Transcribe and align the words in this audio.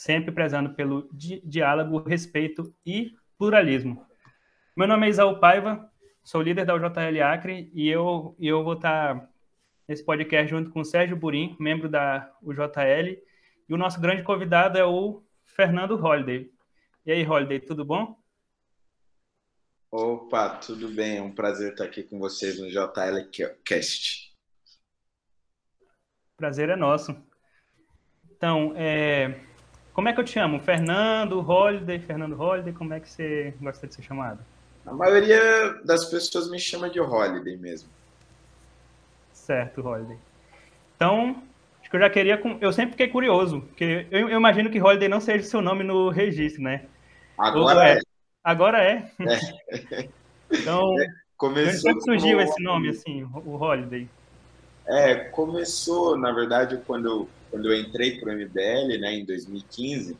sempre 0.00 0.32
prezando 0.32 0.72
pelo 0.72 1.10
di 1.12 1.42
diálogo, 1.44 1.98
respeito 1.98 2.74
e 2.86 3.14
pluralismo. 3.36 4.06
Meu 4.74 4.88
nome 4.88 5.06
é 5.06 5.10
Isaú 5.10 5.38
Paiva, 5.38 5.92
sou 6.24 6.40
líder 6.40 6.64
da 6.64 6.74
UJL 6.74 7.22
Acre 7.22 7.70
e 7.74 7.86
eu, 7.86 8.34
e 8.38 8.48
eu 8.48 8.64
vou 8.64 8.72
estar 8.72 9.28
nesse 9.86 10.02
podcast 10.02 10.48
junto 10.48 10.70
com 10.70 10.80
o 10.80 10.84
Sérgio 10.86 11.18
Burim, 11.18 11.54
membro 11.60 11.86
da 11.86 12.32
UJL, 12.42 13.22
e 13.68 13.74
o 13.74 13.76
nosso 13.76 14.00
grande 14.00 14.22
convidado 14.22 14.78
é 14.78 14.84
o 14.86 15.22
Fernando 15.44 15.96
Holliday. 15.96 16.50
E 17.04 17.12
aí, 17.12 17.22
Holliday, 17.22 17.60
tudo 17.60 17.84
bom? 17.84 18.18
Opa, 19.90 20.48
tudo 20.60 20.88
bem? 20.88 21.18
É 21.18 21.22
um 21.22 21.34
prazer 21.34 21.72
estar 21.72 21.84
aqui 21.84 22.04
com 22.04 22.18
vocês 22.18 22.58
no 22.58 22.70
JL 22.70 23.28
Cast. 23.62 24.34
Prazer 26.38 26.70
é 26.70 26.76
nosso. 26.76 27.14
Então, 28.30 28.72
é... 28.74 29.49
como 30.00 30.08
é 30.08 30.14
que 30.14 30.20
eu 30.20 30.24
te 30.24 30.32
chamo? 30.32 30.58
Fernando, 30.58 31.46
Holiday, 31.46 31.98
Fernando 31.98 32.40
Holiday, 32.40 32.72
como 32.72 32.94
é 32.94 33.00
que 33.00 33.06
você 33.06 33.52
gosta 33.60 33.86
de 33.86 33.94
ser 33.94 34.00
chamado? 34.00 34.38
A 34.86 34.94
maioria 34.94 35.74
das 35.84 36.06
pessoas 36.06 36.50
me 36.50 36.58
chama 36.58 36.88
de 36.88 36.98
Holiday 36.98 37.54
mesmo. 37.58 37.90
Certo, 39.30 39.86
Holiday. 39.86 40.16
Então, 40.96 41.42
acho 41.82 41.90
que 41.90 41.96
eu 41.96 42.00
já 42.00 42.08
queria. 42.08 42.40
Eu 42.62 42.72
sempre 42.72 42.92
fiquei 42.92 43.08
curioso, 43.08 43.60
porque 43.60 44.06
eu, 44.10 44.30
eu 44.30 44.38
imagino 44.38 44.70
que 44.70 44.80
Holiday 44.80 45.06
não 45.06 45.20
seja 45.20 45.44
seu 45.44 45.60
nome 45.60 45.84
no 45.84 46.08
registro, 46.08 46.62
né? 46.62 46.86
Agora 47.36 47.90
é. 47.90 47.98
é. 47.98 48.00
Agora 48.42 48.82
é. 48.82 49.12
é. 49.90 50.08
Então, 50.50 50.98
é, 50.98 51.06
começou 51.36 51.90
como 51.90 52.04
surgiu 52.04 52.40
esse 52.40 52.62
nome, 52.62 52.88
assim, 52.88 53.22
o 53.22 53.54
Holiday? 53.54 54.08
É, 54.88 55.14
começou, 55.14 56.16
na 56.16 56.32
verdade, 56.32 56.80
quando 56.86 57.06
eu, 57.06 57.28
quando 57.50 57.70
eu 57.70 57.78
entrei 57.78 58.18
para 58.18 58.30
o 58.30 58.32
MBL, 58.32 58.98
né, 59.00 59.14
em 59.14 59.24
2015, 59.24 60.16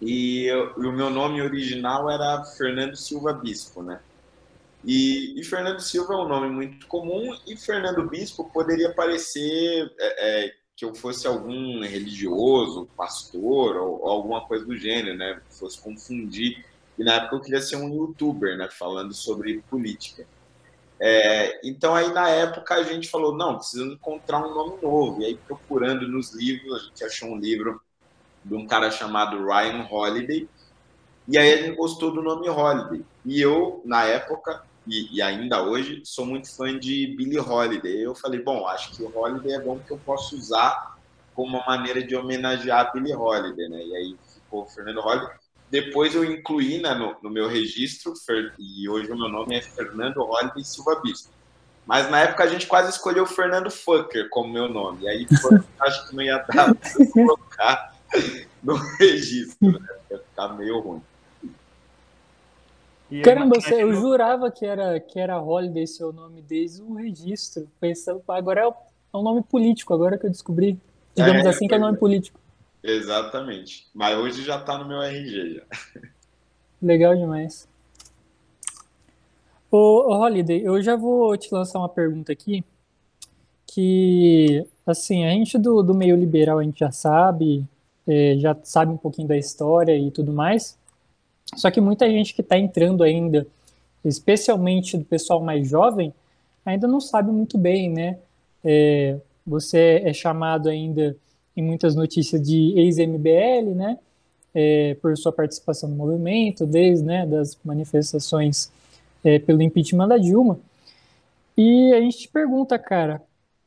e, 0.00 0.46
eu, 0.46 0.74
e, 0.78 0.86
o 0.86 0.92
meu 0.92 1.10
nome 1.10 1.42
original 1.42 2.10
era 2.10 2.44
Fernando 2.56 2.96
Silva 2.96 3.32
Bispo, 3.32 3.82
né? 3.82 4.00
E, 4.84 5.38
e, 5.38 5.44
Fernando 5.44 5.80
Silva 5.80 6.14
é 6.14 6.16
um 6.16 6.28
nome 6.28 6.48
muito 6.48 6.86
comum 6.86 7.36
e 7.46 7.56
Fernando 7.56 8.08
Bispo 8.08 8.44
poderia 8.52 8.94
parecer 8.94 9.92
é, 9.98 10.46
é, 10.46 10.54
que 10.76 10.84
eu 10.84 10.94
fosse 10.94 11.26
algum 11.26 11.82
religioso, 11.82 12.88
pastor 12.96 13.76
ou, 13.76 14.00
ou, 14.00 14.08
alguma 14.08 14.46
coisa 14.46 14.64
do 14.64 14.76
gênero, 14.76 15.16
né? 15.16 15.40
Fosse 15.50 15.80
confundir. 15.80 16.64
E 16.96 17.02
na 17.02 17.14
época 17.14 17.36
eu 17.36 17.40
queria 17.40 17.60
ser 17.60 17.76
um 17.76 17.92
youtuber, 17.92 18.56
né? 18.56 18.68
Falando 18.70 19.12
sobre 19.12 19.60
política. 19.68 20.24
É, 21.00 21.60
então 21.62 21.94
aí 21.94 22.12
na 22.12 22.28
época 22.28 22.74
a 22.74 22.82
gente 22.82 23.08
falou, 23.08 23.36
não, 23.36 23.56
precisamos 23.56 23.94
encontrar 23.94 24.44
um 24.44 24.54
nome 24.54 24.82
novo. 24.82 25.22
E 25.22 25.26
aí 25.26 25.36
procurando 25.36 26.08
nos 26.08 26.34
livros, 26.34 26.74
a 26.74 26.84
gente 26.86 27.04
achou 27.04 27.30
um 27.30 27.38
livro 27.38 27.80
de 28.44 28.54
um 28.54 28.66
cara 28.66 28.90
chamado 28.90 29.44
Ryan 29.44 29.86
Holiday. 29.90 30.48
E 31.26 31.38
aí 31.38 31.64
gente 31.64 31.76
gostou 31.76 32.10
do 32.10 32.22
nome 32.22 32.48
Holiday. 32.48 33.04
E 33.24 33.40
eu, 33.40 33.82
na 33.84 34.04
época, 34.04 34.62
e, 34.86 35.16
e, 35.16 35.22
ainda 35.22 35.62
hoje, 35.62 36.00
sou 36.04 36.24
muito 36.24 36.50
fã 36.50 36.78
de 36.78 37.14
Billie 37.14 37.38
Holiday. 37.38 38.00
Eu 38.00 38.14
falei, 38.14 38.40
bom, 38.40 38.66
acho 38.66 38.96
que 38.96 39.02
o 39.02 39.14
Holiday 39.14 39.52
é 39.52 39.60
bom 39.60 39.78
que 39.78 39.90
eu 39.90 39.98
posso 39.98 40.34
usar 40.34 40.96
como 41.34 41.58
uma 41.58 41.66
maneira 41.66 42.02
de 42.02 42.16
homenagear 42.16 42.80
a 42.80 42.90
Billie 42.90 43.14
Holiday, 43.14 43.68
né? 43.68 43.84
E 43.84 43.94
aí 43.94 44.16
ficou 44.34 44.66
Fernando 44.66 45.00
Holiday. 45.00 45.36
Depois 45.70 46.14
eu 46.14 46.24
incluí 46.24 46.80
né, 46.80 46.94
no, 46.94 47.16
no, 47.22 47.30
meu 47.30 47.46
registro, 47.46 48.14
e 48.58 48.88
hoje 48.88 49.10
o 49.10 49.18
meu 49.18 49.28
nome 49.28 49.56
é 49.56 49.60
Fernando 49.60 50.22
Holiday 50.22 50.64
Silva 50.64 51.00
Bispo. 51.02 51.30
Mas 51.86 52.10
na 52.10 52.20
época 52.20 52.44
a 52.44 52.46
gente 52.46 52.66
quase 52.66 52.90
escolheu 52.90 53.26
Fernando 53.26 53.70
Fucker 53.70 54.28
como 54.30 54.52
meu 54.52 54.68
nome. 54.68 55.04
E 55.04 55.08
aí 55.08 55.26
acho 55.80 56.08
que 56.08 56.16
não 56.16 56.22
ia 56.22 56.38
dar 56.38 56.74
para 56.74 57.06
colocar 57.12 57.94
no 58.62 58.74
registro, 58.74 59.72
né? 59.72 59.88
Ia 60.10 60.18
ficar 60.18 60.48
meio 60.48 60.80
ruim. 60.80 61.02
Caramba, 63.22 63.56
eu 63.70 63.94
jurava 63.94 64.50
que 64.50 64.66
era, 64.66 65.00
que 65.00 65.18
era 65.18 65.40
Holiday 65.40 65.86
seu 65.86 66.12
nome 66.12 66.42
desde 66.42 66.82
o 66.82 66.94
registro. 66.94 67.66
Pensando, 67.80 68.22
agora 68.28 68.60
é, 68.60 68.64
é 68.64 69.16
um 69.16 69.22
nome 69.22 69.42
político, 69.42 69.94
agora 69.94 70.18
que 70.18 70.26
eu 70.26 70.30
descobri. 70.30 70.78
Digamos 71.16 71.46
é, 71.46 71.48
assim, 71.48 71.66
que 71.66 71.74
é 71.74 71.78
nome 71.78 71.96
político. 71.96 72.38
Exatamente. 72.88 73.86
Mas 73.92 74.16
hoje 74.16 74.42
já 74.42 74.58
está 74.58 74.78
no 74.78 74.86
meu 74.86 75.02
RG 75.02 75.56
já. 75.56 76.00
Legal 76.80 77.14
demais. 77.14 77.68
Ô, 79.70 79.76
ô, 79.76 80.22
Holiday, 80.22 80.62
eu 80.64 80.80
já 80.80 80.96
vou 80.96 81.36
te 81.36 81.52
lançar 81.52 81.78
uma 81.78 81.88
pergunta 81.88 82.32
aqui. 82.32 82.64
Que, 83.66 84.66
assim, 84.86 85.26
a 85.26 85.30
gente 85.30 85.58
do, 85.58 85.82
do 85.82 85.94
meio 85.94 86.16
liberal 86.16 86.58
a 86.58 86.62
gente 86.62 86.78
já 86.78 86.90
sabe, 86.90 87.62
é, 88.06 88.36
já 88.38 88.56
sabe 88.62 88.90
um 88.90 88.96
pouquinho 88.96 89.28
da 89.28 89.36
história 89.36 89.94
e 89.94 90.10
tudo 90.10 90.32
mais. 90.32 90.78
Só 91.54 91.70
que 91.70 91.82
muita 91.82 92.08
gente 92.08 92.32
que 92.32 92.40
está 92.40 92.56
entrando 92.56 93.02
ainda, 93.04 93.46
especialmente 94.02 94.96
do 94.96 95.04
pessoal 95.04 95.42
mais 95.42 95.68
jovem, 95.68 96.14
ainda 96.64 96.88
não 96.88 97.00
sabe 97.00 97.30
muito 97.30 97.58
bem, 97.58 97.90
né? 97.90 98.18
É, 98.64 99.18
você 99.46 100.02
é 100.04 100.12
chamado 100.14 100.70
ainda 100.70 101.14
em 101.58 101.62
muitas 101.62 101.96
notícias 101.96 102.40
de 102.40 102.72
ex-MBL, 102.78 103.74
né? 103.74 103.98
É, 104.54 104.96
por 105.02 105.16
sua 105.16 105.32
participação 105.32 105.88
no 105.88 105.96
movimento, 105.96 106.64
desde 106.64 107.04
né, 107.04 107.26
das 107.26 107.58
manifestações 107.64 108.70
é, 109.24 109.38
pelo 109.38 109.60
impeachment 109.60 110.08
da 110.08 110.16
Dilma. 110.16 110.58
E 111.56 111.92
a 111.92 112.00
gente 112.00 112.18
te 112.18 112.28
pergunta, 112.28 112.78
cara, 112.78 113.20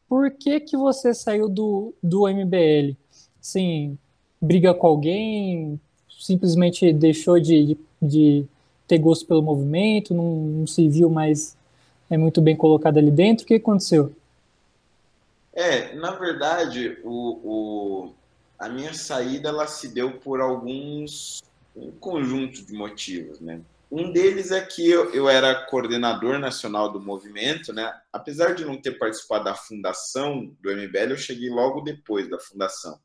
por 0.07 0.31
que 0.31 0.59
que 0.61 0.77
você 0.77 1.13
saiu 1.13 1.49
do, 1.49 1.93
do 2.01 2.27
MBL? 2.27 2.95
Sim, 3.41 3.97
briga 4.41 4.73
com 4.73 4.87
alguém, 4.87 5.79
simplesmente 6.19 6.91
deixou 6.93 7.39
de, 7.39 7.65
de, 7.65 7.77
de 8.01 8.45
ter 8.87 8.97
gosto 8.97 9.25
pelo 9.25 9.41
movimento, 9.41 10.13
não, 10.13 10.35
não, 10.35 10.67
se 10.67 10.87
viu 10.87 11.09
mais 11.09 11.57
é 12.09 12.17
muito 12.17 12.41
bem 12.41 12.55
colocado 12.55 12.97
ali 12.97 13.11
dentro. 13.11 13.43
O 13.43 13.47
que 13.47 13.55
aconteceu? 13.55 14.13
É, 15.53 15.93
na 15.95 16.11
verdade, 16.11 16.97
o, 17.03 17.41
o, 17.43 18.15
a 18.57 18.69
minha 18.69 18.93
saída 18.93 19.49
ela 19.49 19.67
se 19.67 19.89
deu 19.93 20.19
por 20.19 20.39
alguns 20.39 21.41
um 21.75 21.91
conjunto 21.91 22.65
de 22.65 22.73
motivos, 22.73 23.39
né? 23.39 23.61
Um 23.91 24.11
deles 24.11 24.51
é 24.51 24.61
que 24.61 24.89
eu, 24.89 25.13
eu 25.13 25.27
era 25.27 25.65
coordenador 25.65 26.39
nacional 26.39 26.89
do 26.89 27.01
movimento, 27.01 27.73
né? 27.73 27.93
Apesar 28.11 28.55
de 28.55 28.63
não 28.63 28.81
ter 28.81 28.97
participado 28.97 29.45
da 29.45 29.55
fundação 29.55 30.55
do 30.61 30.71
MBL, 30.71 31.11
eu 31.11 31.17
cheguei 31.17 31.49
logo 31.49 31.81
depois 31.81 32.29
da 32.29 32.39
fundação. 32.39 32.97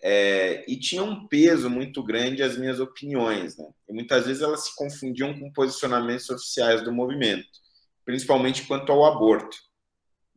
É, 0.00 0.64
e 0.70 0.78
tinha 0.78 1.02
um 1.02 1.26
peso 1.26 1.68
muito 1.68 2.02
grande 2.02 2.42
as 2.42 2.56
minhas 2.56 2.78
opiniões, 2.78 3.56
né? 3.56 3.66
E 3.88 3.92
muitas 3.92 4.26
vezes 4.26 4.42
elas 4.42 4.66
se 4.66 4.76
confundiam 4.76 5.36
com 5.36 5.52
posicionamentos 5.52 6.30
oficiais 6.30 6.82
do 6.82 6.92
movimento, 6.92 7.48
principalmente 8.04 8.66
quanto 8.66 8.92
ao 8.92 9.04
aborto, 9.04 9.56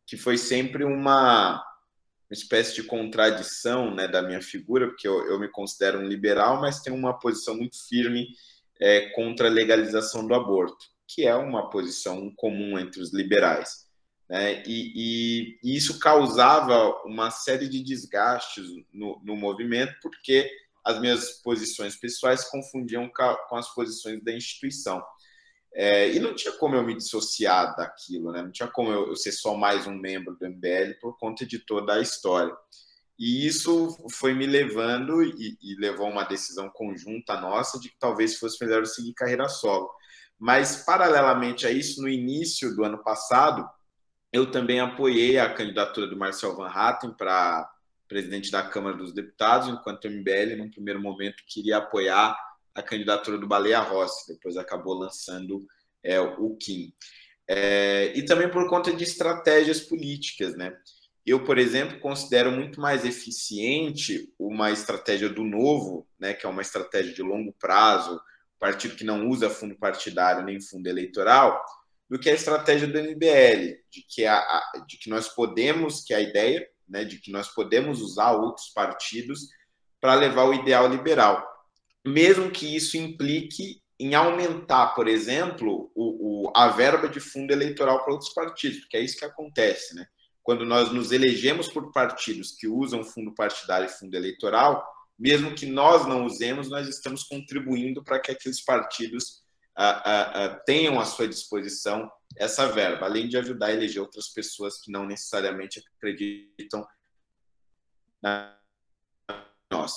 que 0.08 0.16
foi 0.16 0.38
sempre 0.38 0.86
uma, 0.86 1.56
uma 1.56 2.32
espécie 2.32 2.74
de 2.76 2.84
contradição 2.84 3.94
né, 3.94 4.08
da 4.08 4.22
minha 4.22 4.42
figura, 4.42 4.88
porque 4.88 5.08
eu, 5.08 5.28
eu, 5.28 5.38
me 5.38 5.50
considero 5.50 6.00
um 6.00 6.08
liberal, 6.08 6.62
mas 6.62 6.82
tenho 6.82 6.96
uma 6.96 7.20
posição 7.20 7.56
muito 7.56 7.78
firme 7.88 8.26
é, 8.80 9.10
contra 9.10 9.48
a 9.48 9.52
legalização 9.52 10.26
do 10.26 10.34
aborto, 10.34 10.86
que 11.06 11.28
é 11.28 11.36
uma 11.36 11.70
posição 11.70 12.34
comum 12.38 12.80
entre 12.80 13.02
os 13.02 13.14
liberais. 13.14 13.86
Né? 14.30 14.64
E, 14.66 14.94
e, 14.96 15.60
e, 15.62 15.76
isso 15.76 16.00
causava 16.00 16.90
uma 17.06 17.30
série 17.30 17.68
de 17.68 17.84
desgastes 17.84 18.66
no, 18.94 19.22
no, 19.24 19.36
movimento, 19.36 19.94
porque 20.02 20.50
as 20.86 21.02
minhas 21.02 21.42
posições 21.42 21.98
pessoais 21.98 22.46
confundiam 22.46 23.10
com 23.10 23.56
as 23.58 23.74
posições 23.74 24.24
da 24.24 24.32
instituição. 24.32 25.04
É, 25.74 26.12
e 26.12 26.20
não 26.20 26.34
tinha 26.34 26.54
como 26.54 26.76
eu 26.76 26.84
me 26.84 26.96
dissociar 26.96 27.76
daquilo, 27.76 28.32
né? 28.32 28.42
não 28.42 28.52
tinha 28.52 28.68
como 28.68 28.92
eu, 28.92 29.10
eu 29.10 29.16
ser 29.16 29.32
só 29.32 29.56
mais 29.56 29.86
um 29.86 29.96
membro 29.96 30.36
do 30.36 30.46
MBL 30.48 31.00
por 31.00 31.18
conta 31.18 31.46
de 31.46 31.60
toda 31.60 31.94
a 31.94 32.02
história. 32.02 32.56
E 33.20 33.46
isso 33.48 33.96
foi 34.12 34.34
me 34.34 34.46
levando 34.46 35.24
e, 35.24 35.58
e 35.62 35.76
levou 35.80 36.10
uma 36.10 36.24
decisão 36.24 36.70
conjunta 36.70 37.40
nossa 37.40 37.80
de 37.80 37.90
que 37.90 37.98
talvez 38.00 38.38
fosse 38.38 38.64
melhor 38.64 38.82
eu 38.82 38.86
seguir 38.86 39.14
carreira 39.14 39.48
solo. 39.50 39.90
Mas, 40.40 40.84
paralelamente 40.86 41.66
a 41.66 41.72
isso, 41.72 42.02
no 42.02 42.08
início 42.08 42.76
do 42.76 42.84
ano 42.84 43.04
passado, 43.04 43.68
eu 44.32 44.52
também 44.52 44.80
apoiei 44.80 45.40
a 45.40 45.52
candidatura 45.52 46.08
do 46.08 46.18
Marcel 46.18 46.56
Van 46.56 46.70
Hatten 46.70 47.12
para 47.12 47.68
presidente 48.08 48.52
da 48.52 48.64
Câmara 48.64 48.96
dos 48.96 49.14
Deputados, 49.14 49.68
enquanto 49.68 50.06
o 50.06 50.12
MBL, 50.12 50.56
num 50.58 50.70
primeiro 50.70 51.02
momento, 51.02 51.44
queria 51.48 51.78
apoiar 51.78 52.38
a 52.78 52.84
candidatura 52.84 53.38
do 53.38 53.48
Baleia 53.48 53.80
Rossi, 53.80 54.34
depois 54.34 54.56
acabou 54.56 54.94
lançando 54.94 55.66
é, 56.04 56.20
o 56.20 56.56
Kim. 56.56 56.94
É, 57.50 58.14
e 58.16 58.24
também 58.24 58.50
por 58.50 58.70
conta 58.70 58.94
de 58.94 59.04
estratégias 59.04 59.82
políticas, 59.82 60.56
né? 60.56 60.78
Eu, 61.26 61.44
por 61.44 61.58
exemplo, 61.58 62.00
considero 62.00 62.52
muito 62.52 62.80
mais 62.80 63.04
eficiente 63.04 64.32
uma 64.40 64.72
estratégia 64.72 65.28
do 65.28 65.44
novo, 65.44 66.08
né, 66.18 66.34
que 66.34 66.46
é 66.46 66.50
uma 66.50 66.62
estratégia 66.62 67.14
de 67.14 67.22
longo 67.22 67.54
prazo, 67.60 68.22
partido 68.60 68.96
que 68.96 69.04
não 69.04 69.28
usa 69.28 69.50
fundo 69.50 69.76
partidário 69.78 70.46
nem 70.46 70.62
fundo 70.62 70.88
eleitoral, 70.88 71.62
do 72.10 72.18
que 72.18 72.30
a 72.30 72.34
estratégia 72.34 72.88
do 72.88 72.98
MBL, 72.98 73.76
de 73.92 74.06
que, 74.08 74.26
a, 74.26 74.62
de 74.88 74.98
que 74.98 75.10
nós 75.10 75.28
podemos, 75.28 76.02
que 76.02 76.14
é 76.14 76.18
a 76.18 76.22
ideia, 76.22 76.66
né, 76.88 77.04
de 77.04 77.20
que 77.20 77.30
nós 77.30 77.50
podemos 77.50 78.02
usar 78.02 78.32
outros 78.32 78.70
partidos 78.70 79.50
para 80.00 80.16
levar 80.16 80.46
o 80.46 80.54
ideal 80.54 80.88
liberal, 80.88 81.46
mesmo 82.08 82.52
que 82.52 82.76
isso 82.76 82.98
implique 82.98 83.82
em 84.00 84.14
aumentar, 84.14 84.94
por 84.94 85.08
exemplo, 85.08 85.92
o, 85.96 86.48
o, 86.48 86.54
a 86.56 86.68
verba 86.70 87.10
de 87.10 87.20
fundo 87.20 87.52
eleitoral 87.52 88.04
para 88.04 88.14
outros 88.14 88.34
partidos, 88.34 88.80
porque 88.80 88.98
é 88.98 89.02
isso 89.02 89.18
que 89.18 89.26
acontece, 89.26 89.96
né? 89.96 90.08
Quando 90.44 90.66
nós 90.66 90.92
nos 90.92 91.12
elegemos 91.12 91.68
por 91.68 91.92
partidos 91.92 92.52
que 92.52 92.68
usam 92.68 93.04
fundo 93.04 93.34
partidário 93.34 93.88
e 93.88 93.90
fundo 93.90 94.16
eleitoral, 94.16 94.86
mesmo 95.18 95.56
que 95.56 95.66
nós 95.66 96.06
não 96.06 96.26
usemos, 96.26 96.70
nós 96.70 96.88
estamos 96.88 97.24
contribuindo 97.24 98.04
para 98.04 98.20
que 98.20 98.32
aqueles 98.32 98.64
partidos 98.64 99.44
ah, 99.76 100.02
ah, 100.06 100.46
ah, 100.46 100.50
tenham 100.66 101.00
à 101.00 101.06
sua 101.06 101.28
disposição 101.28 102.10
essa 102.38 102.68
verba, 102.68 103.06
além 103.06 103.28
de 103.28 103.38
ajudar 103.38 103.68
a 103.68 103.74
eleger 103.74 104.02
outras 104.02 104.30
pessoas 104.30 104.80
que 104.80 104.92
não 104.92 105.06
necessariamente 105.06 105.84
acreditam 105.98 106.86
na 108.22 108.56
nós. 109.72 109.94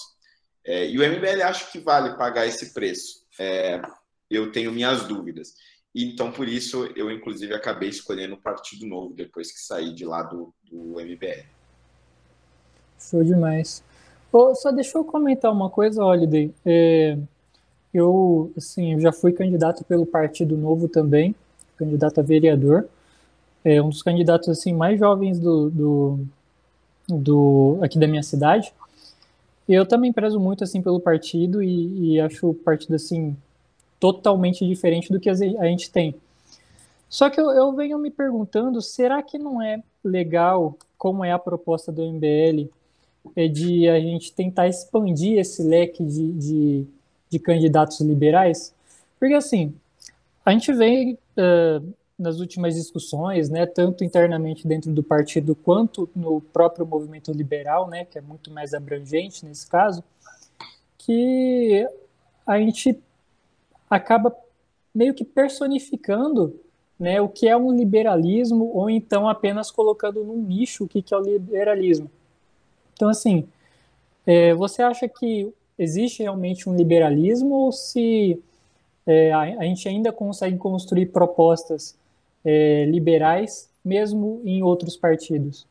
É, 0.64 0.88
e 0.88 0.98
o 0.98 1.02
MBL 1.02 1.42
acho 1.42 1.70
que 1.72 1.78
vale 1.78 2.16
pagar 2.16 2.46
esse 2.46 2.72
preço. 2.72 3.24
É, 3.38 3.80
eu 4.30 4.52
tenho 4.52 4.72
minhas 4.72 5.06
dúvidas. 5.06 5.54
Então, 5.94 6.30
por 6.30 6.46
isso, 6.46 6.88
eu, 6.94 7.10
inclusive, 7.10 7.52
acabei 7.52 7.88
escolhendo 7.88 8.34
o 8.34 8.40
Partido 8.40 8.86
Novo 8.86 9.12
depois 9.12 9.50
que 9.50 9.60
saí 9.60 9.92
de 9.92 10.04
lá 10.04 10.22
do, 10.22 10.54
do 10.70 11.00
MBL. 11.00 11.44
Show 12.98 13.24
demais. 13.24 13.82
Oh, 14.32 14.54
só 14.54 14.70
deixa 14.70 14.96
eu 14.96 15.04
comentar 15.04 15.50
uma 15.50 15.68
coisa, 15.68 16.04
Holiday. 16.04 16.54
É, 16.64 17.18
eu, 17.92 18.52
assim, 18.56 18.94
eu 18.94 19.00
já 19.00 19.12
fui 19.12 19.32
candidato 19.32 19.84
pelo 19.84 20.06
Partido 20.06 20.56
Novo 20.56 20.86
também, 20.86 21.34
candidato 21.76 22.20
a 22.20 22.22
vereador. 22.22 22.88
É 23.64 23.82
um 23.82 23.88
dos 23.88 24.02
candidatos 24.02 24.48
assim 24.48 24.72
mais 24.72 24.98
jovens 24.98 25.40
do, 25.40 25.70
do, 25.70 26.20
do 27.08 27.78
aqui 27.82 27.98
da 27.98 28.06
minha 28.06 28.22
cidade. 28.22 28.72
Eu 29.72 29.86
também 29.86 30.12
prezo 30.12 30.40
muito 30.40 30.64
assim 30.64 30.82
pelo 30.82 30.98
partido 30.98 31.62
e, 31.62 32.14
e 32.14 32.20
acho 32.20 32.50
o 32.50 32.54
partido 32.54 32.96
assim 32.96 33.36
totalmente 34.00 34.66
diferente 34.66 35.12
do 35.12 35.20
que 35.20 35.30
a 35.30 35.34
gente 35.34 35.90
tem. 35.92 36.14
Só 37.08 37.30
que 37.30 37.40
eu, 37.40 37.50
eu 37.50 37.72
venho 37.72 37.96
me 37.96 38.10
perguntando, 38.10 38.82
será 38.82 39.22
que 39.22 39.38
não 39.38 39.62
é 39.62 39.80
legal, 40.02 40.76
como 40.98 41.24
é 41.24 41.30
a 41.30 41.38
proposta 41.38 41.92
do 41.92 42.02
MBL, 42.02 42.68
é 43.36 43.46
de 43.46 43.88
a 43.88 44.00
gente 44.00 44.32
tentar 44.32 44.66
expandir 44.66 45.38
esse 45.38 45.62
leque 45.62 46.04
de, 46.04 46.32
de, 46.32 46.86
de 47.28 47.38
candidatos 47.38 48.00
liberais? 48.00 48.74
Porque 49.20 49.34
assim, 49.34 49.72
a 50.44 50.50
gente 50.50 50.72
vê 50.72 51.16
uh, 51.36 51.94
nas 52.20 52.38
últimas 52.38 52.74
discussões, 52.74 53.48
né, 53.48 53.64
tanto 53.64 54.04
internamente 54.04 54.68
dentro 54.68 54.92
do 54.92 55.02
partido 55.02 55.54
quanto 55.54 56.08
no 56.14 56.40
próprio 56.40 56.86
movimento 56.86 57.32
liberal, 57.32 57.88
né, 57.88 58.04
que 58.04 58.18
é 58.18 58.20
muito 58.20 58.50
mais 58.50 58.74
abrangente 58.74 59.44
nesse 59.46 59.66
caso, 59.66 60.04
que 60.98 61.88
a 62.46 62.58
gente 62.58 63.00
acaba 63.88 64.36
meio 64.94 65.14
que 65.14 65.24
personificando 65.24 66.60
né, 66.98 67.20
o 67.20 67.28
que 67.28 67.48
é 67.48 67.56
um 67.56 67.72
liberalismo, 67.72 68.70
ou 68.74 68.90
então 68.90 69.26
apenas 69.26 69.70
colocando 69.70 70.22
num 70.22 70.42
nicho 70.42 70.84
o 70.84 70.88
que, 70.88 71.02
é 71.10 71.16
o 71.16 71.20
liberalismo. 71.20 72.10
Então, 72.92 73.08
assim, 73.08 73.48
é, 74.26 74.52
você 74.52 74.82
acha 74.82 75.08
que 75.08 75.50
existe 75.78 76.22
realmente 76.22 76.68
um 76.68 76.76
liberalismo 76.76 77.54
ou 77.54 77.72
se 77.72 78.38
é, 79.06 79.32
a, 79.32 79.40
a, 79.40 79.64
gente 79.64 79.88
ainda 79.88 80.12
consegue 80.12 80.58
construir 80.58 81.06
propostas 81.06 81.96
é, 82.44 82.84
liberais 82.86 83.70
mesmo 83.84 84.42
em 84.44 84.62
outros 84.62 84.96
partidos? 84.96 85.66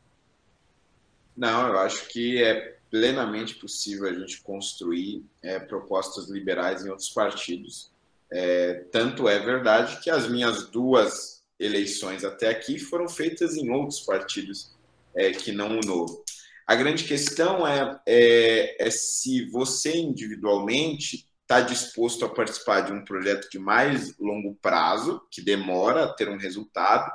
Não, 1.36 1.68
eu 1.68 1.78
acho 1.78 2.08
que 2.08 2.42
é 2.42 2.76
plenamente 2.90 3.54
possível 3.54 4.08
a 4.08 4.12
gente 4.12 4.40
construir 4.42 5.24
é, 5.42 5.58
propostas 5.58 6.28
liberais 6.28 6.84
em 6.84 6.88
outros 6.88 7.08
partidos. 7.10 7.90
É, 8.32 8.84
tanto 8.92 9.28
é 9.28 9.38
verdade 9.38 10.00
que 10.02 10.10
as 10.10 10.28
minhas 10.28 10.68
duas 10.70 11.42
eleições 11.58 12.24
até 12.24 12.48
aqui 12.48 12.78
foram 12.78 13.08
feitas 13.08 13.56
em 13.56 13.70
outros 13.70 14.00
partidos 14.00 14.74
é, 15.14 15.30
que 15.30 15.52
não 15.52 15.78
o 15.78 15.80
Novo. 15.80 16.24
A 16.66 16.74
grande 16.74 17.04
questão 17.04 17.66
é, 17.66 18.00
é, 18.06 18.86
é 18.86 18.90
se 18.90 19.44
você 19.46 19.96
individualmente 19.96 21.26
está 21.50 21.60
disposto 21.60 22.24
a 22.24 22.28
participar 22.28 22.82
de 22.82 22.92
um 22.92 23.04
projeto 23.04 23.50
de 23.50 23.58
mais 23.58 24.16
longo 24.18 24.54
prazo, 24.62 25.20
que 25.32 25.42
demora 25.42 26.04
a 26.04 26.12
ter 26.12 26.28
um 26.28 26.38
resultado, 26.38 27.10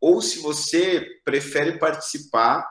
ou 0.00 0.22
se 0.22 0.38
você 0.38 1.06
prefere 1.22 1.78
participar 1.78 2.66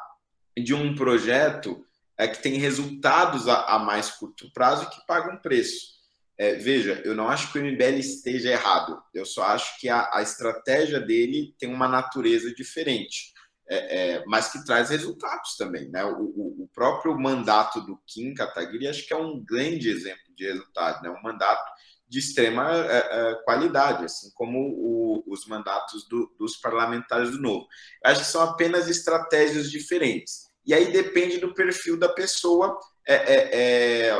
de 0.57 0.73
um 0.73 0.95
projeto 0.95 1.85
é, 2.17 2.27
que 2.27 2.41
tem 2.41 2.57
resultados 2.57 3.47
a, 3.47 3.75
a 3.75 3.79
mais 3.79 4.09
curto 4.09 4.51
prazo 4.51 4.85
e 4.85 4.89
que 4.89 5.05
paga 5.05 5.31
um 5.31 5.37
preço. 5.37 5.93
É, 6.39 6.55
veja, 6.55 6.99
eu 7.05 7.13
não 7.13 7.29
acho 7.29 7.51
que 7.51 7.59
o 7.59 7.63
MBL 7.63 7.99
esteja 7.99 8.49
errado. 8.49 8.99
Eu 9.13 9.27
só 9.27 9.43
acho 9.43 9.79
que 9.79 9.87
a, 9.87 10.09
a 10.11 10.23
estratégia 10.23 10.99
dele 10.99 11.53
tem 11.59 11.69
uma 11.69 11.87
natureza 11.87 12.51
diferente, 12.51 13.31
é, 13.67 14.15
é, 14.15 14.25
mas 14.25 14.51
que 14.51 14.63
traz 14.63 14.89
resultados 14.89 15.55
também. 15.57 15.89
Né? 15.89 16.03
O, 16.03 16.23
o, 16.23 16.63
o, 16.63 16.69
próprio 16.73 17.17
mandato 17.17 17.81
do 17.81 17.99
Kim 18.05 18.33
Kataguiri 18.33 18.87
acho 18.87 19.07
que 19.07 19.13
é 19.13 19.17
um 19.17 19.43
grande 19.43 19.89
exemplo 19.89 20.35
de 20.35 20.45
resultado, 20.45 21.01
né? 21.01 21.09
um 21.09 21.21
mandato 21.23 21.63
de 22.07 22.19
extrema 22.19 22.71
é, 22.71 22.97
é, 23.31 23.35
qualidade, 23.43 24.05
assim 24.05 24.29
como 24.35 24.59
o, 24.59 25.23
os 25.27 25.47
mandatos 25.47 26.07
do, 26.07 26.33
dos 26.37 26.57
parlamentares 26.57 27.31
do 27.31 27.41
Novo. 27.41 27.67
Acho 28.03 28.21
que 28.21 28.27
são 28.27 28.41
apenas 28.41 28.87
estratégias 28.87 29.71
diferentes. 29.71 30.45
E 30.65 30.73
aí 30.73 30.91
depende 30.91 31.39
do 31.39 31.53
perfil 31.53 31.97
da 31.97 32.09
pessoa 32.09 32.79
é, 33.07 34.15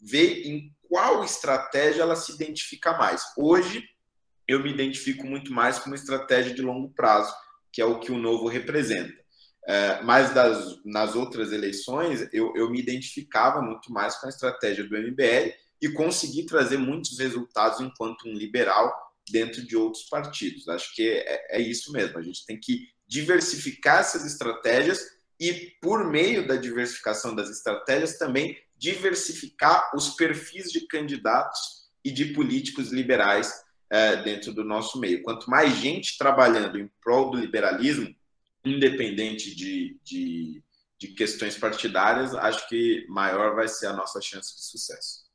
ver 0.00 0.46
em 0.46 0.72
qual 0.88 1.24
estratégia 1.24 2.02
ela 2.02 2.16
se 2.16 2.32
identifica 2.32 2.96
mais. 2.96 3.22
Hoje, 3.36 3.82
eu 4.46 4.62
me 4.62 4.70
identifico 4.70 5.26
muito 5.26 5.52
mais 5.52 5.78
com 5.78 5.86
uma 5.86 5.96
estratégia 5.96 6.54
de 6.54 6.60
longo 6.62 6.90
prazo, 6.90 7.32
que 7.72 7.80
é 7.80 7.84
o 7.84 7.98
que 7.98 8.12
o 8.12 8.18
novo 8.18 8.48
representa. 8.48 9.22
É, 9.66 10.02
mas 10.02 10.34
das, 10.34 10.76
nas 10.84 11.14
outras 11.14 11.52
eleições, 11.52 12.28
eu, 12.32 12.52
eu 12.56 12.68
me 12.68 12.80
identificava 12.80 13.62
muito 13.62 13.92
mais 13.92 14.16
com 14.16 14.26
a 14.26 14.30
estratégia 14.30 14.84
do 14.84 14.96
MBL 14.96 15.54
e 15.80 15.88
consegui 15.92 16.44
trazer 16.46 16.78
muitos 16.78 17.18
resultados 17.18 17.80
enquanto 17.80 18.28
um 18.28 18.32
liberal 18.32 18.92
dentro 19.30 19.64
de 19.64 19.76
outros 19.76 20.04
partidos. 20.04 20.68
Acho 20.68 20.94
que 20.94 21.08
é, 21.08 21.56
é 21.56 21.60
isso 21.60 21.92
mesmo. 21.92 22.18
A 22.18 22.22
gente 22.22 22.44
tem 22.44 22.58
que 22.58 22.88
diversificar 23.06 24.00
essas 24.00 24.24
estratégias 24.24 25.00
e, 25.38 25.72
por 25.80 26.08
meio 26.08 26.46
da 26.46 26.56
diversificação 26.56 27.34
das 27.34 27.50
estratégias, 27.50 28.18
também 28.18 28.56
diversificar 28.76 29.92
os 29.94 30.10
perfis 30.10 30.70
de 30.70 30.86
candidatos 30.86 31.82
e 32.04 32.10
de 32.10 32.26
políticos 32.26 32.90
liberais 32.90 33.52
é, 33.92 34.16
dentro 34.16 34.54
do 34.54 34.64
nosso 34.64 34.98
meio. 34.98 35.22
Quanto 35.22 35.50
mais 35.50 35.76
gente 35.76 36.16
trabalhando 36.16 36.78
em 36.78 36.90
prol 37.02 37.30
do 37.30 37.36
liberalismo, 37.36 38.08
independente 38.64 39.54
de, 39.54 40.00
de, 40.02 40.62
de 40.98 41.08
questões 41.08 41.58
partidárias, 41.58 42.34
acho 42.34 42.66
que 42.70 43.04
maior 43.10 43.54
vai 43.54 43.68
ser 43.68 43.88
a 43.88 43.92
nossa 43.92 44.18
chance 44.22 44.56
de 44.56 44.64
sucesso. 44.64 45.30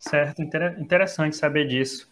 Certo, 0.00 0.42
interessante 0.42 1.36
saber 1.36 1.68
disso. 1.68 2.10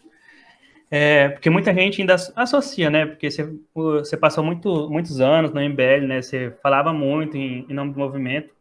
É, 0.89 1.27
porque 1.29 1.49
muita 1.49 1.73
gente 1.73 1.99
ainda 1.99 2.15
associa, 2.37 2.89
né? 2.89 3.05
Porque 3.05 3.29
você, 3.29 3.53
você 3.73 4.15
passou 4.15 4.45
muito, 4.45 4.89
muitos 4.89 5.19
anos 5.19 5.51
no 5.51 5.59
MBL, 5.59 6.07
né? 6.07 6.21
Você 6.21 6.51
falava 6.63 6.93
muito 6.93 7.35
em, 7.35 7.65
em, 7.69 7.73
nome 7.73 7.91
do 7.91 7.99
movimento. 7.99 8.55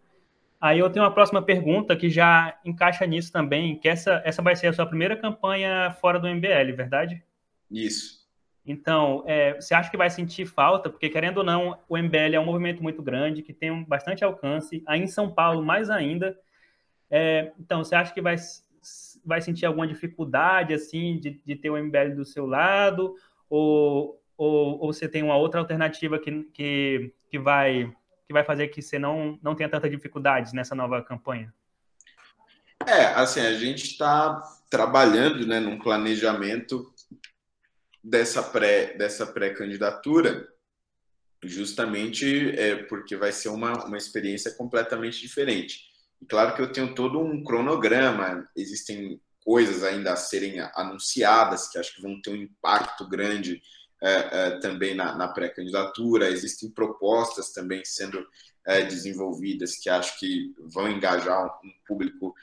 Aí 0.60 0.78
eu 0.78 0.90
tenho 0.90 1.04
uma 1.04 1.12
próxima 1.12 1.42
pergunta 1.42 1.96
que 1.96 2.08
já 2.08 2.58
encaixa 2.64 3.06
nisso 3.06 3.30
também, 3.30 3.78
que 3.78 3.88
essa, 3.88 4.22
essa 4.24 4.42
vai 4.42 4.56
ser 4.56 4.68
a 4.68 4.72
sua 4.72 4.86
primeira 4.86 5.16
campanha 5.16 5.94
fora 6.00 6.18
do 6.18 6.28
MBL, 6.28 6.72
verdade? 6.74 7.22
Isso. 7.70 8.26
Então, 8.66 9.22
é, 9.26 9.54
você 9.54 9.74
acha 9.74 9.90
que 9.90 9.96
vai 9.96 10.10
sentir 10.10 10.44
falta? 10.44 10.90
Porque, 10.90 11.08
querendo 11.08 11.38
ou 11.38 11.44
não, 11.44 11.78
o 11.88 11.96
MBL 11.96 12.34
é 12.34 12.40
um 12.40 12.44
movimento 12.44 12.82
muito 12.82 13.00
grande, 13.00 13.42
que 13.42 13.52
tem 13.52 13.70
um, 13.70 13.84
bastante 13.84 14.24
alcance, 14.24 14.82
aí 14.86 15.00
em 15.00 15.06
São 15.06 15.30
Paulo 15.30 15.64
mais 15.64 15.88
ainda. 15.88 16.36
É, 17.08 17.52
então, 17.60 17.84
você 17.84 17.94
acha 17.94 18.12
que 18.12 18.20
vai 18.20 18.36
vai 19.24 19.40
sentir 19.40 19.66
alguma 19.66 19.86
dificuldade, 19.86 20.72
assim, 20.72 21.18
de, 21.18 21.40
de 21.44 21.56
ter 21.56 21.68
o 21.68 21.76
MBL 21.76 22.14
do 22.14 22.24
seu 22.24 22.46
lado? 22.46 23.14
Ou, 23.50 24.22
ou, 24.36 24.80
ou 24.80 24.92
você 24.92 25.08
tem 25.08 25.22
uma 25.22 25.36
outra 25.36 25.60
alternativa 25.60 26.18
que, 26.18 26.44
que, 26.52 27.12
que, 27.28 27.38
vai, 27.38 27.92
que 28.26 28.32
vai 28.32 28.44
fazer 28.44 28.68
que 28.68 28.82
você 28.82 28.98
não, 28.98 29.38
não 29.42 29.54
tenha 29.54 29.68
tanta 29.68 29.88
dificuldades 29.88 30.52
nessa 30.52 30.74
nova 30.74 31.02
campanha? 31.02 31.54
É, 32.84 33.06
assim, 33.14 33.40
a 33.40 33.54
gente 33.54 33.84
está 33.84 34.42
trabalhando 34.68 35.46
né, 35.46 35.60
num 35.60 35.78
planejamento 35.78 36.92
dessa 38.02 38.42
pré 38.42 38.94
dessa 38.96 39.26
pré-candidatura 39.26 40.48
justamente 41.42 42.50
é, 42.58 42.76
porque 42.84 43.16
vai 43.16 43.32
ser 43.32 43.48
uma, 43.48 43.84
uma 43.84 43.96
experiência 43.96 44.52
completamente 44.52 45.20
diferente. 45.20 45.84
E 46.20 46.26
claro 46.26 46.54
que 46.54 46.62
eu 46.62 46.72
tenho 46.72 46.94
todo 46.94 47.20
um 47.20 47.42
cronograma, 47.44 48.48
existem 48.56 49.20
coisas 49.44 49.84
ainda 49.84 50.12
a 50.12 50.16
serem 50.16 50.60
anunciadas 50.74 51.68
que 51.68 51.78
acho 51.78 51.94
que 51.94 52.02
vão 52.02 52.20
ter 52.20 52.30
um 52.30 52.36
impacto 52.36 53.08
grande 53.08 53.60
é, 54.02 54.12
é, 54.30 54.50
também 54.60 54.94
na, 54.94 55.16
na 55.16 55.28
pré-candidatura, 55.28 56.28
existem 56.28 56.70
propostas 56.70 57.52
também 57.52 57.82
sendo 57.84 58.26
é, 58.66 58.82
desenvolvidas 58.82 59.76
que 59.76 59.88
acho 59.88 60.18
que 60.18 60.54
vão 60.58 60.90
engajar 60.90 61.44
um, 61.44 61.68
um 61.68 61.72
público 61.86 62.34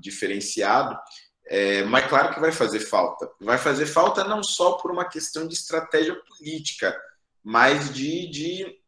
diferenciado. 0.00 0.98
É, 1.46 1.84
mas 1.84 2.06
claro 2.06 2.32
que 2.32 2.40
vai 2.40 2.50
fazer 2.50 2.80
falta. 2.80 3.30
Vai 3.38 3.58
fazer 3.58 3.84
falta 3.84 4.24
não 4.24 4.42
só 4.42 4.72
por 4.72 4.90
uma 4.90 5.04
questão 5.04 5.46
de 5.46 5.54
estratégia 5.54 6.14
política, 6.14 6.96
mas 7.42 7.92
de, 7.92 8.30
de, 8.30 8.78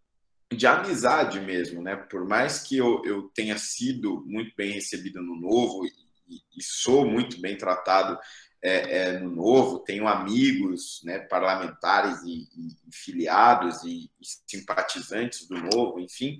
de 0.50 0.66
amizade 0.66 1.40
mesmo, 1.40 1.82
né? 1.82 1.96
Por 1.96 2.26
mais 2.26 2.60
que 2.60 2.78
eu, 2.78 3.02
eu 3.04 3.30
tenha 3.34 3.58
sido 3.58 4.24
muito 4.26 4.54
bem 4.56 4.72
recebido 4.72 5.20
no 5.20 5.36
Novo 5.36 5.84
e, 5.84 5.90
e 6.56 6.62
sou 6.62 7.04
muito 7.04 7.40
bem 7.40 7.58
tratado 7.58 8.18
é, 8.64 8.98
é, 8.98 9.18
no 9.18 9.30
Novo, 9.30 9.80
tenho 9.80 10.08
amigos 10.08 11.02
né, 11.04 11.18
parlamentares 11.18 12.22
e, 12.22 12.48
e, 12.56 12.76
filiados 12.90 13.84
e, 13.84 14.10
e, 14.18 14.26
simpatizantes 14.46 15.46
do 15.46 15.56
Novo, 15.56 16.00
enfim, 16.00 16.38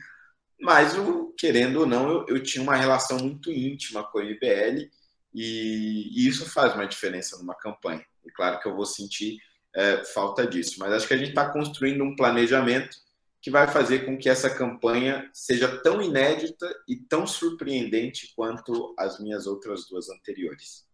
mas 0.59 0.95
eu, 0.95 1.35
querendo 1.37 1.81
ou 1.81 1.87
não, 1.87 2.09
eu, 2.09 2.27
eu 2.29 2.43
tinha 2.43 2.63
uma 2.63 2.77
relação 2.77 3.19
muito 3.19 3.53
íntima 3.53 4.03
com 4.05 4.21
o 4.21 4.23
MBL 4.23 4.89
e, 5.35 6.09
e, 6.15 6.27
isso 6.27 6.49
faz 6.49 6.75
uma 6.75 6.87
diferença 6.87 7.37
numa 7.37 7.55
campanha. 7.55 8.05
E 8.25 8.31
claro 8.31 8.59
que 8.59 8.67
eu 8.67 8.75
vou 8.75 8.87
sentir 8.87 9.37
é, 9.75 10.03
falta 10.07 10.47
disso, 10.47 10.77
mas 10.79 10.95
acho 10.95 11.07
que 11.07 11.13
a 11.13 11.19
gente 11.19 11.31
está 11.31 11.51
construindo 11.51 12.03
um 12.03 12.17
planejamento 12.17 12.97
que 13.43 13.51
vai 13.51 13.69
fazer 13.69 14.07
com 14.07 14.17
que 14.17 14.31
essa 14.31 14.49
campanha 14.49 15.29
seja 15.35 15.69
tão 15.83 16.01
inédita 16.01 16.67
e 16.89 16.97
tão 16.97 17.27
surpreendente 17.27 18.33
quanto 18.35 18.95
as 18.99 19.21
minhas 19.21 19.47
outras 19.47 19.87
duas 19.87 20.09
anteriores. 20.09 20.87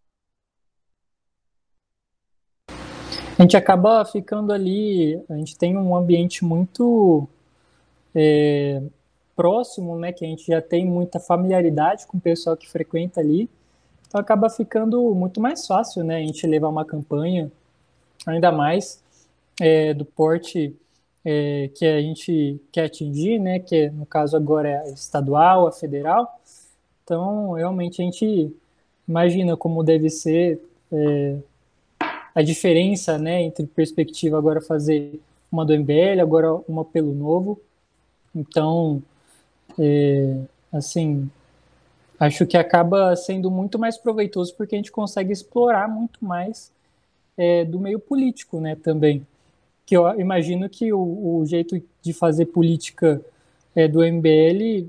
A 3.40 3.42
gente 3.42 3.56
acaba 3.56 4.04
ficando 4.04 4.52
ali, 4.52 5.18
a 5.26 5.34
gente 5.34 5.56
tem 5.56 5.74
um 5.74 5.96
ambiente 5.96 6.44
muito 6.44 7.26
é, 8.14 8.82
próximo, 9.34 9.98
né, 9.98 10.12
que 10.12 10.26
a 10.26 10.28
gente 10.28 10.46
já 10.46 10.60
tem 10.60 10.84
muita 10.84 11.18
familiaridade 11.18 12.06
com 12.06 12.18
o 12.18 12.20
pessoal 12.20 12.54
que 12.54 12.68
frequenta 12.68 13.18
ali. 13.18 13.48
Então 14.06 14.20
acaba 14.20 14.50
ficando 14.50 15.14
muito 15.14 15.40
mais 15.40 15.66
fácil, 15.66 16.04
né, 16.04 16.16
a 16.16 16.20
gente 16.20 16.46
levar 16.46 16.68
uma 16.68 16.84
campanha, 16.84 17.50
ainda 18.26 18.52
mais 18.52 19.02
é, 19.58 19.94
do 19.94 20.04
porte 20.04 20.76
é, 21.24 21.70
que 21.74 21.86
a 21.86 22.02
gente 22.02 22.60
quer 22.70 22.84
atingir, 22.84 23.38
né, 23.38 23.58
que 23.58 23.88
no 23.88 24.04
caso 24.04 24.36
agora 24.36 24.68
é 24.68 24.76
a 24.80 24.90
estadual, 24.90 25.66
a 25.66 25.72
federal. 25.72 26.38
Então, 27.04 27.52
realmente 27.52 28.02
a 28.02 28.04
gente 28.04 28.54
imagina 29.08 29.56
como 29.56 29.82
deve 29.82 30.10
ser 30.10 30.60
é, 30.92 31.38
a 32.40 32.42
diferença, 32.42 33.18
né, 33.18 33.42
entre 33.42 33.66
perspectiva 33.66 34.38
agora 34.38 34.62
fazer 34.62 35.20
uma 35.52 35.64
do 35.64 35.74
MBL, 35.74 36.20
agora 36.22 36.54
uma 36.66 36.84
pelo 36.84 37.12
Novo. 37.12 37.60
Então, 38.34 39.02
é, 39.78 40.36
assim, 40.72 41.30
acho 42.18 42.46
que 42.46 42.56
acaba 42.56 43.14
sendo 43.14 43.50
muito 43.50 43.78
mais 43.78 43.98
proveitoso 43.98 44.54
porque 44.56 44.74
a 44.74 44.78
gente 44.78 44.90
consegue 44.90 45.32
explorar 45.32 45.86
muito 45.86 46.24
mais 46.24 46.72
é, 47.36 47.62
do 47.64 47.78
meio 47.78 48.00
político, 48.00 48.58
né, 48.58 48.74
também. 48.74 49.26
Que 49.84 49.96
eu 49.96 50.18
imagino 50.18 50.66
que 50.68 50.92
o, 50.94 51.40
o 51.40 51.44
jeito 51.44 51.82
de 52.00 52.12
fazer 52.14 52.46
política 52.46 53.20
é, 53.74 53.86
do 53.86 54.02
MBL, 54.02 54.88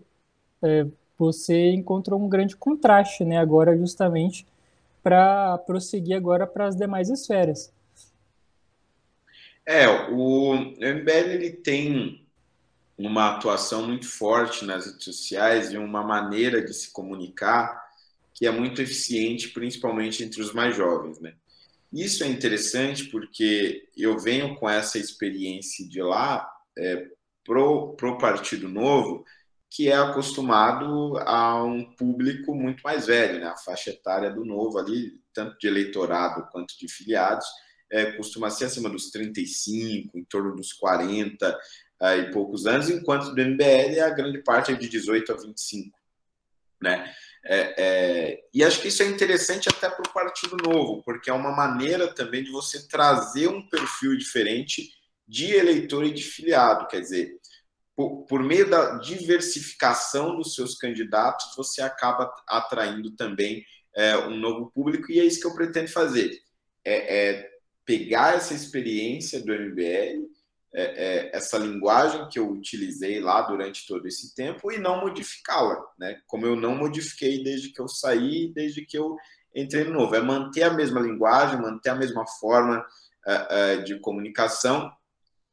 é, 0.63 0.87
você 1.17 1.71
encontrou 1.71 2.17
um 2.17 2.29
grande 2.29 2.55
contraste, 2.55 3.25
né, 3.25 3.37
agora 3.37 3.77
justamente 3.77 4.45
para 5.03 5.57
prosseguir 5.59 6.15
agora 6.15 6.45
para 6.45 6.67
as 6.67 6.75
demais 6.75 7.09
esferas. 7.09 7.73
É, 9.65 9.87
o 10.09 10.55
MBL 10.55 11.29
ele 11.31 11.51
tem 11.51 12.27
uma 12.97 13.35
atuação 13.35 13.87
muito 13.87 14.07
forte 14.07 14.65
nas 14.65 14.85
redes 14.85 15.03
sociais 15.03 15.71
e 15.71 15.77
uma 15.77 16.03
maneira 16.03 16.63
de 16.63 16.73
se 16.73 16.91
comunicar 16.91 17.81
que 18.33 18.45
é 18.47 18.51
muito 18.51 18.81
eficiente, 18.81 19.49
principalmente 19.49 20.23
entre 20.23 20.41
os 20.41 20.53
mais 20.53 20.75
jovens, 20.75 21.19
né? 21.19 21.33
Isso 21.93 22.23
é 22.23 22.27
interessante 22.27 23.05
porque 23.05 23.87
eu 23.95 24.17
venho 24.17 24.55
com 24.55 24.69
essa 24.69 24.97
experiência 24.97 25.87
de 25.87 26.01
lá 26.01 26.49
é, 26.77 27.05
pro, 27.43 27.93
pro 27.95 28.17
Partido 28.17 28.69
Novo, 28.69 29.25
que 29.71 29.89
é 29.89 29.95
acostumado 29.95 31.17
a 31.19 31.63
um 31.63 31.83
público 31.95 32.53
muito 32.53 32.81
mais 32.83 33.07
velho, 33.07 33.39
né? 33.39 33.47
A 33.47 33.57
faixa 33.57 33.89
etária 33.89 34.29
do 34.29 34.43
Novo 34.43 34.77
ali, 34.77 35.13
tanto 35.33 35.57
de 35.57 35.65
eleitorado 35.65 36.47
quanto 36.51 36.77
de 36.77 36.91
filiados, 36.91 37.47
é, 37.89 38.11
costuma 38.11 38.49
ser 38.49 38.65
acima 38.65 38.89
dos 38.89 39.09
35, 39.11 40.17
em 40.17 40.25
torno 40.25 40.55
dos 40.55 40.73
40, 40.73 41.57
e 42.17 42.31
poucos 42.31 42.65
anos, 42.65 42.89
enquanto 42.89 43.33
do 43.33 43.41
MBL 43.41 44.01
a 44.03 44.09
grande 44.09 44.39
parte 44.39 44.71
é 44.71 44.75
de 44.75 44.89
18 44.89 45.31
a 45.31 45.35
25. 45.37 45.95
Né? 46.81 47.13
É, 47.45 47.75
é, 47.77 48.39
e 48.51 48.63
acho 48.63 48.81
que 48.81 48.87
isso 48.87 49.03
é 49.03 49.05
interessante 49.05 49.69
até 49.69 49.87
para 49.87 50.09
o 50.09 50.13
Partido 50.13 50.57
Novo, 50.57 51.03
porque 51.03 51.29
é 51.29 51.33
uma 51.33 51.51
maneira 51.51 52.11
também 52.13 52.43
de 52.43 52.51
você 52.51 52.87
trazer 52.87 53.47
um 53.47 53.67
perfil 53.69 54.17
diferente 54.17 54.89
de 55.27 55.53
eleitor 55.53 56.03
e 56.03 56.11
de 56.11 56.23
filiado. 56.23 56.87
Quer 56.87 57.01
dizer, 57.01 57.39
por, 58.01 58.25
por 58.25 58.43
meio 58.43 58.67
da 58.67 58.97
diversificação 58.97 60.35
dos 60.35 60.55
seus 60.55 60.75
candidatos, 60.75 61.53
você 61.55 61.81
acaba 61.81 62.33
atraindo 62.47 63.11
também 63.15 63.63
é, 63.95 64.17
um 64.17 64.37
novo 64.37 64.71
público, 64.71 65.11
e 65.11 65.19
é 65.19 65.23
isso 65.23 65.39
que 65.39 65.45
eu 65.45 65.53
pretendo 65.53 65.89
fazer. 65.89 66.31
É, 66.83 67.29
é 67.29 67.51
pegar 67.85 68.35
essa 68.35 68.55
experiência 68.55 69.39
do 69.43 69.53
MBL 69.53 70.25
é, 70.73 70.83
é, 70.83 71.35
essa 71.35 71.57
linguagem 71.57 72.27
que 72.29 72.39
eu 72.39 72.49
utilizei 72.49 73.19
lá 73.19 73.41
durante 73.41 73.85
todo 73.85 74.07
esse 74.07 74.33
tempo 74.33 74.71
e 74.71 74.79
não 74.79 75.01
modificá-la, 75.01 75.77
né? 75.99 76.21
Como 76.25 76.45
eu 76.45 76.55
não 76.55 76.75
modifiquei 76.75 77.43
desde 77.43 77.73
que 77.73 77.81
eu 77.81 77.89
saí, 77.89 78.51
desde 78.53 78.85
que 78.85 78.97
eu 78.97 79.17
entrei 79.53 79.83
no 79.83 79.91
novo. 79.91 80.15
É 80.15 80.21
manter 80.21 80.63
a 80.63 80.73
mesma 80.73 81.01
linguagem, 81.01 81.61
manter 81.61 81.89
a 81.89 81.95
mesma 81.95 82.25
forma 82.39 82.83
é, 83.27 83.73
é 83.73 83.77
de 83.77 83.99
comunicação 83.99 84.89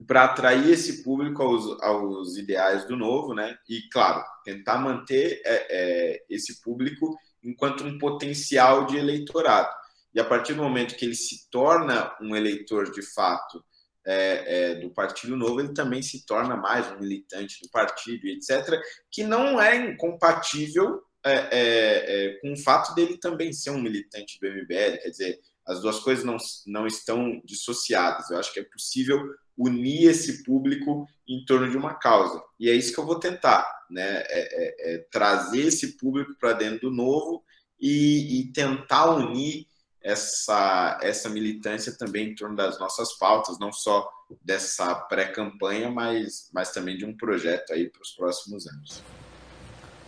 para 0.06 0.24
atrair 0.24 0.70
esse 0.70 1.02
público 1.02 1.42
aos, 1.42 1.82
aos, 1.82 2.36
ideais 2.36 2.86
do 2.86 2.96
novo, 2.96 3.34
né? 3.34 3.56
E, 3.68 3.88
claro, 3.90 4.24
tentar 4.44 4.78
manter 4.78 5.42
é, 5.44 5.66
é, 5.70 6.24
esse 6.30 6.62
público 6.62 7.16
enquanto 7.42 7.84
um 7.84 7.98
potencial 7.98 8.86
de 8.86 8.96
eleitorado. 8.96 9.72
E 10.14 10.20
a 10.20 10.24
partir 10.24 10.54
do 10.54 10.62
momento 10.62 10.96
que 10.96 11.04
ele 11.04 11.14
se 11.14 11.50
torna 11.50 12.14
um 12.20 12.34
eleitor 12.34 12.90
de 12.90 13.02
fato 13.02 13.62
é, 14.06 14.70
é, 14.70 14.74
do 14.76 14.90
Partido 14.90 15.36
Novo, 15.36 15.60
ele 15.60 15.74
também 15.74 16.00
se 16.00 16.24
torna 16.24 16.56
mais 16.56 16.90
um 16.92 17.00
militante 17.00 17.60
do 17.62 17.68
partido, 17.70 18.26
etc., 18.26 18.80
que 19.10 19.22
não 19.22 19.60
é 19.60 19.76
incompatível 19.76 21.02
é, 21.24 21.48
é, 21.50 22.38
com 22.40 22.52
o 22.52 22.56
fato 22.56 22.94
dele 22.94 23.18
também 23.18 23.52
ser 23.52 23.70
um 23.70 23.80
militante 23.80 24.38
do 24.40 24.48
MBL, 24.48 24.98
quer 25.02 25.10
dizer, 25.10 25.40
as 25.66 25.80
duas 25.82 25.98
coisas 26.00 26.24
não, 26.24 26.36
não 26.66 26.86
estão 26.86 27.42
dissociadas. 27.44 28.30
Eu 28.30 28.38
acho 28.38 28.52
que 28.52 28.60
é 28.60 28.64
possível 28.64 29.20
unir 29.58 30.08
esse 30.08 30.44
público 30.44 31.06
em 31.26 31.44
torno 31.44 31.68
de 31.68 31.76
uma 31.76 31.94
causa. 31.94 32.40
E 32.60 32.70
é 32.70 32.74
isso 32.74 32.94
que 32.94 33.00
eu 33.00 33.06
vou 33.06 33.18
tentar, 33.18 33.68
né? 33.90 34.22
É, 34.28 34.94
é, 34.94 34.98
trazer 35.10 35.66
esse 35.66 35.98
público 35.98 36.34
para 36.38 36.52
dentro 36.52 36.88
do 36.88 36.96
novo 36.96 37.42
e, 37.80 38.40
e 38.40 38.52
tentar 38.52 39.10
unir 39.16 39.66
essa, 40.00 40.98
essa 41.02 41.28
militância 41.28 41.92
também 41.98 42.30
em 42.30 42.34
torno 42.34 42.54
das 42.54 42.78
nossas 42.78 43.12
pautas, 43.18 43.58
não 43.58 43.72
só 43.72 44.08
dessa 44.42 44.94
pré-campanha, 44.94 45.90
mas, 45.90 46.48
mas 46.54 46.70
também 46.70 46.96
de 46.96 47.04
um 47.04 47.16
projeto 47.16 47.72
aí 47.72 47.90
para 47.90 48.00
os 48.00 48.12
próximos 48.12 48.66
anos. 48.66 49.02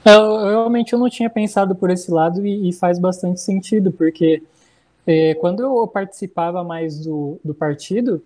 Eu, 0.04 0.38
realmente 0.38 0.92
eu 0.92 0.98
não 0.98 1.10
tinha 1.10 1.28
pensado 1.28 1.74
por 1.74 1.90
esse 1.90 2.10
lado 2.10 2.46
e, 2.46 2.68
e 2.68 2.72
faz 2.72 2.98
bastante 2.98 3.40
sentido, 3.40 3.92
porque 3.92 4.42
é, 5.06 5.34
quando 5.34 5.60
eu 5.60 5.86
participava 5.88 6.62
mais 6.62 7.00
do, 7.00 7.38
do 7.44 7.54
partido, 7.54 8.22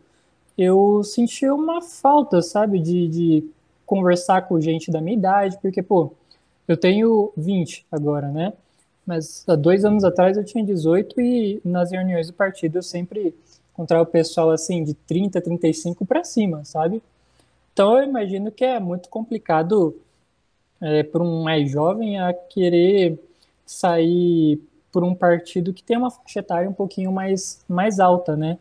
eu 0.56 1.02
sentia 1.04 1.54
uma 1.54 1.82
falta, 1.82 2.40
sabe, 2.42 2.78
de, 2.78 3.08
de 3.08 3.50
conversar 3.84 4.42
com 4.42 4.61
gente 4.61 4.90
da 4.90 5.00
minha 5.00 5.16
idade, 5.16 5.58
porque, 5.61 5.82
pô, 5.82 6.12
eu 6.66 6.76
tenho 6.76 7.32
20 7.37 7.87
agora, 7.90 8.28
né? 8.28 8.52
Mas 9.06 9.44
há 9.46 9.54
dois 9.54 9.84
anos 9.84 10.04
atrás 10.04 10.37
eu 10.37 10.44
tinha 10.44 10.64
18 10.64 11.20
e 11.20 11.61
nas 11.64 11.90
reuniões 11.90 12.28
do 12.28 12.32
partido 12.32 12.78
eu 12.78 12.82
sempre 12.82 13.34
encontrava 13.73 14.04
o 14.04 14.06
pessoal 14.06 14.50
assim 14.50 14.82
de 14.82 14.94
30, 14.94 15.40
35 15.40 16.06
para 16.06 16.25
cima, 16.25 16.64
sabe? 16.64 17.02
Então 17.73 17.99
eu 17.99 18.04
imagino 18.04 18.50
que 18.50 18.64
é 18.64 18.80
muito 18.80 19.08
complicado 19.08 19.94
é, 20.80 21.02
para 21.02 21.23
um 21.23 21.42
mais 21.42 21.70
jovem 21.70 22.18
a 22.18 22.32
querer 22.32 23.18
sair 23.66 24.61
por 24.92 25.02
um 25.02 25.14
partido 25.14 25.73
que 25.73 25.82
tem 25.82 25.96
uma 25.96 26.11
faixa 26.11 26.38
etária 26.38 26.70
um 26.70 26.73
pouquinho 26.73 27.11
mais, 27.12 27.64
mais 27.68 27.99
alta, 27.99 28.37
né? 28.37 28.58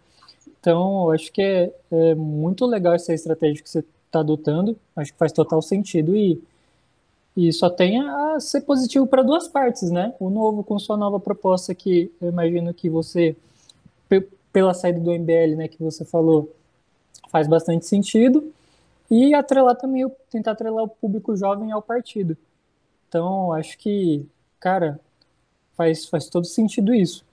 Então, 0.63 1.07
eu 1.07 1.11
acho 1.11 1.29
que 1.33 1.41
é, 1.41 1.73
é 1.91 2.15
muito 2.15 2.65
legal 2.65 2.93
essa 2.93 3.13
estratégia 3.13 3.61
que 3.61 3.69
você 3.69 3.83
está 4.05 4.21
adotando, 4.21 4.77
acho 4.95 5.11
que 5.11 5.19
faz 5.19 5.33
total 5.33 5.61
sentido 5.61 6.15
e 6.15 6.41
e 7.35 7.51
só 7.51 7.69
tem 7.69 7.99
a 7.99 8.39
ser 8.39 8.61
positivo 8.61 9.07
para 9.07 9.23
duas 9.23 9.47
partes, 9.47 9.89
né? 9.91 10.13
O 10.19 10.29
novo 10.29 10.63
com 10.63 10.77
sua 10.77 10.95
nova 10.95 11.19
proposta 11.19 11.73
que 11.73 12.11
eu 12.21 12.29
imagino 12.29 12.73
que 12.73 12.89
você, 12.89 13.35
pela 14.51 14.73
saída 14.73 14.99
do 14.99 15.11
MBL, 15.11 15.55
né, 15.55 15.67
que 15.67 15.81
você 15.81 16.05
falou, 16.05 16.53
faz 17.29 17.47
bastante 17.47 17.85
sentido. 17.85 18.53
e 19.11 19.33
atrelar 19.35 19.75
também, 19.77 20.09
tentar 20.31 20.51
atrelar 20.53 20.83
o 20.83 20.89
público 20.89 21.35
jovem 21.37 21.71
ao 21.71 21.81
partido. 21.81 22.37
Então, 23.09 23.53
acho 23.53 23.77
que, 23.77 24.25
cara, 24.59 24.99
faz, 25.77 26.05
faz 26.07 26.29
todo 26.29 26.45
sentido 26.45 26.93
isso. 26.93 27.25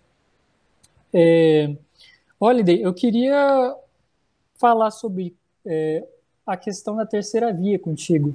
É, 1.12 1.74
Holiday, 2.40 2.82
eu 2.82 2.94
queria 2.94 3.76
falar 4.54 4.90
sobre 4.90 5.36
é, 5.66 6.02
a 6.46 6.56
questão 6.56 6.96
da 6.96 7.04
terceira 7.04 7.52
via 7.52 7.78
contigo. 7.78 8.34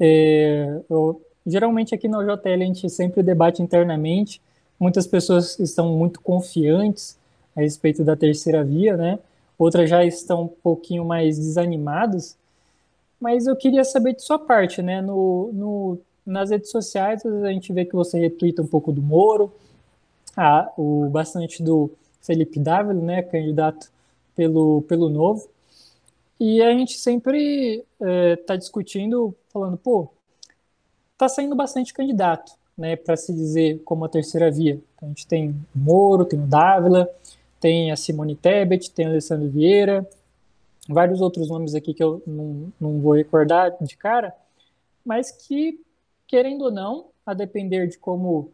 É, 0.00 0.80
eu, 0.90 1.22
geralmente 1.46 1.94
aqui 1.94 2.08
no 2.08 2.24
JL 2.24 2.62
a 2.62 2.66
gente 2.66 2.90
sempre 2.90 3.22
debate 3.22 3.62
internamente, 3.62 4.42
muitas 4.80 5.06
pessoas 5.06 5.56
estão 5.60 5.96
muito 5.96 6.20
confiantes 6.20 7.16
a 7.54 7.60
respeito 7.60 8.02
da 8.02 8.16
terceira 8.16 8.64
via, 8.64 8.96
né? 8.96 9.20
Outras 9.56 9.88
já 9.88 10.04
estão 10.04 10.42
um 10.42 10.48
pouquinho 10.48 11.04
mais 11.04 11.38
desanimadas, 11.38 12.36
mas 13.20 13.46
eu 13.46 13.54
queria 13.54 13.84
saber 13.84 14.14
de 14.16 14.22
sua 14.22 14.40
parte, 14.40 14.82
né? 14.82 15.00
No, 15.00 15.52
no, 15.52 15.98
nas 16.26 16.50
redes 16.50 16.68
sociais 16.68 17.24
a 17.24 17.52
gente 17.52 17.72
vê 17.72 17.84
que 17.84 17.94
você 17.94 18.18
retweeta 18.18 18.60
um 18.60 18.66
pouco 18.66 18.90
do 18.90 19.00
Moro, 19.00 19.52
a, 20.36 20.68
o 20.76 21.08
bastante 21.10 21.62
do 21.62 21.92
Felipe 22.24 22.58
Dávila, 22.58 23.00
né? 23.00 23.22
Candidato 23.22 23.90
pelo, 24.34 24.82
pelo 24.82 25.08
Novo. 25.08 25.48
E 26.38 26.60
a 26.60 26.70
gente 26.72 26.98
sempre 26.98 27.76
está 27.78 28.06
é, 28.06 28.36
tá 28.36 28.56
discutindo, 28.56 29.34
falando, 29.52 29.76
pô, 29.76 30.08
tá 31.16 31.28
saindo 31.28 31.54
bastante 31.54 31.94
candidato, 31.94 32.52
né, 32.76 32.96
para 32.96 33.16
se 33.16 33.32
dizer 33.32 33.80
como 33.84 34.04
a 34.04 34.08
terceira 34.08 34.50
via. 34.50 34.80
Então, 34.96 35.06
a 35.06 35.08
gente 35.08 35.26
tem 35.26 35.50
o 35.50 35.78
Moro, 35.78 36.24
tem 36.24 36.40
o 36.40 36.46
Dávila, 36.46 37.08
tem 37.60 37.92
a 37.92 37.96
Simone 37.96 38.34
Tebet, 38.34 38.90
tem 38.90 39.06
o 39.06 39.10
Alessandro 39.10 39.48
Vieira, 39.48 40.06
vários 40.88 41.20
outros 41.20 41.48
nomes 41.48 41.74
aqui 41.74 41.94
que 41.94 42.02
eu 42.02 42.22
não, 42.26 42.72
não 42.80 43.00
vou 43.00 43.14
recordar 43.14 43.74
de 43.80 43.96
cara, 43.96 44.34
mas 45.04 45.30
que, 45.30 45.80
querendo 46.26 46.64
ou 46.64 46.70
não, 46.70 47.06
a 47.24 47.32
depender 47.32 47.86
de 47.86 47.96
como 47.96 48.50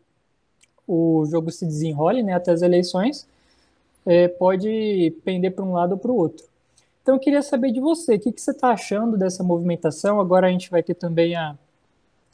o 0.87 1.25
jogo 1.27 1.51
se 1.51 1.65
desenrole 1.65 2.23
né, 2.23 2.35
até 2.35 2.53
as 2.53 2.63
eleições, 2.63 3.27
é, 4.07 4.29
pode 4.29 5.15
pender 5.25 5.55
para 5.55 5.65
um 5.65 5.73
lado 5.73 5.93
ou 5.93 5.99
para 5.99 6.11
o 6.11 6.17
outro. 6.17 6.45
Então 7.03 7.15
eu 7.15 7.21
queria 7.21 7.43
saber 7.43 7.73
de 7.73 7.81
você, 7.81 8.17
o 8.17 8.21
que, 8.21 8.33
que 8.33 8.41
você 8.41 8.51
está 8.51 8.71
achando 8.71 9.17
dessa 9.17 9.43
movimentação? 9.43 10.21
Agora 10.21 10.47
a 10.47 10.51
gente 10.51 10.71
vai 10.71 10.83
ter 10.83 10.95
também 10.95 11.35
a, 11.35 11.57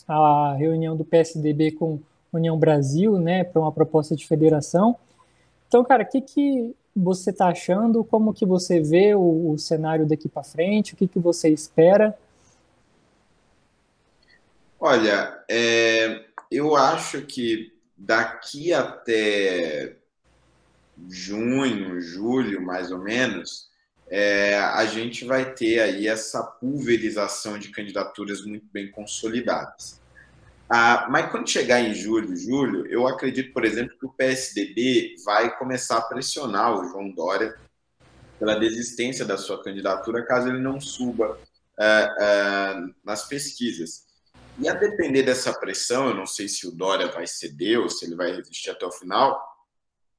a 0.07 0.55
reunião 0.59 0.97
do 0.97 1.05
PSDB 1.05 1.73
com 1.73 2.01
União 2.33 2.59
Brasil, 2.59 3.19
né, 3.19 3.45
para 3.45 3.61
uma 3.61 3.73
proposta 3.73 4.15
de 4.15 4.27
federação. 4.27 4.97
Então, 5.69 5.85
cara, 5.85 6.03
o 6.03 6.07
que, 6.07 6.21
que 6.21 6.75
você 6.95 7.31
está 7.31 7.49
achando? 7.49 8.05
Como 8.05 8.35
que 8.35 8.47
você 8.47 8.81
vê 8.81 9.15
o, 9.15 9.53
o 9.53 9.59
cenário 9.59 10.07
daqui 10.07 10.29
para 10.29 10.43
frente? 10.43 10.95
O 10.95 10.97
que, 10.97 11.09
que 11.09 11.19
você 11.19 11.49
espera? 11.49 12.17
Olha, 14.79 15.43
é, 15.49 16.23
eu 16.51 16.77
acho 16.77 17.23
que 17.23 17.73
daqui 17.97 18.73
até 18.73 19.97
junho, 21.09 22.01
julho, 22.01 22.61
mais 22.61 22.91
ou 22.91 22.99
menos, 22.99 23.69
é, 24.09 24.59
a 24.59 24.85
gente 24.87 25.25
vai 25.25 25.53
ter 25.55 25.81
aí 25.81 26.07
essa 26.07 26.43
pulverização 26.43 27.59
de 27.59 27.71
candidaturas 27.71 28.45
muito 28.45 28.67
bem 28.73 28.91
consolidadas. 28.91 30.01
Ah, 30.69 31.07
mas 31.09 31.31
quando 31.31 31.49
chegar 31.49 31.81
em 31.81 31.95
julho, 31.95 32.37
julho, 32.37 32.87
eu 32.87 33.07
acredito, 33.07 33.53
por 33.53 33.65
exemplo, 33.65 33.97
que 33.99 34.07
o 34.07 34.13
PSDB 34.13 35.15
vai 35.25 35.57
começar 35.57 35.99
a 35.99 36.03
pressionar 36.03 36.77
o 36.77 36.89
João 36.89 37.11
Dória 37.11 37.57
pela 38.39 38.59
desistência 38.59 39.25
da 39.25 39.39
sua 39.39 39.63
candidatura, 39.63 40.25
caso 40.25 40.49
ele 40.49 40.59
não 40.59 40.81
suba 40.81 41.39
é, 41.79 42.09
é, 42.21 42.75
nas 43.05 43.29
pesquisas. 43.29 44.07
E 44.59 44.69
a 44.69 44.75
depender 44.75 45.23
dessa 45.23 45.53
pressão, 45.53 46.09
eu 46.09 46.15
não 46.15 46.27
sei 46.27 46.49
se 46.49 46.67
o 46.67 46.73
Dória 46.73 47.09
vai 47.09 47.27
ceder 47.27 47.79
ou 47.79 47.89
se 47.89 48.05
ele 48.05 48.17
vai 48.17 48.35
resistir 48.35 48.71
até 48.71 48.87
o 48.87 48.93
final, 48.93 49.41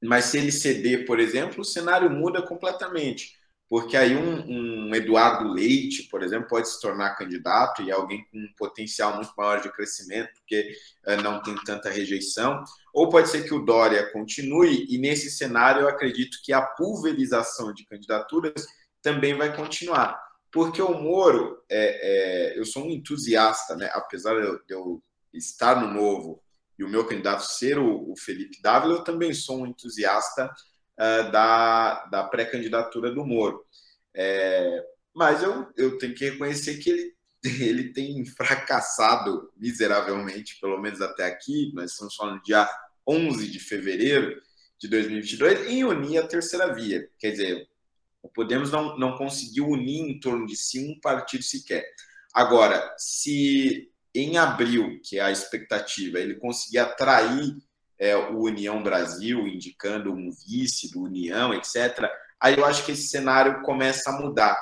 mas 0.02 0.26
se 0.26 0.38
ele 0.38 0.52
ceder, 0.52 1.06
por 1.06 1.18
exemplo, 1.20 1.60
o 1.60 1.64
cenário 1.64 2.10
muda 2.10 2.42
completamente 2.42 3.38
porque 3.68 3.96
aí 3.96 4.16
um, 4.16 4.88
um, 4.88 4.94
Eduardo 4.94 5.52
Leite, 5.52 6.04
por 6.04 6.22
exemplo, 6.22 6.48
pode 6.48 6.68
se 6.68 6.80
tornar 6.80 7.16
candidato 7.16 7.82
e 7.82 7.92
alguém 7.92 8.24
com 8.30 8.38
um 8.38 8.52
potencial 8.56 9.16
muito 9.16 9.32
maior 9.36 9.60
de 9.60 9.70
crescimento, 9.70 10.30
porque 10.36 10.72
é, 11.06 11.16
não 11.16 11.42
tem 11.42 11.54
tanta 11.64 11.90
rejeição, 11.90 12.64
ou 12.94 13.10
pode 13.10 13.28
ser 13.28 13.44
que 13.44 13.52
o 13.52 13.64
Dória 13.64 14.10
continue, 14.10 14.86
e 14.88 14.96
nesse 14.96 15.30
cenário 15.30 15.82
eu 15.82 15.88
acredito 15.88 16.38
que 16.42 16.52
a 16.52 16.62
pulverização 16.62 17.74
de 17.74 17.84
candidaturas 17.84 18.66
também 19.02 19.36
vai 19.36 19.54
continuar. 19.54 20.18
Porque 20.50 20.80
o 20.80 20.94
Moro, 20.94 21.62
é, 21.68 22.54
é, 22.54 22.58
eu 22.58 22.64
sou 22.64 22.84
um 22.86 22.90
entusiasta, 22.90 23.76
né? 23.76 23.90
apesar 23.92 24.34
de 24.34 24.46
eu, 24.46 24.58
de 24.66 24.74
eu, 24.74 25.02
estar 25.34 25.78
no 25.78 25.92
novo 25.92 26.42
e 26.78 26.84
o 26.84 26.88
meu 26.88 27.06
candidato 27.06 27.40
ser 27.40 27.78
o, 27.78 28.10
o 28.10 28.14
Felipe 28.16 28.60
Dávila, 28.62 28.94
eu 28.94 29.04
também 29.04 29.34
sou 29.34 29.62
um 29.62 29.66
entusiasta 29.66 30.46
uh, 30.46 31.32
da, 31.32 32.06
da 32.06 32.24
pré-candidatura 32.24 33.10
do 33.10 33.26
Moro. 33.26 33.64
É, 34.14 34.84
mas 35.14 35.42
eu, 35.42 35.66
eu 35.76 35.98
tenho 35.98 36.14
que 36.14 36.30
reconhecer 36.30 36.78
que 36.78 36.90
ele, 36.90 37.14
ele 37.60 37.92
tem 37.92 38.24
fracassado 38.24 39.50
miseravelmente, 39.56 40.58
pelo 40.60 40.80
menos 40.80 41.00
até 41.00 41.24
aqui, 41.24 41.72
nós 41.74 41.92
estamos 41.92 42.14
falando 42.14 42.42
dia 42.42 42.68
11 43.06 43.48
de 43.50 43.58
fevereiro 43.58 44.40
de 44.80 44.88
2022, 44.88 45.68
em 45.68 45.84
unir 45.84 46.18
a 46.18 46.26
terceira 46.26 46.72
via. 46.72 47.08
Quer 47.18 47.32
dizer, 47.32 47.68
o 48.22 48.28
Podemos 48.28 48.70
não, 48.70 48.96
não 48.96 49.16
conseguiu 49.16 49.66
unir 49.66 50.02
em 50.02 50.20
torno 50.20 50.46
de 50.46 50.56
si 50.56 50.78
um 50.78 51.00
partido 51.00 51.42
sequer. 51.42 51.84
Agora, 52.32 52.94
se 52.96 53.90
em 54.14 54.36
abril, 54.38 55.00
que 55.02 55.18
é 55.18 55.22
a 55.22 55.30
expectativa, 55.30 56.18
ele 56.18 56.36
conseguir 56.36 56.78
atrair 56.78 57.56
é, 57.98 58.16
o 58.16 58.42
União 58.42 58.82
Brasil, 58.82 59.46
indicando 59.46 60.12
um 60.12 60.30
vice 60.46 60.90
do 60.92 61.02
União, 61.02 61.52
etc., 61.52 62.08
aí 62.40 62.56
eu 62.56 62.64
acho 62.64 62.84
que 62.84 62.92
esse 62.92 63.08
cenário 63.08 63.62
começa 63.62 64.10
a 64.10 64.20
mudar, 64.20 64.56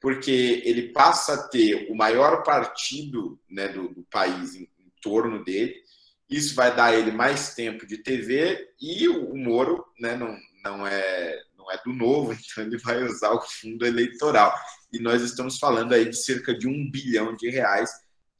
porque 0.00 0.62
ele 0.64 0.92
passa 0.92 1.34
a 1.34 1.48
ter 1.48 1.90
o 1.90 1.94
maior 1.94 2.42
partido 2.42 3.40
né, 3.50 3.68
do, 3.68 3.88
do 3.88 4.04
país 4.10 4.54
em, 4.54 4.62
em, 4.78 4.92
torno 5.00 5.42
dele, 5.42 5.74
isso 6.28 6.54
vai 6.54 6.74
dar 6.74 6.86
a 6.86 6.96
ele 6.96 7.10
mais 7.10 7.54
tempo 7.54 7.86
de 7.86 7.98
TV 7.98 8.68
e 8.80 9.08
o, 9.08 9.32
o 9.32 9.36
Moro 9.36 9.84
né, 10.00 10.16
não, 10.16 10.36
não, 10.62 10.86
é, 10.86 11.38
não 11.56 11.70
é 11.70 11.78
do 11.84 11.92
novo, 11.92 12.32
então 12.36 12.64
ele 12.64 12.78
vai 12.78 13.02
usar 13.02 13.32
o 13.32 13.40
fundo 13.40 13.86
eleitoral. 13.86 14.54
E 14.92 14.98
nós 14.98 15.22
estamos 15.22 15.58
falando 15.58 15.92
aí 15.92 16.08
de 16.08 16.16
cerca 16.16 16.56
de 16.56 16.68
um 16.68 16.90
bilhão 16.90 17.34
de 17.34 17.50
reais 17.50 17.90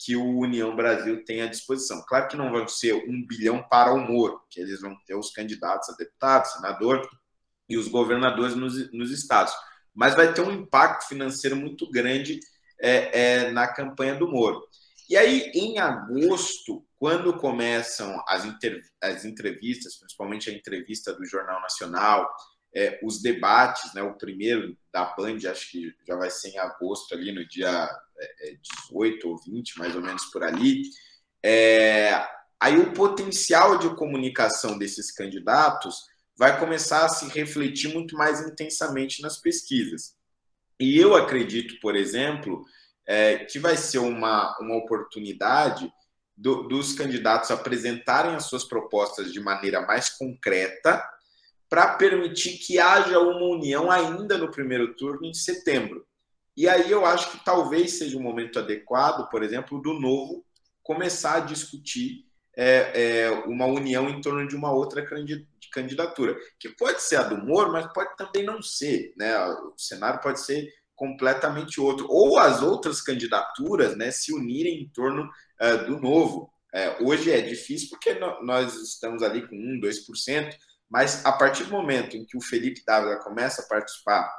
que 0.04 0.16
o 0.16 0.38
União 0.38 0.76
Brasil 0.76 1.24
tem 1.24 1.40
à 1.40 1.46
disposição. 1.46 2.04
Claro 2.06 2.28
que 2.28 2.36
não 2.36 2.52
vão 2.52 2.68
ser 2.68 2.92
um 3.08 3.26
bilhão 3.26 3.62
para 3.62 3.94
o 3.94 3.98
Moro, 3.98 4.42
que 4.50 4.60
eles 4.60 4.82
vão 4.82 4.94
ter 5.06 5.14
os 5.14 5.30
candidatos 5.30 5.88
a 5.88 5.96
deputado, 5.96 6.44
senador 6.44 7.08
e 7.66 7.78
os 7.78 7.88
governadores 7.88 8.54
nos, 8.54 8.92
nos 8.92 9.10
estados, 9.10 9.54
mas 9.94 10.14
vai 10.14 10.34
ter 10.34 10.42
um 10.42 10.52
impacto 10.52 11.08
financeiro 11.08 11.56
muito 11.56 11.90
grande 11.90 12.38
é, 12.78 13.46
é, 13.46 13.50
na 13.50 13.66
campanha 13.66 14.14
do 14.14 14.28
Moro. 14.28 14.60
E 15.08 15.16
aí, 15.16 15.50
em 15.54 15.78
agosto, 15.78 16.84
quando 16.98 17.38
começam 17.38 18.22
as, 18.28 18.46
as 19.02 19.24
entrevistas, 19.24 19.96
principalmente 19.96 20.50
a 20.50 20.52
entrevista 20.52 21.14
do 21.14 21.24
Jornal 21.24 21.62
Nacional, 21.62 22.30
é, 22.74 22.98
os 23.02 23.22
debates, 23.22 23.94
né, 23.94 24.02
o 24.02 24.14
primeiro 24.14 24.76
da 24.92 25.04
Band, 25.04 25.38
acho 25.48 25.70
que 25.70 25.94
já 26.06 26.16
vai 26.16 26.30
ser 26.30 26.48
em 26.48 26.58
agosto, 26.58 27.14
ali 27.14 27.32
no 27.32 27.46
dia 27.46 27.88
18 28.88 29.26
é, 29.26 29.30
ou 29.30 29.38
20, 29.38 29.78
mais 29.78 29.94
ou 29.94 30.02
menos 30.02 30.24
por 30.26 30.42
ali. 30.42 30.82
É, 31.42 32.26
aí 32.60 32.76
o 32.78 32.92
potencial 32.92 33.78
de 33.78 33.94
comunicação 33.94 34.76
desses 34.76 35.12
candidatos 35.12 35.96
vai 36.36 36.58
começar 36.58 37.04
a 37.04 37.08
se 37.08 37.28
refletir 37.28 37.92
muito 37.92 38.16
mais 38.16 38.40
intensamente 38.40 39.22
nas 39.22 39.36
pesquisas. 39.36 40.16
E 40.80 40.98
eu 40.98 41.14
acredito, 41.14 41.78
por 41.80 41.94
exemplo, 41.94 42.64
é, 43.06 43.44
que 43.44 43.60
vai 43.60 43.76
ser 43.76 43.98
uma, 43.98 44.56
uma 44.58 44.76
oportunidade 44.76 45.92
do, 46.36 46.64
dos 46.64 46.92
candidatos 46.92 47.52
apresentarem 47.52 48.34
as 48.34 48.46
suas 48.46 48.64
propostas 48.64 49.32
de 49.32 49.38
maneira 49.38 49.80
mais 49.82 50.08
concreta 50.08 51.08
para 51.74 51.96
permitir 51.96 52.58
que 52.58 52.78
haja 52.78 53.18
uma 53.18 53.48
união 53.48 53.90
ainda 53.90 54.38
no 54.38 54.48
primeiro 54.48 54.94
turno 54.94 55.26
em 55.26 55.34
setembro. 55.34 56.06
E 56.56 56.68
aí 56.68 56.88
eu 56.88 57.04
acho 57.04 57.32
que 57.32 57.44
talvez 57.44 57.98
seja 57.98 58.16
um 58.16 58.22
momento 58.22 58.60
adequado, 58.60 59.28
por 59.28 59.42
exemplo, 59.42 59.82
do 59.82 59.92
novo 59.94 60.46
começar 60.84 61.34
a 61.34 61.40
discutir 61.40 62.26
é, 62.56 63.24
é, 63.24 63.30
uma 63.48 63.66
união 63.66 64.08
em 64.08 64.20
torno 64.20 64.46
de 64.46 64.54
uma 64.54 64.70
outra 64.70 65.04
candidatura, 65.72 66.36
que 66.60 66.68
pode 66.68 67.02
ser 67.02 67.16
a 67.16 67.24
do 67.24 67.44
Moro, 67.44 67.72
mas 67.72 67.92
pode 67.92 68.16
também 68.16 68.44
não 68.44 68.62
ser, 68.62 69.12
né? 69.16 69.36
O 69.36 69.74
cenário 69.76 70.20
pode 70.20 70.38
ser 70.38 70.72
completamente 70.94 71.80
outro, 71.80 72.06
ou 72.08 72.38
as 72.38 72.62
outras 72.62 73.00
candidaturas, 73.00 73.96
né, 73.96 74.12
se 74.12 74.32
unirem 74.32 74.80
em 74.80 74.88
torno 74.90 75.28
uh, 75.60 75.86
do 75.86 76.00
novo. 76.00 76.48
É, 76.72 77.02
hoje 77.02 77.32
é 77.32 77.40
difícil 77.40 77.88
porque 77.90 78.14
nós 78.14 78.76
estamos 78.76 79.24
ali 79.24 79.44
com 79.48 79.56
1, 79.56 79.80
2%, 79.80 80.54
mas 80.94 81.26
a 81.26 81.32
partir 81.32 81.64
do 81.64 81.72
momento 81.72 82.16
em 82.16 82.24
que 82.24 82.36
o 82.36 82.40
Felipe 82.40 82.84
Dávila 82.86 83.16
começa 83.16 83.62
a 83.62 83.66
participar 83.66 84.32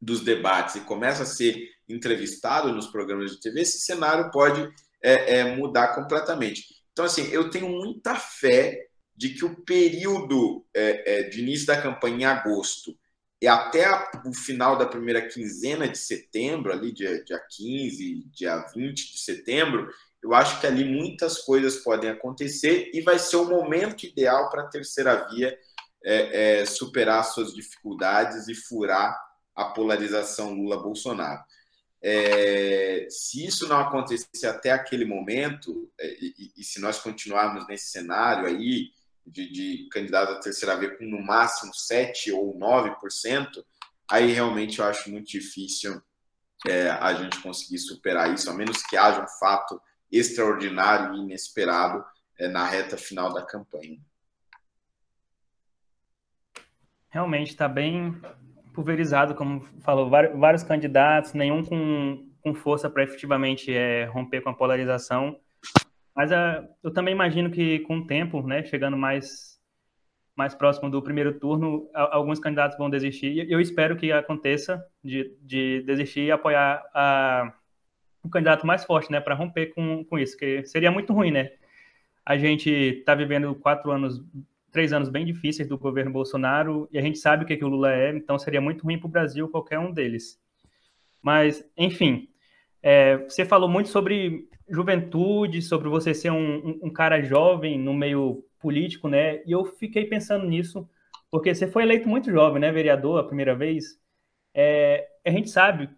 dos 0.00 0.20
debates 0.20 0.76
e 0.76 0.80
começa 0.82 1.24
a 1.24 1.26
ser 1.26 1.68
entrevistado 1.88 2.72
nos 2.72 2.86
programas 2.86 3.32
de 3.32 3.40
TV, 3.40 3.62
esse 3.62 3.80
cenário 3.80 4.30
pode 4.30 4.72
é, 5.02 5.38
é, 5.38 5.56
mudar 5.56 5.96
completamente. 5.96 6.62
Então, 6.92 7.04
assim, 7.04 7.26
eu 7.32 7.50
tenho 7.50 7.68
muita 7.68 8.14
fé 8.14 8.86
de 9.16 9.30
que 9.30 9.44
o 9.44 9.64
período 9.64 10.64
é, 10.72 11.22
é 11.22 11.22
de 11.24 11.40
início 11.40 11.66
da 11.66 11.82
campanha 11.82 12.16
em 12.16 12.24
agosto 12.24 12.96
e 13.42 13.48
até 13.48 13.84
o 14.24 14.32
final 14.32 14.78
da 14.78 14.86
primeira 14.86 15.26
quinzena 15.26 15.88
de 15.88 15.98
setembro, 15.98 16.72
ali 16.72 16.92
dia, 16.92 17.24
dia 17.24 17.40
15, 17.50 18.28
dia 18.30 18.58
20 18.72 19.12
de 19.12 19.18
setembro, 19.18 19.90
eu 20.22 20.32
acho 20.32 20.60
que 20.60 20.68
ali 20.68 20.84
muitas 20.84 21.38
coisas 21.38 21.78
podem 21.78 22.10
acontecer 22.10 22.92
e 22.94 23.00
vai 23.00 23.18
ser 23.18 23.38
o 23.38 23.48
momento 23.48 24.06
ideal 24.06 24.48
para 24.50 24.62
a 24.62 24.68
terceira 24.68 25.28
via 25.30 25.58
é, 26.06 26.60
é, 26.60 26.66
superar 26.66 27.24
suas 27.24 27.52
dificuldades 27.52 28.46
e 28.46 28.54
furar 28.54 29.20
a 29.56 29.64
polarização 29.64 30.54
Lula-Bolsonaro. 30.54 31.42
É, 32.00 33.08
se 33.10 33.44
isso 33.44 33.66
não 33.66 33.80
acontecer 33.80 34.46
até 34.46 34.70
aquele 34.70 35.04
momento, 35.04 35.90
é, 35.98 36.06
e, 36.20 36.52
e, 36.56 36.62
se 36.62 36.80
nós 36.80 37.00
continuarmos 37.00 37.66
nesse 37.66 37.90
cenário 37.90 38.46
aí, 38.46 38.90
de, 39.26 39.50
de 39.50 39.88
candidato 39.90 40.34
à 40.34 40.38
terceira 40.38 40.76
via 40.76 40.96
com 40.96 41.04
no 41.04 41.20
máximo 41.20 41.74
7 41.74 42.30
ou 42.30 42.56
9%, 42.56 43.64
aí 44.08 44.30
realmente 44.30 44.78
eu 44.78 44.84
acho 44.84 45.10
muito 45.10 45.26
difícil 45.26 46.00
é, 46.68 46.88
a 46.88 47.12
gente 47.14 47.42
conseguir 47.42 47.78
superar 47.78 48.32
isso, 48.32 48.48
a 48.48 48.54
menos 48.54 48.80
que 48.84 48.96
haja 48.96 49.24
um 49.24 49.38
fato 49.40 49.82
extraordinário 50.12 51.16
e 51.16 51.18
inesperado 51.18 52.04
é, 52.38 52.46
na 52.46 52.64
reta 52.64 52.96
final 52.96 53.32
da 53.32 53.44
campanha. 53.44 53.98
Realmente 57.16 57.48
está 57.48 57.66
bem 57.66 58.14
pulverizado, 58.74 59.34
como 59.34 59.62
falou, 59.80 60.10
vários 60.10 60.62
candidatos, 60.62 61.32
nenhum 61.32 61.64
com, 61.64 62.28
com 62.42 62.54
força 62.54 62.90
para 62.90 63.04
efetivamente 63.04 63.74
é, 63.74 64.04
romper 64.04 64.42
com 64.42 64.50
a 64.50 64.54
polarização. 64.54 65.40
Mas 66.14 66.30
uh, 66.30 66.68
eu 66.82 66.92
também 66.92 67.14
imagino 67.14 67.50
que 67.50 67.78
com 67.78 68.00
o 68.00 68.06
tempo, 68.06 68.46
né, 68.46 68.62
chegando 68.64 68.98
mais, 68.98 69.58
mais 70.36 70.54
próximo 70.54 70.90
do 70.90 71.00
primeiro 71.00 71.38
turno, 71.38 71.88
alguns 71.94 72.38
candidatos 72.38 72.76
vão 72.76 72.90
desistir. 72.90 73.50
Eu 73.50 73.62
espero 73.62 73.96
que 73.96 74.12
aconteça 74.12 74.84
de, 75.02 75.34
de 75.40 75.80
desistir 75.86 76.24
e 76.24 76.30
apoiar 76.30 76.84
a, 76.92 77.50
o 78.22 78.28
candidato 78.28 78.66
mais 78.66 78.84
forte, 78.84 79.10
né, 79.10 79.22
para 79.22 79.34
romper 79.34 79.72
com, 79.72 80.04
com 80.04 80.18
isso, 80.18 80.36
que 80.36 80.66
seria 80.66 80.90
muito 80.90 81.14
ruim, 81.14 81.30
né? 81.30 81.50
A 82.26 82.36
gente 82.36 82.68
está 82.68 83.14
vivendo 83.14 83.54
quatro 83.54 83.90
anos 83.90 84.22
três 84.76 84.92
anos 84.92 85.08
bem 85.08 85.24
difíceis 85.24 85.66
do 85.66 85.78
governo 85.78 86.10
Bolsonaro 86.10 86.86
e 86.92 86.98
a 86.98 87.00
gente 87.00 87.18
sabe 87.18 87.44
o 87.44 87.46
que, 87.46 87.56
que 87.56 87.64
o 87.64 87.68
Lula 87.68 87.94
é, 87.94 88.14
então 88.14 88.38
seria 88.38 88.60
muito 88.60 88.84
ruim 88.84 88.98
para 88.98 89.06
o 89.06 89.10
Brasil 89.10 89.48
qualquer 89.48 89.78
um 89.78 89.90
deles. 89.90 90.38
Mas, 91.22 91.66
enfim, 91.78 92.28
é, 92.82 93.16
você 93.16 93.46
falou 93.46 93.70
muito 93.70 93.88
sobre 93.88 94.46
juventude, 94.68 95.62
sobre 95.62 95.88
você 95.88 96.12
ser 96.12 96.30
um, 96.30 96.56
um, 96.58 96.80
um, 96.82 96.92
cara 96.92 97.22
jovem 97.22 97.78
no 97.78 97.94
meio 97.94 98.44
político, 98.60 99.08
né? 99.08 99.42
E 99.46 99.52
eu 99.52 99.64
fiquei 99.64 100.04
pensando 100.04 100.44
nisso, 100.44 100.86
porque 101.30 101.54
você 101.54 101.66
foi 101.66 101.82
eleito 101.82 102.06
muito 102.06 102.30
jovem, 102.30 102.60
né, 102.60 102.70
vereador, 102.70 103.18
a 103.18 103.24
primeira 103.24 103.54
vez. 103.54 103.98
É, 104.52 105.08
a 105.24 105.30
gente 105.30 105.48
sabe, 105.48 105.88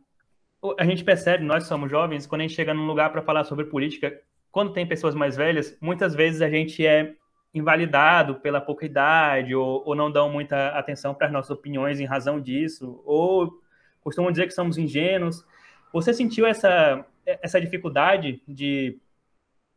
a 0.79 0.85
gente 0.85 1.03
percebe, 1.03 1.43
nós 1.43 1.65
somos 1.65 1.91
jovens, 1.91 2.29
quando 2.29 2.43
a 2.43 2.45
gente 2.47 2.55
chega 2.55 2.73
num 2.73 2.87
lugar 2.87 3.11
para 3.11 3.23
falar 3.23 3.43
sobre 3.43 3.65
política, 3.65 4.17
quando 4.53 4.73
tem 4.73 4.87
pessoas 4.87 5.17
mais 5.17 5.37
velhas, 5.37 5.77
muitas 5.81 6.15
vezes 6.15 6.41
a 6.43 6.49
gente 6.49 6.87
é 6.87 7.17
invalidado 7.55 8.37
pela 8.37 8.61
pouca 8.61 8.85
idade 8.85 9.55
ou, 9.55 9.83
ou 9.85 9.95
não 9.95 10.11
dão 10.11 10.31
muita 10.31 10.69
atenção 10.69 11.15
para 11.15 11.27
as 11.27 11.33
nossas 11.33 11.51
opiniões 11.51 11.99
em 11.99 12.05
razão 12.05 12.41
disso, 12.41 13.03
ou 13.05 13.63
costumam 14.01 14.31
dizer 14.31 14.47
que 14.47 14.55
somos 14.55 14.79
ingênuos. 14.79 15.45
Você 15.93 16.13
sentiu 16.13 16.47
essa, 16.47 17.05
essa 17.27 17.61
dificuldade 17.61 18.43
de, 18.47 18.99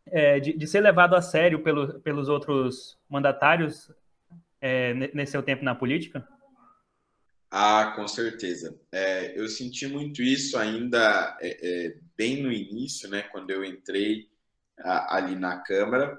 é, 0.06 0.40
de, 0.40 0.54
de, 0.54 0.68
ser 0.68 0.82
levado 0.82 1.16
a 1.16 1.22
sério 1.22 1.64
pelo, 1.64 2.00
pelos 2.02 2.28
outros 2.30 2.98
mandatários 3.10 3.92
é, 4.60 4.94
nesse 4.94 5.32
seu 5.32 5.44
tempo 5.44 5.64
na 5.64 5.74
política? 5.74 6.28
Ah, 7.50 7.94
com 7.96 8.08
certeza. 8.08 8.80
É, 8.92 9.38
eu 9.38 9.48
senti 9.50 9.86
muito 9.86 10.22
isso 10.22 10.58
ainda 10.58 11.38
é, 11.42 11.88
é, 11.88 11.98
bem 12.16 12.42
no 12.42 12.52
início, 12.52 13.10
né, 13.10 13.24
quando 13.24 13.50
eu 13.50 13.66
entrei 13.66 14.30
a, 14.80 15.18
ali 15.18 15.36
na 15.36 15.58
Câmara. 15.58 16.18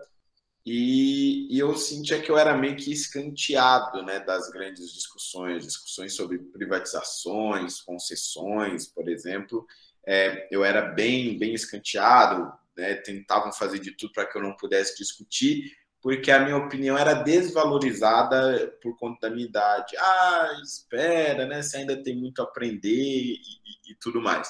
E, 0.64 1.53
e, 1.53 1.59
eu 1.59 1.77
sentia 1.77 2.20
que 2.22 2.31
eu 2.31 2.38
era 2.38 2.57
meio 2.57 2.77
que 2.77 2.92
escanteado 2.92 4.03
né, 4.05 4.20
das 4.20 4.48
grandes 4.51 4.92
discussões, 4.92 5.66
discussões 5.66 6.14
sobre 6.14 6.38
privatizações, 6.38 7.81
concessões, 7.81 8.87
por 8.87 9.09
exemplo. 9.09 9.66
É, 10.07 10.48
eu 10.53 10.64
era 10.64 10.83
bem, 10.83 11.37
bem 11.37 11.53
escanteado, 11.53 12.53
né, 12.77 12.94
tentavam 12.94 13.53
fazer 13.53 13.81
de 13.81 13.96
tudo 13.96 14.12
para 14.12 14.27
que 14.27 14.38
eu 14.38 14.42
não 14.42 14.57
pudesse 14.57 14.96
discutir, 14.96 15.72
porque 16.01 16.31
a 16.31 16.40
minha 16.40 16.57
opinião 16.57 16.96
era 16.96 17.14
desvalorizada 17.14 18.77
por 18.81 18.96
conta 18.96 19.29
da 19.29 19.35
minha 19.35 19.46
idade. 19.46 19.96
Ah, 19.98 20.61
espera, 20.62 21.44
né, 21.44 21.61
você 21.61 21.79
ainda 21.79 22.01
tem 22.01 22.16
muito 22.16 22.40
a 22.40 22.44
aprender 22.44 22.88
e, 22.88 23.33
e, 23.35 23.92
e 23.92 23.94
tudo 23.96 24.22
mais. 24.22 24.48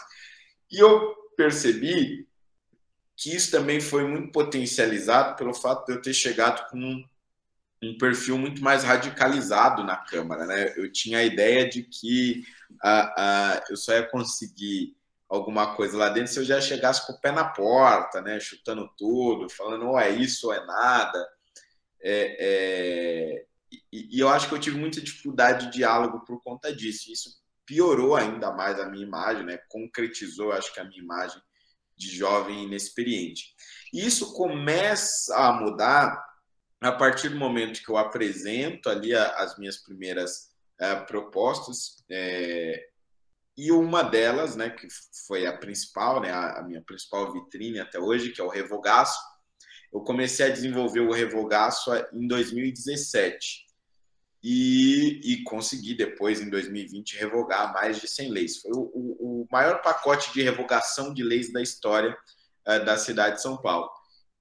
E 0.70 0.78
eu 0.78 1.14
percebi 1.36 2.26
que 3.22 3.32
isso 3.32 3.52
também 3.52 3.80
foi 3.80 4.04
muito 4.04 4.32
potencializado 4.32 5.36
pelo 5.36 5.54
fato 5.54 5.86
de 5.86 5.92
eu 5.92 6.02
ter 6.02 6.12
chegado 6.12 6.68
com 6.68 6.76
um, 6.76 7.04
um 7.80 7.96
perfil 7.96 8.36
muito 8.36 8.60
mais 8.60 8.82
radicalizado 8.82 9.84
na 9.84 9.96
Câmara. 9.96 10.44
Né? 10.44 10.74
Eu 10.76 10.90
tinha 10.90 11.18
a 11.18 11.24
ideia 11.24 11.68
de 11.68 11.84
que 11.84 12.42
uh, 12.84 13.20
uh, 13.20 13.62
eu 13.70 13.76
só 13.76 13.92
ia 13.92 14.02
conseguir 14.02 14.96
alguma 15.28 15.76
coisa 15.76 15.96
lá 15.96 16.08
dentro 16.08 16.32
se 16.32 16.40
eu 16.40 16.44
já 16.44 16.60
chegasse 16.60 17.06
com 17.06 17.12
o 17.12 17.20
pé 17.20 17.30
na 17.30 17.44
porta, 17.44 18.20
né? 18.20 18.40
chutando 18.40 18.90
tudo, 18.98 19.48
falando 19.48 19.86
ou 19.86 19.98
é 19.98 20.10
isso 20.10 20.48
ou 20.48 20.52
é 20.52 20.66
nada. 20.66 21.28
É, 22.02 22.36
é... 22.40 23.44
E, 23.92 24.16
e, 24.16 24.20
eu 24.20 24.28
acho 24.28 24.48
que 24.48 24.54
eu 24.54 24.58
tive 24.58 24.76
muita 24.76 25.00
dificuldade 25.00 25.66
de 25.66 25.78
diálogo 25.78 26.24
por 26.24 26.42
conta 26.42 26.74
disso. 26.74 27.12
Isso 27.12 27.40
piorou 27.64 28.16
ainda 28.16 28.50
mais 28.50 28.80
a 28.80 28.86
minha 28.86 29.06
imagem, 29.06 29.44
né? 29.44 29.60
concretizou, 29.68 30.50
acho 30.50 30.74
que 30.74 30.80
a 30.80 30.84
minha 30.84 31.00
imagem 31.00 31.40
de 32.02 32.16
jovem 32.16 32.64
inexperiente. 32.64 33.54
E 33.92 34.04
isso 34.04 34.34
começa 34.34 35.36
a 35.36 35.52
mudar 35.52 36.22
a 36.80 36.92
partir 36.92 37.28
do 37.28 37.38
momento 37.38 37.82
que 37.82 37.90
eu 37.90 37.96
apresento 37.96 38.88
ali 38.88 39.14
as 39.14 39.56
minhas 39.56 39.76
primeiras 39.78 40.50
uh, 40.80 41.06
propostas, 41.06 42.02
é, 42.10 42.88
e 43.56 43.70
uma 43.70 44.02
delas, 44.02 44.56
né, 44.56 44.70
que 44.70 44.88
foi 45.26 45.46
a 45.46 45.56
principal, 45.56 46.20
né, 46.20 46.32
a, 46.32 46.62
minha 46.62 46.82
principal 46.82 47.32
vitrine 47.32 47.78
até 47.78 47.98
hoje, 47.98 48.30
que 48.30 48.40
é 48.40 48.44
o 48.44 48.48
Revogaço, 48.48 49.18
eu 49.92 50.00
comecei 50.00 50.46
a 50.46 50.52
desenvolver 50.52 51.00
o 51.00 51.12
Revogaço 51.12 51.90
em 52.12 52.26
2017 52.26 53.66
e, 54.42 55.20
e 55.22 55.42
consegui 55.44 55.94
depois, 55.94 56.40
em 56.40 56.50
2020, 56.50 57.16
revogar 57.16 57.72
mais 57.72 58.00
de 58.00 58.08
100 58.08 58.30
leis. 58.30 58.60
Foi 58.60 58.72
o, 58.72 58.90
o, 58.92 59.42
o 59.42 59.46
maior 59.50 59.80
pacote 59.82 60.32
de 60.32 60.42
revogação 60.42 61.14
de 61.14 61.22
leis 61.22 61.52
da 61.52 61.62
história 61.62 62.16
uh, 62.66 62.84
da 62.84 62.96
cidade 62.96 63.36
de 63.36 63.42
São 63.42 63.56
Paulo. 63.56 63.88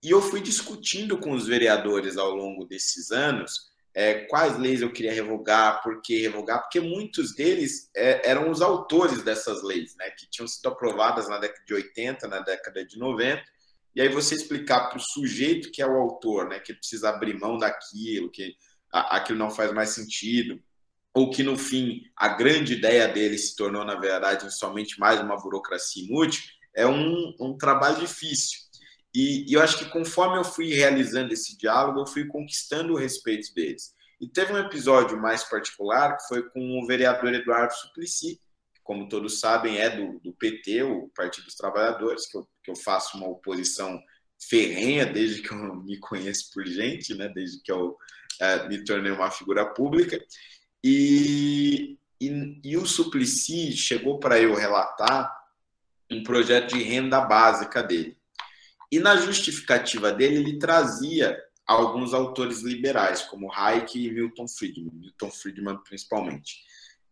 E 0.04 0.10
eu 0.10 0.22
fui 0.22 0.42
discutindo 0.42 1.18
com 1.18 1.32
os 1.32 1.46
vereadores 1.48 2.18
ao 2.18 2.32
longo 2.32 2.66
desses 2.66 3.12
anos 3.12 3.72
é, 3.94 4.26
quais 4.26 4.58
leis 4.58 4.82
eu 4.82 4.92
queria 4.92 5.14
revogar, 5.14 5.82
por 5.84 6.02
que 6.02 6.22
revogar, 6.22 6.62
porque 6.62 6.80
muitos 6.80 7.36
deles 7.36 7.90
é, 7.96 8.30
eram 8.30 8.50
os 8.50 8.62
autores 8.62 9.22
dessas 9.22 9.62
leis, 9.64 9.96
né, 9.98 10.10
que 10.12 10.30
tinham 10.30 10.48
sido 10.48 10.70
aprovadas 10.70 11.28
na 11.28 11.38
década 11.38 11.64
de 11.66 11.74
80, 11.74 12.28
na 12.28 12.40
década 12.40 12.86
de 12.86 12.98
90, 12.98 13.44
e 13.94 14.02
aí 14.02 14.08
você 14.08 14.36
explicar 14.36 14.88
para 14.88 14.98
o 14.98 15.02
sujeito 15.02 15.70
que 15.72 15.82
é 15.82 15.86
o 15.86 15.98
autor, 15.98 16.48
né, 16.48 16.60
que 16.60 16.74
precisa 16.74 17.10
abrir 17.10 17.38
mão 17.38 17.58
daquilo, 17.58 18.32
que 18.32 18.56
aquilo 18.92 19.40
não 19.40 19.50
faz 19.50 19.74
mais 19.74 19.90
sentido, 19.90 20.62
ou 21.14 21.30
que 21.30 21.44
no 21.44 21.58
fim 21.58 22.02
a 22.16 22.30
grande 22.30 22.74
ideia 22.74 23.08
dele 23.08 23.38
se 23.38 23.56
tornou, 23.56 23.84
na 23.84 23.96
verdade, 23.96 24.54
somente 24.54 25.00
mais 25.00 25.20
uma 25.20 25.38
burocracia 25.38 26.04
inútil, 26.04 26.44
é 26.76 26.88
um, 26.88 27.36
um 27.40 27.58
trabalho 27.58 28.00
difícil. 28.00 28.60
E, 29.14 29.50
e, 29.50 29.54
eu 29.54 29.62
acho 29.62 29.78
que 29.78 29.90
conforme 29.90 30.38
eu 30.38 30.44
fui 30.44 30.74
realizando 30.74 31.34
esse 31.34 31.58
diálogo, 31.58 32.00
eu 32.00 32.08
fui 32.08 32.26
conquistando 32.26 32.94
o 32.94 32.98
respeito 32.98 33.54
deles. 33.54 33.94
E 34.22 34.28
teve 34.28 34.54
um 34.54 34.58
episódio 34.58 35.20
mais 35.20 35.44
particular 35.44 36.16
que 36.16 36.28
foi 36.28 36.50
com 36.50 36.80
o 36.80 36.88
vereador 36.88 37.34
Eduardo 37.34 37.74
Suplicy, 37.74 38.36
que, 38.74 38.82
como 38.84 39.10
todos 39.10 39.40
sabem, 39.40 39.80
é 39.80 39.90
do, 39.90 40.20
do 40.20 40.32
PT, 40.34 40.84
o 40.84 41.10
Partido 41.10 41.46
dos 41.46 41.56
Trabalhadores, 41.56 42.28
que 42.28 42.38
eu, 42.38 42.48
que 42.64 42.72
eu 42.72 42.76
faço 42.76 43.18
uma 43.18 43.28
oposição 43.28 44.02
ferrenha 44.50 45.06
desde 45.06 45.42
que 45.42 45.52
eu 45.52 45.76
me 45.84 46.00
conheço 46.00 46.52
por 46.54 46.66
gente, 46.66 47.14
né? 47.14 47.28
desde 47.30 47.62
que 47.62 47.72
eu 47.72 47.98
é, 48.42 48.68
me 48.68 48.84
tornei 48.84 49.12
uma 49.12 49.30
figura 49.30 49.64
pública. 49.66 50.20
E, 50.84 51.96
e, 52.20 52.60
e 52.64 52.76
o 52.76 52.88
Suplicy 52.88 53.72
chegou 53.74 54.20
para 54.20 54.40
eu 54.40 54.56
relatar 54.56 55.32
um 56.12 56.24
projeto 56.24 56.74
de 56.76 56.82
renda 56.82 57.22
básica 57.22 57.84
dele. 57.84 58.18
E 58.92 59.00
na 59.00 59.16
justificativa 59.16 60.12
dele, 60.12 60.38
ele 60.38 60.60
trazia 60.60 61.40
alguns 61.66 62.14
autores 62.14 62.62
liberais, 62.62 63.22
como 63.22 63.54
Hayek 63.54 63.98
e 63.98 64.12
Milton 64.12 64.48
Friedman, 64.48 64.92
Milton 64.94 65.32
Friedman 65.32 65.78
principalmente. 65.84 66.64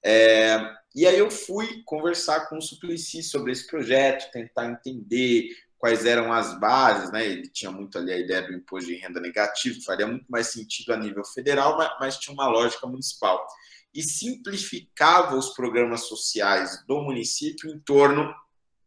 É, 0.03 0.57
e 0.95 1.05
aí 1.05 1.17
eu 1.17 1.29
fui 1.29 1.83
conversar 1.85 2.49
com 2.49 2.57
o 2.57 2.61
Suplicy 2.61 3.21
sobre 3.21 3.51
esse 3.51 3.67
projeto, 3.67 4.31
tentar 4.31 4.65
entender 4.65 5.49
quais 5.79 6.05
eram 6.05 6.31
as 6.31 6.59
bases, 6.59 7.09
né? 7.09 7.25
Ele 7.25 7.47
tinha 7.47 7.71
muito 7.71 7.97
ali 7.97 8.11
a 8.11 8.19
ideia 8.19 8.45
do 8.45 8.53
imposto 8.53 8.89
de 8.89 8.97
renda 8.97 9.19
negativo, 9.19 9.81
faria 9.81 10.05
muito 10.05 10.25
mais 10.29 10.47
sentido 10.47 10.93
a 10.93 10.97
nível 10.97 11.23
federal, 11.23 11.77
mas, 11.77 11.91
mas 11.99 12.17
tinha 12.17 12.33
uma 12.33 12.47
lógica 12.47 12.85
municipal. 12.85 13.47
E 13.95 14.03
simplificava 14.03 15.35
os 15.37 15.53
programas 15.55 16.01
sociais 16.01 16.83
do 16.85 17.01
município 17.01 17.71
em 17.71 17.79
torno 17.79 18.31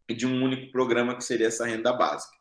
de 0.07 0.27
um 0.27 0.45
único 0.45 0.71
programa 0.71 1.17
que 1.17 1.25
seria 1.25 1.47
essa 1.47 1.65
renda 1.65 1.95
básica, 1.95 2.37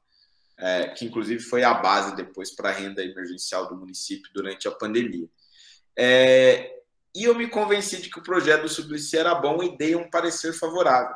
é, 0.57 0.89
que 0.89 1.05
inclusive 1.05 1.41
foi 1.41 1.63
a 1.63 1.73
base 1.73 2.13
depois 2.17 2.53
para 2.53 2.69
a 2.69 2.73
renda 2.73 3.01
emergencial 3.01 3.69
do 3.69 3.77
município 3.77 4.29
durante 4.33 4.67
a 4.67 4.71
pandemia. 4.71 5.29
É, 5.97 6.77
e 7.15 7.23
eu 7.23 7.33
me 7.35 7.47
convenci 7.47 8.01
de 8.01 8.09
que 8.09 8.19
o 8.19 8.23
projeto 8.23 8.63
do 8.63 8.69
Suplicy 8.69 9.17
era 9.17 9.33
bom 9.33 9.63
e 9.63 9.77
dei 9.77 9.95
um 9.95 10.09
parecer 10.09 10.51
favorável. 10.51 11.15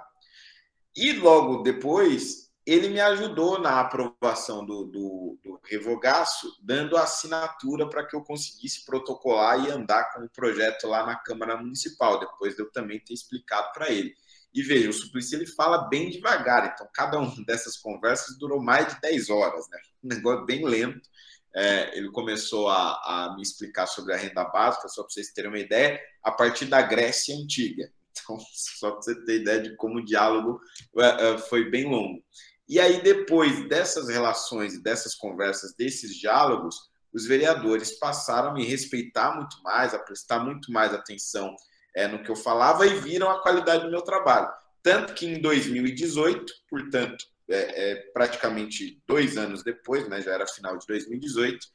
E 0.96 1.12
logo 1.14 1.64
depois, 1.64 2.45
ele 2.66 2.90
me 2.90 3.00
ajudou 3.00 3.60
na 3.60 3.80
aprovação 3.80 4.66
do, 4.66 4.86
do, 4.86 5.40
do 5.44 5.60
revogaço, 5.66 6.52
dando 6.64 6.98
assinatura 6.98 7.88
para 7.88 8.06
que 8.06 8.16
eu 8.16 8.24
conseguisse 8.24 8.84
protocolar 8.84 9.64
e 9.64 9.70
andar 9.70 10.12
com 10.14 10.24
o 10.24 10.30
projeto 10.30 10.88
lá 10.88 11.06
na 11.06 11.16
Câmara 11.16 11.58
Municipal, 11.58 12.20
depois 12.20 12.56
de 12.56 12.64
eu 12.64 12.72
também 12.72 13.00
ter 13.00 13.14
explicado 13.14 13.72
para 13.72 13.92
ele. 13.92 14.16
E 14.52 14.64
veja, 14.64 14.90
o 14.90 14.94
Suplicy 14.94 15.36
ele 15.36 15.46
fala 15.46 15.90
bem 15.90 16.10
devagar, 16.10 16.72
então 16.74 16.88
cada 16.94 17.20
uma 17.20 17.36
dessas 17.46 17.78
conversas 17.78 18.38
durou 18.38 18.64
mais 18.64 18.88
de 18.88 19.02
10 19.02 19.30
horas, 19.30 19.70
né? 19.70 19.78
Um 20.04 20.08
negócio 20.08 20.46
bem 20.46 20.66
lento. 20.66 21.08
É, 21.54 21.98
ele 21.98 22.10
começou 22.10 22.70
a, 22.70 22.94
a, 23.04 23.36
me 23.36 23.42
explicar 23.42 23.86
sobre 23.86 24.14
a 24.14 24.18
renda 24.18 24.44
básica, 24.46 24.88
só 24.88 25.04
para 25.04 25.12
vocês 25.12 25.32
terem 25.32 25.52
uma 25.52 25.60
ideia, 25.60 26.02
a 26.24 26.32
partir 26.32 26.66
da 26.66 26.82
Grécia 26.82 27.36
Antiga. 27.36 27.92
Então, 28.18 28.40
só 28.40 28.92
para 28.92 29.02
você 29.02 29.26
ter 29.26 29.42
ideia 29.42 29.62
de 29.62 29.76
como 29.76 30.00
o 30.00 30.06
diálogo 30.06 30.62
é, 30.98 31.34
é, 31.34 31.38
foi 31.38 31.70
bem 31.70 31.84
longo. 31.84 32.24
E 32.68 32.80
aí, 32.80 33.02
depois 33.02 33.68
dessas 33.70 34.10
relações, 34.10 34.82
dessas 34.82 35.14
conversas, 35.14 35.74
desses 35.76 36.16
diálogos, 36.16 36.76
os 37.14 37.26
vereadores 37.26 37.92
passaram 37.98 38.50
a 38.50 38.54
me 38.54 38.66
respeitar 38.66 39.36
muito 39.36 39.62
mais, 39.64 39.94
a 39.94 40.00
prestar 40.00 40.40
muito 40.40 40.72
mais 40.72 40.94
atenção 40.94 41.56
é, 41.96 42.08
no 42.08 42.22
que 42.22 42.30
eu 42.30 42.36
falava 42.36 42.86
e 42.86 43.00
viram 43.00 43.30
a 43.30 43.42
qualidade 43.42 43.86
do 43.86 43.92
meu 43.92 44.02
trabalho. 44.02 44.52
Tanto 44.84 45.14
que 45.14 45.26
em 45.26 45.40
2018, 45.40 46.54
portanto, 46.70 47.26
é, 47.50 47.92
é, 47.92 47.96
praticamente 48.12 49.02
dois 49.08 49.38
anos 49.38 49.64
depois, 49.64 50.08
né, 50.10 50.22
já 50.22 50.34
era 50.34 50.48
final 50.48 50.78
de 50.78 50.86
2018, 50.88 51.68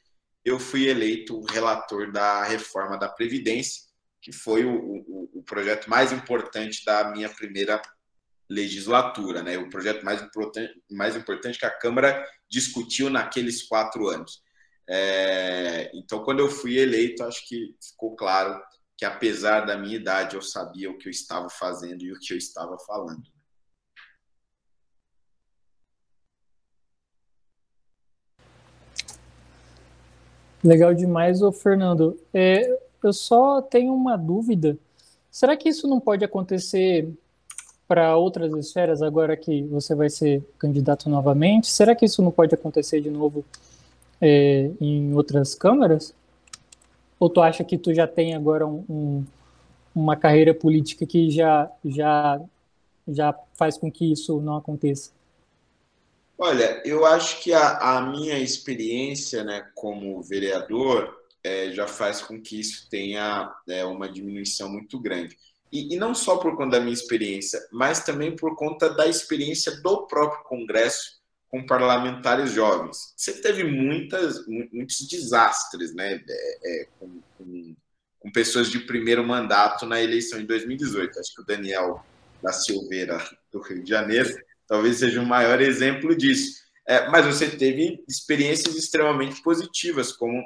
eu 0.45 0.59
fui 0.59 0.89
eleito 0.89 1.41
relator 1.45 2.13
da 2.13 2.45
reforma 2.45 2.99
da 2.99 3.09
Previdência, 3.09 3.83
que 4.21 4.33
foi 4.33 4.65
o, 4.65 4.75
o, 4.75 5.31
o 5.35 5.43
projeto 5.43 5.89
mais 5.89 6.13
importante 6.13 6.85
da 6.85 7.11
minha 7.11 7.29
primeira 7.29 7.81
legislatura, 8.51 9.43
né? 9.45 9.57
O 9.57 9.71
projeto 9.71 10.05
mais 10.05 10.21
importante, 10.21 10.75
mais 10.91 11.15
importante 11.15 11.59
que 11.59 11.65
a 11.65 11.71
Câmara 11.71 12.27
discutiu 12.51 13.09
naqueles 13.09 13.63
quatro 13.63 14.09
anos. 14.09 14.43
É, 14.89 15.89
então, 15.95 16.25
quando 16.25 16.41
eu 16.41 16.51
fui 16.51 16.77
eleito, 16.77 17.23
acho 17.23 17.47
que 17.47 17.77
ficou 17.81 18.17
claro 18.17 18.61
que 18.99 19.05
apesar 19.05 19.61
da 19.61 19.79
minha 19.79 19.95
idade 19.95 20.35
eu 20.35 20.43
sabia 20.43 20.91
o 20.91 20.99
que 20.99 21.07
eu 21.07 21.11
estava 21.11 21.49
fazendo 21.49 22.03
e 22.03 22.13
o 22.13 22.19
que 22.19 22.35
eu 22.35 22.37
estava 22.37 22.77
falando. 22.81 23.23
Legal 30.63 30.93
demais, 30.93 31.41
ô 31.41 31.53
Fernando. 31.53 32.21
É, 32.35 32.69
eu 33.03 33.13
só 33.13 33.63
tenho 33.63 33.95
uma 33.95 34.17
dúvida. 34.17 34.77
Será 35.31 35.57
que 35.57 35.69
isso 35.69 35.87
não 35.87 36.01
pode 36.01 36.25
acontecer 36.25 37.09
para 37.91 38.17
outras 38.17 38.55
esferas 38.55 39.03
agora 39.03 39.37
que 39.37 39.65
você 39.65 39.97
vai 39.97 40.09
ser 40.09 40.45
candidato 40.57 41.11
novamente? 41.11 41.69
Será 41.69 41.93
que 41.93 42.05
isso 42.05 42.23
não 42.23 42.31
pode 42.31 42.55
acontecer 42.55 43.01
de 43.01 43.11
novo 43.11 43.45
é, 44.21 44.71
em 44.81 45.13
outras 45.13 45.57
câmaras? 45.57 46.15
Ou 47.19 47.29
tu 47.29 47.43
acha 47.43 47.65
que 47.65 47.77
tu 47.77 47.93
já 47.93 48.07
tem 48.07 48.37
agora 48.37 48.65
um, 48.65 48.85
um, 48.89 49.25
uma 49.93 50.15
carreira 50.15 50.55
política 50.55 51.05
que 51.05 51.33
já, 51.33 51.69
já, 51.85 52.41
já 53.09 53.35
faz 53.55 53.77
com 53.77 53.91
que 53.91 54.13
isso 54.13 54.41
não 54.41 54.55
aconteça? 54.55 55.11
Olha, 56.39 56.81
eu 56.85 57.05
acho 57.05 57.43
que 57.43 57.53
a, 57.53 57.97
a 57.97 58.03
minha 58.03 58.39
experiência 58.39 59.43
né, 59.43 59.67
como 59.75 60.23
vereador 60.23 61.13
é, 61.43 61.73
já 61.73 61.89
faz 61.89 62.21
com 62.23 62.41
que 62.41 62.61
isso 62.61 62.89
tenha 62.89 63.53
é, 63.69 63.85
uma 63.85 64.09
diminuição 64.09 64.69
muito 64.69 64.97
grande. 65.01 65.37
E, 65.73 65.95
e, 65.95 65.97
não 65.97 66.15
só 66.15 66.37
por 66.37 66.57
conta 66.57 66.79
da 66.79 66.81
minha 66.81 66.93
experiência, 66.93 67.61
mas 67.71 68.05
também 68.05 68.35
por 68.35 68.57
conta 68.57 68.91
da 68.91 69.07
experiência 69.07 69.81
do 69.81 70.07
próprio 70.07 70.43
Congresso 70.45 71.21
com 71.49 71.67
parlamentares 71.67 72.53
jovens. 72.53 73.13
Você 73.17 73.33
teve 73.41 73.65
muitas, 73.65 74.47
muitos 74.47 75.07
desastres 75.09 75.95
né, 75.95 76.21
é, 76.29 76.83
é, 76.83 76.89
com, 76.99 77.21
com, 77.37 77.77
com, 78.21 78.33
pessoas 78.33 78.71
de 78.71 78.79
primeiro 78.81 79.27
mandato 79.27 79.85
na 79.85 80.01
eleição 80.01 80.39
de 80.39 80.47
2018. 80.47 81.19
Acho 81.19 81.35
que 81.35 81.43
o 81.43 81.47
Daniel 81.47 82.05
da 82.43 82.53
Silveira, 82.53 83.19
do 83.53 83.61
Rio 83.61 83.83
de 83.83 83.91
Janeiro, 83.91 84.31
talvez 84.67 84.99
seja 84.99 85.21
o 85.21 85.27
maior 85.27 85.61
exemplo 85.61 86.17
disso. 86.17 86.61
É, 86.87 87.09
mas 87.09 87.27
você 87.27 87.49
teve 87.49 88.03
experiências 88.09 88.77
extremamente 88.77 89.43
positivas, 89.43 90.13
como 90.13 90.41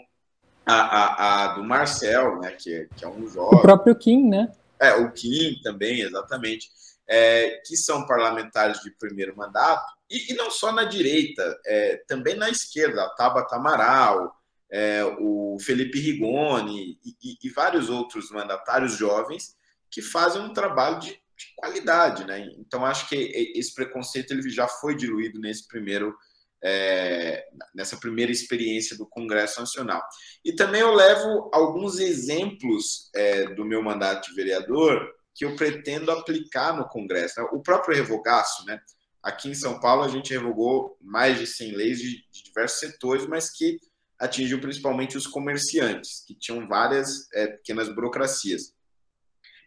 a, 0.66 0.74
a, 0.74 1.44
a 1.44 1.54
do 1.54 1.64
Marcel, 1.64 2.40
né, 2.40 2.50
que, 2.52 2.88
que 2.96 3.04
é 3.04 3.08
um 3.08 3.28
jovem. 3.28 3.58
O 3.58 3.62
próprio 3.62 3.94
Kim, 3.94 4.28
né? 4.28 4.50
É, 4.84 4.94
o 4.96 5.12
Kim 5.12 5.60
também, 5.62 6.00
exatamente. 6.00 6.70
É, 7.06 7.60
que 7.66 7.76
são 7.76 8.06
parlamentares 8.06 8.80
de 8.80 8.90
primeiro 8.92 9.36
mandato 9.36 9.84
e, 10.10 10.32
e 10.32 10.36
não 10.36 10.50
só 10.50 10.72
na 10.72 10.84
direita, 10.84 11.60
é, 11.66 11.96
também 12.06 12.34
na 12.34 12.48
esquerda, 12.48 13.02
a 13.04 13.10
Tabata 13.10 13.56
Amaral, 13.56 14.34
é, 14.70 15.04
o 15.18 15.58
Felipe 15.60 16.00
Rigoni 16.00 16.98
e, 17.04 17.10
e, 17.22 17.38
e, 17.42 17.50
vários 17.50 17.88
outros 17.90 18.30
mandatários 18.30 18.96
jovens 18.96 19.56
que 19.90 20.02
fazem 20.02 20.42
um 20.42 20.52
trabalho 20.52 20.98
de, 20.98 21.10
de, 21.10 21.54
qualidade, 21.56 22.24
né? 22.24 22.48
Então 22.58 22.84
acho 22.84 23.08
que 23.08 23.14
esse 23.54 23.74
preconceito 23.74 24.32
ele 24.32 24.48
já 24.50 24.66
foi 24.66 24.96
diluído 24.96 25.40
nesse 25.40 25.68
primeiro 25.68 26.16
é, 26.64 27.44
nessa 27.74 27.98
primeira 27.98 28.32
experiência 28.32 28.96
do 28.96 29.06
Congresso 29.06 29.60
Nacional. 29.60 30.02
E 30.42 30.54
também 30.54 30.80
eu 30.80 30.94
levo 30.94 31.50
alguns 31.52 31.98
exemplos 31.98 33.10
é, 33.14 33.54
do 33.54 33.64
meu 33.64 33.82
mandato 33.82 34.30
de 34.30 34.34
vereador 34.34 35.12
que 35.34 35.44
eu 35.44 35.54
pretendo 35.56 36.10
aplicar 36.10 36.74
no 36.74 36.88
Congresso. 36.88 37.40
Né? 37.40 37.48
O 37.52 37.60
próprio 37.60 37.94
revogaço, 37.94 38.64
né? 38.64 38.80
Aqui 39.22 39.48
em 39.48 39.54
São 39.54 39.80
Paulo, 39.80 40.02
a 40.02 40.08
gente 40.08 40.32
revogou 40.32 40.96
mais 41.00 41.38
de 41.38 41.46
100 41.46 41.72
leis 41.72 41.98
de, 41.98 42.10
de 42.30 42.44
diversos 42.44 42.78
setores, 42.78 43.26
mas 43.26 43.50
que 43.50 43.78
atingiu 44.18 44.60
principalmente 44.60 45.16
os 45.16 45.26
comerciantes, 45.26 46.24
que 46.26 46.34
tinham 46.34 46.68
várias 46.68 47.30
é, 47.32 47.46
pequenas 47.48 47.88
burocracias. 47.88 48.74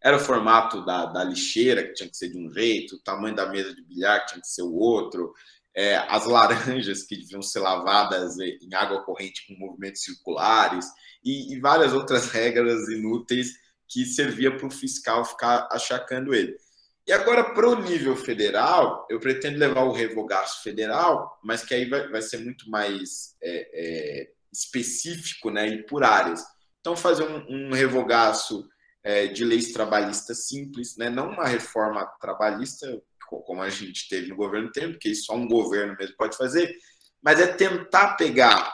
Era 0.02 0.18
o 0.18 0.20
formato 0.20 0.86
da, 0.86 1.08
da, 1.08 1.24
lixeira, 1.24 1.84
que 1.84 1.94
tinha 1.94 2.10
que 2.10 2.16
ser 2.16 2.30
de 2.30 2.38
um 2.38 2.52
jeito, 2.52 2.96
o 2.96 3.04
tamanho 3.04 3.36
da 3.36 3.50
mesa 3.50 3.74
de 3.74 3.84
bilhar, 3.84 4.22
que 4.22 4.34
tinha 4.34 4.42
que 4.42 4.48
ser 4.48 4.62
o 4.62 4.74
outro, 4.74 5.34
é, 5.78 5.96
as 6.10 6.26
laranjas, 6.26 7.04
que 7.04 7.16
deviam 7.16 7.42
ser 7.44 7.60
lavadas 7.60 8.40
em 8.40 8.74
água 8.74 9.04
corrente 9.04 9.46
com 9.46 9.54
movimentos 9.54 10.02
circulares, 10.02 10.88
e, 11.24 11.54
e 11.54 11.60
várias 11.60 11.94
outras 11.94 12.32
regras 12.32 12.90
inúteis 12.90 13.52
que 13.88 14.04
servia 14.04 14.58
para 14.58 14.66
o 14.66 14.72
fiscal 14.72 15.24
ficar 15.24 15.70
achacando 15.72 16.34
ele. 16.34 16.58
E 17.06 17.14
agora, 17.14 17.54
para 17.54 17.70
o 17.70 17.80
nível 17.80 18.16
federal, 18.16 19.06
eu 19.08 19.20
pretendo 19.20 19.60
levar 19.60 19.84
o 19.84 19.94
revogaço 19.94 20.64
federal, 20.64 21.40
mas 21.44 21.64
que 21.64 21.76
aí 21.76 21.88
vai, 21.88 22.10
vai 22.10 22.24
ser 22.24 22.40
muito 22.40 22.70
mais 22.70 23.36
é, 23.42 23.70
é, 23.72 24.32
específico 24.52 25.52
né, 25.52 25.68
e 25.68 25.84
por 25.84 26.04
áreas. 26.04 26.44
Então, 26.82 26.98
fazer 26.98 27.24
um, 27.24 27.68
um 27.70 27.72
revogaço 27.72 28.68
é, 29.04 29.28
de 29.28 29.46
leis 29.46 29.72
trabalhistas 29.72 30.48
simples, 30.48 30.98
né, 30.98 31.10
não 31.10 31.30
uma 31.30 31.46
reforma 31.46 32.04
trabalhista, 32.20 33.02
como 33.28 33.62
a 33.62 33.70
gente 33.70 34.08
teve 34.10 34.28
no 34.28 34.36
governo 34.36 34.72
tempo, 34.72 34.94
porque 34.94 35.14
só 35.16 35.36
um 35.36 35.48
governo 35.48 35.96
mesmo 35.98 36.16
pode 36.18 36.38
fazer, 36.38 36.76
mas 37.22 37.40
é 37.40 37.48
tentar 37.48 38.16
pegar 38.16 38.74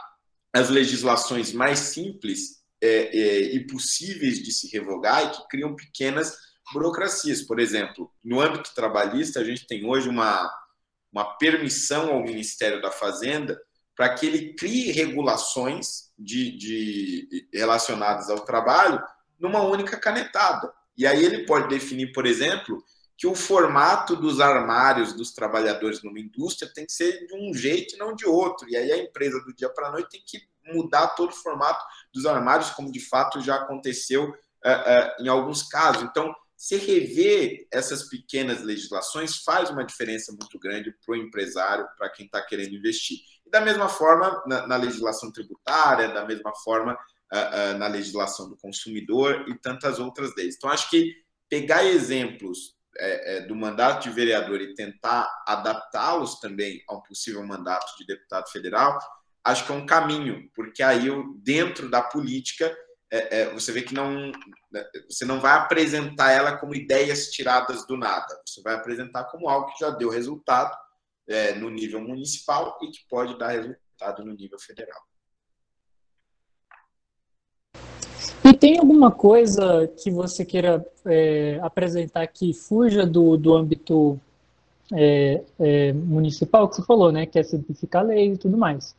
as 0.54 0.70
legislações 0.70 1.52
mais 1.52 1.80
simples 1.80 2.64
é, 2.82 2.88
é, 2.88 3.42
e 3.56 3.66
possíveis 3.66 4.44
de 4.44 4.52
se 4.52 4.70
revogar 4.70 5.24
e 5.24 5.32
que 5.32 5.48
criam 5.48 5.76
pequenas 5.76 6.38
burocracias. 6.72 7.42
Por 7.42 7.60
exemplo, 7.60 8.12
no 8.24 8.40
âmbito 8.40 8.74
trabalhista, 8.76 9.40
a 9.40 9.44
gente 9.44 9.66
tem 9.66 9.86
hoje 9.86 10.10
uma, 10.10 10.52
uma 11.12 11.38
permissão 11.38 12.12
ao 12.12 12.24
Ministério 12.24 12.82
da 12.82 12.92
Fazenda 12.92 13.60
para 13.96 14.14
que 14.14 14.26
ele 14.26 14.54
crie 14.54 14.92
regulações 14.92 16.12
de, 16.18 16.58
de, 16.58 17.48
relacionadas 17.54 18.30
ao 18.30 18.44
trabalho 18.44 19.02
numa 19.40 19.62
única 19.62 19.98
canetada. 19.98 20.72
E 20.98 21.08
aí 21.08 21.24
ele 21.24 21.46
pode 21.46 21.68
definir, 21.70 22.12
por 22.12 22.26
exemplo, 22.26 22.84
que 23.18 23.28
o 23.28 23.36
formato 23.36 24.16
dos 24.16 24.40
armários 24.40 25.14
dos 25.14 25.32
trabalhadores 25.32 26.02
numa 26.04 26.20
indústria 26.20 26.72
tem 26.74 26.86
que 26.86 26.94
ser 26.94 27.26
de 27.28 27.36
um 27.36 27.54
jeito 27.54 27.96
e 27.96 27.98
não 27.98 28.16
de 28.16 28.26
outro. 28.26 28.68
E 28.70 28.76
aí 28.76 28.92
a 28.92 28.98
empresa 28.98 29.40
do 29.42 29.54
dia 29.54 29.70
para 29.70 29.88
a 29.88 29.92
noite 29.92 30.10
tem 30.10 30.24
que 30.26 30.42
mudar 30.74 31.10
todo 31.10 31.32
o 31.32 31.36
formato 31.36 31.84
dos 32.14 32.26
armários, 32.26 32.72
como 32.72 32.92
de 32.92 33.00
fato 33.00 33.42
já 33.42 33.56
aconteceu 33.56 34.30
uh, 34.30 34.30
uh, 34.30 35.24
em 35.24 35.28
alguns 35.28 35.64
casos. 35.64 36.04
Então, 36.04 36.34
se 36.56 36.78
rever 36.78 37.68
essas 37.72 38.08
pequenas 38.08 38.62
legislações 38.62 39.38
faz 39.44 39.70
uma 39.70 39.84
diferença 39.84 40.32
muito 40.32 40.58
grande 40.58 40.96
para 41.06 41.14
o 41.14 41.18
empresário, 41.18 41.88
para 41.98 42.10
quem 42.10 42.26
está 42.26 42.42
querendo 42.42 42.76
investir. 42.76 43.18
E 43.46 43.50
da 43.50 43.60
mesma 43.60 43.90
forma, 43.90 44.42
na, 44.48 44.66
na 44.66 44.76
legislação 44.78 45.32
tributária, 45.32 46.08
da 46.14 46.26
mesma 46.26 46.54
forma, 46.64 46.94
uh, 46.94 47.78
na 47.78 47.88
legislação 47.88 48.50
do 48.50 48.58
consumidor 48.58 49.46
e 49.50 49.60
tantas 49.60 50.00
outras 50.00 50.34
leis. 50.36 50.56
Então, 50.56 50.70
acho 50.70 50.90
que 50.90 51.14
pegar 51.50 51.84
exemplos 51.84 52.73
é, 52.98 53.38
é, 53.38 53.42
do 53.42 53.56
mandato 53.56 54.04
de 54.04 54.10
vereador 54.10 54.62
e 54.62 54.74
tentar 54.74 55.28
adaptá-los 55.48 56.40
também 56.40 56.84
a 56.88 56.96
um 56.96 57.02
possível 57.02 57.46
mandato 57.46 57.98
de 57.98 58.06
deputado 58.06 58.50
federal, 58.50 59.00
acho 59.44 59.66
que 59.66 59.72
é 59.72 59.76
um 59.76 59.86
caminho, 59.86 60.50
porque 60.56 60.82
aí, 60.82 61.10
dentro 61.38 61.90
da 61.90 62.02
política, 62.02 62.76
é, 63.12 63.42
é, 63.42 63.50
você 63.54 63.72
vê 63.72 63.84
que 63.84 63.94
não 63.94 64.32
né, 64.72 64.84
você 65.08 65.24
não 65.24 65.40
vai 65.40 65.54
apresentar 65.54 66.32
ela 66.32 66.58
como 66.58 66.74
ideias 66.74 67.28
tiradas 67.28 67.86
do 67.86 67.96
nada. 67.96 68.42
Você 68.44 68.60
vai 68.64 68.74
apresentar 68.74 69.26
como 69.26 69.48
algo 69.48 69.72
que 69.72 69.80
já 69.80 69.92
deu 69.92 70.10
resultado 70.10 70.76
é, 71.28 71.54
no 71.54 71.70
nível 71.70 72.02
municipal 72.02 72.80
e 72.82 72.88
que 72.88 73.08
pode 73.08 73.38
dar 73.38 73.50
resultado 73.50 74.26
no 74.26 74.34
nível 74.34 74.58
federal. 74.58 75.00
E 78.46 78.54
tem 78.54 78.78
alguma 78.78 79.10
coisa 79.10 79.88
que 79.88 80.12
você 80.12 80.44
queira 80.44 80.86
é, 81.06 81.60
apresentar 81.62 82.28
que 82.28 82.54
fuja 82.54 83.06
do, 83.06 83.38
do 83.38 83.56
âmbito 83.56 84.20
é, 84.94 85.42
é, 85.58 85.94
municipal 85.94 86.68
que 86.68 86.76
você 86.76 86.84
falou, 86.84 87.10
né? 87.10 87.26
Que 87.26 87.40
é 87.40 87.44
simplificar 87.44 88.04
a 88.04 88.08
lei 88.08 88.34
e 88.34 88.38
tudo 88.38 88.58
mais. 88.58 88.94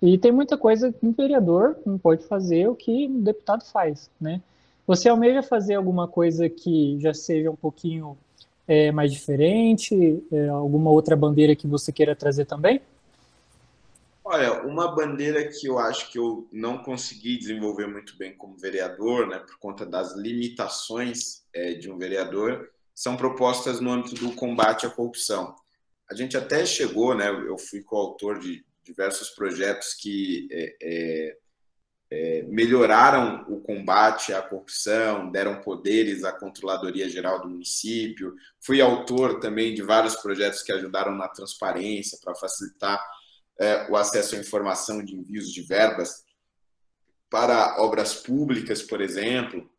E 0.00 0.16
tem 0.16 0.32
muita 0.32 0.56
coisa 0.56 0.90
que 0.90 1.04
um 1.04 1.12
vereador 1.12 1.76
não 1.84 1.98
pode 1.98 2.24
fazer 2.24 2.68
o 2.68 2.74
que 2.74 3.06
um 3.06 3.20
deputado 3.20 3.64
faz, 3.64 4.08
né? 4.18 4.40
Você 4.86 5.10
almeja 5.10 5.42
fazer 5.42 5.74
alguma 5.74 6.08
coisa 6.08 6.48
que 6.48 6.98
já 7.00 7.12
seja 7.12 7.50
um 7.50 7.56
pouquinho 7.56 8.16
é, 8.66 8.90
mais 8.90 9.12
diferente? 9.12 10.22
É, 10.32 10.48
alguma 10.48 10.90
outra 10.90 11.14
bandeira 11.14 11.54
que 11.54 11.66
você 11.66 11.92
queira 11.92 12.16
trazer 12.16 12.46
também? 12.46 12.80
Olha, 14.32 14.62
uma 14.62 14.94
bandeira 14.94 15.48
que 15.48 15.66
eu 15.66 15.76
acho 15.76 16.08
que 16.12 16.16
eu 16.16 16.48
não 16.52 16.78
consegui 16.84 17.36
desenvolver 17.36 17.88
muito 17.88 18.16
bem 18.16 18.32
como 18.36 18.56
vereador, 18.56 19.26
né, 19.26 19.40
por 19.40 19.58
conta 19.58 19.84
das 19.84 20.14
limitações 20.14 21.42
é, 21.52 21.74
de 21.74 21.90
um 21.90 21.98
vereador, 21.98 22.70
são 22.94 23.16
propostas 23.16 23.80
no 23.80 23.90
âmbito 23.90 24.14
do 24.14 24.30
combate 24.36 24.86
à 24.86 24.88
corrupção. 24.88 25.56
A 26.08 26.14
gente 26.14 26.36
até 26.36 26.64
chegou, 26.64 27.12
né, 27.12 27.28
eu 27.28 27.58
fui 27.58 27.82
coautor 27.82 28.38
de 28.38 28.64
diversos 28.84 29.30
projetos 29.30 29.94
que 29.94 30.46
é, 30.52 30.76
é, 30.80 31.36
é, 32.12 32.42
melhoraram 32.44 33.44
o 33.48 33.60
combate 33.60 34.32
à 34.32 34.40
corrupção, 34.40 35.28
deram 35.28 35.60
poderes 35.60 36.22
à 36.22 36.30
Controladoria 36.30 37.08
Geral 37.08 37.40
do 37.42 37.48
município. 37.48 38.36
Fui 38.60 38.80
autor 38.80 39.40
também 39.40 39.74
de 39.74 39.82
vários 39.82 40.14
projetos 40.14 40.62
que 40.62 40.70
ajudaram 40.70 41.16
na 41.16 41.26
transparência 41.26 42.16
para 42.22 42.36
facilitar 42.36 43.04
é, 43.60 43.90
o 43.90 43.96
acesso 43.96 44.34
à 44.34 44.38
informação 44.38 45.04
de 45.04 45.14
envios 45.14 45.52
de 45.52 45.62
verbas 45.62 46.24
para 47.28 47.80
obras 47.80 48.14
públicas, 48.14 48.82
por 48.82 49.00
exemplo. 49.00 49.70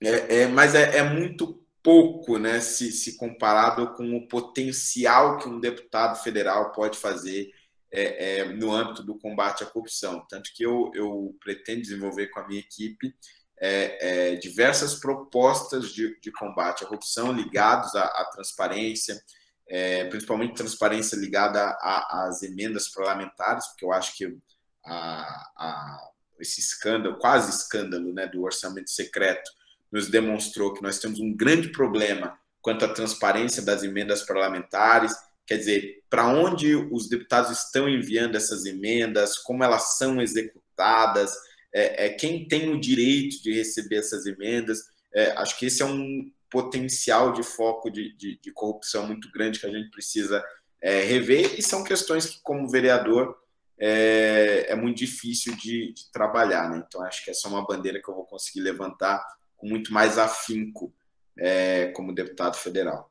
É, 0.00 0.42
é 0.42 0.46
mas 0.46 0.74
é, 0.74 0.98
é, 0.98 1.02
muito 1.02 1.64
pouco, 1.82 2.38
né, 2.38 2.60
se, 2.60 2.92
se 2.92 3.16
comparado 3.16 3.94
com 3.94 4.14
o 4.14 4.28
potencial 4.28 5.38
que 5.38 5.48
um 5.48 5.58
deputado 5.58 6.22
federal 6.22 6.70
pode 6.70 6.96
fazer 6.98 7.50
é, 7.90 8.40
é, 8.40 8.44
no 8.44 8.72
âmbito 8.72 9.02
do 9.02 9.18
combate 9.18 9.64
à 9.64 9.66
corrupção. 9.66 10.24
Tanto 10.28 10.50
que 10.54 10.62
eu, 10.62 10.90
eu 10.94 11.36
pretendo 11.40 11.82
desenvolver 11.82 12.28
com 12.28 12.40
a 12.40 12.46
minha 12.46 12.60
equipe 12.60 13.14
é, 13.60 14.32
é 14.32 14.36
diversas 14.36 14.94
propostas 14.94 15.92
de, 15.92 16.18
de, 16.20 16.32
combate 16.32 16.84
à 16.84 16.86
corrupção 16.86 17.32
ligados 17.32 17.94
à, 17.94 18.02
à 18.02 18.30
transparência, 18.32 19.22
é, 19.68 20.04
principalmente 20.04 20.54
transparência 20.54 21.16
ligada 21.16 21.76
às 21.80 22.42
emendas 22.42 22.88
parlamentares, 22.88 23.66
porque 23.68 23.84
eu 23.84 23.92
acho 23.92 24.16
que 24.16 24.36
a, 24.84 25.22
a, 25.56 26.10
esse 26.40 26.60
escândalo, 26.60 27.18
quase 27.18 27.50
escândalo, 27.50 28.12
né, 28.12 28.26
do 28.26 28.42
orçamento 28.42 28.90
secreto, 28.90 29.50
nos 29.90 30.08
demonstrou 30.08 30.72
que 30.74 30.82
nós 30.82 30.98
temos 30.98 31.20
um 31.20 31.34
grande 31.34 31.68
problema 31.68 32.38
quanto 32.60 32.84
à 32.84 32.92
transparência 32.92 33.62
das 33.62 33.82
emendas 33.82 34.22
parlamentares 34.22 35.14
Quer 35.46 35.58
dizer, 35.58 36.02
para 36.08 36.28
onde 36.28 36.74
os 36.74 37.08
deputados 37.08 37.50
estão 37.50 37.88
enviando 37.88 38.36
essas 38.36 38.64
emendas, 38.64 39.36
como 39.38 39.64
elas 39.64 39.98
são 39.98 40.20
executadas, 40.20 41.32
é, 41.72 42.06
é 42.06 42.08
quem 42.10 42.46
tem 42.46 42.70
o 42.70 42.80
direito 42.80 43.42
de 43.42 43.52
receber 43.52 43.96
essas 43.96 44.24
emendas. 44.24 44.84
É, 45.14 45.32
acho 45.32 45.58
que 45.58 45.66
esse 45.66 45.82
é 45.82 45.84
um 45.84 46.30
potencial 46.52 47.32
de 47.32 47.42
foco 47.42 47.90
de, 47.90 48.14
de, 48.14 48.38
de 48.38 48.52
corrupção 48.52 49.06
muito 49.06 49.30
grande 49.32 49.58
que 49.58 49.66
a 49.66 49.70
gente 49.70 49.90
precisa 49.90 50.44
é, 50.82 51.00
rever, 51.00 51.58
e 51.58 51.62
são 51.62 51.82
questões 51.82 52.26
que, 52.26 52.40
como 52.42 52.68
vereador, 52.68 53.36
é, 53.78 54.66
é 54.68 54.76
muito 54.76 54.98
difícil 54.98 55.56
de, 55.56 55.92
de, 55.92 56.12
trabalhar. 56.12 56.68
Né? 56.68 56.84
Então, 56.86 57.02
acho 57.02 57.24
que 57.24 57.30
essa 57.30 57.48
é 57.48 57.50
uma 57.50 57.66
bandeira 57.66 58.00
que 58.02 58.08
eu 58.08 58.14
vou 58.14 58.24
conseguir 58.24 58.60
levantar 58.60 59.24
com 59.56 59.66
muito 59.66 59.92
mais 59.92 60.18
afinco 60.18 60.92
é, 61.38 61.86
como 61.96 62.14
deputado 62.14 62.56
federal. 62.56 63.10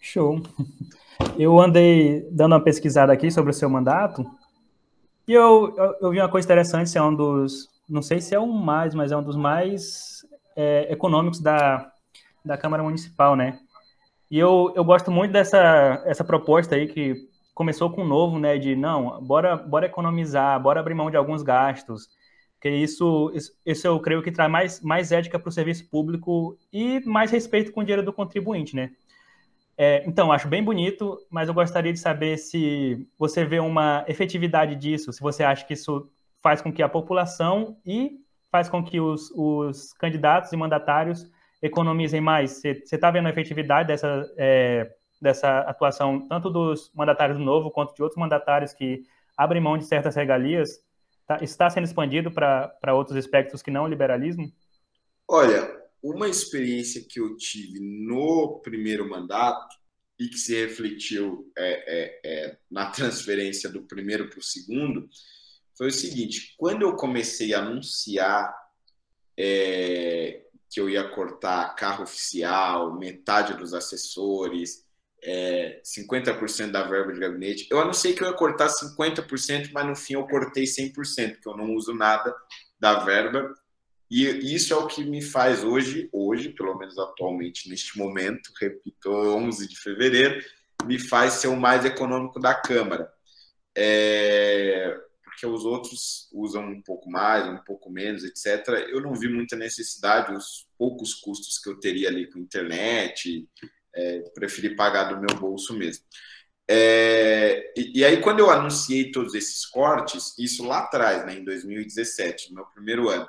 Show. 0.00 0.40
Eu 1.36 1.58
andei 1.58 2.26
dando 2.30 2.52
uma 2.52 2.62
pesquisada 2.62 3.12
aqui 3.12 3.30
sobre 3.30 3.50
o 3.50 3.54
seu 3.54 3.68
mandato 3.68 4.24
e 5.26 5.32
eu, 5.32 5.74
eu, 5.76 5.96
eu 6.00 6.10
vi 6.10 6.20
uma 6.20 6.30
coisa 6.30 6.46
interessante, 6.46 6.88
você 6.88 6.98
é 6.98 7.02
um 7.02 7.14
dos, 7.14 7.68
não 7.88 8.00
sei 8.00 8.20
se 8.20 8.34
é 8.34 8.40
um 8.40 8.52
mais, 8.52 8.94
mas 8.94 9.12
é 9.12 9.16
um 9.16 9.22
dos 9.22 9.36
mais 9.36 10.17
é, 10.58 10.92
econômicos 10.92 11.38
da, 11.38 11.92
da 12.44 12.58
Câmara 12.58 12.82
Municipal, 12.82 13.36
né? 13.36 13.60
E 14.28 14.36
eu, 14.36 14.72
eu 14.74 14.84
gosto 14.84 15.08
muito 15.08 15.30
dessa 15.30 16.02
essa 16.04 16.24
proposta 16.24 16.74
aí 16.74 16.88
que 16.88 17.14
começou 17.54 17.90
com 17.90 18.02
o 18.02 18.06
novo, 18.06 18.40
né? 18.40 18.58
De 18.58 18.74
não, 18.74 19.22
bora, 19.22 19.56
bora 19.56 19.86
economizar, 19.86 20.60
bora 20.60 20.80
abrir 20.80 20.94
mão 20.94 21.12
de 21.12 21.16
alguns 21.16 21.44
gastos, 21.44 22.08
porque 22.54 22.70
isso, 22.70 23.30
isso, 23.32 23.52
isso 23.64 23.86
eu 23.86 24.00
creio 24.00 24.20
que 24.20 24.32
traz 24.32 24.50
mais, 24.50 24.80
mais 24.80 25.12
ética 25.12 25.38
para 25.38 25.48
o 25.48 25.52
serviço 25.52 25.88
público 25.88 26.58
e 26.72 27.00
mais 27.06 27.30
respeito 27.30 27.70
com 27.70 27.80
o 27.80 27.84
dinheiro 27.84 28.04
do 28.04 28.12
contribuinte, 28.12 28.74
né? 28.74 28.90
É, 29.76 30.02
então, 30.08 30.32
acho 30.32 30.48
bem 30.48 30.62
bonito, 30.62 31.16
mas 31.30 31.46
eu 31.46 31.54
gostaria 31.54 31.92
de 31.92 32.00
saber 32.00 32.36
se 32.36 33.06
você 33.16 33.44
vê 33.44 33.60
uma 33.60 34.04
efetividade 34.08 34.74
disso, 34.74 35.12
se 35.12 35.20
você 35.20 35.44
acha 35.44 35.64
que 35.64 35.74
isso 35.74 36.10
faz 36.42 36.60
com 36.60 36.72
que 36.72 36.82
a 36.82 36.88
população 36.88 37.76
e 37.86 38.18
faz 38.50 38.68
com 38.68 38.84
que 38.84 39.00
os, 39.00 39.30
os 39.34 39.92
candidatos 39.94 40.52
e 40.52 40.56
mandatários 40.56 41.30
economizem 41.62 42.20
mais. 42.20 42.60
Você 42.60 42.82
está 42.92 43.10
vendo 43.10 43.26
a 43.26 43.30
efetividade 43.30 43.88
dessa, 43.88 44.32
é, 44.36 44.90
dessa 45.20 45.60
atuação, 45.60 46.26
tanto 46.28 46.50
dos 46.50 46.90
mandatários 46.94 47.38
do 47.38 47.44
Novo 47.44 47.70
quanto 47.70 47.94
de 47.94 48.02
outros 48.02 48.18
mandatários 48.18 48.72
que 48.72 49.02
abrem 49.36 49.62
mão 49.62 49.76
de 49.76 49.84
certas 49.84 50.14
regalias? 50.14 50.68
Tá, 51.26 51.38
está 51.42 51.68
sendo 51.68 51.84
expandido 51.84 52.30
para 52.30 52.94
outros 52.94 53.16
aspectos 53.16 53.62
que 53.62 53.70
não 53.70 53.84
o 53.84 53.88
liberalismo? 53.88 54.50
Olha, 55.26 55.70
uma 56.02 56.28
experiência 56.28 57.04
que 57.06 57.20
eu 57.20 57.36
tive 57.36 57.80
no 57.80 58.60
primeiro 58.62 59.08
mandato 59.08 59.76
e 60.18 60.28
que 60.28 60.38
se 60.38 60.54
refletiu 60.54 61.52
é, 61.56 61.66
é, 61.66 62.20
é, 62.24 62.58
na 62.70 62.90
transferência 62.90 63.68
do 63.68 63.82
primeiro 63.82 64.28
para 64.28 64.38
o 64.38 64.42
segundo 64.42 65.08
foi 65.78 65.88
o 65.88 65.92
seguinte: 65.92 66.54
quando 66.58 66.82
eu 66.82 66.96
comecei 66.96 67.54
a 67.54 67.60
anunciar 67.60 68.54
é, 69.38 70.42
que 70.68 70.80
eu 70.80 70.90
ia 70.90 71.08
cortar 71.08 71.74
carro 71.76 72.02
oficial, 72.02 72.98
metade 72.98 73.54
dos 73.54 73.72
assessores, 73.72 74.84
50% 75.24 76.64
é, 76.64 76.66
da 76.68 76.82
verba 76.82 77.12
de 77.12 77.20
gabinete, 77.20 77.66
eu 77.70 77.80
anunciei 77.80 78.12
que 78.12 78.22
eu 78.22 78.28
ia 78.28 78.34
cortar 78.34 78.68
50%, 78.68 79.70
mas 79.72 79.86
no 79.86 79.96
fim 79.96 80.14
eu 80.14 80.26
cortei 80.26 80.64
100%, 80.64 80.92
porque 80.92 81.48
eu 81.48 81.56
não 81.56 81.74
uso 81.74 81.94
nada 81.94 82.34
da 82.78 82.98
verba 83.04 83.54
e 84.10 84.54
isso 84.54 84.72
é 84.72 84.76
o 84.76 84.86
que 84.86 85.04
me 85.04 85.20
faz 85.20 85.62
hoje, 85.62 86.08
hoje, 86.12 86.48
pelo 86.50 86.76
menos 86.78 86.98
atualmente, 86.98 87.68
neste 87.68 87.98
momento, 87.98 88.50
repito, 88.58 89.10
11 89.10 89.68
de 89.68 89.78
fevereiro, 89.78 90.42
me 90.84 90.98
faz 90.98 91.34
ser 91.34 91.48
o 91.48 91.56
mais 91.56 91.84
econômico 91.84 92.40
da 92.40 92.54
Câmara. 92.54 93.12
É, 93.76 94.98
porque 95.38 95.46
os 95.46 95.64
outros 95.64 96.28
usam 96.32 96.64
um 96.68 96.82
pouco 96.82 97.08
mais, 97.08 97.46
um 97.46 97.58
pouco 97.58 97.88
menos, 97.88 98.24
etc. 98.24 98.88
Eu 98.88 99.00
não 99.00 99.14
vi 99.14 99.28
muita 99.28 99.54
necessidade, 99.54 100.34
os 100.34 100.66
poucos 100.76 101.14
custos 101.14 101.58
que 101.58 101.70
eu 101.70 101.78
teria 101.78 102.08
ali 102.08 102.28
com 102.28 102.40
internet, 102.40 103.48
é, 103.94 104.18
preferi 104.34 104.74
pagar 104.74 105.04
do 105.04 105.20
meu 105.20 105.38
bolso 105.38 105.74
mesmo. 105.74 106.04
É, 106.66 107.72
e, 107.76 108.00
e, 108.00 108.04
aí, 108.04 108.20
quando 108.20 108.40
eu 108.40 108.50
anunciei 108.50 109.12
todos 109.12 109.32
esses 109.34 109.64
cortes, 109.64 110.36
isso 110.36 110.66
lá 110.66 110.80
atrás, 110.80 111.24
né, 111.24 111.34
em 111.34 111.44
2017, 111.44 112.50
no 112.50 112.56
meu 112.56 112.66
primeiro 112.66 113.08
ano, 113.08 113.28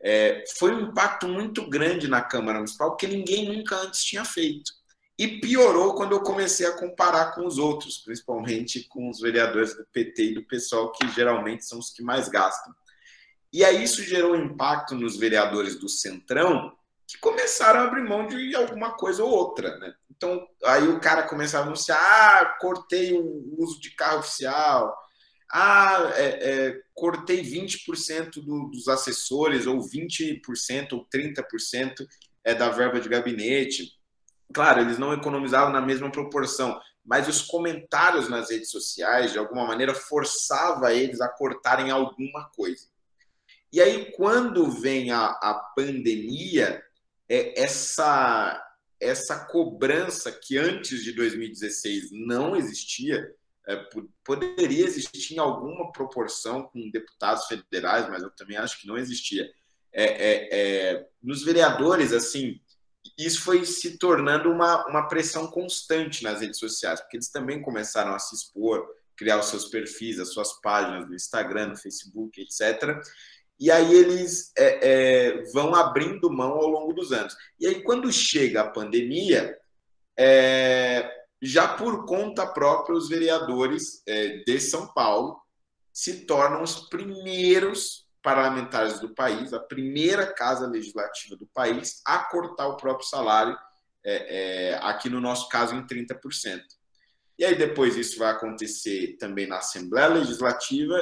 é, 0.00 0.42
foi 0.58 0.74
um 0.74 0.88
impacto 0.88 1.28
muito 1.28 1.68
grande 1.68 2.08
na 2.08 2.22
Câmara 2.22 2.58
Municipal, 2.58 2.96
que 2.96 3.06
ninguém 3.06 3.54
nunca 3.54 3.76
antes 3.76 4.02
tinha 4.02 4.24
feito. 4.24 4.72
E 5.18 5.40
piorou 5.40 5.94
quando 5.94 6.12
eu 6.12 6.20
comecei 6.20 6.66
a 6.66 6.76
comparar 6.76 7.34
com 7.34 7.46
os 7.46 7.56
outros, 7.56 7.98
principalmente 7.98 8.86
com 8.88 9.08
os 9.08 9.20
vereadores 9.20 9.74
do 9.74 9.86
PT 9.86 10.22
e 10.24 10.34
do 10.34 10.46
pessoal, 10.46 10.92
que 10.92 11.08
geralmente 11.08 11.64
são 11.64 11.78
os 11.78 11.90
que 11.90 12.02
mais 12.02 12.28
gastam. 12.28 12.74
E 13.52 13.64
aí 13.64 13.82
isso 13.82 14.02
gerou 14.02 14.34
um 14.34 14.44
impacto 14.44 14.94
nos 14.94 15.16
vereadores 15.16 15.78
do 15.78 15.88
Centrão, 15.88 16.76
que 17.06 17.16
começaram 17.18 17.80
a 17.80 17.84
abrir 17.84 18.02
mão 18.02 18.26
de 18.26 18.54
alguma 18.54 18.94
coisa 18.96 19.24
ou 19.24 19.30
outra, 19.30 19.78
né? 19.78 19.94
Então, 20.10 20.46
aí 20.64 20.88
o 20.88 21.00
cara 21.00 21.22
começava 21.22 21.64
a 21.64 21.66
anunciar, 21.68 21.98
ah, 21.98 22.56
cortei 22.60 23.14
o 23.14 23.54
uso 23.58 23.80
de 23.80 23.90
carro 23.90 24.18
oficial, 24.18 24.94
ah, 25.50 26.10
é, 26.14 26.24
é, 26.24 26.80
cortei 26.94 27.42
20% 27.42 28.42
do, 28.42 28.68
dos 28.70 28.88
assessores, 28.88 29.66
ou 29.66 29.78
20% 29.80 30.92
ou 30.92 31.06
30% 31.06 32.06
é, 32.44 32.54
da 32.54 32.68
verba 32.70 33.00
de 33.00 33.08
gabinete. 33.08 33.92
Claro, 34.52 34.80
eles 34.80 34.98
não 34.98 35.12
economizavam 35.12 35.72
na 35.72 35.80
mesma 35.80 36.10
proporção, 36.10 36.80
mas 37.04 37.28
os 37.28 37.42
comentários 37.42 38.28
nas 38.28 38.50
redes 38.50 38.70
sociais, 38.70 39.32
de 39.32 39.38
alguma 39.38 39.66
maneira, 39.66 39.94
forçava 39.94 40.92
eles 40.92 41.20
a 41.20 41.28
cortarem 41.28 41.90
alguma 41.90 42.48
coisa. 42.50 42.86
E 43.72 43.80
aí, 43.80 44.12
quando 44.12 44.70
vem 44.70 45.10
a, 45.10 45.26
a 45.26 45.54
pandemia, 45.76 46.82
é 47.28 47.60
essa, 47.60 48.62
essa 49.00 49.44
cobrança 49.46 50.32
que 50.32 50.56
antes 50.56 51.02
de 51.02 51.12
2016 51.12 52.10
não 52.12 52.56
existia, 52.56 53.34
é, 53.68 53.76
poderia 54.24 54.84
existir 54.84 55.34
em 55.34 55.38
alguma 55.38 55.90
proporção 55.90 56.62
com 56.64 56.90
deputados 56.90 57.46
federais, 57.46 58.08
mas 58.08 58.22
eu 58.22 58.30
também 58.30 58.56
acho 58.56 58.80
que 58.80 58.86
não 58.86 58.96
existia. 58.96 59.50
É, 59.92 60.04
é, 60.04 60.48
é, 60.52 61.08
nos 61.22 61.42
vereadores, 61.42 62.12
assim, 62.12 62.60
isso 63.18 63.42
foi 63.42 63.64
se 63.64 63.98
tornando 63.98 64.50
uma, 64.50 64.86
uma 64.86 65.08
pressão 65.08 65.46
constante 65.46 66.22
nas 66.22 66.40
redes 66.40 66.58
sociais, 66.58 67.00
porque 67.00 67.16
eles 67.16 67.28
também 67.28 67.60
começaram 67.62 68.14
a 68.14 68.18
se 68.18 68.34
expor, 68.34 68.86
criar 69.16 69.38
os 69.38 69.46
seus 69.46 69.66
perfis, 69.66 70.18
as 70.18 70.32
suas 70.32 70.60
páginas 70.60 71.08
no 71.08 71.14
Instagram, 71.14 71.68
no 71.68 71.76
Facebook, 71.76 72.40
etc. 72.40 73.00
E 73.58 73.70
aí 73.70 73.94
eles 73.94 74.52
é, 74.56 74.78
é, 74.82 75.42
vão 75.52 75.74
abrindo 75.74 76.30
mão 76.30 76.52
ao 76.52 76.66
longo 76.66 76.92
dos 76.92 77.12
anos. 77.12 77.34
E 77.58 77.66
aí, 77.66 77.82
quando 77.82 78.12
chega 78.12 78.60
a 78.60 78.70
pandemia, 78.70 79.56
é, 80.18 81.10
já 81.40 81.68
por 81.68 82.04
conta 82.04 82.46
própria, 82.46 82.96
os 82.96 83.08
vereadores 83.08 84.02
é, 84.06 84.42
de 84.46 84.60
São 84.60 84.92
Paulo 84.92 85.40
se 85.92 86.26
tornam 86.26 86.62
os 86.62 86.88
primeiros 86.88 88.05
parlamentares 88.26 88.98
do 88.98 89.14
país, 89.14 89.52
a 89.52 89.60
primeira 89.60 90.26
casa 90.26 90.66
legislativa 90.66 91.36
do 91.36 91.46
país, 91.46 92.02
a 92.04 92.18
cortar 92.18 92.66
o 92.66 92.76
próprio 92.76 93.06
salário, 93.06 93.56
é, 94.04 94.70
é, 94.72 94.78
aqui 94.82 95.08
no 95.08 95.20
nosso 95.20 95.48
caso, 95.48 95.76
em 95.76 95.86
30%. 95.86 96.60
E 97.38 97.44
aí 97.44 97.54
depois 97.54 97.94
isso 97.94 98.18
vai 98.18 98.32
acontecer 98.32 99.16
também 99.20 99.46
na 99.46 99.58
Assembleia 99.58 100.08
Legislativa 100.08 100.98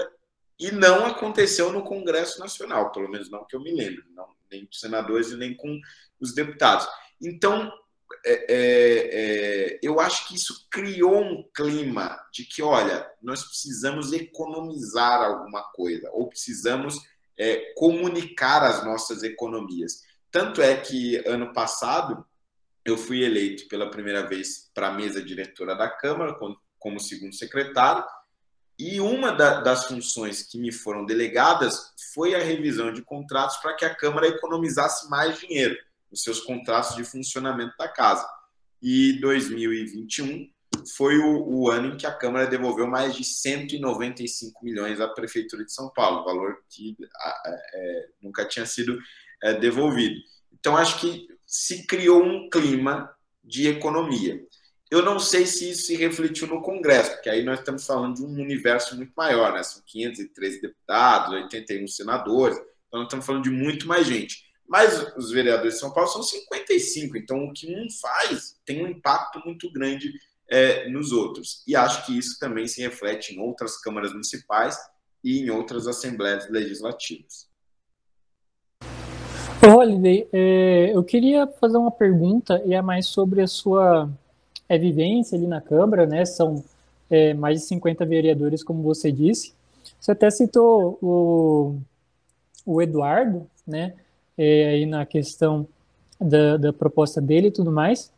e 0.60 0.70
não 0.70 1.06
aconteceu 1.06 1.72
no 1.72 1.82
Congresso 1.82 2.38
Nacional, 2.40 2.92
pelo 2.92 3.08
menos 3.08 3.30
não 3.30 3.46
que 3.46 3.56
eu 3.56 3.62
me 3.62 3.72
lembro, 3.72 4.04
não, 4.10 4.28
nem 4.50 4.66
com 4.66 4.70
os 4.70 4.80
senadores 4.80 5.30
e 5.30 5.36
nem 5.38 5.56
com 5.56 5.80
os 6.20 6.34
deputados. 6.34 6.86
Então, 7.22 7.72
é, 8.26 8.32
é, 8.32 9.10
é, 9.12 9.80
eu 9.82 9.98
acho 9.98 10.28
que 10.28 10.34
isso 10.34 10.68
criou 10.70 11.22
um 11.22 11.42
clima 11.54 12.20
de 12.30 12.44
que, 12.44 12.62
olha, 12.62 13.10
nós 13.22 13.44
precisamos 13.44 14.12
economizar 14.12 15.22
alguma 15.22 15.62
coisa, 15.72 16.10
ou 16.12 16.28
precisamos 16.28 16.98
é, 17.38 17.72
comunicar 17.76 18.62
as 18.62 18.84
nossas 18.84 19.22
economias. 19.22 20.02
Tanto 20.30 20.60
é 20.62 20.76
que 20.76 21.16
ano 21.26 21.52
passado 21.52 22.24
eu 22.84 22.96
fui 22.96 23.22
eleito 23.24 23.66
pela 23.68 23.90
primeira 23.90 24.26
vez 24.26 24.70
para 24.74 24.88
a 24.88 24.92
mesa 24.92 25.22
diretora 25.22 25.74
da 25.74 25.88
Câmara 25.88 26.36
como, 26.78 27.00
segundo 27.00 27.34
secretário 27.34 28.04
e 28.78 29.00
uma 29.00 29.30
da, 29.30 29.60
das 29.60 29.86
funções 29.86 30.42
que 30.42 30.58
me 30.58 30.72
foram 30.72 31.06
delegadas 31.06 31.94
foi 32.12 32.34
a 32.34 32.42
revisão 32.42 32.92
de 32.92 33.02
contratos 33.02 33.56
para 33.58 33.74
que 33.74 33.84
a 33.84 33.94
Câmara 33.94 34.26
economizasse 34.26 35.08
mais 35.08 35.38
dinheiro 35.38 35.76
nos 36.10 36.22
seus 36.22 36.40
contratos 36.40 36.96
de 36.96 37.04
funcionamento 37.04 37.74
da 37.78 37.88
casa. 37.88 38.28
E 38.82 39.18
2021 39.20 40.50
foi 40.96 41.18
o, 41.18 41.46
o, 41.46 41.70
ano 41.70 41.94
em 41.94 41.96
que 41.96 42.06
a 42.06 42.12
Câmara 42.12 42.46
devolveu 42.46 42.86
mais 42.86 43.14
de 43.14 43.24
195 43.24 44.64
milhões 44.64 45.00
à 45.00 45.08
Prefeitura 45.08 45.64
de 45.64 45.72
São 45.72 45.90
Paulo, 45.90 46.24
valor 46.24 46.58
que 46.68 46.96
é, 47.74 48.08
nunca 48.22 48.46
tinha 48.46 48.66
sido 48.66 48.98
é, 49.42 49.54
devolvido. 49.54 50.20
Então, 50.52 50.76
acho 50.76 51.00
que 51.00 51.28
se 51.46 51.86
criou 51.86 52.22
um 52.22 52.48
clima 52.48 53.14
de 53.42 53.68
economia. 53.68 54.42
Eu 54.90 55.02
não 55.02 55.18
sei 55.18 55.46
se 55.46 55.70
isso 55.70 55.86
se 55.86 55.96
refletiu 55.96 56.46
no 56.46 56.62
Congresso, 56.62 57.12
porque 57.12 57.28
aí 57.28 57.42
nós 57.42 57.58
estamos 57.58 57.84
falando 57.84 58.16
de 58.16 58.22
um 58.22 58.32
universo 58.32 58.96
muito 58.96 59.12
maior, 59.16 59.52
né? 59.52 59.62
São 59.62 59.82
513 59.84 60.60
deputados, 60.60 61.34
81 61.34 61.88
senadores, 61.88 62.56
então 62.56 63.00
nós 63.00 63.06
estamos 63.06 63.26
falando 63.26 63.44
de 63.44 63.50
muito 63.50 63.86
mais 63.86 64.06
gente. 64.06 64.44
Mas 64.66 65.14
os 65.16 65.30
vereadores 65.30 65.74
de 65.74 65.80
São 65.80 65.92
Paulo 65.92 66.08
são 66.08 66.22
55, 66.22 67.16
então 67.16 67.44
o 67.44 67.52
que 67.52 67.66
um 67.74 67.86
faz 68.00 68.58
tem 68.64 68.82
um 68.82 68.88
impacto 68.88 69.40
muito 69.44 69.70
grande 69.72 70.12
é, 70.48 70.88
nos 70.88 71.12
outros. 71.12 71.62
E 71.66 71.74
acho 71.74 72.04
que 72.06 72.16
isso 72.16 72.38
também 72.38 72.66
se 72.66 72.82
reflete 72.82 73.34
em 73.34 73.40
outras 73.40 73.80
câmaras 73.80 74.12
municipais 74.12 74.76
e 75.22 75.40
em 75.40 75.50
outras 75.50 75.86
assembleias 75.86 76.48
legislativas. 76.50 77.48
Holiday, 79.62 80.28
é, 80.30 80.90
eu 80.94 81.02
queria 81.02 81.46
fazer 81.46 81.78
uma 81.78 81.90
pergunta 81.90 82.62
e 82.66 82.74
é 82.74 82.82
mais 82.82 83.06
sobre 83.06 83.40
a 83.40 83.46
sua 83.46 84.10
é, 84.68 84.76
vivência 84.76 85.38
ali 85.38 85.46
na 85.46 85.60
Câmara, 85.60 86.04
né? 86.04 86.24
São 86.26 86.62
é, 87.08 87.32
mais 87.32 87.60
de 87.60 87.66
50 87.68 88.04
vereadores, 88.04 88.62
como 88.62 88.82
você 88.82 89.10
disse. 89.10 89.54
Você 89.98 90.12
até 90.12 90.30
citou 90.30 90.98
o, 91.00 91.78
o 92.66 92.82
Eduardo, 92.82 93.46
né? 93.66 93.94
É, 94.36 94.66
aí 94.66 94.86
na 94.86 95.06
questão 95.06 95.66
da, 96.20 96.58
da 96.58 96.72
proposta 96.72 97.20
dele 97.20 97.48
e 97.48 97.52
tudo 97.52 97.72
mais. 97.72 98.12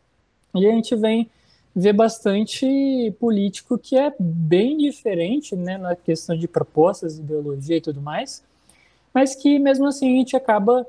E 0.54 0.66
a 0.66 0.72
gente 0.72 0.96
vem 0.96 1.30
vê 1.76 1.92
bastante 1.92 3.14
político 3.20 3.76
que 3.76 3.98
é 3.98 4.10
bem 4.18 4.78
diferente, 4.78 5.54
né, 5.54 5.76
na 5.76 5.94
questão 5.94 6.34
de 6.34 6.48
propostas, 6.48 7.18
ideologia 7.18 7.76
e 7.76 7.80
tudo 7.82 8.00
mais, 8.00 8.42
mas 9.12 9.34
que 9.34 9.58
mesmo 9.58 9.86
assim 9.86 10.14
a 10.14 10.16
gente 10.16 10.34
acaba 10.34 10.86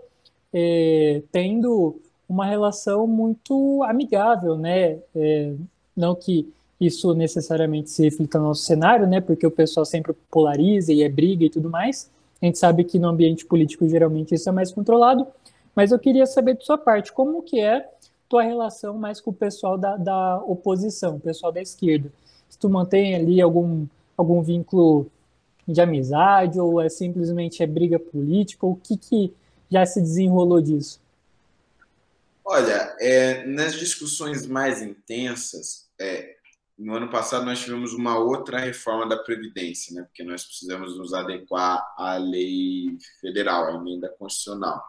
é, 0.53 1.21
tendo 1.29 1.99
uma 2.27 2.45
relação 2.45 3.05
muito 3.05 3.83
amigável, 3.83 4.57
né, 4.57 4.99
é, 5.13 5.53
não 5.95 6.15
que 6.15 6.47
isso 6.79 7.13
necessariamente 7.13 7.89
se 7.89 8.03
reflita 8.03 8.39
no 8.39 8.45
nosso 8.45 8.63
cenário, 8.63 9.05
né, 9.05 9.19
porque 9.19 9.45
o 9.45 9.51
pessoal 9.51 9.85
sempre 9.85 10.13
polariza 10.31 10.93
e 10.93 11.03
é 11.03 11.09
briga 11.09 11.43
e 11.43 11.49
tudo 11.49 11.69
mais, 11.69 12.09
a 12.41 12.45
gente 12.45 12.57
sabe 12.57 12.85
que 12.85 12.97
no 12.97 13.09
ambiente 13.09 13.45
político 13.45 13.89
geralmente 13.89 14.35
isso 14.35 14.47
é 14.47 14.53
mais 14.53 14.71
controlado, 14.71 15.27
mas 15.75 15.91
eu 15.91 15.99
queria 15.99 16.25
saber 16.25 16.55
de 16.55 16.63
sua 16.63 16.77
parte, 16.77 17.11
como 17.11 17.41
que 17.41 17.59
é 17.59 17.89
tua 18.28 18.43
relação 18.43 18.97
mais 18.97 19.21
com 19.21 19.32
o 19.32 19.34
pessoal 19.34 19.78
da, 19.78 19.95
da 19.97 20.38
oposição, 20.43 21.15
o 21.15 21.19
pessoal 21.19 21.51
da 21.51 21.61
esquerda. 21.61 22.11
Se 22.49 22.57
tu 22.57 22.69
mantém 22.69 23.15
ali 23.15 23.41
algum, 23.41 23.86
algum 24.15 24.41
vínculo 24.41 25.09
de 25.67 25.82
amizade 25.82 26.59
ou 26.59 26.82
é 26.82 26.89
simplesmente 26.89 27.61
é 27.61 27.67
briga 27.67 27.99
política, 27.99 28.65
o 28.65 28.75
que, 28.75 28.97
que 28.97 29.34
já 29.69 29.86
se 29.86 30.01
desenrolou 30.01 30.61
disso? 30.61 31.01
Olha, 32.43 32.95
é, 32.99 33.45
nas 33.45 33.73
discussões 33.73 34.47
mais 34.47 34.82
intensas, 34.82 35.89
é, 35.99 36.38
no 36.78 36.95
ano 36.95 37.09
passado 37.09 37.45
nós 37.45 37.59
tivemos 37.59 37.93
uma 37.93 38.17
outra 38.17 38.59
reforma 38.59 39.07
da 39.07 39.17
Previdência, 39.17 39.93
né, 39.93 40.03
porque 40.03 40.23
nós 40.23 40.45
precisamos 40.45 40.97
nos 40.97 41.13
adequar 41.13 41.84
à 41.97 42.15
lei 42.15 42.97
federal, 43.19 43.65
à 43.65 43.73
emenda 43.73 44.07
constitucional. 44.17 44.82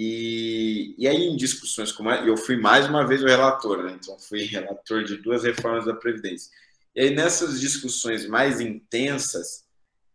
E, 0.00 0.94
e 0.96 1.08
aí, 1.08 1.24
em 1.24 1.36
discussões 1.36 1.90
como 1.90 2.08
eu 2.08 2.36
fui 2.36 2.56
mais 2.56 2.86
uma 2.86 3.04
vez 3.04 3.20
o 3.20 3.26
relator, 3.26 3.82
né? 3.82 3.98
então 4.00 4.16
fui 4.16 4.44
relator 4.46 5.02
de 5.02 5.16
duas 5.16 5.42
reformas 5.42 5.86
da 5.86 5.92
Previdência. 5.92 6.52
E 6.94 7.00
aí, 7.00 7.10
nessas 7.16 7.60
discussões 7.60 8.24
mais 8.24 8.60
intensas, 8.60 9.64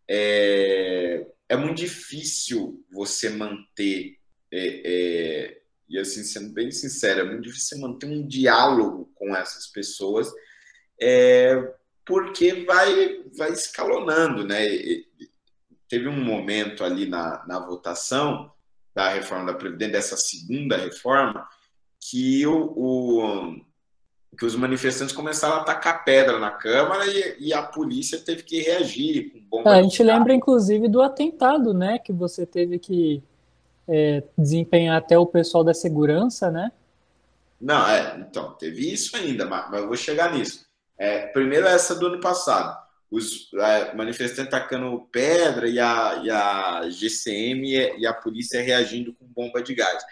é, 0.10 1.28
é 1.50 1.58
muito 1.58 1.80
difícil 1.80 2.82
você 2.90 3.30
manter, 3.32 4.20
é, 4.50 4.82
é, 4.86 5.62
e 5.90 6.00
assim, 6.00 6.24
sendo 6.24 6.54
bem 6.54 6.72
sincero, 6.72 7.20
é 7.20 7.26
muito 7.26 7.44
difícil 7.44 7.80
manter 7.80 8.06
um 8.06 8.26
diálogo 8.26 9.12
com 9.14 9.36
essas 9.36 9.68
pessoas, 9.68 10.32
é, 10.98 11.62
porque 12.06 12.64
vai, 12.64 13.22
vai 13.36 13.52
escalonando, 13.52 14.48
né? 14.48 14.66
Teve 15.90 16.08
um 16.08 16.24
momento 16.24 16.86
ali 16.86 17.06
na, 17.06 17.46
na 17.46 17.60
votação 17.60 18.53
da 18.94 19.10
reforma 19.10 19.46
da 19.46 19.58
Previdência, 19.58 19.94
dessa 19.94 20.18
segunda 20.18 20.78
reforma, 20.78 21.48
que, 22.00 22.46
o, 22.46 22.74
o, 22.76 23.56
que 24.38 24.46
os 24.46 24.56
manifestantes 24.56 25.16
começaram 25.16 25.56
a 25.56 25.62
atacar 25.62 26.04
pedra 26.04 26.38
na 26.38 26.52
Câmara 26.52 27.06
e, 27.08 27.48
e 27.48 27.54
a 27.54 27.64
polícia 27.64 28.20
teve 28.20 28.44
que 28.44 28.62
reagir 28.62 29.32
com 29.32 29.40
bomba. 29.50 29.76
É, 29.76 29.80
a 29.80 29.84
gente 29.84 30.04
lembra, 30.04 30.34
inclusive, 30.34 30.88
do 30.88 31.02
atentado, 31.02 31.74
né? 31.74 31.98
Que 31.98 32.12
você 32.12 32.46
teve 32.46 32.78
que 32.78 33.24
é, 33.88 34.24
desempenhar 34.38 34.98
até 34.98 35.18
o 35.18 35.26
pessoal 35.26 35.64
da 35.64 35.74
segurança, 35.74 36.52
né? 36.52 36.72
Não, 37.60 37.88
é, 37.88 38.18
então, 38.20 38.52
teve 38.54 38.92
isso 38.92 39.16
ainda, 39.16 39.46
mas, 39.46 39.72
mas 39.72 39.82
eu 39.82 39.88
vou 39.88 39.96
chegar 39.96 40.34
nisso. 40.34 40.66
É, 40.98 41.28
primeiro 41.28 41.66
essa 41.66 41.96
do 41.96 42.08
ano 42.08 42.20
passado 42.20 42.83
os 43.14 43.54
é, 43.54 43.94
manifestantes 43.94 44.50
tacando 44.50 45.08
pedra 45.12 45.68
e 45.68 45.80
a, 45.80 46.22
e 46.24 46.32
a 46.32 46.90
GCM 46.90 47.70
e 48.00 48.08
a 48.08 48.14
polícia 48.14 48.60
reagindo 48.60 49.14
com 49.14 49.28
bomba 49.28 49.62
de 49.62 49.76
gás. 49.76 50.04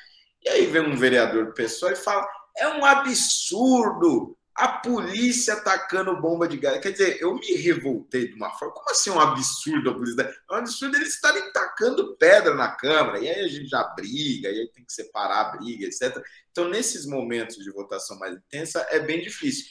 E 0.44 0.50
aí 0.50 0.68
vem 0.68 0.84
um 0.84 0.96
vereador 0.96 1.54
pessoa 1.54 1.92
e 1.92 1.96
fala: 1.96 2.28
é 2.56 2.68
um 2.68 2.86
absurdo 2.86 4.38
a 4.54 4.68
polícia 4.68 5.56
atacando 5.56 6.22
bomba 6.22 6.48
de 6.48 6.58
gás. 6.58 6.80
Quer 6.80 6.92
dizer, 6.92 7.18
eu 7.20 7.34
me 7.34 7.54
revoltei 7.56 8.28
de 8.28 8.36
uma 8.36 8.52
forma. 8.52 8.76
Como 8.76 8.92
assim 8.92 9.10
um 9.10 9.20
absurdo 9.20 9.90
a 9.90 9.94
polícia? 9.96 10.22
É 10.22 10.54
um 10.54 10.58
absurdo 10.58 10.96
eles 10.96 11.16
estarem 11.16 11.52
tacando 11.52 12.16
pedra 12.18 12.54
na 12.54 12.70
Câmara. 12.70 13.20
E 13.20 13.28
aí 13.28 13.46
a 13.46 13.48
gente 13.48 13.68
já 13.68 13.84
briga, 13.96 14.50
e 14.50 14.60
aí 14.60 14.72
tem 14.72 14.86
que 14.86 14.94
separar 14.94 15.42
a 15.42 15.58
briga, 15.58 15.88
etc. 15.88 16.16
Então, 16.52 16.70
nesses 16.70 17.08
momentos 17.08 17.56
de 17.58 17.72
votação 17.72 18.20
mais 18.20 18.36
intensa, 18.36 18.86
é 18.92 19.00
bem 19.00 19.22
difícil. 19.22 19.66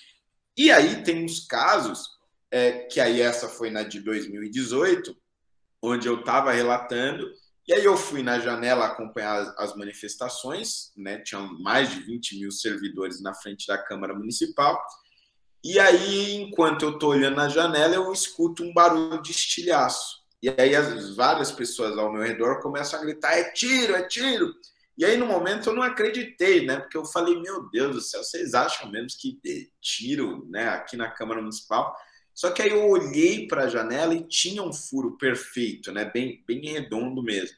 E 0.56 0.72
aí 0.72 1.04
tem 1.04 1.24
uns 1.24 1.46
casos, 1.46 2.18
é, 2.50 2.72
que 2.84 3.00
aí 3.00 3.20
essa 3.20 3.48
foi 3.48 3.70
na 3.70 3.82
de 3.82 4.00
2018, 4.00 5.16
onde 5.82 6.08
eu 6.08 6.20
estava 6.20 6.52
relatando, 6.52 7.30
e 7.66 7.72
aí 7.72 7.84
eu 7.84 7.96
fui 7.96 8.22
na 8.22 8.40
janela 8.40 8.86
acompanhar 8.86 9.54
as 9.56 9.76
manifestações, 9.76 10.92
né? 10.96 11.20
Tinham 11.20 11.56
mais 11.60 11.90
de 11.90 12.00
20 12.00 12.40
mil 12.40 12.50
servidores 12.50 13.22
na 13.22 13.32
frente 13.32 13.66
da 13.66 13.78
Câmara 13.78 14.12
Municipal. 14.12 14.82
E 15.62 15.78
aí, 15.78 16.34
enquanto 16.34 16.82
eu 16.82 16.94
estou 16.94 17.10
olhando 17.10 17.36
na 17.36 17.48
janela, 17.48 17.94
eu 17.94 18.12
escuto 18.12 18.64
um 18.64 18.72
barulho 18.72 19.22
de 19.22 19.30
estilhaço. 19.30 20.18
E 20.42 20.48
aí 20.48 20.74
as 20.74 21.14
várias 21.14 21.52
pessoas 21.52 21.96
ao 21.96 22.12
meu 22.12 22.22
redor 22.22 22.60
começam 22.60 22.98
a 22.98 23.02
gritar: 23.02 23.34
é 23.34 23.52
tiro, 23.52 23.94
é 23.94 24.02
tiro. 24.08 24.52
E 24.98 25.04
aí, 25.04 25.16
no 25.16 25.26
momento, 25.26 25.68
eu 25.68 25.74
não 25.74 25.82
acreditei, 25.82 26.66
né? 26.66 26.80
Porque 26.80 26.96
eu 26.96 27.04
falei: 27.04 27.40
meu 27.40 27.68
Deus 27.70 27.94
do 27.94 28.00
céu, 28.00 28.24
vocês 28.24 28.52
acham 28.54 28.90
mesmo 28.90 29.08
que 29.16 29.38
tiro 29.80 30.44
né, 30.50 30.70
aqui 30.70 30.96
na 30.96 31.10
Câmara 31.10 31.40
Municipal? 31.40 31.94
Só 32.40 32.50
que 32.50 32.62
aí 32.62 32.70
eu 32.70 32.88
olhei 32.88 33.46
para 33.46 33.64
a 33.64 33.68
janela 33.68 34.14
e 34.14 34.26
tinha 34.26 34.62
um 34.62 34.72
furo 34.72 35.18
perfeito, 35.18 35.92
né? 35.92 36.06
Bem, 36.06 36.42
bem 36.46 36.64
redondo 36.64 37.22
mesmo. 37.22 37.54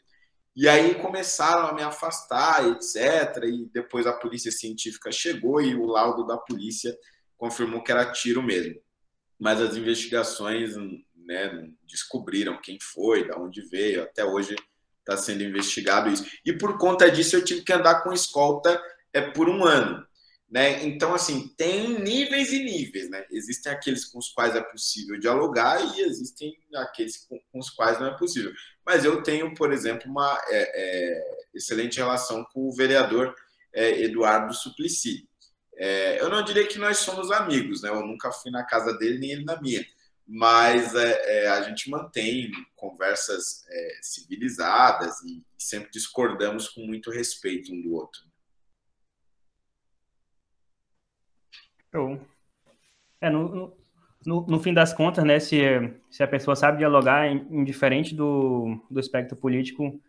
E 0.56 0.68
aí 0.68 0.96
começaram 0.96 1.68
a 1.68 1.72
me 1.72 1.82
afastar, 1.82 2.66
etc. 2.66 3.44
E 3.44 3.70
depois 3.72 4.08
a 4.08 4.12
polícia 4.12 4.50
científica 4.50 5.12
chegou 5.12 5.62
e 5.62 5.76
o 5.76 5.86
laudo 5.86 6.26
da 6.26 6.36
polícia 6.36 6.98
confirmou 7.36 7.80
que 7.84 7.92
era 7.92 8.10
tiro 8.10 8.42
mesmo. 8.42 8.74
Mas 9.38 9.60
as 9.60 9.76
investigações 9.76 10.74
né, 11.14 11.70
descobriram 11.86 12.60
quem 12.60 12.76
foi, 12.82 13.22
de 13.22 13.32
onde 13.38 13.62
veio. 13.68 14.02
Até 14.02 14.24
hoje 14.24 14.56
está 14.98 15.16
sendo 15.16 15.44
investigado 15.44 16.10
isso. 16.10 16.26
E 16.44 16.52
por 16.52 16.76
conta 16.76 17.08
disso 17.08 17.36
eu 17.36 17.44
tive 17.44 17.62
que 17.62 17.72
andar 17.72 18.02
com 18.02 18.12
escolta 18.12 18.82
é, 19.12 19.20
por 19.20 19.48
um 19.48 19.64
ano. 19.64 20.04
Né? 20.52 20.84
Então, 20.84 21.14
assim, 21.14 21.48
tem 21.56 21.98
níveis 21.98 22.52
e 22.52 22.62
níveis, 22.62 23.08
né? 23.08 23.24
Existem 23.30 23.72
aqueles 23.72 24.04
com 24.04 24.18
os 24.18 24.28
quais 24.28 24.54
é 24.54 24.60
possível 24.60 25.18
dialogar 25.18 25.80
e 25.80 26.02
existem 26.02 26.54
aqueles 26.74 27.16
com, 27.26 27.40
com 27.50 27.58
os 27.58 27.70
quais 27.70 27.98
não 27.98 28.08
é 28.08 28.18
possível. 28.18 28.52
Mas 28.84 29.02
eu 29.02 29.22
tenho, 29.22 29.54
por 29.54 29.72
exemplo, 29.72 30.10
uma 30.10 30.38
é, 30.48 30.72
é, 30.74 31.46
excelente 31.54 31.96
relação 31.96 32.44
com 32.52 32.68
o 32.68 32.76
vereador 32.76 33.34
é, 33.72 34.02
Eduardo 34.02 34.52
Suplicy. 34.52 35.26
É, 35.74 36.20
eu 36.20 36.28
não 36.28 36.44
diria 36.44 36.66
que 36.66 36.78
nós 36.78 36.98
somos 36.98 37.30
amigos, 37.30 37.80
né? 37.80 37.88
Eu 37.88 38.06
nunca 38.06 38.30
fui 38.30 38.50
na 38.50 38.62
casa 38.62 38.92
dele, 38.98 39.18
nem 39.18 39.30
ele 39.30 39.44
na 39.46 39.58
minha. 39.58 39.82
Mas 40.26 40.94
é, 40.94 41.44
é, 41.44 41.48
a 41.48 41.62
gente 41.62 41.88
mantém 41.88 42.50
conversas 42.76 43.64
civilizadas 44.02 45.18
e 45.22 45.42
sempre 45.56 45.90
discordamos 45.90 46.68
com 46.68 46.82
muito 46.82 47.10
respeito 47.10 47.72
um 47.72 47.80
do 47.80 47.94
outro. 47.94 48.31
Show. 51.92 52.18
É, 53.20 53.28
no, 53.28 53.76
no, 54.24 54.46
no, 54.46 54.60
fim 54.60 54.72
das 54.72 54.92
contas, 54.92 55.24
né, 55.24 55.38
se, 55.38 55.60
se 56.10 56.22
a 56.22 56.26
pessoa 56.28 56.56
sabe 56.56 56.78
dialogar, 56.78 57.30
indiferente 57.30 58.14
do, 58.14 58.80
do 58.90 58.98
espectro 58.98 59.36
político, 59.36 60.00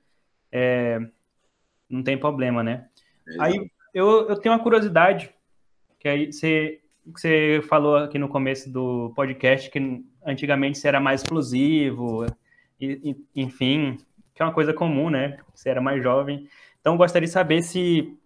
é, 0.51 0.99
não 1.89 2.01
tem 2.01 2.17
problema, 2.17 2.63
né? 2.63 2.87
Aí 3.39 3.69
eu, 3.93 4.29
eu 4.29 4.35
tenho 4.37 4.55
uma 4.55 4.63
curiosidade, 4.63 5.29
que 5.99 6.07
aí 6.07 6.31
você, 6.31 6.81
você 7.05 7.61
falou 7.67 7.97
aqui 7.97 8.17
no 8.17 8.29
começo 8.29 8.71
do 8.71 9.11
podcast 9.15 9.69
que 9.69 10.03
antigamente 10.25 10.77
você 10.77 10.87
era 10.87 10.99
mais 10.99 11.21
explosivo, 11.21 12.25
e, 12.79 13.15
e, 13.35 13.41
enfim, 13.41 13.97
que 14.33 14.41
é 14.41 14.45
uma 14.45 14.53
coisa 14.53 14.73
comum, 14.73 15.09
né? 15.09 15.37
Você 15.53 15.69
era 15.69 15.81
mais 15.81 16.01
jovem. 16.01 16.47
Então, 16.79 16.97
gostaria 16.97 17.27
de 17.27 17.33
saber 17.33 17.61
se 17.61 18.17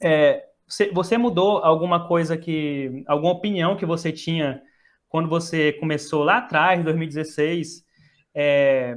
é, 0.00 0.46
você, 0.66 1.18
mudou 1.18 1.58
alguma 1.58 2.06
coisa 2.06 2.36
que. 2.36 3.04
alguma 3.06 3.32
opinião 3.32 3.76
que 3.76 3.86
você 3.86 4.12
tinha 4.12 4.62
quando 5.08 5.28
você 5.28 5.72
começou 5.74 6.24
lá 6.24 6.38
atrás, 6.38 6.80
em 6.80 6.82
2016? 6.82 7.84
É, 8.34 8.96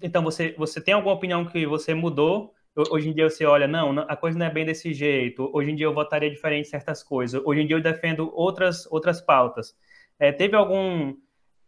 então, 0.00 0.22
você, 0.22 0.54
você 0.56 0.80
tem 0.80 0.94
alguma 0.94 1.14
opinião 1.14 1.44
que 1.44 1.66
você 1.66 1.94
mudou? 1.94 2.54
Hoje 2.90 3.10
em 3.10 3.12
dia 3.12 3.28
você 3.28 3.44
olha, 3.44 3.68
não, 3.68 3.98
a 4.08 4.16
coisa 4.16 4.38
não 4.38 4.46
é 4.46 4.50
bem 4.50 4.64
desse 4.64 4.94
jeito. 4.94 5.50
Hoje 5.52 5.70
em 5.70 5.74
dia 5.74 5.84
eu 5.84 5.92
votaria 5.92 6.30
diferente 6.30 6.66
em 6.66 6.70
certas 6.70 7.02
coisas. 7.02 7.40
Hoje 7.44 7.60
em 7.60 7.66
dia 7.66 7.76
eu 7.76 7.82
defendo 7.82 8.32
outras, 8.34 8.86
outras 8.90 9.20
pautas. 9.20 9.76
É, 10.18 10.32
teve 10.32 10.56
algum 10.56 11.14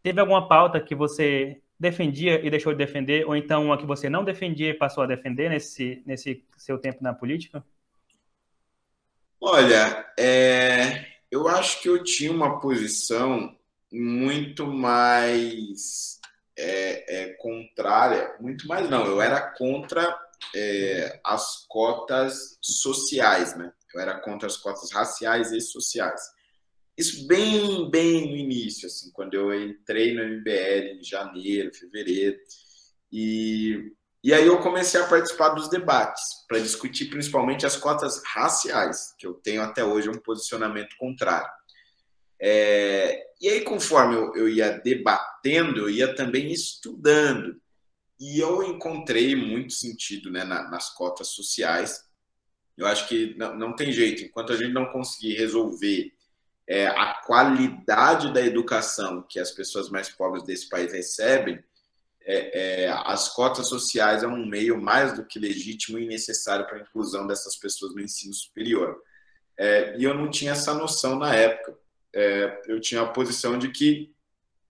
teve 0.02 0.20
alguma 0.20 0.48
pauta 0.48 0.80
que 0.80 0.94
você 0.94 1.60
defendia 1.78 2.44
e 2.44 2.50
deixou 2.50 2.72
de 2.72 2.78
defender, 2.78 3.26
ou 3.26 3.36
então 3.36 3.66
uma 3.66 3.78
que 3.78 3.86
você 3.86 4.08
não 4.08 4.24
defendia 4.24 4.70
e 4.70 4.74
passou 4.74 5.02
a 5.02 5.06
defender 5.06 5.50
nesse, 5.50 6.02
nesse 6.06 6.44
seu 6.56 6.78
tempo 6.78 7.02
na 7.02 7.12
política? 7.12 7.64
Olha, 9.40 10.06
é, 10.18 11.06
eu 11.30 11.48
acho 11.48 11.82
que 11.82 11.88
eu 11.88 12.02
tinha 12.02 12.32
uma 12.32 12.60
posição 12.60 13.56
muito 13.92 14.66
mais 14.66 16.18
é, 16.56 17.22
é, 17.22 17.32
contrária, 17.34 18.36
muito 18.40 18.66
mais 18.66 18.88
não, 18.88 19.04
eu 19.06 19.20
era 19.20 19.40
contra 19.52 20.16
é, 20.54 21.20
as 21.24 21.66
cotas 21.68 22.58
sociais, 22.60 23.56
né? 23.56 23.72
Eu 23.92 24.00
era 24.00 24.18
contra 24.20 24.46
as 24.46 24.56
cotas 24.56 24.90
raciais 24.90 25.52
e 25.52 25.60
sociais. 25.60 26.20
Isso 26.96 27.26
bem, 27.26 27.90
bem 27.90 28.30
no 28.30 28.36
início, 28.36 28.86
assim, 28.86 29.10
quando 29.12 29.34
eu 29.34 29.52
entrei 29.52 30.14
no 30.14 30.22
MBL 30.22 30.98
em 30.98 31.02
janeiro, 31.02 31.74
fevereiro, 31.74 32.38
e 33.10 33.92
e 34.24 34.32
aí 34.32 34.46
eu 34.46 34.58
comecei 34.60 34.98
a 34.98 35.06
participar 35.06 35.50
dos 35.50 35.68
debates 35.68 36.22
para 36.48 36.58
discutir 36.58 37.10
principalmente 37.10 37.66
as 37.66 37.76
cotas 37.76 38.22
raciais, 38.24 39.14
que 39.18 39.26
eu 39.26 39.34
tenho 39.34 39.60
até 39.60 39.84
hoje 39.84 40.08
um 40.08 40.18
posicionamento 40.18 40.96
contrário. 40.96 41.50
É, 42.40 43.22
e 43.38 43.50
aí, 43.50 43.60
conforme 43.60 44.14
eu, 44.14 44.34
eu 44.34 44.48
ia 44.48 44.78
debatendo, 44.78 45.80
eu 45.80 45.90
ia 45.90 46.14
também 46.14 46.50
estudando. 46.50 47.60
E 48.18 48.40
eu 48.40 48.62
encontrei 48.62 49.36
muito 49.36 49.74
sentido 49.74 50.30
né, 50.30 50.42
na, 50.42 50.70
nas 50.70 50.88
cotas 50.94 51.28
sociais. 51.28 52.02
Eu 52.78 52.86
acho 52.86 53.06
que 53.06 53.34
não, 53.36 53.54
não 53.54 53.76
tem 53.76 53.92
jeito, 53.92 54.24
enquanto 54.24 54.54
a 54.54 54.56
gente 54.56 54.72
não 54.72 54.86
conseguir 54.86 55.34
resolver 55.34 56.14
é, 56.66 56.86
a 56.86 57.20
qualidade 57.26 58.32
da 58.32 58.40
educação 58.40 59.22
que 59.28 59.38
as 59.38 59.50
pessoas 59.50 59.90
mais 59.90 60.08
pobres 60.08 60.44
desse 60.44 60.66
país 60.66 60.90
recebem, 60.90 61.62
é, 62.26 62.84
é, 62.84 62.88
as 63.04 63.28
cotas 63.28 63.68
sociais 63.68 64.22
é 64.22 64.26
um 64.26 64.46
meio 64.46 64.80
mais 64.80 65.12
do 65.12 65.24
que 65.24 65.38
legítimo 65.38 65.98
e 65.98 66.06
necessário 66.06 66.66
para 66.66 66.78
a 66.78 66.80
inclusão 66.80 67.26
dessas 67.26 67.56
pessoas 67.56 67.94
no 67.94 68.00
ensino 68.00 68.32
superior. 68.32 68.96
É, 69.58 69.96
e 69.98 70.04
eu 70.04 70.14
não 70.14 70.30
tinha 70.30 70.52
essa 70.52 70.72
noção 70.72 71.18
na 71.18 71.34
época. 71.34 71.76
É, 72.14 72.62
eu 72.66 72.80
tinha 72.80 73.02
a 73.02 73.06
posição 73.06 73.58
de 73.58 73.68
que 73.70 74.12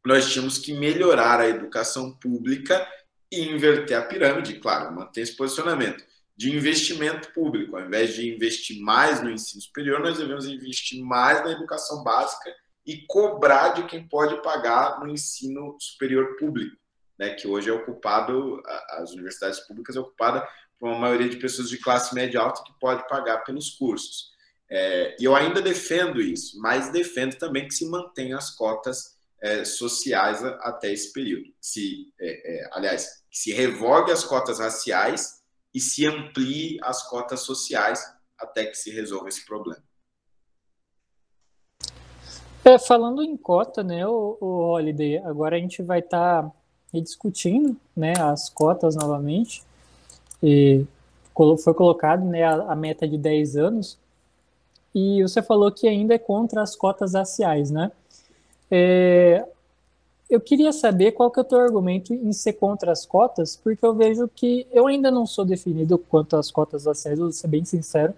nós 0.04 0.30
tínhamos 0.30 0.58
que 0.58 0.72
melhorar 0.74 1.40
a 1.40 1.48
educação 1.48 2.12
pública 2.16 2.86
e 3.30 3.40
inverter 3.40 3.96
a 3.96 4.02
pirâmide, 4.02 4.54
claro, 4.54 4.94
manter 4.94 5.22
esse 5.22 5.36
posicionamento 5.36 6.04
de 6.36 6.54
investimento 6.54 7.32
público. 7.32 7.76
Ao 7.76 7.86
invés 7.86 8.14
de 8.14 8.34
investir 8.34 8.80
mais 8.80 9.22
no 9.22 9.30
ensino 9.30 9.62
superior, 9.62 10.00
nós 10.00 10.18
devemos 10.18 10.46
investir 10.46 11.02
mais 11.02 11.42
na 11.44 11.52
educação 11.52 12.02
básica 12.02 12.52
e 12.84 12.98
cobrar 13.06 13.70
de 13.70 13.84
quem 13.84 14.06
pode 14.06 14.42
pagar 14.42 15.00
no 15.00 15.08
ensino 15.08 15.76
superior 15.78 16.36
público 16.36 16.76
né, 17.18 17.30
que 17.34 17.46
hoje 17.46 17.70
é 17.70 17.72
ocupado, 17.72 18.62
as 18.90 19.12
universidades 19.12 19.60
públicas 19.60 19.96
é 19.96 20.00
ocupada 20.00 20.46
por 20.78 20.88
uma 20.88 20.98
maioria 20.98 21.28
de 21.28 21.36
pessoas 21.36 21.68
de 21.68 21.78
classe 21.78 22.14
média 22.14 22.40
alta 22.40 22.62
que 22.64 22.72
pode 22.78 23.06
pagar 23.08 23.44
pelos 23.44 23.70
cursos. 23.70 24.32
É, 24.70 25.16
e 25.20 25.24
eu 25.24 25.36
ainda 25.36 25.62
defendo 25.62 26.20
isso, 26.20 26.58
mas 26.60 26.90
defendo 26.90 27.36
também 27.36 27.68
que 27.68 27.74
se 27.74 27.88
mantenham 27.88 28.38
as 28.38 28.50
cotas 28.50 29.14
é, 29.40 29.64
sociais 29.64 30.42
até 30.42 30.92
esse 30.92 31.12
período. 31.12 31.46
Se, 31.60 32.12
é, 32.18 32.62
é 32.62 32.68
aliás, 32.72 33.22
que 33.30 33.38
se 33.38 33.52
revogue 33.52 34.10
as 34.10 34.24
cotas 34.24 34.58
raciais 34.58 35.42
e 35.72 35.80
se 35.80 36.06
amplie 36.06 36.78
as 36.82 37.08
cotas 37.08 37.40
sociais 37.40 38.02
até 38.38 38.66
que 38.66 38.76
se 38.76 38.90
resolva 38.90 39.28
esse 39.28 39.44
problema. 39.44 39.82
É, 42.64 42.78
falando 42.78 43.22
em 43.22 43.36
cota, 43.36 43.82
né, 43.82 44.06
o, 44.06 44.38
o 44.40 44.46
Holiday, 44.70 45.18
agora 45.18 45.56
a 45.56 45.58
gente 45.58 45.82
vai 45.82 45.98
estar 45.98 46.42
tá 46.42 46.52
discutindo 47.00 47.76
né, 47.96 48.14
as 48.18 48.48
cotas 48.48 48.96
novamente. 48.96 49.62
E 50.42 50.84
foi 51.62 51.74
colocado 51.74 52.24
né, 52.24 52.44
a, 52.44 52.72
a, 52.72 52.76
meta 52.76 53.08
de 53.08 53.18
10 53.18 53.56
anos. 53.56 53.98
E 54.94 55.22
você 55.22 55.42
falou 55.42 55.72
que 55.72 55.88
ainda 55.88 56.14
é 56.14 56.18
contra 56.18 56.62
as 56.62 56.76
cotas 56.76 57.14
raciais, 57.14 57.70
né? 57.70 57.90
É, 58.70 59.44
eu 60.30 60.40
queria 60.40 60.72
saber 60.72 61.12
qual 61.12 61.30
que 61.30 61.38
é 61.38 61.42
o 61.42 61.44
teu 61.44 61.58
argumento 61.58 62.14
em 62.14 62.32
ser 62.32 62.54
contra 62.54 62.92
as 62.92 63.04
cotas, 63.04 63.56
porque 63.56 63.84
eu 63.84 63.94
vejo 63.94 64.28
que 64.28 64.66
eu 64.72 64.86
ainda 64.86 65.10
não 65.10 65.26
sou 65.26 65.44
definido 65.44 65.98
quanto 65.98 66.36
às 66.36 66.50
cotas 66.50 66.86
raciais, 66.86 67.18
vou 67.18 67.32
ser 67.32 67.48
bem 67.48 67.64
sincero. 67.64 68.14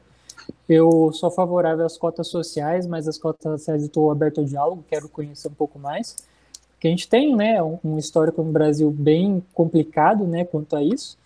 Eu 0.69 1.11
sou 1.13 1.31
favorável 1.31 1.85
às 1.85 1.97
cotas 1.97 2.29
sociais, 2.29 2.87
mas 2.87 3.09
as 3.09 3.19
cotas 3.19 3.45
raciais 3.45 3.83
estou 3.83 4.11
aberto 4.11 4.39
ao 4.39 4.45
diálogo, 4.45 4.85
quero 4.89 5.09
conhecer 5.09 5.49
um 5.49 5.55
pouco 5.55 5.79
mais. 5.79 6.17
Porque 6.77 6.89
a 6.89 6.91
gente 6.91 7.09
tem 7.09 7.35
né, 7.35 7.59
um 7.63 7.99
histórico 7.99 8.43
no 8.43 8.53
Brasil 8.53 8.91
bem 8.91 9.43
complicado 9.55 10.27
né, 10.27 10.45
quanto 10.45 10.77
a 10.77 10.83
isso. 10.83 11.19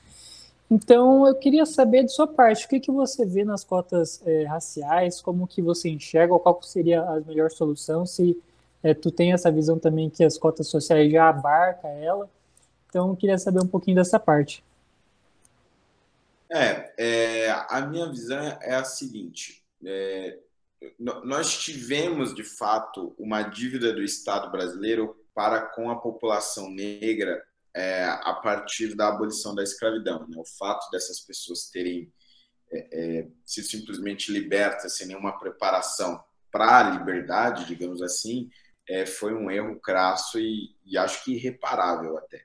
Então, 0.71 1.27
eu 1.27 1.35
queria 1.35 1.67
saber 1.67 2.05
de 2.05 2.13
sua 2.13 2.29
parte, 2.29 2.65
o 2.65 2.69
que, 2.69 2.79
que 2.79 2.93
você 2.93 3.27
vê 3.27 3.45
nas 3.45 3.65
cotas 3.65 4.23
é, 4.25 4.45
raciais, 4.45 5.21
como 5.21 5.49
que 5.49 5.61
você 5.61 5.89
enxerga, 5.89 6.33
ou 6.33 6.39
qual 6.39 6.63
seria 6.63 7.03
a 7.03 7.19
melhor 7.21 7.51
solução, 7.51 8.07
se 8.07 8.41
é, 8.81 8.95
tu 8.95 9.11
tem 9.11 9.33
essa 9.33 9.51
visão 9.51 9.81
também 9.81 10.09
que 10.09 10.23
as 10.23 10.39
cotas 10.39 10.69
sociais 10.69 11.11
já 11.11 11.29
abarca 11.29 11.89
ela. 11.89 12.31
Então, 12.89 13.09
eu 13.09 13.17
queria 13.17 13.37
saber 13.37 13.61
um 13.61 13.67
pouquinho 13.67 13.97
dessa 13.97 14.21
parte. 14.21 14.63
É, 16.49 16.93
é 16.97 17.51
a 17.69 17.81
minha 17.81 18.09
visão 18.09 18.39
é 18.39 18.75
a 18.75 18.85
seguinte: 18.85 19.65
é, 19.85 20.39
nós 20.99 21.59
tivemos 21.59 22.35
de 22.35 22.45
fato 22.45 23.13
uma 23.19 23.43
dívida 23.43 23.93
do 23.93 24.03
Estado 24.03 24.51
brasileiro 24.51 25.17
para 25.41 25.63
com 25.63 25.91
a 25.91 25.99
população 25.99 26.71
negra 26.71 27.43
é, 27.75 28.05
a 28.05 28.35
partir 28.35 28.95
da 28.95 29.09
abolição 29.09 29.55
da 29.55 29.63
escravidão. 29.63 30.29
Né? 30.29 30.37
O 30.37 30.45
fato 30.45 30.91
dessas 30.91 31.19
pessoas 31.19 31.71
terem 31.71 32.13
é, 32.71 32.89
é, 32.93 33.29
sido 33.47 33.67
simplesmente 33.67 34.31
libertas 34.31 34.99
sem 34.99 35.07
nenhuma 35.07 35.39
preparação 35.39 36.23
para 36.53 36.81
a 36.81 36.83
liberdade, 36.91 37.65
digamos 37.65 38.03
assim, 38.03 38.51
é, 38.87 39.07
foi 39.07 39.33
um 39.33 39.51
erro 39.51 39.81
crasso 39.81 40.39
e, 40.39 40.77
e, 40.85 40.99
acho 40.99 41.25
que 41.25 41.33
irreparável 41.33 42.19
até. 42.19 42.45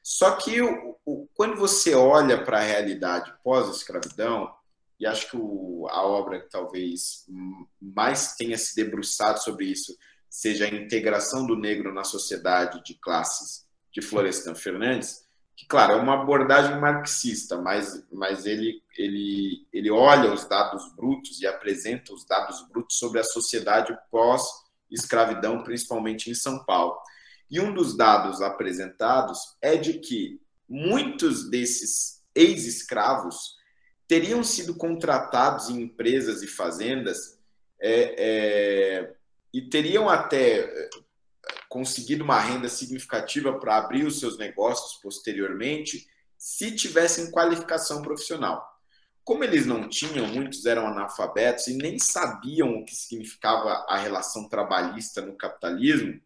Só 0.00 0.36
que 0.36 0.62
o, 0.62 0.96
o, 1.04 1.28
quando 1.34 1.56
você 1.56 1.92
olha 1.96 2.44
para 2.44 2.58
a 2.58 2.62
realidade 2.62 3.34
pós-escravidão, 3.42 4.54
e 5.00 5.06
acho 5.08 5.28
que 5.28 5.36
o, 5.36 5.88
a 5.90 6.06
obra 6.06 6.40
que 6.40 6.50
talvez 6.50 7.26
mais 7.80 8.36
tenha 8.36 8.56
se 8.56 8.76
debruçado 8.76 9.42
sobre 9.42 9.64
isso 9.64 9.98
seja 10.28 10.66
a 10.66 10.68
integração 10.68 11.46
do 11.46 11.56
negro 11.56 11.92
na 11.92 12.04
sociedade 12.04 12.82
de 12.84 12.94
classes 12.94 13.66
de 13.92 14.02
Florestan 14.02 14.54
Fernandes, 14.54 15.26
que, 15.56 15.66
claro, 15.66 15.94
é 15.94 15.96
uma 15.96 16.22
abordagem 16.22 16.78
marxista, 16.80 17.60
mas, 17.60 18.06
mas 18.12 18.46
ele, 18.46 18.80
ele, 18.96 19.66
ele 19.72 19.90
olha 19.90 20.32
os 20.32 20.44
dados 20.44 20.92
brutos 20.94 21.40
e 21.40 21.46
apresenta 21.46 22.12
os 22.12 22.24
dados 22.24 22.66
brutos 22.68 22.96
sobre 22.96 23.18
a 23.18 23.24
sociedade 23.24 23.96
pós 24.10 24.42
escravidão, 24.90 25.62
principalmente 25.62 26.30
em 26.30 26.34
São 26.34 26.64
Paulo. 26.64 26.96
E 27.50 27.60
um 27.60 27.72
dos 27.72 27.96
dados 27.96 28.40
apresentados 28.40 29.56
é 29.60 29.76
de 29.76 29.94
que 29.94 30.40
muitos 30.68 31.48
desses 31.50 32.22
ex-escravos 32.34 33.56
teriam 34.06 34.44
sido 34.44 34.74
contratados 34.74 35.68
em 35.68 35.82
empresas 35.82 36.42
e 36.42 36.46
fazendas 36.46 37.38
é, 37.80 38.14
é, 38.18 39.14
e 39.52 39.62
teriam 39.68 40.08
até 40.08 40.60
é, 40.60 40.90
conseguido 41.68 42.24
uma 42.24 42.38
renda 42.38 42.68
significativa 42.68 43.58
para 43.58 43.76
abrir 43.76 44.04
os 44.04 44.20
seus 44.20 44.38
negócios 44.38 45.00
posteriormente 45.02 46.06
se 46.36 46.74
tivessem 46.74 47.30
qualificação 47.30 48.02
profissional. 48.02 48.66
Como 49.24 49.44
eles 49.44 49.66
não 49.66 49.88
tinham, 49.88 50.26
muitos 50.26 50.64
eram 50.64 50.86
analfabetos 50.86 51.66
e 51.66 51.76
nem 51.76 51.98
sabiam 51.98 52.76
o 52.76 52.84
que 52.84 52.94
significava 52.94 53.84
a 53.88 53.98
relação 53.98 54.48
trabalhista 54.48 55.20
no 55.20 55.36
capitalismo, 55.36 56.18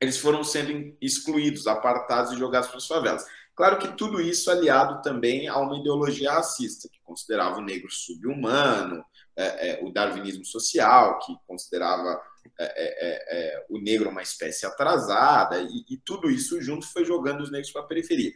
eles 0.00 0.16
foram 0.16 0.42
sendo 0.42 0.96
excluídos, 1.00 1.66
apartados 1.66 2.32
e 2.32 2.38
jogados 2.38 2.68
para 2.68 2.78
as 2.78 2.86
favelas. 2.86 3.24
Claro 3.54 3.78
que 3.78 3.94
tudo 3.96 4.20
isso 4.20 4.50
aliado 4.50 5.02
também 5.02 5.46
a 5.46 5.58
uma 5.58 5.76
ideologia 5.76 6.32
racista, 6.32 6.88
que 6.88 6.98
considerava 7.04 7.58
o 7.58 7.62
negro 7.62 7.90
subhumano, 7.90 9.04
é, 9.36 9.70
é, 9.70 9.84
o 9.84 9.92
darwinismo 9.92 10.44
social, 10.44 11.18
que 11.18 11.36
considerava 11.46 12.20
é, 12.58 12.64
é, 12.64 13.54
é, 13.56 13.66
o 13.68 13.78
negro 13.78 14.10
uma 14.10 14.22
espécie 14.22 14.66
atrasada, 14.66 15.60
e, 15.60 15.84
e, 15.88 15.96
tudo 15.98 16.30
isso 16.30 16.60
junto 16.60 16.86
foi 16.86 17.04
jogando 17.04 17.40
os 17.42 17.50
negros 17.50 17.72
para 17.72 17.82
a 17.82 17.86
periferia. 17.86 18.32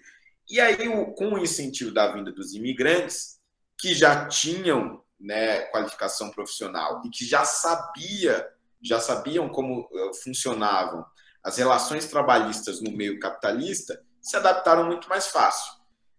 E 0.48 0.60
aí, 0.60 0.88
o, 0.88 1.12
com 1.12 1.34
o 1.34 1.38
incentivo 1.38 1.92
da 1.92 2.12
vinda 2.12 2.32
dos 2.32 2.54
imigrantes, 2.54 3.38
que 3.78 3.94
já 3.94 4.26
tinham 4.26 5.02
né, 5.18 5.62
qualificação 5.66 6.30
profissional 6.30 7.02
e 7.04 7.10
que 7.10 7.24
já 7.24 7.44
sabia, 7.44 8.48
já 8.82 9.00
sabiam 9.00 9.48
como 9.48 9.88
eh, 9.92 10.10
funcionavam 10.22 11.04
as 11.42 11.58
relações 11.58 12.06
trabalhistas 12.06 12.80
no 12.80 12.90
meio 12.90 13.18
capitalista, 13.18 14.02
se 14.20 14.36
adaptaram 14.36 14.86
muito 14.86 15.08
mais 15.08 15.26
fácil. 15.26 15.74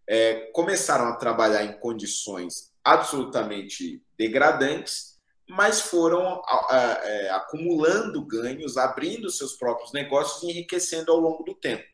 É, 0.07 0.51
começaram 0.53 1.07
a 1.07 1.15
trabalhar 1.15 1.63
em 1.63 1.79
condições 1.79 2.71
absolutamente 2.83 4.03
degradantes, 4.15 5.14
mas 5.48 5.82
foram 5.82 6.41
é, 6.72 7.30
acumulando 7.30 8.26
ganhos, 8.26 8.78
abrindo 8.78 9.30
seus 9.30 9.54
próprios 9.54 9.91
negócios 9.93 10.43
e 10.43 10.52
enriquecendo 10.52 11.12
ao 11.12 11.20
longo 11.20 11.43
do 11.43 11.54
tempo. 11.54 11.86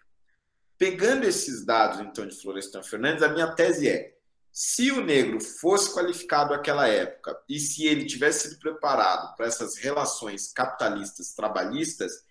Pegando 0.77 1.25
esses 1.25 1.65
dados, 1.65 1.99
então, 1.99 2.25
de 2.25 2.35
Florestan 2.41 2.81
Fernandes, 2.81 3.21
a 3.21 3.29
minha 3.29 3.53
tese 3.53 3.89
é: 3.89 4.13
se 4.51 4.91
o 4.91 5.03
negro 5.03 5.39
fosse 5.39 5.93
qualificado 5.93 6.51
naquela 6.51 6.87
época 6.87 7.37
e 7.47 7.59
se 7.59 7.85
ele 7.85 8.05
tivesse 8.05 8.49
sido 8.49 8.59
preparado 8.59 9.35
para 9.35 9.45
essas 9.45 9.77
relações 9.77 10.51
capitalistas 10.51 11.33
trabalhistas, 11.33 12.23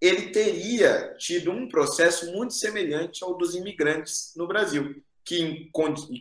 ele 0.00 0.30
teria 0.30 1.14
tido 1.18 1.50
um 1.50 1.68
processo 1.68 2.32
muito 2.32 2.54
semelhante 2.54 3.22
ao 3.22 3.36
dos 3.36 3.54
imigrantes 3.54 4.32
no 4.36 4.46
Brasil, 4.46 5.02
que, 5.28 5.70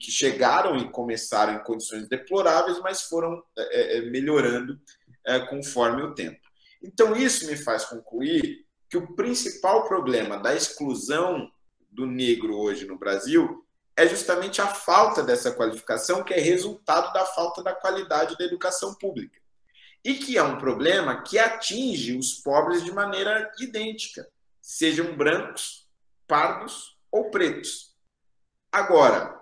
que 0.02 0.12
chegaram 0.12 0.76
e 0.76 0.92
começaram 0.92 1.54
em 1.54 1.64
condições 1.64 2.10
deploráveis, 2.10 2.78
mas 2.80 3.04
foram 3.04 3.42
é, 3.58 3.98
é, 3.98 4.02
melhorando 4.02 4.78
é, 5.26 5.40
conforme 5.40 6.04
o 6.04 6.14
tempo. 6.14 6.42
Então, 6.84 7.16
isso 7.16 7.48
me 7.48 7.56
faz 7.56 7.86
concluir 7.86 8.66
que 8.90 8.98
o 8.98 9.16
principal 9.16 9.88
problema 9.88 10.38
da 10.38 10.54
exclusão 10.54 11.50
do 11.90 12.06
negro 12.06 12.58
hoje 12.58 12.86
no 12.86 12.98
Brasil 12.98 13.66
é 13.96 14.06
justamente 14.06 14.62
a 14.62 14.68
falta 14.68 15.24
dessa 15.24 15.54
qualificação, 15.54 16.22
que 16.22 16.34
é 16.34 16.40
resultado 16.40 17.12
da 17.14 17.26
falta 17.26 17.64
da 17.64 17.74
qualidade 17.74 18.38
da 18.38 18.44
educação 18.44 18.94
pública. 18.94 19.40
E 20.04 20.16
que 20.16 20.38
é 20.38 20.44
um 20.44 20.58
problema 20.58 21.22
que 21.24 21.40
atinge 21.40 22.18
os 22.18 22.34
pobres 22.34 22.84
de 22.84 22.92
maneira 22.92 23.50
idêntica, 23.58 24.28
sejam 24.62 25.16
brancos, 25.16 25.88
pardos 26.28 26.98
ou 27.10 27.32
pretos. 27.32 27.87
Agora, 28.72 29.38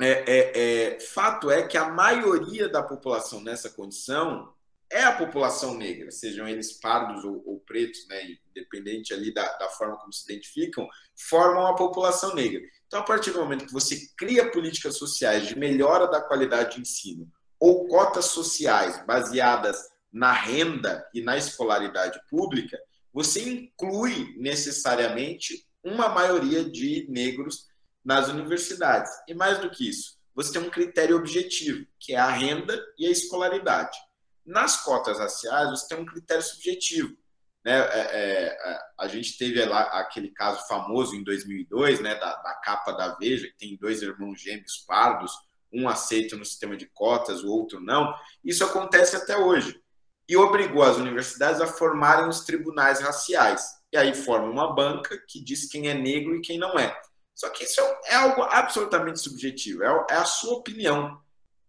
é, 0.00 0.10
é, 0.10 0.94
é, 0.94 1.00
fato 1.00 1.50
é 1.50 1.66
que 1.66 1.76
a 1.76 1.88
maioria 1.88 2.68
da 2.68 2.82
população 2.82 3.40
nessa 3.40 3.70
condição 3.70 4.52
é 4.90 5.02
a 5.02 5.12
população 5.12 5.76
negra, 5.76 6.10
sejam 6.10 6.46
eles 6.46 6.72
pardos 6.72 7.24
ou, 7.24 7.42
ou 7.46 7.60
pretos, 7.60 8.06
né, 8.08 8.36
independente 8.50 9.12
ali 9.12 9.32
da, 9.32 9.44
da 9.56 9.68
forma 9.70 9.96
como 9.96 10.12
se 10.12 10.24
identificam, 10.30 10.88
formam 11.16 11.66
a 11.66 11.74
população 11.74 12.34
negra. 12.34 12.60
Então, 12.86 13.00
a 13.00 13.04
partir 13.04 13.32
do 13.32 13.40
momento 13.40 13.66
que 13.66 13.72
você 13.72 14.08
cria 14.16 14.50
políticas 14.50 14.96
sociais 14.96 15.48
de 15.48 15.58
melhora 15.58 16.06
da 16.06 16.20
qualidade 16.20 16.76
de 16.76 16.82
ensino 16.82 17.28
ou 17.58 17.88
cotas 17.88 18.26
sociais 18.26 19.04
baseadas 19.06 19.88
na 20.12 20.32
renda 20.32 21.04
e 21.12 21.22
na 21.22 21.36
escolaridade 21.36 22.20
pública, 22.28 22.78
você 23.12 23.42
inclui 23.42 24.34
necessariamente 24.38 25.66
uma 25.82 26.08
maioria 26.08 26.64
de 26.64 27.06
negros 27.08 27.66
nas 28.04 28.28
universidades. 28.28 29.10
E 29.26 29.34
mais 29.34 29.58
do 29.58 29.70
que 29.70 29.88
isso, 29.88 30.18
você 30.34 30.52
tem 30.52 30.62
um 30.62 30.70
critério 30.70 31.16
objetivo, 31.16 31.86
que 31.98 32.14
é 32.14 32.18
a 32.18 32.30
renda 32.30 32.78
e 32.98 33.06
a 33.06 33.10
escolaridade. 33.10 33.96
Nas 34.44 34.82
cotas 34.82 35.18
raciais, 35.18 35.70
você 35.70 35.88
tem 35.88 35.98
um 35.98 36.06
critério 36.06 36.42
subjetivo, 36.42 37.16
né, 37.64 37.78
é, 37.78 38.08
é, 38.12 38.78
a 38.98 39.08
gente 39.08 39.38
teve 39.38 39.64
lá 39.64 39.80
aquele 39.98 40.28
caso 40.28 40.68
famoso 40.68 41.16
em 41.16 41.24
2002, 41.24 42.00
né, 42.00 42.14
da, 42.16 42.34
da, 42.36 42.54
capa 42.62 42.92
da 42.92 43.14
Veja, 43.14 43.46
que 43.46 43.56
tem 43.56 43.78
dois 43.78 44.02
irmãos 44.02 44.38
gêmeos 44.38 44.84
pardos, 44.86 45.32
um 45.72 45.88
aceita 45.88 46.36
no 46.36 46.44
sistema 46.44 46.76
de 46.76 46.86
cotas, 46.92 47.42
o 47.42 47.50
outro 47.50 47.80
não. 47.80 48.14
Isso 48.44 48.62
acontece 48.64 49.16
até 49.16 49.36
hoje. 49.36 49.82
E 50.28 50.36
obrigou 50.36 50.82
as 50.82 50.98
universidades 50.98 51.60
a 51.60 51.66
formarem 51.66 52.28
os 52.28 52.44
tribunais 52.44 53.00
raciais. 53.00 53.64
E 53.90 53.96
aí 53.96 54.14
forma 54.14 54.48
uma 54.48 54.74
banca 54.74 55.18
que 55.26 55.42
diz 55.42 55.66
quem 55.66 55.88
é 55.88 55.94
negro 55.94 56.36
e 56.36 56.40
quem 56.40 56.58
não 56.58 56.78
é. 56.78 56.94
Só 57.34 57.48
que 57.50 57.64
isso 57.64 57.80
é, 57.80 58.00
é 58.10 58.14
algo 58.14 58.42
absolutamente 58.42 59.20
subjetivo, 59.20 59.82
é, 59.82 60.06
é 60.10 60.14
a 60.14 60.24
sua 60.24 60.54
opinião. 60.54 61.20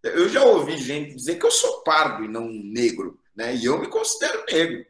Eu 0.04 0.30
já 0.30 0.44
ouvi 0.44 0.78
gente 0.78 1.16
dizer 1.16 1.40
que 1.40 1.46
eu 1.46 1.52
sou 1.52 1.82
pardo 1.82 2.24
e 2.24 2.28
não 2.28 2.48
negro, 2.48 3.20
né? 3.36 3.56
E 3.56 3.66
eu 3.66 3.80
me 3.80 3.88
considero 3.88 4.46
negro. 4.48 4.86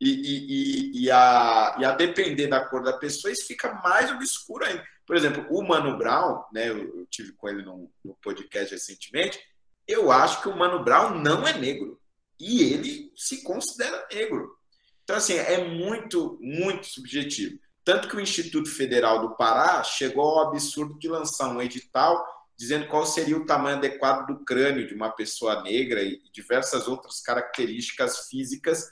E, 0.00 0.10
e, 0.10 1.04
e, 1.04 1.10
a, 1.10 1.76
e 1.78 1.84
a 1.84 1.92
depender 1.92 2.46
da 2.46 2.64
cor 2.64 2.82
da 2.82 2.94
pessoa, 2.94 3.32
isso 3.32 3.46
fica 3.46 3.74
mais 3.82 4.10
obscuro 4.10 4.64
ainda. 4.64 4.86
Por 5.04 5.16
exemplo, 5.16 5.44
o 5.50 5.62
Mano 5.66 5.98
Brown, 5.98 6.44
né, 6.52 6.68
eu, 6.68 6.78
eu 6.78 7.06
tive 7.10 7.32
com 7.32 7.48
ele 7.48 7.62
no, 7.62 7.90
no, 8.04 8.14
podcast 8.22 8.72
recentemente, 8.72 9.40
eu 9.86 10.12
acho 10.12 10.40
que 10.40 10.48
o 10.48 10.56
Mano 10.56 10.84
Brown 10.84 11.18
não 11.18 11.46
é 11.46 11.52
negro. 11.52 12.00
E 12.38 12.62
ele 12.72 13.12
se 13.16 13.42
considera 13.42 14.06
negro. 14.12 14.56
Então, 15.02 15.16
assim, 15.16 15.34
é 15.34 15.66
muito, 15.66 16.38
muito 16.40 16.86
subjetivo. 16.86 17.58
Tanto 17.88 18.06
que 18.06 18.16
o 18.16 18.20
Instituto 18.20 18.68
Federal 18.68 19.18
do 19.18 19.34
Pará 19.34 19.82
chegou 19.82 20.22
ao 20.22 20.48
absurdo 20.48 20.98
de 20.98 21.08
lançar 21.08 21.48
um 21.48 21.62
edital 21.62 22.22
dizendo 22.54 22.86
qual 22.86 23.06
seria 23.06 23.34
o 23.34 23.46
tamanho 23.46 23.78
adequado 23.78 24.26
do 24.26 24.44
crânio 24.44 24.86
de 24.86 24.92
uma 24.92 25.08
pessoa 25.08 25.62
negra 25.62 26.02
e 26.02 26.20
diversas 26.30 26.86
outras 26.86 27.22
características 27.22 28.28
físicas 28.28 28.90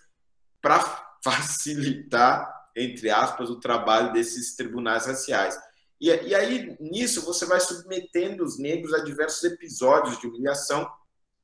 para 0.62 0.78
facilitar, 1.22 2.50
entre 2.74 3.10
aspas, 3.10 3.50
o 3.50 3.60
trabalho 3.60 4.14
desses 4.14 4.56
tribunais 4.56 5.04
raciais. 5.04 5.58
E, 6.00 6.08
e, 6.08 6.34
aí, 6.34 6.74
nisso, 6.80 7.20
você 7.20 7.44
vai 7.44 7.60
submetendo 7.60 8.42
os 8.42 8.58
negros 8.58 8.94
a 8.94 9.04
diversos 9.04 9.44
episódios 9.44 10.18
de 10.18 10.26
humilhação, 10.26 10.90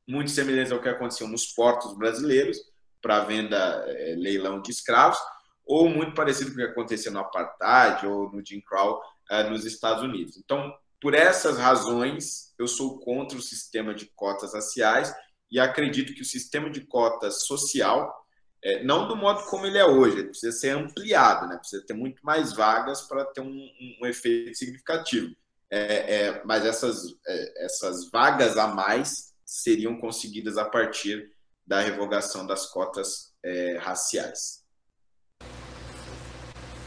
muito 0.08 0.30
semelhantes 0.30 0.72
ao 0.72 0.80
que 0.80 0.88
aconteceu 0.88 1.28
nos 1.28 1.48
portos 1.48 1.94
brasileiros, 1.98 2.56
para 3.02 3.24
venda, 3.24 3.84
é, 3.88 4.14
leilão 4.16 4.62
de 4.62 4.70
escravos, 4.70 5.18
ou 5.64 5.88
muito 5.88 6.14
parecido 6.14 6.50
com 6.50 6.56
o 6.56 6.64
que 6.64 6.70
aconteceu 6.70 7.12
no 7.12 7.20
Apartheid 7.20 8.06
ou 8.06 8.30
no 8.30 8.44
Jim 8.44 8.60
Crow 8.60 9.00
é, 9.30 9.48
nos 9.48 9.64
Estados 9.64 10.02
Unidos. 10.02 10.36
Então, 10.36 10.72
por 11.00 11.14
essas 11.14 11.58
razões, 11.58 12.54
eu 12.58 12.68
sou 12.68 13.00
contra 13.00 13.36
o 13.36 13.42
sistema 13.42 13.94
de 13.94 14.06
cotas 14.14 14.54
raciais 14.54 15.12
e 15.50 15.58
acredito 15.58 16.14
que 16.14 16.22
o 16.22 16.24
sistema 16.24 16.70
de 16.70 16.80
cotas 16.82 17.44
social, 17.44 18.24
é, 18.62 18.82
não 18.84 19.08
do 19.08 19.16
modo 19.16 19.44
como 19.46 19.66
ele 19.66 19.78
é 19.78 19.84
hoje, 19.84 20.18
ele 20.18 20.28
precisa 20.28 20.52
ser 20.56 20.70
ampliado, 20.70 21.48
né? 21.48 21.56
precisa 21.58 21.84
ter 21.84 21.94
muito 21.94 22.24
mais 22.24 22.52
vagas 22.52 23.02
para 23.02 23.24
ter 23.24 23.40
um, 23.40 23.50
um, 23.50 23.98
um, 24.02 24.06
efeito 24.06 24.56
significativo. 24.56 25.34
É, 25.70 26.14
é, 26.14 26.44
mas 26.44 26.64
essas, 26.64 27.04
é, 27.26 27.64
essas 27.64 28.10
vagas 28.10 28.56
a 28.56 28.68
mais 28.68 29.32
seriam 29.44 29.98
conseguidas 29.98 30.56
a 30.56 30.64
partir 30.64 31.30
da 31.66 31.80
revogação 31.80 32.46
das 32.46 32.66
cotas 32.66 33.34
é, 33.42 33.76
raciais. 33.78 34.61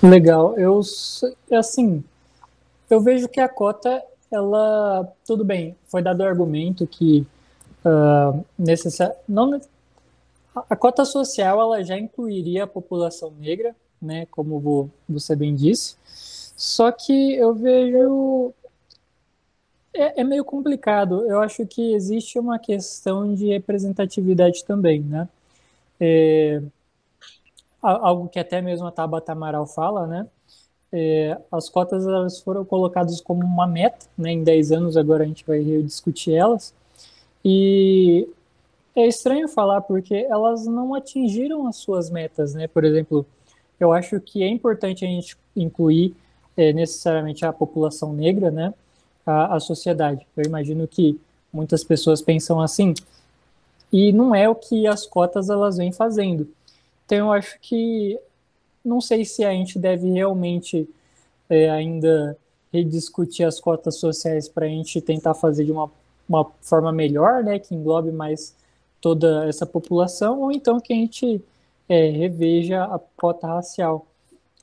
Legal. 0.10 0.58
Eu, 0.58 0.82
assim, 1.51 2.03
eu 2.89 3.01
vejo 3.01 3.28
que 3.28 3.39
a 3.39 3.49
cota, 3.49 4.03
ela, 4.32 5.12
tudo 5.26 5.43
bem, 5.43 5.76
foi 5.88 6.01
dado 6.01 6.22
o 6.22 6.26
argumento 6.26 6.86
que 6.86 7.26
uh, 7.84 8.45
necessar, 8.58 9.16
não, 9.28 9.60
a 10.70 10.76
cota 10.76 11.03
social 11.06 11.60
ela 11.62 11.84
já 11.84 11.97
incluiria 11.97 12.64
a 12.64 12.68
população 12.68 13.34
negra, 13.39 13.76
né, 14.01 14.28
como 14.28 14.89
você 15.08 15.36
bem 15.36 15.56
disse, 15.56 15.95
só 16.56 16.91
que 16.91 17.34
eu 17.36 17.53
vejo 17.53 18.53
é, 19.93 20.22
é, 20.22 20.24
meio 20.24 20.43
complicado. 20.45 21.26
Eu 21.28 21.41
acho 21.41 21.66
que 21.66 21.93
existe 21.93 22.38
uma 22.38 22.60
questão 22.60 23.34
de 23.34 23.47
representatividade 23.47 24.64
também, 24.66 25.01
né? 25.01 25.28
É, 25.99 26.62
algo 27.91 28.27
que 28.29 28.39
até 28.39 28.61
mesmo 28.61 28.88
a 28.88 28.91
Tabata 28.91 29.31
Amaral 29.31 29.65
fala, 29.65 30.07
né? 30.07 30.27
É, 30.91 31.38
as 31.51 31.67
cotas 31.67 32.07
elas 32.07 32.39
foram 32.39 32.63
colocadas 32.63 33.19
como 33.19 33.43
uma 33.43 33.67
meta, 33.67 34.05
né, 34.17 34.31
em 34.31 34.43
10 34.43 34.71
anos, 34.71 34.95
agora 34.95 35.23
a 35.23 35.27
gente 35.27 35.45
vai 35.45 35.61
discutir 35.81 36.33
elas, 36.33 36.73
e 37.43 38.29
é 38.95 39.05
estranho 39.05 39.47
falar 39.49 39.81
porque 39.81 40.15
elas 40.15 40.65
não 40.65 40.93
atingiram 40.95 41.67
as 41.67 41.75
suas 41.77 42.09
metas, 42.09 42.53
né, 42.53 42.67
por 42.67 42.86
exemplo, 42.86 43.25
eu 43.77 43.91
acho 43.91 44.21
que 44.21 44.41
é 44.41 44.47
importante 44.47 45.03
a 45.03 45.07
gente 45.07 45.36
incluir 45.53 46.15
é, 46.55 46.71
necessariamente 46.71 47.45
a 47.45 47.51
população 47.51 48.13
negra, 48.13 48.49
né, 48.49 48.73
a, 49.25 49.55
a 49.55 49.59
sociedade, 49.59 50.25
eu 50.38 50.45
imagino 50.45 50.88
que 50.88 51.19
muitas 51.51 51.83
pessoas 51.83 52.21
pensam 52.21 52.61
assim, 52.61 52.93
e 53.91 54.13
não 54.13 54.33
é 54.33 54.47
o 54.47 54.55
que 54.55 54.88
as 54.88 55.05
cotas 55.05 55.49
elas 55.49 55.75
vêm 55.75 55.91
fazendo, 55.91 56.47
então 57.06 57.28
eu 57.28 57.32
acho 57.32 57.60
que 57.62 58.20
não 58.84 59.01
sei 59.01 59.26
se 59.26 59.43
a 59.43 59.51
gente 59.51 59.80
deve 59.80 60.10
realmente 60.12 60.88
é, 61.49 61.70
ainda 61.70 62.38
rediscutir 62.72 63.45
as 63.45 63.60
cotas 63.60 63.97
sociais 63.97 64.47
para 64.49 64.66
a 64.66 64.70
gente 64.70 64.99
tentar 65.01 65.34
fazer 65.34 65.66
de 65.66 65.72
uma, 65.72 65.89
uma 66.28 66.45
forma 66.62 66.91
melhor, 66.91 67.43
né, 67.43 67.58
que 67.58 67.74
englobe 67.74 68.12
mais 68.12 68.53
toda 68.99 69.47
essa 69.47 69.66
população, 69.66 70.41
ou 70.41 70.51
então 70.51 70.80
que 70.80 70.91
a 70.91 70.95
gente 70.95 71.41
é, 71.88 72.10
reveja 72.10 72.84
a 72.84 72.99
cota 73.16 73.47
racial. 73.47 74.06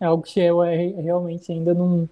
É 0.01 0.05
algo 0.05 0.23
que 0.23 0.41
eu 0.41 0.63
é, 0.63 0.77
realmente 0.77 1.53
ainda 1.53 1.73
não, 1.73 2.09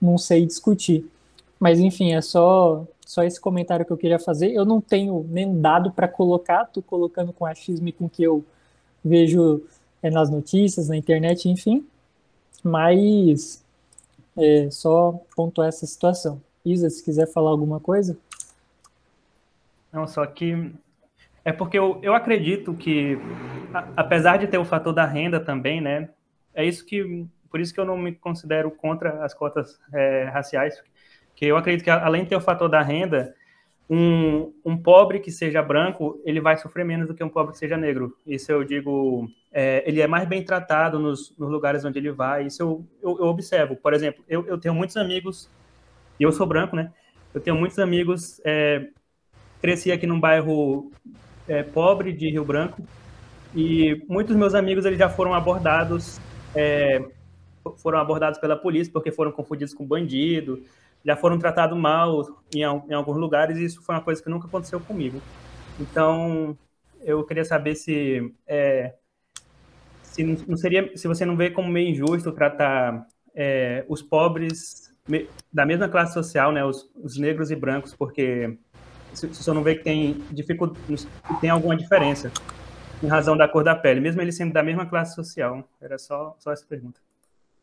não 0.00 0.18
sei 0.18 0.44
discutir. 0.44 1.10
Mas, 1.58 1.78
enfim, 1.78 2.12
é 2.12 2.20
só, 2.20 2.84
só 3.06 3.22
esse 3.22 3.40
comentário 3.40 3.86
que 3.86 3.92
eu 3.92 3.96
queria 3.96 4.18
fazer. 4.18 4.52
Eu 4.52 4.64
não 4.64 4.80
tenho 4.80 5.26
nem 5.30 5.60
dado 5.60 5.90
para 5.92 6.08
colocar, 6.08 6.64
estou 6.64 6.82
colocando 6.82 7.32
com 7.32 7.46
achismo 7.46 7.88
e 7.88 7.92
com 7.92 8.08
que 8.08 8.22
eu 8.22 8.44
vejo 9.04 9.62
é, 10.02 10.10
nas 10.10 10.30
notícias, 10.30 10.88
na 10.88 10.96
internet, 10.96 11.48
enfim. 11.48 11.86
Mas 12.62 13.64
é, 14.36 14.70
só 14.70 15.20
pontuar 15.34 15.68
essa 15.68 15.86
situação. 15.86 16.40
Isa, 16.64 16.88
se 16.88 17.04
quiser 17.04 17.26
falar 17.26 17.50
alguma 17.50 17.80
coisa. 17.80 18.16
Não, 19.92 20.06
só 20.06 20.24
que 20.24 20.72
é 21.44 21.52
porque 21.52 21.78
eu, 21.78 21.98
eu 22.02 22.14
acredito 22.14 22.72
que, 22.74 23.18
a, 23.74 23.88
apesar 23.96 24.38
de 24.38 24.46
ter 24.46 24.58
o 24.58 24.64
fator 24.64 24.92
da 24.92 25.04
renda 25.04 25.40
também, 25.40 25.80
né, 25.80 26.08
é 26.54 26.64
isso 26.64 26.84
que, 26.86 27.26
por 27.50 27.60
isso 27.60 27.74
que 27.74 27.80
eu 27.80 27.84
não 27.84 27.98
me 27.98 28.12
considero 28.12 28.70
contra 28.70 29.24
as 29.24 29.34
cotas 29.34 29.78
é, 29.92 30.24
raciais, 30.24 30.82
que 31.34 31.46
eu 31.46 31.56
acredito 31.56 31.84
que 31.84 31.90
além 31.90 32.22
de 32.22 32.30
ter 32.30 32.36
o 32.36 32.40
fator 32.40 32.68
da 32.68 32.82
renda, 32.82 33.34
um, 33.94 34.50
um 34.64 34.74
pobre 34.74 35.20
que 35.20 35.30
seja 35.30 35.60
branco, 35.60 36.18
ele 36.24 36.40
vai 36.40 36.56
sofrer 36.56 36.82
menos 36.82 37.06
do 37.06 37.14
que 37.14 37.22
um 37.22 37.28
pobre 37.28 37.52
que 37.52 37.58
seja 37.58 37.76
negro. 37.76 38.16
Isso 38.26 38.50
eu 38.50 38.64
digo, 38.64 39.28
é, 39.52 39.84
ele 39.86 40.00
é 40.00 40.06
mais 40.06 40.26
bem 40.26 40.42
tratado 40.42 40.98
nos, 40.98 41.36
nos, 41.36 41.50
lugares 41.50 41.84
onde 41.84 41.98
ele 41.98 42.10
vai. 42.10 42.46
Isso 42.46 42.62
eu, 42.62 42.86
eu, 43.02 43.18
eu 43.18 43.26
observo. 43.26 43.76
Por 43.76 43.92
exemplo, 43.92 44.24
eu, 44.26 44.46
eu, 44.46 44.56
tenho 44.56 44.74
muitos 44.74 44.96
amigos, 44.96 45.46
e 46.18 46.22
eu 46.22 46.32
sou 46.32 46.46
branco, 46.46 46.74
né? 46.74 46.90
Eu 47.34 47.40
tenho 47.42 47.54
muitos 47.54 47.78
amigos, 47.78 48.40
é, 48.46 48.88
cresci 49.60 49.92
aqui 49.92 50.06
num 50.06 50.18
bairro 50.18 50.90
é, 51.46 51.62
pobre 51.62 52.14
de 52.14 52.30
Rio 52.30 52.46
Branco, 52.46 52.82
e 53.54 54.02
muitos 54.08 54.34
meus 54.34 54.54
amigos 54.54 54.86
eles 54.86 54.98
já 54.98 55.10
foram 55.10 55.34
abordados, 55.34 56.18
é, 56.54 57.04
foram 57.76 57.98
abordados 57.98 58.38
pela 58.38 58.56
polícia 58.56 58.90
porque 58.90 59.12
foram 59.12 59.32
confundidos 59.32 59.74
com 59.74 59.84
bandido, 59.84 60.62
já 61.04 61.16
foram 61.16 61.38
tratados 61.38 61.78
mal 61.78 62.22
em, 62.54 62.60
em 62.60 62.94
alguns 62.94 63.16
lugares 63.16 63.56
e 63.56 63.64
isso 63.64 63.82
foi 63.82 63.94
uma 63.94 64.02
coisa 64.02 64.22
que 64.22 64.30
nunca 64.30 64.46
aconteceu 64.46 64.80
comigo. 64.80 65.20
Então, 65.80 66.56
eu 67.00 67.24
queria 67.24 67.44
saber 67.44 67.74
se, 67.74 68.32
é, 68.46 68.94
se 70.02 70.22
não 70.24 70.56
seria, 70.56 70.96
se 70.96 71.08
você 71.08 71.24
não 71.24 71.36
vê 71.36 71.50
como 71.50 71.68
meio 71.68 71.88
injusto 71.88 72.32
tratar 72.32 73.06
é, 73.34 73.84
os 73.88 74.02
pobres 74.02 74.92
da 75.52 75.66
mesma 75.66 75.88
classe 75.88 76.14
social, 76.14 76.52
né, 76.52 76.64
os, 76.64 76.88
os 76.94 77.16
negros 77.18 77.50
e 77.50 77.56
brancos, 77.56 77.94
porque 77.94 78.56
se, 79.12 79.26
você 79.26 79.52
não 79.52 79.62
vê 79.62 79.74
que 79.74 79.82
tem 79.82 80.22
dificuldade, 80.30 81.08
tem 81.40 81.50
alguma 81.50 81.76
diferença 81.76 82.30
em 83.02 83.08
razão 83.08 83.36
da 83.36 83.48
cor 83.48 83.64
da 83.64 83.74
pele, 83.74 84.00
mesmo 84.00 84.20
eles 84.20 84.36
sendo 84.36 84.52
da 84.52 84.62
mesma 84.62 84.86
classe 84.86 85.14
social. 85.14 85.68
Era 85.80 85.98
só, 85.98 86.36
só 86.38 86.52
essa 86.52 86.64
pergunta. 86.64 87.00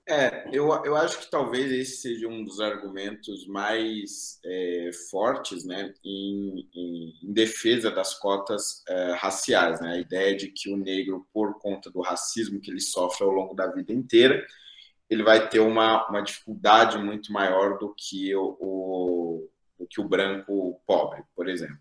É, 0.10 0.50
eu, 0.52 0.70
eu 0.86 0.96
acho 0.96 1.20
que 1.20 1.30
talvez 1.30 1.72
esse 1.72 1.98
seja 1.98 2.28
um 2.28 2.44
dos 2.44 2.60
argumentos 2.60 3.46
mais 3.46 4.40
é, 4.44 4.90
fortes 5.12 5.64
né, 5.64 5.94
em, 6.04 6.68
em, 6.74 7.14
em, 7.22 7.32
defesa 7.32 7.92
das 7.92 8.18
cotas 8.18 8.84
é, 8.88 9.12
raciais. 9.14 9.80
Né? 9.80 9.92
A 9.94 10.00
ideia 10.00 10.36
de 10.36 10.48
que 10.48 10.74
o 10.74 10.76
negro, 10.76 11.28
por 11.32 11.60
conta 11.60 11.92
do 11.92 12.02
racismo 12.02 12.60
que 12.60 12.72
ele 12.72 12.80
sofre 12.80 13.24
ao 13.24 13.30
longo 13.30 13.54
da 13.54 13.68
vida 13.68 13.94
inteira, 13.94 14.44
ele 15.08 15.22
vai 15.22 15.48
ter 15.48 15.60
uma, 15.60 16.10
uma 16.10 16.22
dificuldade 16.22 16.98
muito 16.98 17.32
maior 17.32 17.78
do 17.78 17.94
que 17.96 18.34
o, 18.34 18.58
o 18.60 19.50
do 19.78 19.88
que 19.88 20.02
o 20.02 20.08
branco 20.08 20.82
pobre, 20.88 21.24
por 21.36 21.48
exemplo. 21.48 21.78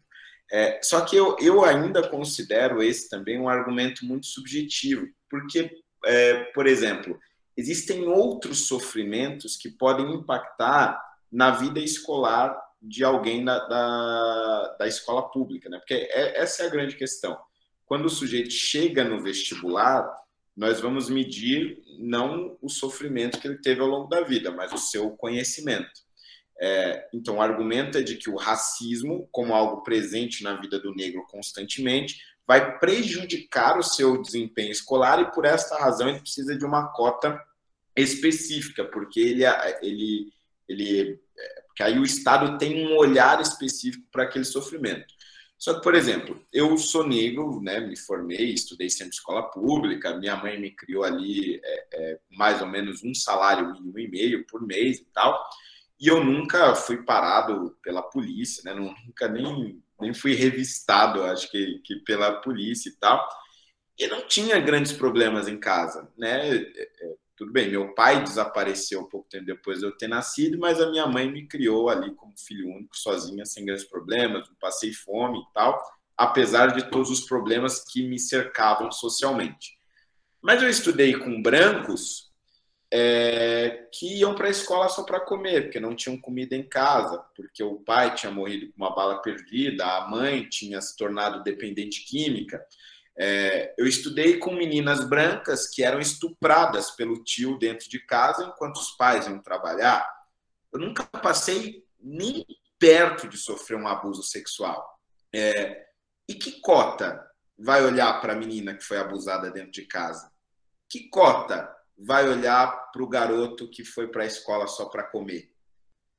É, 0.53 0.81
só 0.83 1.01
que 1.01 1.16
eu, 1.16 1.35
eu 1.41 1.64
ainda 1.64 2.07
considero 2.09 2.83
esse 2.83 3.09
também 3.09 3.41
um 3.41 3.49
argumento 3.49 4.05
muito 4.05 4.26
subjetivo, 4.26 5.07
porque, 5.29 5.70
é, 6.05 6.45
por 6.53 6.66
exemplo, 6.66 7.18
existem 7.59 8.06
outros 8.06 8.68
sofrimentos 8.68 9.56
que 9.56 9.68
podem 9.68 10.14
impactar 10.14 11.02
na 11.30 11.50
vida 11.50 11.80
escolar 11.80 12.56
de 12.80 13.02
alguém 13.02 13.44
da, 13.44 13.59
da, 13.66 14.76
da 14.78 14.86
escola 14.86 15.28
pública, 15.28 15.68
né? 15.68 15.78
Porque 15.78 15.94
é, 15.94 16.40
essa 16.40 16.62
é 16.62 16.66
a 16.66 16.70
grande 16.70 16.94
questão. 16.94 17.36
Quando 17.84 18.04
o 18.06 18.11
sujeito 18.11 18.52
chega 18.52 19.02
no 19.02 19.20
vestibular, 19.20 20.09
nós 20.56 20.80
vamos 20.80 21.11
medir 21.11 21.82
não 21.98 22.56
o 22.62 22.68
sofrimento 22.68 23.40
que 23.40 23.48
ele 23.48 23.59
teve 23.59 23.80
ao 23.80 23.88
longo 23.88 24.09
da 24.09 24.20
vida, 24.20 24.52
mas 24.52 24.72
o 24.72 24.78
seu 24.78 25.11
conhecimento. 25.11 25.90
É, 26.61 27.09
então, 27.12 27.36
o 27.36 27.42
argumento 27.42 27.98
é 27.98 28.02
de 28.02 28.16
que 28.16 28.30
o 28.30 28.36
racismo, 28.36 29.28
como 29.32 29.52
algo 29.52 29.82
presente 29.82 30.44
na 30.44 30.54
vida 30.54 30.78
do 30.78 30.94
negro 30.94 31.26
constantemente, 31.28 32.20
vai 32.46 32.78
prejudicar 32.78 33.78
o 33.78 33.82
seu 33.82 34.22
desempenho 34.22 34.70
escolar 34.70 35.20
e, 35.20 35.32
por 35.32 35.44
esta 35.44 35.76
razão, 35.76 36.09
ele 36.09 36.20
precisa 36.20 36.56
de 36.56 36.64
uma 36.64 36.88
cota 36.92 37.38
específica, 38.01 38.84
porque 38.84 39.20
ele, 39.20 39.44
ele, 39.82 40.32
ele 40.68 41.20
porque 41.78 41.82
aí 41.82 41.99
o 41.99 42.05
Estado 42.05 42.59
tem 42.59 42.86
um 42.86 42.96
olhar 42.96 43.40
específico 43.40 44.05
para 44.11 44.24
aquele 44.24 44.44
sofrimento. 44.44 45.14
Só 45.57 45.74
que, 45.74 45.82
por 45.82 45.94
exemplo, 45.94 46.40
eu 46.53 46.76
sou 46.76 47.07
negro, 47.07 47.61
né, 47.61 47.80
me 47.80 47.96
formei, 47.96 48.53
estudei 48.53 48.88
sempre 48.88 49.14
escola 49.14 49.51
pública, 49.51 50.16
minha 50.16 50.36
mãe 50.36 50.61
me 50.61 50.70
criou 50.70 51.03
ali 51.03 51.61
é, 51.62 51.86
é, 51.92 52.20
mais 52.30 52.61
ou 52.61 52.68
menos 52.68 53.03
um 53.03 53.12
salário 53.12 53.72
mínimo 53.72 53.99
e 53.99 54.09
meio 54.09 54.46
por 54.46 54.64
mês 54.64 54.99
e 54.99 55.05
tal, 55.07 55.44
e 56.01 56.07
eu 56.07 56.24
nunca 56.24 56.76
fui 56.76 57.03
parado 57.03 57.76
pela 57.82 58.03
polícia, 58.03 58.62
né, 58.64 58.72
nunca 58.72 59.28
nem, 59.28 59.82
nem 60.01 60.14
fui 60.14 60.32
revistado, 60.34 61.24
acho 61.24 61.51
que, 61.51 61.80
que 61.84 61.96
pela 61.96 62.40
polícia 62.40 62.88
e 62.88 62.92
tal, 62.92 63.28
e 63.99 64.07
não 64.07 64.28
tinha 64.28 64.61
grandes 64.61 64.92
problemas 64.92 65.49
em 65.49 65.59
casa, 65.59 66.09
né, 66.16 66.57
é, 66.57 66.82
é, 66.82 67.14
tudo 67.39 67.53
bem, 67.53 67.70
meu 67.70 67.95
pai 67.95 68.24
desapareceu 68.24 69.01
um 69.01 69.09
pouco 69.09 69.28
tempo 69.28 69.47
depois 69.47 69.78
de 69.78 69.86
eu 69.86 69.97
ter 69.97 70.09
nascido, 70.09 70.59
mas 70.59 70.80
a 70.80 70.91
minha 70.91 71.07
mãe 71.07 71.30
me 71.30 71.47
criou 71.47 71.89
ali 71.89 72.12
como 72.16 72.36
filho 72.36 72.68
único, 72.68 72.97
sozinha, 72.97 73.47
sem 73.47 73.64
grandes 73.64 73.84
problemas, 73.84 74.49
não 74.49 74.57
passei 74.57 74.93
fome 74.93 75.39
e 75.39 75.55
tal, 75.55 75.80
apesar 76.16 76.74
de 76.74 76.91
todos 76.91 77.11
os 77.11 77.20
problemas 77.20 77.84
que 77.84 78.03
me 78.03 78.18
cercavam 78.18 78.91
socialmente. 78.91 79.78
Mas 80.43 80.61
eu 80.61 80.68
estudei 80.68 81.16
com 81.16 81.41
brancos 81.41 82.28
é, 82.91 83.86
que 83.93 84.18
iam 84.18 84.34
para 84.34 84.49
a 84.49 84.51
escola 84.51 84.89
só 84.89 85.05
para 85.05 85.20
comer, 85.20 85.64
porque 85.64 85.78
não 85.78 85.95
tinham 85.95 86.20
comida 86.20 86.57
em 86.57 86.68
casa, 86.68 87.24
porque 87.36 87.62
o 87.62 87.76
pai 87.76 88.16
tinha 88.16 88.32
morrido 88.32 88.66
com 88.72 88.82
uma 88.82 88.95
bala 88.95 89.22
perdida, 89.22 89.86
a 89.86 90.09
mãe 90.09 90.49
tinha 90.49 90.80
se 90.80 90.97
tornado 90.97 91.45
dependente 91.45 92.05
química. 92.05 92.61
É, 93.20 93.74
eu 93.76 93.86
estudei 93.86 94.38
com 94.38 94.54
meninas 94.54 95.04
brancas 95.08 95.68
que 95.68 95.82
eram 95.82 95.98
estupradas 95.98 96.92
pelo 96.92 97.24
tio 97.24 97.58
dentro 97.58 97.88
de 97.88 97.98
casa 98.06 98.44
enquanto 98.44 98.76
os 98.76 98.92
pais 98.92 99.26
iam 99.26 99.42
trabalhar. 99.42 100.08
Eu 100.72 100.78
nunca 100.78 101.04
passei 101.04 101.84
nem 102.00 102.46
perto 102.78 103.28
de 103.28 103.36
sofrer 103.36 103.76
um 103.76 103.88
abuso 103.88 104.22
sexual. 104.22 104.98
É, 105.34 105.86
e 106.28 106.34
que 106.34 106.60
cota 106.60 107.28
vai 107.58 107.84
olhar 107.84 108.20
para 108.20 108.34
a 108.34 108.36
menina 108.36 108.74
que 108.74 108.84
foi 108.84 108.98
abusada 108.98 109.50
dentro 109.50 109.72
de 109.72 109.84
casa? 109.84 110.30
Que 110.88 111.08
cota 111.08 111.74
vai 111.98 112.28
olhar 112.28 112.90
para 112.92 113.02
o 113.02 113.08
garoto 113.08 113.68
que 113.68 113.84
foi 113.84 114.06
para 114.06 114.22
a 114.22 114.26
escola 114.26 114.68
só 114.68 114.84
para 114.84 115.02
comer? 115.02 115.52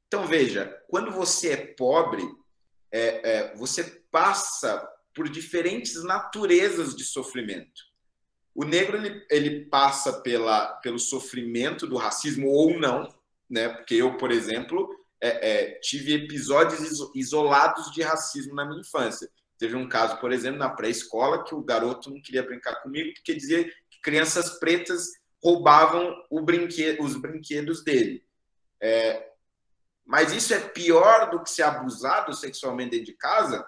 Então, 0.07 0.25
veja, 0.27 0.83
quando 0.89 1.11
você 1.11 1.53
é 1.53 1.65
pobre, 1.75 2.23
é, 2.91 3.31
é, 3.31 3.55
você 3.55 3.83
passa 4.11 4.85
por 5.19 5.27
diferentes 5.27 6.01
naturezas 6.01 6.95
de 6.95 7.03
sofrimento. 7.03 7.83
O 8.55 8.63
negro 8.63 8.95
ele, 8.95 9.25
ele 9.29 9.65
passa 9.65 10.21
pela, 10.21 10.75
pelo 10.75 10.97
sofrimento 10.97 11.85
do 11.85 11.97
racismo 11.97 12.47
ou 12.47 12.79
não, 12.79 13.13
né? 13.49 13.67
Porque 13.67 13.95
eu, 13.95 14.15
por 14.15 14.31
exemplo, 14.31 14.89
é, 15.19 15.49
é, 15.51 15.79
tive 15.81 16.13
episódios 16.13 17.11
isolados 17.13 17.91
de 17.91 18.01
racismo 18.01 18.55
na 18.55 18.63
minha 18.63 18.79
infância. 18.79 19.29
Teve 19.57 19.75
um 19.75 19.89
caso, 19.89 20.21
por 20.21 20.31
exemplo, 20.31 20.57
na 20.57 20.69
pré-escola, 20.69 21.43
que 21.43 21.53
o 21.53 21.61
garoto 21.61 22.09
não 22.09 22.21
queria 22.21 22.43
brincar 22.43 22.81
comigo 22.81 23.13
porque 23.13 23.35
dizia 23.35 23.65
que 23.65 23.99
crianças 24.01 24.57
pretas 24.57 25.09
roubavam 25.43 26.15
os 26.31 27.17
brinquedos 27.17 27.83
dele. 27.83 28.23
É, 28.81 29.27
mas 30.05 30.31
isso 30.31 30.53
é 30.53 30.59
pior 30.61 31.29
do 31.29 31.43
que 31.43 31.51
ser 31.51 31.63
abusado 31.63 32.33
sexualmente 32.33 32.91
dentro 32.91 33.07
de 33.07 33.17
casa? 33.17 33.65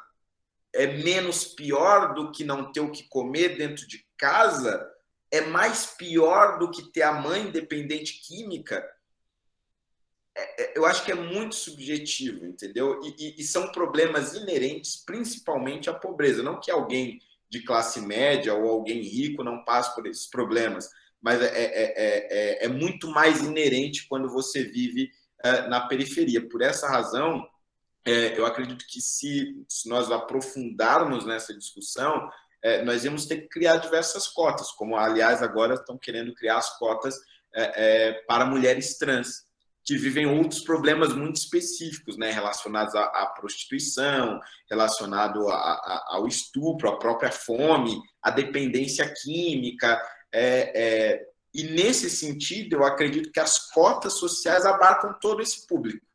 É 0.73 0.87
menos 0.87 1.43
pior 1.43 2.13
do 2.13 2.31
que 2.31 2.43
não 2.43 2.71
ter 2.71 2.79
o 2.79 2.91
que 2.91 3.03
comer 3.09 3.57
dentro 3.57 3.87
de 3.87 4.05
casa, 4.17 4.89
é 5.29 5.41
mais 5.41 5.87
pior 5.97 6.59
do 6.59 6.69
que 6.69 6.91
ter 6.91 7.03
a 7.03 7.13
mãe 7.13 7.49
dependente 7.49 8.21
química. 8.21 8.85
É, 10.35 10.63
é, 10.63 10.77
eu 10.77 10.85
acho 10.85 11.03
que 11.03 11.11
é 11.11 11.15
muito 11.15 11.55
subjetivo, 11.55 12.45
entendeu? 12.45 13.01
E, 13.03 13.15
e, 13.17 13.41
e, 13.41 13.43
são 13.43 13.71
problemas 13.71 14.33
inerentes, 14.33 15.03
principalmente 15.05 15.89
à 15.89 15.93
pobreza. 15.93 16.43
Não 16.43 16.59
que 16.59 16.71
alguém 16.71 17.19
de 17.49 17.63
classe 17.63 17.99
média 18.01 18.53
ou 18.53 18.69
alguém 18.69 19.01
rico 19.01 19.43
não 19.43 19.63
passe 19.65 19.93
por 19.93 20.07
esses 20.07 20.27
problemas, 20.27 20.89
mas 21.21 21.41
é, 21.41 21.47
é, 21.47 22.63
é, 22.63 22.65
é 22.65 22.67
muito 22.69 23.07
mais 23.09 23.41
inerente 23.41 24.07
quando 24.07 24.29
você 24.29 24.63
vive 24.63 25.11
na 25.69 25.87
periferia. 25.87 26.47
Por 26.47 26.61
essa 26.61 26.87
razão, 26.87 27.45
é, 28.05 28.37
eu 28.37 28.45
acredito 28.45 28.85
que 28.87 28.99
se, 28.99 29.63
se, 29.67 29.87
nós 29.87 30.11
aprofundarmos 30.11 31.25
nessa 31.25 31.53
discussão, 31.53 32.29
é, 32.63 32.83
nós 32.83 33.03
íamos 33.05 33.25
ter 33.25 33.41
que 33.41 33.49
criar 33.49 33.77
diversas 33.77 34.27
cotas, 34.27 34.71
como 34.71 34.95
aliás 34.95 35.43
agora 35.43 35.75
estão 35.75 35.97
querendo 35.97 36.33
criar 36.33 36.57
as 36.57 36.77
cotas 36.77 37.15
é, 37.53 38.09
é 38.09 38.13
para 38.27 38.45
mulheres 38.45 38.97
trans, 38.97 39.45
que 39.83 39.97
vivem 39.97 40.27
outros 40.27 40.61
problemas 40.61 41.13
muito 41.13 41.37
específicos, 41.37 42.17
né, 42.17 42.31
relacionados 42.31 42.93
à, 42.93 43.03
à 43.03 43.25
prostituição, 43.27 44.39
relacionado 44.69 45.49
a, 45.49 45.55
a, 45.55 46.05
ao 46.09 46.27
estupro, 46.27 46.87
à 46.87 46.97
própria 46.99 47.31
fome, 47.31 47.99
à 48.21 48.29
dependência 48.29 49.11
química. 49.11 49.99
É, 50.31 50.71
é, 50.75 51.27
e 51.53 51.63
nesse 51.63 52.09
sentido, 52.09 52.77
eu 52.77 52.83
acredito 52.85 53.31
que 53.31 53.39
as 53.39 53.57
cotas 53.71 54.13
sociais 54.13 54.65
abarcam 54.65 55.17
todo 55.19 55.41
esse 55.41 55.67
público 55.67 56.05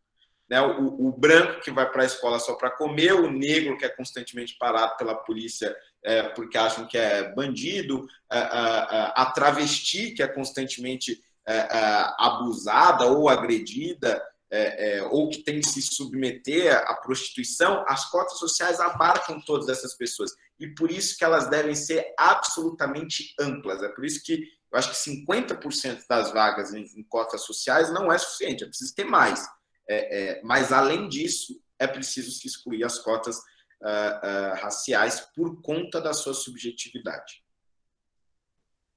né? 0.48 0.60
O, 0.60 1.08
o 1.08 1.12
branco 1.12 1.60
que 1.60 1.70
vai 1.70 1.90
para 1.90 2.02
a 2.02 2.06
escola 2.06 2.38
só 2.38 2.54
para 2.54 2.70
comer, 2.70 3.12
o 3.12 3.30
negro 3.30 3.76
que 3.76 3.84
é 3.84 3.88
constantemente 3.88 4.56
parado 4.58 4.96
pela 4.96 5.14
polícia 5.14 5.74
é, 6.04 6.22
porque 6.22 6.56
acham 6.56 6.86
que 6.86 6.96
é 6.96 7.34
bandido, 7.34 8.06
a, 8.30 8.38
a, 8.38 9.22
a 9.22 9.30
travesti 9.32 10.12
que 10.12 10.22
é 10.22 10.28
constantemente 10.28 11.20
é, 11.46 11.56
é, 11.56 12.14
abusada 12.18 13.06
ou 13.06 13.28
agredida, 13.28 14.22
é, 14.48 14.98
é, 14.98 15.02
ou 15.04 15.28
que 15.28 15.42
tem 15.42 15.60
que 15.60 15.68
se 15.68 15.82
submeter 15.82 16.72
à 16.72 16.94
prostituição, 16.94 17.84
as 17.88 18.08
cotas 18.08 18.38
sociais 18.38 18.78
abarcam 18.78 19.40
todas 19.40 19.68
essas 19.68 19.94
pessoas. 19.94 20.30
E 20.58 20.68
por 20.68 20.90
isso 20.90 21.18
que 21.18 21.24
elas 21.24 21.50
devem 21.50 21.74
ser 21.74 22.14
absolutamente 22.16 23.34
amplas. 23.40 23.82
É 23.82 23.88
por 23.88 24.04
isso 24.04 24.22
que 24.22 24.44
eu 24.72 24.78
acho 24.78 24.90
que 24.90 25.24
50% 25.24 26.04
das 26.08 26.32
vagas 26.32 26.72
em, 26.72 26.82
em 26.82 27.02
cotas 27.04 27.42
sociais 27.42 27.92
não 27.92 28.12
é 28.12 28.18
suficiente, 28.18 28.64
é 28.64 28.66
preciso 28.66 28.94
ter 28.94 29.04
mais. 29.04 29.46
É, 29.88 30.38
é, 30.38 30.42
mas, 30.42 30.72
além 30.72 31.08
disso, 31.08 31.60
é 31.78 31.86
preciso 31.86 32.30
se 32.30 32.46
excluir 32.46 32.84
as 32.84 32.98
cotas 32.98 33.36
uh, 33.36 34.52
uh, 34.52 34.60
raciais 34.60 35.20
por 35.34 35.60
conta 35.62 36.00
da 36.00 36.12
sua 36.12 36.34
subjetividade. 36.34 37.44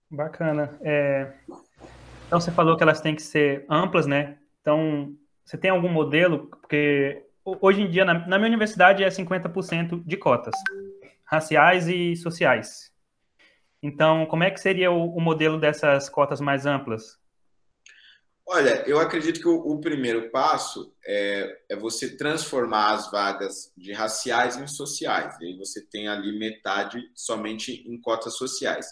Bacana. 0.09 0.79
É... 0.81 1.33
Então, 2.25 2.39
você 2.39 2.51
falou 2.51 2.75
que 2.75 2.83
elas 2.83 3.01
têm 3.01 3.15
que 3.15 3.21
ser 3.21 3.65
amplas, 3.69 4.07
né? 4.07 4.39
Então, 4.61 5.15
você 5.45 5.57
tem 5.57 5.69
algum 5.69 5.89
modelo? 5.89 6.47
Porque 6.47 7.25
hoje 7.43 7.81
em 7.81 7.89
dia, 7.89 8.05
na, 8.05 8.27
na 8.27 8.37
minha 8.37 8.49
universidade, 8.49 9.03
é 9.03 9.07
50% 9.07 10.03
de 10.05 10.17
cotas 10.17 10.55
raciais 11.25 11.87
e 11.87 12.15
sociais. 12.15 12.91
Então, 13.81 14.25
como 14.25 14.43
é 14.43 14.49
que 14.51 14.59
seria 14.59 14.91
o, 14.91 15.15
o 15.15 15.21
modelo 15.21 15.59
dessas 15.59 16.09
cotas 16.09 16.41
mais 16.41 16.65
amplas? 16.65 17.18
Olha, 18.51 18.83
eu 18.87 18.99
acredito 18.99 19.39
que 19.39 19.47
o, 19.47 19.57
o 19.57 19.79
primeiro 19.79 20.31
passo 20.31 20.91
é, 21.05 21.55
é, 21.69 21.75
você 21.75 22.17
transformar 22.17 22.93
as 22.93 23.11
vagas 23.11 23.71
de 23.77 23.93
raciais 23.93 24.57
em 24.57 24.65
sociais. 24.65 25.37
E 25.39 25.45
aí 25.45 25.55
você 25.55 25.85
tem 25.85 26.07
ali 26.07 26.35
metade 26.39 26.99
somente 27.13 27.87
em 27.87 28.01
cotas 28.01 28.37
sociais. 28.37 28.87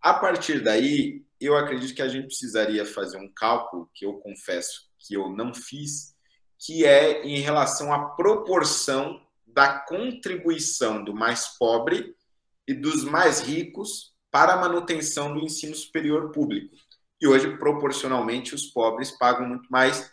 A 0.00 0.14
partir 0.14 0.64
daí, 0.64 1.22
eu 1.38 1.54
acredito 1.54 1.94
que 1.94 2.00
a 2.00 2.08
gente 2.08 2.28
precisaria 2.28 2.86
fazer 2.86 3.18
um 3.18 3.30
cálculo, 3.30 3.90
que 3.92 4.06
eu 4.06 4.14
confesso 4.14 4.88
que 4.98 5.12
eu 5.12 5.28
não 5.28 5.52
fiz, 5.52 6.16
que 6.58 6.86
é 6.86 7.26
em 7.26 7.40
relação 7.40 7.92
à 7.92 8.08
proporção 8.14 9.20
da 9.46 9.80
contribuição 9.80 11.04
do 11.04 11.12
mais 11.12 11.58
pobre 11.58 12.16
e 12.66 12.72
dos 12.72 13.04
mais 13.04 13.40
ricos 13.40 14.14
para 14.30 14.54
a 14.54 14.56
manutenção 14.56 15.34
do 15.34 15.40
ensino 15.40 15.74
superior 15.74 16.32
público 16.32 16.74
que 17.24 17.28
hoje, 17.28 17.56
proporcionalmente, 17.56 18.54
os 18.54 18.66
pobres 18.66 19.10
pagam 19.10 19.48
muito 19.48 19.66
mais 19.70 20.12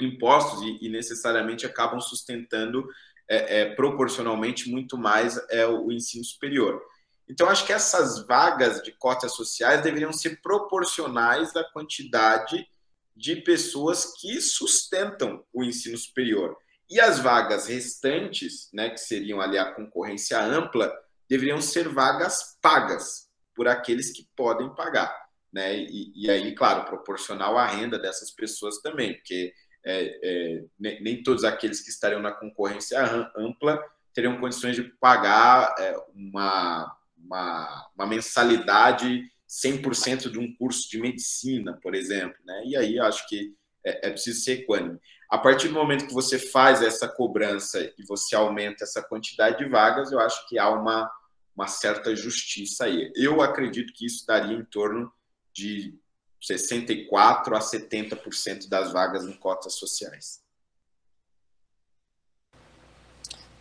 impostos 0.00 0.62
e, 0.62 0.86
e 0.86 0.88
necessariamente 0.88 1.66
acabam 1.66 2.00
sustentando 2.00 2.88
é, 3.28 3.60
é, 3.60 3.74
proporcionalmente 3.74 4.70
muito 4.70 4.96
mais 4.96 5.36
é, 5.50 5.66
o 5.66 5.92
ensino 5.92 6.24
superior. 6.24 6.80
Então, 7.28 7.50
acho 7.50 7.66
que 7.66 7.74
essas 7.74 8.26
vagas 8.26 8.82
de 8.82 8.90
cotas 8.92 9.32
sociais 9.32 9.82
deveriam 9.82 10.14
ser 10.14 10.40
proporcionais 10.40 11.54
à 11.54 11.62
quantidade 11.62 12.66
de 13.14 13.36
pessoas 13.36 14.14
que 14.18 14.40
sustentam 14.40 15.44
o 15.52 15.62
ensino 15.62 15.98
superior. 15.98 16.56
E 16.88 16.98
as 16.98 17.18
vagas 17.18 17.66
restantes, 17.66 18.70
né, 18.72 18.88
que 18.88 18.98
seriam 18.98 19.42
ali 19.42 19.58
a 19.58 19.74
concorrência 19.74 20.42
ampla, 20.42 20.90
deveriam 21.28 21.60
ser 21.60 21.86
vagas 21.90 22.56
pagas 22.62 23.28
por 23.54 23.68
aqueles 23.68 24.10
que 24.10 24.26
podem 24.34 24.74
pagar 24.74 25.25
né? 25.56 25.74
E, 25.74 26.12
e 26.14 26.30
aí, 26.30 26.54
claro, 26.54 26.84
proporcional 26.84 27.56
à 27.56 27.66
renda 27.66 27.98
dessas 27.98 28.30
pessoas 28.30 28.76
também, 28.82 29.14
porque 29.14 29.54
é, 29.82 30.20
é, 30.22 30.64
nem 31.00 31.22
todos 31.22 31.44
aqueles 31.44 31.80
que 31.80 31.88
estariam 31.88 32.20
na 32.20 32.30
concorrência 32.30 33.00
ampla 33.34 33.82
teriam 34.12 34.38
condições 34.38 34.76
de 34.76 34.82
pagar 34.82 35.74
é, 35.78 35.96
uma, 36.14 36.94
uma, 37.16 37.90
uma 37.94 38.06
mensalidade 38.06 39.24
100% 39.48 40.30
de 40.30 40.38
um 40.38 40.54
curso 40.56 40.90
de 40.90 41.00
medicina, 41.00 41.78
por 41.82 41.94
exemplo. 41.94 42.36
Né? 42.44 42.62
E 42.66 42.76
aí 42.76 42.98
acho 42.98 43.26
que 43.26 43.54
é, 43.82 44.08
é 44.08 44.10
preciso 44.10 44.42
ser 44.42 44.60
equânime. 44.60 45.00
a 45.30 45.38
partir 45.38 45.68
do 45.68 45.74
momento 45.74 46.06
que 46.06 46.12
você 46.12 46.38
faz 46.38 46.82
essa 46.82 47.08
cobrança 47.08 47.80
e 47.98 48.04
você 48.06 48.36
aumenta 48.36 48.84
essa 48.84 49.02
quantidade 49.02 49.56
de 49.56 49.70
vagas, 49.70 50.12
eu 50.12 50.20
acho 50.20 50.46
que 50.48 50.58
há 50.58 50.68
uma, 50.68 51.10
uma 51.56 51.66
certa 51.66 52.14
justiça 52.14 52.84
aí. 52.84 53.10
Eu 53.14 53.40
acredito 53.40 53.94
que 53.94 54.04
isso 54.04 54.26
daria 54.26 54.54
em 54.54 54.64
torno 54.66 55.10
de 55.56 55.94
64% 56.40 57.54
a 57.54 57.60
70% 57.60 58.68
das 58.68 58.92
vagas 58.92 59.24
em 59.24 59.32
cotas 59.32 59.74
sociais. 59.74 60.40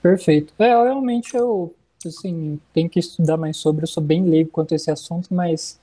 Perfeito. 0.01 0.53
É, 0.59 0.67
realmente 0.67 1.35
eu 1.35 1.73
assim, 2.05 2.59
tenho 2.73 2.89
que 2.89 2.99
estudar 2.99 3.37
mais 3.37 3.57
sobre, 3.57 3.83
eu 3.83 3.87
sou 3.87 4.03
bem 4.03 4.23
leigo 4.23 4.51
quanto 4.51 4.73
a 4.73 4.75
esse 4.75 4.91
assunto, 4.91 5.33
mas 5.33 5.79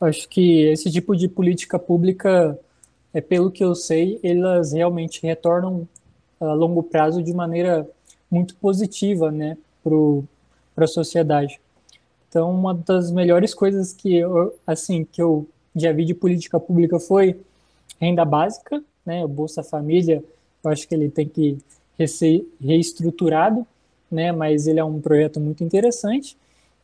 acho 0.00 0.28
que 0.28 0.62
esse 0.64 0.90
tipo 0.90 1.16
de 1.16 1.28
política 1.28 1.78
pública 1.78 2.58
é, 3.14 3.20
pelo 3.20 3.50
que 3.50 3.64
eu 3.64 3.74
sei, 3.74 4.20
elas 4.22 4.72
realmente 4.72 5.22
retornam 5.22 5.88
a 6.38 6.52
longo 6.52 6.82
prazo 6.82 7.22
de 7.22 7.32
maneira 7.32 7.88
muito 8.30 8.54
positiva, 8.56 9.32
né, 9.32 9.56
para 10.74 10.84
a 10.84 10.88
sociedade. 10.88 11.58
Então, 12.28 12.50
uma 12.50 12.74
das 12.74 13.10
melhores 13.10 13.54
coisas 13.54 13.92
que 13.92 14.16
eu, 14.16 14.54
assim, 14.66 15.04
que 15.04 15.20
eu 15.20 15.46
já 15.74 15.92
vi 15.92 16.04
de 16.04 16.14
política 16.14 16.60
pública 16.60 16.98
foi 17.00 17.40
renda 18.00 18.24
básica, 18.24 18.82
né, 19.04 19.24
o 19.24 19.28
Bolsa 19.28 19.62
Família, 19.62 20.22
eu 20.62 20.70
acho 20.70 20.86
que 20.86 20.94
ele 20.94 21.08
tem 21.08 21.26
que 21.26 21.58
ser 22.06 22.46
reestruturado, 22.60 23.66
né, 24.10 24.30
mas 24.30 24.66
ele 24.66 24.78
é 24.78 24.84
um 24.84 25.00
projeto 25.00 25.40
muito 25.40 25.64
interessante, 25.64 26.36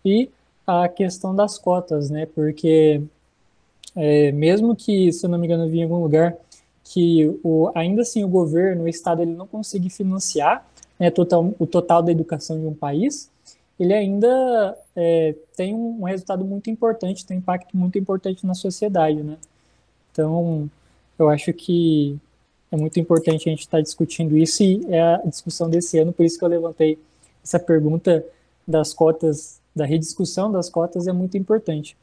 e 0.05 0.31
a 0.67 0.89
questão 0.89 1.35
das 1.35 1.59
cotas, 1.59 2.09
né, 2.09 2.27
porque 2.27 3.03
é, 3.95 4.33
mesmo 4.33 4.75
que, 4.75 5.13
se 5.13 5.27
eu 5.27 5.31
não 5.31 5.39
me 5.39 5.47
engano, 5.47 5.65
eu 5.65 5.69
vi 5.69 5.79
em 5.81 5.85
algum 5.85 6.03
lugar 6.03 6.35
que 6.83 7.39
o, 7.43 7.71
ainda 7.75 8.03
assim 8.03 8.25
o 8.25 8.29
governo, 8.29 8.85
o 8.85 8.89
Estado, 8.89 9.23
ele 9.23 9.33
não 9.33 9.47
consiga 9.47 9.89
financiar 9.89 10.67
né, 10.99 11.11
total, 11.11 11.55
o 11.59 11.67
total 11.67 12.03
da 12.03 12.13
educação 12.13 12.59
de 12.59 12.67
um 12.67 12.75
país, 12.75 13.31
ele 13.79 13.93
ainda 13.93 14.79
é, 14.95 15.35
tem 15.57 15.75
um 15.75 16.05
resultado 16.05 16.45
muito 16.45 16.71
importante, 16.71 17.27
tem 17.27 17.37
um 17.37 17.41
impacto 17.41 17.77
muito 17.77 17.99
importante 17.99 18.47
na 18.47 18.55
sociedade, 18.55 19.23
né? 19.23 19.37
Então, 20.13 20.71
eu 21.19 21.29
acho 21.29 21.53
que 21.53 22.19
é 22.71 22.77
muito 22.77 22.99
importante 23.01 23.49
a 23.49 23.51
gente 23.51 23.61
estar 23.61 23.81
discutindo 23.81 24.37
isso 24.37 24.63
e 24.63 24.85
é 24.87 25.01
a 25.01 25.23
discussão 25.25 25.69
desse 25.69 25.99
ano, 25.99 26.13
por 26.13 26.25
isso 26.25 26.39
que 26.39 26.45
eu 26.45 26.49
levantei 26.49 26.99
essa 27.43 27.59
pergunta 27.59 28.25
das 28.67 28.95
cotas, 28.95 29.61
da 29.75 29.85
rediscussão 29.85 30.51
das 30.51 30.71
cotas 30.71 31.07
é 31.07 31.13
muito 31.13 31.37
importante. 31.37 31.97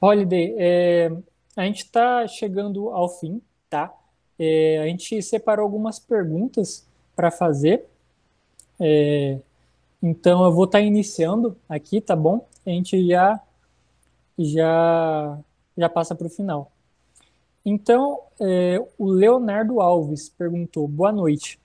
Holiday, 0.00 0.54
é, 0.58 1.12
a 1.56 1.64
gente 1.64 1.84
está 1.84 2.26
chegando 2.28 2.90
ao 2.90 3.08
fim, 3.08 3.40
tá? 3.68 3.92
É, 4.38 4.80
a 4.82 4.86
gente 4.86 5.22
separou 5.22 5.64
algumas 5.64 5.98
perguntas 5.98 6.86
para 7.14 7.30
fazer. 7.30 7.86
É, 8.78 9.38
então 10.02 10.44
eu 10.44 10.52
vou 10.52 10.64
estar 10.64 10.78
tá 10.78 10.84
iniciando 10.84 11.56
aqui, 11.68 12.00
tá 12.00 12.14
bom? 12.14 12.48
A 12.64 12.70
gente 12.70 13.06
já 13.06 13.40
já 14.38 15.38
já 15.76 15.88
passa 15.88 16.14
para 16.14 16.26
o 16.26 16.30
final. 16.30 16.72
Então, 17.64 18.20
é, 18.40 18.80
o 18.96 19.06
Leonardo 19.06 19.80
Alves 19.80 20.28
perguntou: 20.28 20.86
Boa 20.86 21.10
noite. 21.10 21.58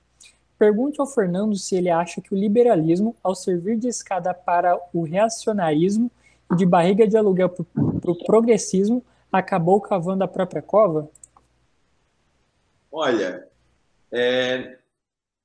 Pergunte 0.57 0.99
ao 0.99 1.07
Fernando 1.07 1.55
se 1.55 1.75
ele 1.75 1.89
acha 1.89 2.21
que 2.21 2.34
o 2.34 2.38
liberalismo, 2.38 3.15
ao 3.23 3.34
servir 3.34 3.77
de 3.77 3.88
escada 3.88 4.34
para 4.34 4.79
o 4.93 5.03
reacionarismo, 5.03 6.11
de 6.55 6.65
barriga 6.65 7.07
de 7.07 7.17
aluguel 7.17 7.49
para 7.49 8.11
o 8.11 8.23
progressismo, 8.25 9.03
acabou 9.32 9.82
cavando 9.82 10.23
a 10.23 10.27
própria 10.27 10.61
cova? 10.61 11.09
Olha, 12.91 13.47
é, 14.11 14.77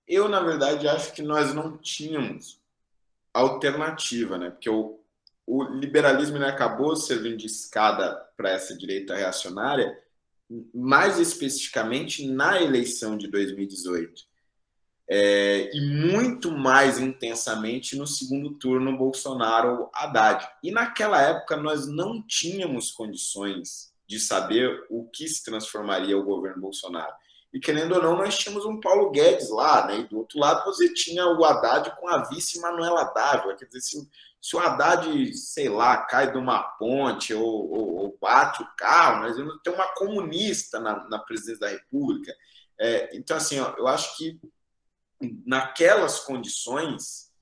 eu 0.06 0.28
na 0.28 0.40
verdade 0.40 0.88
acho 0.88 1.12
que 1.12 1.22
nós 1.22 1.54
não 1.54 1.78
tínhamos 1.78 2.60
alternativa, 3.38 4.38
né? 4.38 4.50
Porque 4.50 4.70
o, 4.70 5.00
o 5.46 5.62
liberalismo 5.64 6.38
né, 6.38 6.48
acabou 6.48 6.96
servindo 6.96 7.36
de 7.36 7.46
escada 7.46 8.14
para 8.36 8.50
essa 8.50 8.76
direita 8.76 9.14
reacionária, 9.14 9.98
mais 10.74 11.18
especificamente 11.18 12.26
na 12.26 12.60
eleição 12.60 13.16
de 13.16 13.28
2018 13.28 14.24
é, 15.08 15.70
e 15.72 15.80
muito 15.80 16.50
mais 16.50 16.98
intensamente 16.98 17.96
no 17.96 18.06
segundo 18.06 18.54
turno 18.54 18.96
Bolsonaro-Haddad. 18.96 20.48
E 20.62 20.70
naquela 20.70 21.22
época 21.22 21.56
nós 21.56 21.86
não 21.86 22.22
tínhamos 22.22 22.90
condições 22.90 23.92
de 24.06 24.18
saber 24.18 24.84
o 24.90 25.04
que 25.04 25.28
se 25.28 25.44
transformaria 25.44 26.18
o 26.18 26.24
governo 26.24 26.60
Bolsonaro. 26.60 27.12
E 27.52 27.60
querendo 27.60 27.94
ou 27.94 28.02
não, 28.02 28.16
nós 28.16 28.36
tínhamos 28.36 28.64
um 28.64 28.80
Paulo 28.80 29.10
Guedes 29.10 29.50
lá, 29.50 29.86
né? 29.86 30.00
E 30.00 30.08
do 30.08 30.18
outro 30.18 30.38
lado 30.38 30.64
você 30.64 30.92
tinha 30.92 31.26
o 31.26 31.44
Haddad 31.44 31.94
com 31.98 32.08
a 32.08 32.22
vice 32.24 32.60
Manuela 32.60 33.04
Dávila. 33.04 33.56
Quer 33.56 33.66
dizer, 33.66 33.80
se, 33.80 34.10
se 34.40 34.56
o 34.56 34.58
Haddad, 34.58 35.34
sei 35.34 35.68
lá, 35.68 35.98
cai 36.04 36.30
de 36.30 36.36
uma 36.36 36.62
ponte 36.62 37.32
ou, 37.32 37.44
ou, 37.44 37.94
ou 37.96 38.18
bate 38.20 38.62
o 38.62 38.68
carro, 38.76 39.22
nós 39.22 39.36
vamos 39.36 39.60
ter 39.62 39.70
uma 39.70 39.86
comunista 39.94 40.78
na, 40.80 41.08
na 41.08 41.18
presidência 41.18 41.60
da 41.60 41.68
República. 41.68 42.34
É, 42.78 43.16
então, 43.16 43.36
assim, 43.36 43.58
ó, 43.58 43.74
eu 43.78 43.86
acho 43.86 44.16
que 44.16 44.38
naquelas 45.46 46.20
condições, 46.20 47.32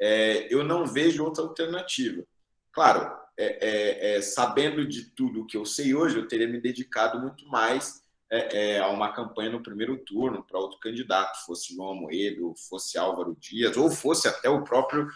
é, 0.00 0.46
eu 0.52 0.62
não 0.62 0.86
vejo 0.86 1.24
outra 1.24 1.42
alternativa. 1.42 2.22
Claro, 2.70 3.10
é, 3.36 4.14
é, 4.14 4.16
é 4.16 4.22
sabendo 4.22 4.86
de 4.86 5.10
tudo 5.10 5.46
que 5.46 5.56
eu 5.56 5.64
sei 5.64 5.94
hoje, 5.94 6.18
eu 6.18 6.28
teria 6.28 6.46
me 6.46 6.60
dedicado 6.60 7.18
muito 7.18 7.46
mais 7.48 8.05
é, 8.30 8.74
é, 8.74 8.80
a 8.80 8.88
uma 8.88 9.12
campanha 9.12 9.50
no 9.50 9.62
primeiro 9.62 9.98
turno 10.04 10.44
para 10.44 10.58
outro 10.58 10.78
candidato, 10.78 11.44
fosse 11.44 11.74
João 11.74 11.92
Amoedo, 11.92 12.54
fosse 12.68 12.98
Álvaro 12.98 13.36
Dias, 13.38 13.76
ou 13.76 13.90
fosse 13.90 14.28
até 14.28 14.48
o 14.48 14.64
próprio 14.64 15.08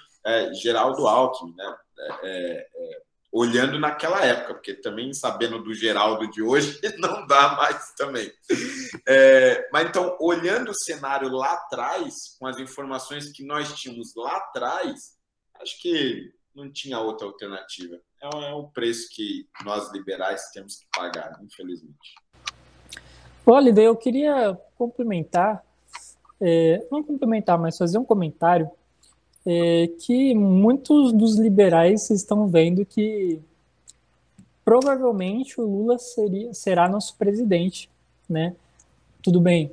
Geraldo 0.63 1.07
Alckmin. 1.07 1.55
Né? 1.57 1.77
olhando 3.33 3.79
naquela 3.79 4.25
época, 4.25 4.55
porque 4.55 4.75
também 4.75 5.13
sabendo 5.15 5.63
do 5.63 5.73
Geraldo 5.73 6.29
de 6.31 6.43
hoje, 6.43 6.81
não 6.99 7.27
dá 7.27 7.55
mais 7.55 7.93
também. 7.95 8.33
É, 9.07 9.69
mas 9.73 9.89
então, 9.89 10.17
olhando 10.21 10.71
o 10.71 10.85
cenário 10.85 11.29
lá 11.31 11.53
atrás, 11.53 12.37
com 12.39 12.47
as 12.47 12.59
informações 12.59 13.31
que 13.33 13.45
nós 13.45 13.73
tínhamos 13.75 14.15
lá 14.17 14.37
atrás, 14.37 15.17
acho 15.61 15.81
que 15.81 16.33
não 16.55 16.73
tinha 16.73 16.99
outra 16.99 17.27
alternativa. 17.27 18.01
É, 18.21 18.51
é 18.51 18.53
o 18.53 18.69
preço 18.69 19.09
que 19.13 19.49
nós 19.65 19.91
liberais 19.93 20.51
temos 20.53 20.77
que 20.77 20.87
pagar, 20.93 21.39
infelizmente. 21.43 22.15
Olha, 23.47 23.71
eu 23.81 23.97
queria 23.97 24.59
complementar, 24.77 25.65
é, 26.41 26.87
não 26.91 27.03
complementar, 27.03 27.59
mas 27.59 27.77
fazer 27.77 27.99
um 27.99 28.05
comentário 28.05 28.71
é 29.47 29.89
que 29.99 30.35
muitos 30.35 31.13
dos 31.13 31.39
liberais 31.39 32.11
estão 32.11 32.47
vendo 32.47 32.85
que 32.85 33.41
provavelmente 34.65 35.61
o 35.61 35.65
Lula 35.65 35.99
seria, 35.99 36.53
será 36.55 36.89
nosso 36.89 37.17
presidente, 37.17 37.91
né? 38.29 38.55
Tudo 39.23 39.41
bem, 39.41 39.73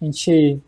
a 0.00 0.04
gente 0.04 0.60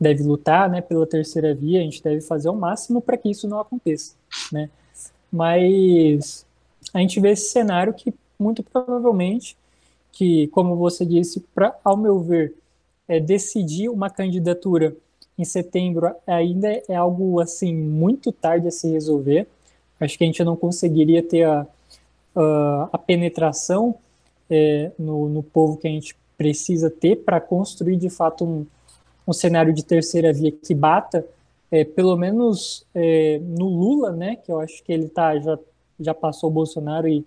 deve 0.00 0.22
lutar, 0.22 0.70
né, 0.70 0.80
pela 0.80 1.06
terceira 1.06 1.54
via, 1.54 1.80
a 1.80 1.82
gente 1.82 2.02
deve 2.02 2.22
fazer 2.22 2.48
o 2.48 2.54
máximo 2.54 3.02
para 3.02 3.18
que 3.18 3.30
isso 3.30 3.46
não 3.46 3.60
aconteça, 3.60 4.14
né? 4.50 4.70
Mas 5.30 6.46
a 6.94 6.98
gente 7.00 7.20
vê 7.20 7.32
esse 7.32 7.50
cenário 7.50 7.92
que 7.92 8.14
muito 8.38 8.62
provavelmente, 8.62 9.56
que 10.12 10.48
como 10.48 10.76
você 10.76 11.04
disse, 11.04 11.40
para 11.54 11.76
ao 11.84 11.96
meu 11.96 12.20
ver, 12.20 12.54
é 13.08 13.18
decidir 13.18 13.88
uma 13.88 14.10
candidatura 14.10 14.96
em 15.38 15.44
setembro 15.44 16.14
ainda 16.26 16.82
é 16.88 16.94
algo 16.94 17.40
assim 17.40 17.74
muito 17.74 18.30
tarde 18.30 18.68
a 18.68 18.70
se 18.70 18.90
resolver. 18.90 19.46
Acho 19.98 20.18
que 20.18 20.24
a 20.24 20.26
gente 20.26 20.44
não 20.44 20.54
conseguiria 20.54 21.22
ter 21.22 21.44
a, 21.44 21.66
a, 22.36 22.88
a 22.92 22.98
penetração 22.98 23.94
é, 24.50 24.90
no, 24.98 25.28
no 25.28 25.42
povo 25.42 25.76
que 25.76 25.88
a 25.88 25.90
gente 25.90 26.14
precisa 26.36 26.90
ter 26.90 27.16
para 27.16 27.40
construir 27.40 27.96
de 27.96 28.10
fato 28.10 28.44
um, 28.44 28.66
um 29.26 29.32
cenário 29.32 29.72
de 29.72 29.84
terceira 29.84 30.32
via 30.32 30.52
que 30.52 30.74
bata, 30.74 31.26
é, 31.70 31.84
pelo 31.84 32.16
menos 32.16 32.84
é, 32.94 33.38
no 33.42 33.66
Lula, 33.68 34.12
né? 34.12 34.36
Que 34.36 34.52
eu 34.52 34.60
acho 34.60 34.82
que 34.82 34.92
ele 34.92 35.08
tá 35.08 35.38
já 35.38 35.58
já 35.98 36.14
passou 36.14 36.48
o 36.48 36.52
Bolsonaro 36.52 37.06
e 37.06 37.24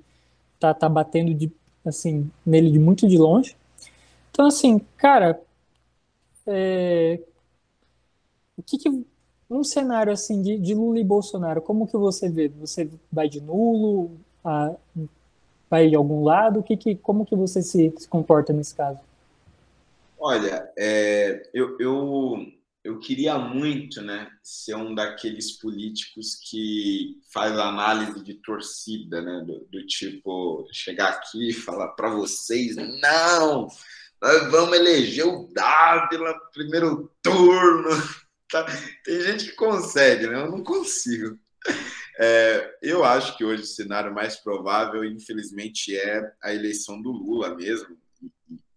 tá, 0.60 0.74
tá 0.74 0.90
batendo 0.90 1.34
de, 1.34 1.52
assim 1.86 2.30
nele 2.46 2.72
de 2.72 2.80
muito 2.80 3.08
de 3.08 3.18
longe. 3.18 3.56
Então 4.32 4.46
assim, 4.46 4.80
cara, 4.98 5.40
é, 6.48 7.20
o 8.58 8.64
que, 8.64 8.78
que 8.78 9.06
um 9.50 9.64
cenário 9.64 10.12
assim 10.12 10.42
de, 10.42 10.58
de, 10.58 10.74
Lula 10.74 11.00
e 11.00 11.04
Bolsonaro, 11.04 11.62
como 11.62 11.88
que 11.88 11.98
você 11.98 12.30
vê? 12.30 12.48
Você 12.60 12.90
vai 13.12 13.30
de 13.30 13.40
nulo, 13.42 14.12
a, 14.44 14.74
vai 15.70 15.90
de 15.90 15.96
algum 15.96 16.24
lado? 16.24 16.60
O 16.60 16.64
que, 16.64 16.76
que 16.76 16.96
como 16.96 17.26
que 17.26 17.36
você 17.36 17.62
se, 17.62 17.94
se 17.98 18.08
comporta 18.08 18.52
nesse 18.52 18.76
caso? 18.76 19.00
Olha, 20.20 20.72
é, 20.78 21.50
eu, 21.54 21.78
eu, 21.80 22.48
eu 22.84 23.00
queria 23.00 23.38
muito, 23.38 24.02
né, 24.02 24.30
ser 24.44 24.76
um 24.76 24.94
daqueles 24.94 25.54
políticos 25.54 26.36
que 26.36 27.18
faz 27.32 27.58
análise 27.58 28.24
de 28.24 28.34
torcida, 28.36 29.22
né, 29.22 29.44
do, 29.46 29.66
do 29.72 29.86
tipo 29.86 30.68
chegar 30.72 31.10
aqui 31.10 31.50
e 31.50 31.54
falar 31.54 31.90
para 31.90 32.10
vocês 32.10 32.76
não 32.76 33.70
nós 34.24 34.50
vamos 34.50 34.78
eleger 34.78 35.28
o 35.28 35.50
Dávila 35.54 36.32
no 36.32 36.52
primeiro 36.52 37.12
turno. 37.22 37.90
Tá? 38.52 38.64
Tem 39.04 39.20
gente 39.20 39.46
que 39.46 39.56
consegue, 39.56 40.28
né? 40.28 40.40
Eu 40.40 40.52
não 40.52 40.64
consigo. 40.64 41.40
É, 42.20 42.78
eu 42.84 43.04
acho 43.04 43.36
que 43.36 43.44
hoje 43.44 43.64
o 43.64 43.66
cenário 43.66 44.14
mais 44.14 44.36
provável, 44.36 45.04
infelizmente, 45.04 45.98
é 45.98 46.32
a 46.40 46.54
eleição 46.54 47.02
do 47.02 47.10
Lula 47.10 47.56
mesmo. 47.56 47.98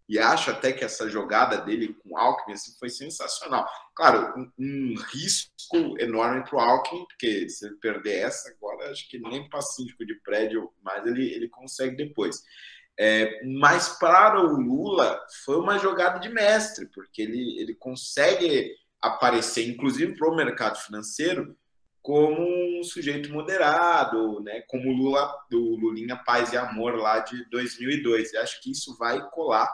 E, 0.08 0.14
e 0.14 0.18
acho 0.18 0.50
até 0.50 0.72
que 0.72 0.84
essa 0.84 1.08
jogada 1.08 1.58
dele 1.58 1.94
com 2.02 2.14
o 2.14 2.18
Alckmin 2.18 2.54
assim, 2.54 2.72
foi 2.78 2.88
sensacional. 2.88 3.66
Claro, 3.94 4.34
um, 4.36 4.52
um 4.58 4.94
risco 5.12 5.98
enorme 5.98 6.44
para 6.44 6.56
o 6.56 6.60
Alckmin, 6.60 7.04
porque 7.06 7.48
se 7.48 7.66
ele 7.66 7.76
perder 7.76 8.20
essa, 8.20 8.50
agora 8.50 8.90
acho 8.90 9.08
que 9.08 9.18
nem 9.18 9.48
para 9.48 9.60
síndico 9.62 10.04
de 10.04 10.14
prédio, 10.20 10.70
mas 10.82 11.06
ele, 11.06 11.32
ele 11.32 11.48
consegue 11.48 11.96
depois. 11.96 12.42
É, 12.98 13.44
mas 13.44 13.90
para 13.98 14.40
o 14.40 14.56
Lula 14.56 15.20
foi 15.44 15.56
uma 15.58 15.78
jogada 15.78 16.18
de 16.18 16.30
mestre, 16.30 16.86
porque 16.86 17.22
ele, 17.22 17.58
ele 17.60 17.74
consegue 17.74 18.74
aparecer, 19.00 19.68
inclusive 19.68 20.16
para 20.16 20.30
o 20.30 20.34
mercado 20.34 20.78
financeiro, 20.78 21.56
como 22.06 22.40
um 22.40 22.84
sujeito 22.84 23.32
moderado, 23.32 24.40
né? 24.40 24.62
como 24.68 24.88
o 24.88 24.92
Lula, 24.92 25.28
do 25.50 25.58
Lulinha 25.58 26.16
Paz 26.16 26.52
e 26.52 26.56
Amor 26.56 26.94
lá 26.94 27.18
de 27.18 27.44
2002. 27.50 28.32
Eu 28.32 28.42
acho 28.42 28.62
que 28.62 28.70
isso 28.70 28.96
vai 28.96 29.20
colar 29.30 29.68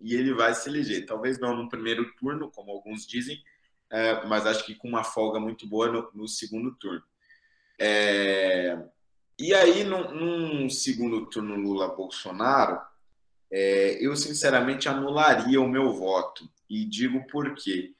e 0.00 0.14
ele 0.14 0.32
vai 0.32 0.54
se 0.54 0.68
eleger. 0.68 1.06
Talvez 1.06 1.38
não 1.38 1.56
no 1.56 1.68
primeiro 1.68 2.12
turno, 2.14 2.50
como 2.50 2.70
alguns 2.70 3.06
dizem, 3.06 3.42
é, 3.90 4.24
mas 4.26 4.46
acho 4.46 4.64
que 4.64 4.74
com 4.74 4.88
uma 4.88 5.04
folga 5.04 5.40
muito 5.40 5.66
boa 5.66 5.90
no, 5.90 6.10
no 6.14 6.28
segundo 6.28 6.74
turno. 6.74 7.02
É, 7.78 8.78
e 9.38 9.54
aí, 9.54 9.84
num, 9.84 10.12
num 10.12 10.70
segundo 10.70 11.26
turno 11.26 11.54
Lula-Bolsonaro, 11.54 12.80
é, 13.50 14.04
eu 14.04 14.16
sinceramente 14.16 14.88
anularia 14.88 15.60
o 15.60 15.68
meu 15.68 15.92
voto. 15.92 16.48
E 16.68 16.84
digo 16.84 17.26
por 17.28 17.54
quê. 17.54 17.94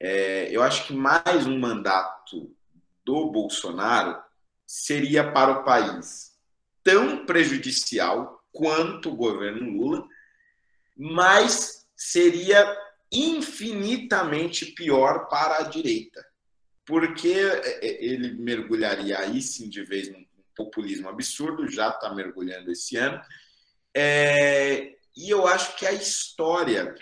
É, 0.00 0.48
eu 0.50 0.62
acho 0.62 0.86
que 0.86 0.94
mais 0.94 1.46
um 1.46 1.58
mandato 1.58 2.54
do 3.04 3.30
Bolsonaro 3.30 4.22
seria 4.64 5.32
para 5.32 5.50
o 5.50 5.64
país 5.64 6.38
tão 6.84 7.26
prejudicial 7.26 8.42
quanto 8.52 9.10
o 9.10 9.16
governo 9.16 9.70
Lula, 9.70 10.06
mas 10.98 11.86
seria 11.96 12.76
infinitamente 13.10 14.66
pior 14.72 15.28
para 15.28 15.58
a 15.58 15.62
direita, 15.62 16.24
porque 16.84 17.28
é, 17.32 17.86
é, 17.86 18.04
ele 18.04 18.34
mergulharia 18.34 19.18
aí 19.20 19.40
sim 19.40 19.68
de 19.68 19.84
vez 19.84 20.10
num 20.10 20.26
populismo 20.56 21.08
absurdo, 21.08 21.70
já 21.70 21.90
está 21.90 22.12
mergulhando 22.12 22.72
esse 22.72 22.96
ano. 22.96 23.22
É, 23.96 24.96
e 25.16 25.30
eu 25.30 25.46
acho 25.46 25.76
que 25.76 25.86
a 25.86 25.92
história, 25.92 26.94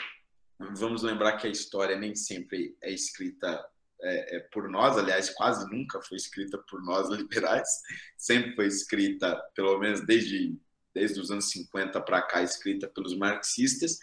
vamos 0.58 1.02
lembrar 1.02 1.38
que 1.38 1.46
a 1.46 1.50
história 1.50 1.96
nem 1.96 2.14
sempre 2.14 2.76
é 2.82 2.92
escrita 2.92 3.64
é, 4.02 4.36
é, 4.36 4.40
por 4.52 4.68
nós, 4.68 4.98
aliás, 4.98 5.30
quase 5.30 5.68
nunca 5.70 6.00
foi 6.02 6.16
escrita 6.16 6.58
por 6.68 6.82
nós 6.84 7.08
liberais, 7.10 7.68
sempre 8.16 8.54
foi 8.54 8.66
escrita, 8.66 9.36
pelo 9.54 9.78
menos 9.78 10.04
desde, 10.04 10.54
desde 10.96 11.20
os 11.20 11.30
anos 11.30 11.50
50 11.50 12.00
para 12.00 12.22
cá, 12.22 12.42
escrita 12.42 12.88
pelos 12.88 13.14
marxistas. 13.14 13.98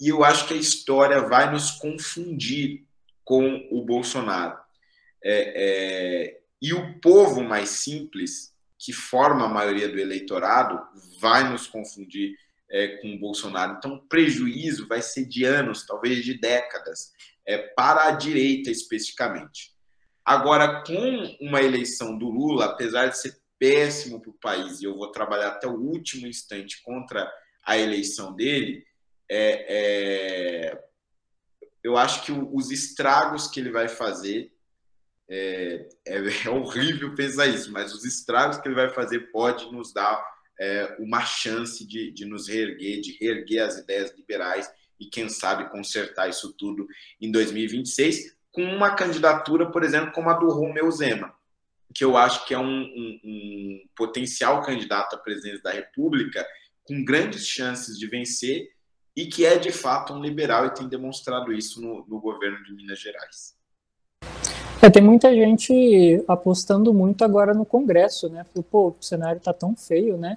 E 0.00 0.08
eu 0.08 0.24
acho 0.24 0.48
que 0.48 0.54
a 0.54 0.56
história 0.56 1.20
vai 1.20 1.52
nos 1.52 1.72
confundir 1.72 2.86
com 3.22 3.68
o 3.70 3.84
Bolsonaro. 3.84 4.58
É, 5.22 6.32
é, 6.34 6.40
e 6.60 6.72
o 6.72 6.98
povo 7.00 7.42
mais 7.42 7.68
simples 7.68 8.54
que 8.78 8.94
forma 8.94 9.44
a 9.44 9.48
maioria 9.48 9.88
do 9.88 9.98
eleitorado 9.98 10.80
vai 11.20 11.48
nos 11.48 11.66
confundir 11.66 12.34
é, 12.70 12.96
com 12.96 13.14
o 13.14 13.18
Bolsonaro. 13.18 13.74
Então, 13.76 13.94
o 13.94 14.08
prejuízo 14.08 14.88
vai 14.88 15.02
ser 15.02 15.26
de 15.26 15.44
anos, 15.44 15.84
talvez 15.84 16.24
de 16.24 16.38
décadas, 16.38 17.12
é, 17.46 17.58
para 17.58 18.08
a 18.08 18.12
direita 18.12 18.70
especificamente. 18.70 19.70
Agora, 20.24 20.82
com 20.82 21.36
uma 21.42 21.60
eleição 21.60 22.16
do 22.16 22.30
Lula, 22.30 22.64
apesar 22.64 23.08
de 23.08 23.18
ser 23.18 23.41
péssimo 23.62 24.20
para 24.20 24.30
o 24.30 24.38
país, 24.40 24.80
e 24.80 24.86
eu 24.86 24.96
vou 24.96 25.12
trabalhar 25.12 25.50
até 25.50 25.68
o 25.68 25.78
último 25.78 26.26
instante 26.26 26.82
contra 26.82 27.32
a 27.64 27.78
eleição 27.78 28.34
dele, 28.34 28.84
é, 29.30 29.66
é, 29.68 30.84
eu 31.80 31.96
acho 31.96 32.24
que 32.24 32.32
os 32.32 32.72
estragos 32.72 33.46
que 33.46 33.60
ele 33.60 33.70
vai 33.70 33.86
fazer 33.86 34.52
é, 35.30 35.88
é, 36.04 36.18
é, 36.44 36.50
horrível 36.50 37.14
pensar 37.14 37.46
isso, 37.46 37.70
mas 37.70 37.94
os 37.94 38.04
estragos 38.04 38.58
que 38.58 38.66
ele 38.66 38.74
vai 38.74 38.90
fazer 38.90 39.30
pode 39.30 39.70
nos 39.70 39.92
dar 39.92 40.20
é, 40.60 40.96
uma 40.98 41.24
chance 41.24 41.86
de, 41.86 42.10
de 42.10 42.24
nos 42.24 42.48
reerguer, 42.48 43.00
de 43.00 43.16
reerguer 43.20 43.62
as 43.62 43.78
ideias 43.78 44.12
liberais 44.16 44.68
e, 44.98 45.06
quem 45.06 45.28
sabe, 45.28 45.70
consertar 45.70 46.28
isso 46.28 46.52
tudo 46.54 46.84
em 47.20 47.30
2026, 47.30 48.36
com 48.50 48.64
uma 48.64 48.96
candidatura, 48.96 49.70
por 49.70 49.84
exemplo, 49.84 50.10
como 50.10 50.30
a 50.30 50.34
do 50.34 50.48
Romeu 50.48 50.90
Zema, 50.90 51.32
que 51.92 52.04
eu 52.04 52.16
acho 52.16 52.46
que 52.46 52.54
é 52.54 52.58
um, 52.58 52.82
um, 52.82 53.20
um 53.24 53.80
potencial 53.96 54.62
candidato 54.62 55.14
à 55.14 55.18
presidência 55.18 55.62
da 55.62 55.72
República 55.72 56.46
com 56.84 57.04
grandes 57.04 57.46
chances 57.46 57.98
de 57.98 58.06
vencer 58.06 58.68
e 59.16 59.26
que 59.26 59.44
é, 59.44 59.58
de 59.58 59.70
fato, 59.70 60.14
um 60.14 60.20
liberal 60.20 60.66
e 60.66 60.74
tem 60.74 60.88
demonstrado 60.88 61.52
isso 61.52 61.80
no, 61.80 62.04
no 62.06 62.20
governo 62.20 62.62
de 62.64 62.74
Minas 62.74 62.98
Gerais. 62.98 63.54
É, 64.80 64.90
tem 64.90 65.02
muita 65.02 65.32
gente 65.32 66.24
apostando 66.26 66.92
muito 66.92 67.24
agora 67.24 67.54
no 67.54 67.64
Congresso, 67.64 68.28
né? 68.28 68.44
Pô, 68.70 68.88
o 68.88 68.96
cenário 69.00 69.40
tá 69.40 69.52
tão 69.52 69.76
feio, 69.76 70.16
né? 70.16 70.36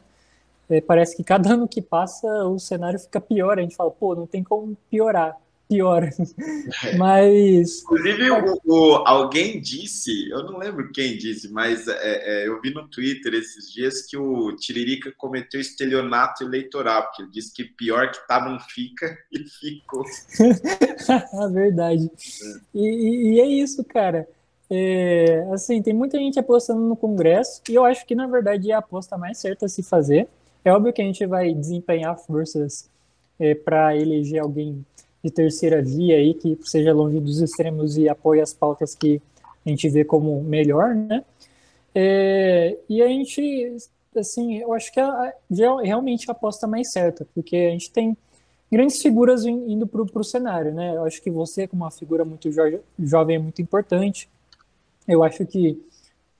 É, 0.70 0.82
parece 0.82 1.16
que 1.16 1.24
cada 1.24 1.50
ano 1.54 1.68
que 1.68 1.82
passa 1.82 2.28
o 2.46 2.60
cenário 2.60 3.00
fica 3.00 3.20
pior. 3.20 3.58
A 3.58 3.62
gente 3.62 3.76
fala, 3.76 3.90
pô, 3.90 4.14
não 4.14 4.28
tem 4.28 4.44
como 4.44 4.78
piorar 4.90 5.38
pior. 5.68 6.10
Mas. 6.98 7.82
Inclusive, 7.84 8.32
o, 8.32 8.62
o, 8.66 8.96
alguém 9.06 9.60
disse, 9.60 10.30
eu 10.30 10.44
não 10.44 10.58
lembro 10.58 10.92
quem 10.92 11.18
disse, 11.18 11.52
mas 11.52 11.88
é, 11.88 12.44
é, 12.44 12.48
eu 12.48 12.62
vi 12.62 12.74
no 12.74 12.88
Twitter 12.88 13.34
esses 13.34 13.72
dias 13.72 14.06
que 14.06 14.18
o 14.18 14.56
Tiririca 14.56 15.12
cometeu 15.18 15.60
estelionato 15.60 16.44
eleitoral, 16.44 17.04
porque 17.04 17.24
ele 17.24 17.32
disse 17.32 17.54
que 17.54 17.64
pior 17.64 18.12
que 18.12 18.28
tá 18.28 18.44
não 18.44 18.60
fica 18.60 19.18
e 19.32 19.40
ficou. 19.40 20.04
a 21.40 21.48
verdade. 21.50 22.10
É. 22.12 22.60
E, 22.74 23.36
e, 23.36 23.40
é 23.40 23.48
isso, 23.48 23.84
cara. 23.84 24.28
É, 24.70 25.48
assim, 25.54 25.82
tem 25.82 25.94
muita 25.94 26.18
gente 26.18 26.40
apostando 26.40 26.82
no 26.82 26.96
Congresso, 26.96 27.62
e 27.70 27.76
eu 27.76 27.86
acho 27.86 28.06
que, 28.06 28.16
na 28.16 28.26
verdade, 28.26 28.72
é 28.72 28.74
a 28.74 28.80
aposta 28.80 29.18
mais 29.18 29.38
certa 29.38 29.68
a 29.68 29.70
se 29.70 29.84
fazer. 29.84 30.28
É 30.64 30.72
óbvio 30.72 30.92
que 30.92 31.02
a 31.02 31.06
gente 31.06 31.26
vai 31.28 31.54
desempenhar 31.54 32.18
forças 32.18 32.90
é, 33.40 33.54
para 33.54 33.96
eleger 33.96 34.42
alguém 34.42 34.84
de 35.26 35.32
terceira 35.32 35.82
via 35.82 36.18
aí, 36.18 36.36
que 36.36 36.56
seja 36.62 36.94
longe 36.94 37.20
dos 37.20 37.42
extremos 37.42 37.98
e 37.98 38.08
apoie 38.08 38.40
as 38.42 38.54
pautas 38.54 38.94
que 38.94 39.20
a 39.66 39.70
gente 39.70 39.90
vê 39.90 40.06
como 40.06 40.44
melhor, 40.44 40.94
né? 40.94 41.26
É, 41.96 42.78
e 42.88 43.02
a 43.02 43.08
gente, 43.08 43.76
assim, 44.16 44.58
eu 44.58 44.72
acho 44.72 44.94
que 44.94 45.00
é, 45.00 45.34
realmente 45.84 46.30
a 46.30 46.32
aposta 46.32 46.68
mais 46.68 46.92
certa, 46.92 47.26
porque 47.34 47.56
a 47.56 47.72
gente 47.72 47.90
tem 47.90 48.16
grandes 48.72 49.02
figuras 49.02 49.46
indo 49.46 49.88
para 49.88 50.22
o 50.22 50.24
cenário, 50.24 50.72
né? 50.72 50.96
Eu 50.96 51.06
acho 51.06 51.20
que 51.20 51.32
você, 51.32 51.68
como 51.68 51.84
uma 51.84 51.90
figura 51.90 52.24
muito 52.24 52.52
jo 52.52 52.80
jovem, 53.00 53.38
é 53.38 53.40
muito 53.40 53.64
importante. 53.64 54.30
Eu 55.08 55.24
acho 55.24 55.44
que 55.48 55.82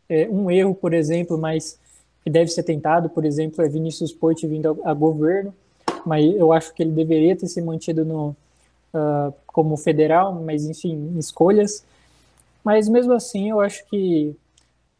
é, 0.08 0.30
um 0.30 0.52
erro, 0.52 0.76
por 0.76 0.94
exemplo, 0.94 1.40
mas 1.40 1.80
que 2.24 2.30
deve 2.30 2.52
ser 2.52 2.62
tentado, 2.62 3.10
por 3.10 3.26
exemplo, 3.26 3.66
é 3.66 3.68
Vinícius 3.68 4.14
Poit 4.14 4.46
vindo 4.46 4.80
a, 4.84 4.92
a 4.92 4.94
governo, 4.94 5.52
mas 6.06 6.24
eu 6.36 6.54
acho 6.54 6.72
que 6.72 6.84
ele 6.84 6.92
deveria 6.92 7.36
ter 7.36 7.48
se 7.48 7.60
mantido 7.62 8.06
no, 8.06 8.36
uh, 8.96 9.34
como 9.46 9.78
federal, 9.78 10.34
mas 10.34 10.66
enfim, 10.66 11.16
escolhas. 11.18 11.86
Mas 12.64 12.90
mesmo 12.90 13.14
assim, 13.14 13.50
eu 13.50 13.60
acho 13.60 13.86
que 13.88 14.36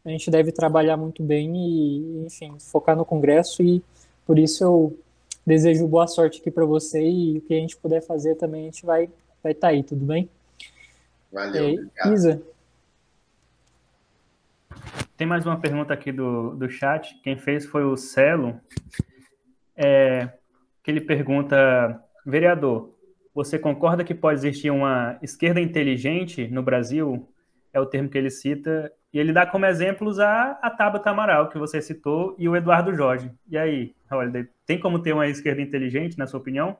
a 0.04 0.10
gente 0.10 0.30
deve 0.30 0.52
trabalhar 0.52 0.96
muito 0.96 1.22
bem 1.22 1.56
e, 1.56 2.26
enfim, 2.26 2.56
focar 2.60 2.96
no 2.96 3.04
Congresso 3.04 3.62
e 3.62 3.82
por 4.24 4.38
isso 4.38 4.62
eu 4.62 4.98
desejo 5.44 5.86
boa 5.88 6.06
sorte 6.06 6.40
aqui 6.40 6.50
para 6.50 6.64
você 6.64 7.02
e 7.02 7.38
o 7.38 7.40
que 7.40 7.54
a 7.54 7.58
gente 7.58 7.76
puder 7.76 8.02
fazer 8.02 8.34
também 8.36 8.62
a 8.62 8.64
gente 8.66 8.86
vai 8.86 9.08
vai 9.42 9.52
estar 9.52 9.68
tá 9.68 9.72
aí, 9.72 9.82
tudo 9.82 10.04
bem? 10.04 10.28
Valeu. 11.32 11.88
É, 12.04 12.12
Isa. 12.12 12.42
Tem 15.16 15.26
mais 15.26 15.46
uma 15.46 15.58
pergunta 15.58 15.94
aqui 15.94 16.12
do, 16.12 16.54
do 16.56 16.68
chat. 16.68 17.18
Quem 17.22 17.36
fez 17.36 17.64
foi 17.64 17.84
o 17.84 17.96
Celo. 17.96 18.60
É, 19.76 20.30
que 20.82 20.90
ele 20.90 21.00
pergunta, 21.00 22.00
vereador, 22.24 22.90
você 23.36 23.58
concorda 23.58 24.02
que 24.02 24.14
pode 24.14 24.38
existir 24.38 24.70
uma 24.70 25.18
esquerda 25.20 25.60
inteligente 25.60 26.48
no 26.48 26.62
Brasil? 26.62 27.28
É 27.70 27.78
o 27.78 27.84
termo 27.84 28.08
que 28.08 28.16
ele 28.16 28.30
cita. 28.30 28.90
E 29.12 29.18
ele 29.18 29.30
dá 29.30 29.44
como 29.44 29.66
exemplos 29.66 30.18
a, 30.18 30.52
a 30.62 30.70
Tabata 30.70 31.10
Amaral, 31.10 31.50
que 31.50 31.58
você 31.58 31.82
citou, 31.82 32.34
e 32.38 32.48
o 32.48 32.56
Eduardo 32.56 32.94
Jorge. 32.94 33.30
E 33.46 33.58
aí, 33.58 33.94
olha, 34.10 34.48
tem 34.64 34.80
como 34.80 35.02
ter 35.02 35.12
uma 35.12 35.28
esquerda 35.28 35.60
inteligente, 35.60 36.16
na 36.16 36.26
sua 36.26 36.40
opinião? 36.40 36.78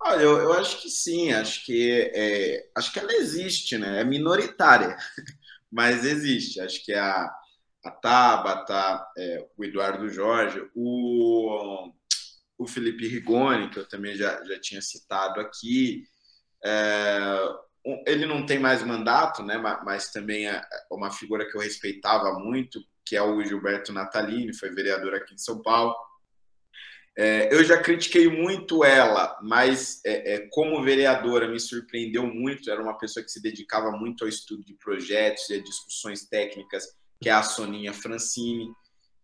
Olha, 0.00 0.22
eu, 0.22 0.38
eu 0.38 0.52
acho 0.52 0.80
que 0.80 0.88
sim, 0.88 1.32
acho 1.32 1.66
que, 1.66 2.12
é, 2.14 2.68
acho 2.76 2.92
que 2.92 3.00
ela 3.00 3.12
existe, 3.14 3.76
né? 3.76 4.02
É 4.02 4.04
minoritária, 4.04 4.96
mas 5.68 6.04
existe. 6.04 6.60
Acho 6.60 6.84
que 6.84 6.94
a, 6.94 7.28
a 7.84 7.90
Tabata, 7.90 9.04
é, 9.18 9.44
o 9.56 9.64
Eduardo 9.64 10.08
Jorge, 10.08 10.62
o 10.76 11.92
o 12.58 12.66
Felipe 12.66 13.06
Rigoni, 13.06 13.70
que 13.70 13.78
eu 13.78 13.88
também 13.88 14.14
já, 14.16 14.42
já 14.44 14.58
tinha 14.60 14.80
citado 14.80 15.40
aqui. 15.40 16.04
É, 16.64 17.44
ele 18.06 18.26
não 18.26 18.44
tem 18.44 18.58
mais 18.58 18.82
mandato, 18.82 19.42
né, 19.42 19.56
mas 19.84 20.10
também 20.10 20.48
é 20.48 20.62
uma 20.90 21.10
figura 21.10 21.48
que 21.48 21.56
eu 21.56 21.60
respeitava 21.60 22.38
muito, 22.38 22.80
que 23.04 23.14
é 23.14 23.22
o 23.22 23.44
Gilberto 23.44 23.92
Natalini, 23.92 24.56
foi 24.56 24.70
vereador 24.70 25.14
aqui 25.14 25.34
em 25.34 25.38
São 25.38 25.62
Paulo. 25.62 25.94
É, 27.18 27.54
eu 27.54 27.64
já 27.64 27.80
critiquei 27.80 28.28
muito 28.28 28.84
ela, 28.84 29.38
mas 29.42 30.04
é, 30.04 30.34
é, 30.34 30.48
como 30.50 30.82
vereadora 30.82 31.48
me 31.48 31.58
surpreendeu 31.58 32.26
muito. 32.26 32.70
Era 32.70 32.82
uma 32.82 32.98
pessoa 32.98 33.24
que 33.24 33.30
se 33.30 33.40
dedicava 33.40 33.90
muito 33.92 34.24
ao 34.24 34.28
estudo 34.28 34.62
de 34.62 34.74
projetos 34.74 35.48
e 35.48 35.54
a 35.54 35.62
discussões 35.62 36.28
técnicas, 36.28 36.84
que 37.22 37.30
é 37.30 37.32
a 37.32 37.42
Soninha 37.42 37.94
Francini, 37.94 38.68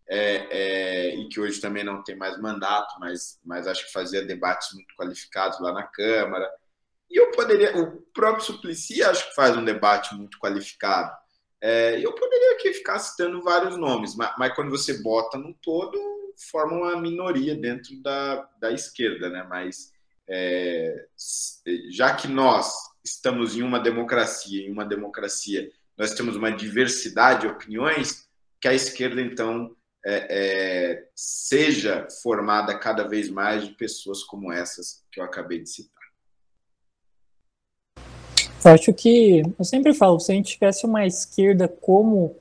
é, 0.08 0.46
é, 0.50 1.14
e 1.14 1.28
que 1.28 1.40
hoje 1.40 1.60
também 1.60 1.84
não 1.84 2.02
tem 2.02 2.16
mais 2.16 2.40
mandato, 2.40 2.98
mas, 2.98 3.38
mas 3.44 3.66
acho 3.66 3.86
que 3.86 3.92
fazia 3.92 4.24
debates 4.24 4.72
muito 4.74 4.94
qualificados 4.96 5.60
lá 5.60 5.72
na 5.72 5.84
Câmara. 5.84 6.50
E 7.10 7.18
eu 7.20 7.30
poderia, 7.30 7.76
o 7.78 8.02
próprio 8.14 8.44
Suplicy 8.44 9.02
acho 9.02 9.28
que 9.28 9.34
faz 9.34 9.56
um 9.56 9.64
debate 9.64 10.14
muito 10.14 10.38
qualificado. 10.38 11.14
É, 11.60 11.98
eu 12.00 12.12
poderia 12.14 12.52
aqui 12.54 12.72
ficar 12.72 12.98
citando 12.98 13.40
vários 13.42 13.76
nomes, 13.76 14.16
mas, 14.16 14.34
mas 14.36 14.54
quando 14.54 14.70
você 14.70 15.00
bota 15.02 15.38
no 15.38 15.54
todo, 15.54 15.98
forma 16.50 16.76
uma 16.76 17.00
minoria 17.00 17.54
dentro 17.54 17.94
da, 18.02 18.48
da 18.58 18.72
esquerda, 18.72 19.28
né? 19.28 19.46
Mas 19.48 19.92
é, 20.28 21.06
já 21.90 22.14
que 22.14 22.26
nós 22.26 22.72
estamos 23.04 23.56
em 23.56 23.62
uma 23.62 23.78
democracia, 23.78 24.66
em 24.66 24.72
uma 24.72 24.84
democracia 24.84 25.70
nós 25.96 26.14
temos 26.14 26.36
uma 26.36 26.50
diversidade 26.50 27.42
de 27.42 27.46
opiniões, 27.48 28.26
que 28.60 28.68
a 28.68 28.74
esquerda, 28.74 29.20
então, 29.20 29.76
é, 30.04 30.26
é, 30.30 31.08
seja 31.14 32.08
formada 32.22 32.76
cada 32.78 33.06
vez 33.06 33.28
mais 33.28 33.64
de 33.64 33.74
pessoas 33.74 34.22
como 34.22 34.52
essas 34.52 35.02
que 35.10 35.20
eu 35.20 35.24
acabei 35.24 35.60
de 35.60 35.68
citar. 35.68 36.02
Eu 38.64 38.70
acho 38.70 38.92
que, 38.92 39.42
eu 39.58 39.64
sempre 39.64 39.92
falo, 39.92 40.20
se 40.20 40.30
a 40.30 40.34
gente 40.34 40.52
tivesse 40.52 40.86
uma 40.86 41.04
esquerda 41.04 41.66
como 41.66 42.36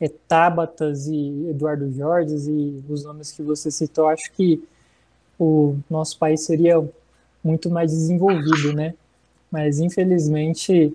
é, 0.00 0.08
Tabatas 0.08 1.06
e 1.06 1.48
Eduardo 1.48 1.90
Jorge 1.92 2.34
e 2.34 2.84
os 2.88 3.04
nomes 3.04 3.32
que 3.32 3.42
você 3.42 3.70
citou, 3.70 4.08
acho 4.08 4.30
que 4.32 4.62
o 5.38 5.78
nosso 5.88 6.18
país 6.18 6.42
seria 6.42 6.76
muito 7.42 7.70
mais 7.70 7.90
desenvolvido, 7.90 8.74
né? 8.74 8.94
Mas 9.50 9.80
infelizmente 9.80 10.94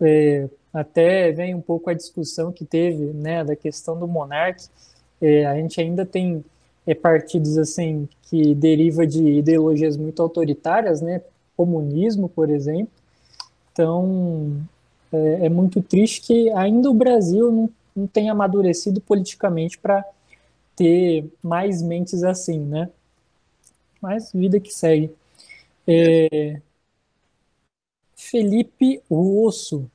é, 0.00 0.48
até 0.72 1.32
vem 1.32 1.54
um 1.54 1.60
pouco 1.60 1.90
a 1.90 1.94
discussão 1.94 2.52
que 2.52 2.64
teve, 2.64 3.12
né, 3.12 3.44
da 3.44 3.54
questão 3.54 3.98
do 3.98 4.06
monarca. 4.08 4.62
É, 5.24 5.46
a 5.46 5.56
gente 5.56 5.80
ainda 5.80 6.04
tem 6.04 6.44
é, 6.86 6.94
partidos 6.94 7.56
assim 7.58 8.08
que 8.22 8.54
deriva 8.54 9.06
de 9.06 9.22
ideologias 9.38 9.96
muito 9.96 10.20
autoritárias, 10.22 11.00
né? 11.00 11.22
Comunismo, 11.56 12.28
por 12.28 12.50
exemplo. 12.50 12.92
Então 13.72 14.60
é, 15.12 15.46
é 15.46 15.48
muito 15.48 15.82
triste 15.82 16.20
que 16.22 16.50
ainda 16.50 16.90
o 16.90 16.94
Brasil 16.94 17.50
não 17.52 17.70
não 17.94 18.06
tem 18.06 18.28
amadurecido 18.28 19.00
politicamente 19.00 19.78
para 19.78 20.04
ter 20.74 21.30
mais 21.42 21.80
mentes 21.80 22.24
assim, 22.24 22.58
né? 22.58 22.90
Mas 24.00 24.32
vida 24.32 24.58
que 24.58 24.70
segue. 24.72 25.14
É... 25.86 26.60
Felipe 28.16 29.00
Rosso. 29.08 29.88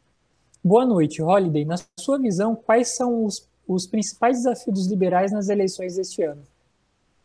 Boa 0.64 0.86
noite, 0.86 1.22
Holiday. 1.22 1.66
Na 1.66 1.76
sua 2.00 2.18
visão, 2.18 2.56
quais 2.56 2.90
são 2.90 3.26
os, 3.26 3.48
os 3.76 3.86
principais 3.86 4.38
desafios 4.38 4.76
dos 4.76 4.88
liberais 4.88 5.32
nas 5.32 5.48
eleições 5.48 5.96
deste 5.96 6.24
ano? 6.24 6.42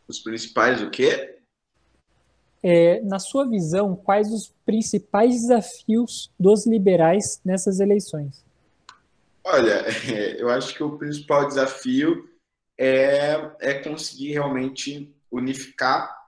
Os 0.07 0.19
principais 0.19 0.81
o 0.81 0.91
quê? 0.91 1.39
É, 2.61 3.01
na 3.01 3.19
sua 3.19 3.47
visão, 3.47 3.95
quais 3.95 4.31
os 4.31 4.53
principais 4.65 5.33
desafios 5.41 6.31
dos 6.39 6.65
liberais 6.65 7.41
nessas 7.43 7.79
eleições? 7.79 8.43
Olha, 9.43 9.85
eu 10.37 10.49
acho 10.49 10.73
que 10.75 10.83
o 10.83 10.97
principal 10.97 11.47
desafio 11.47 12.29
é, 12.77 13.51
é 13.59 13.73
conseguir 13.75 14.33
realmente 14.33 15.15
unificar 15.31 16.25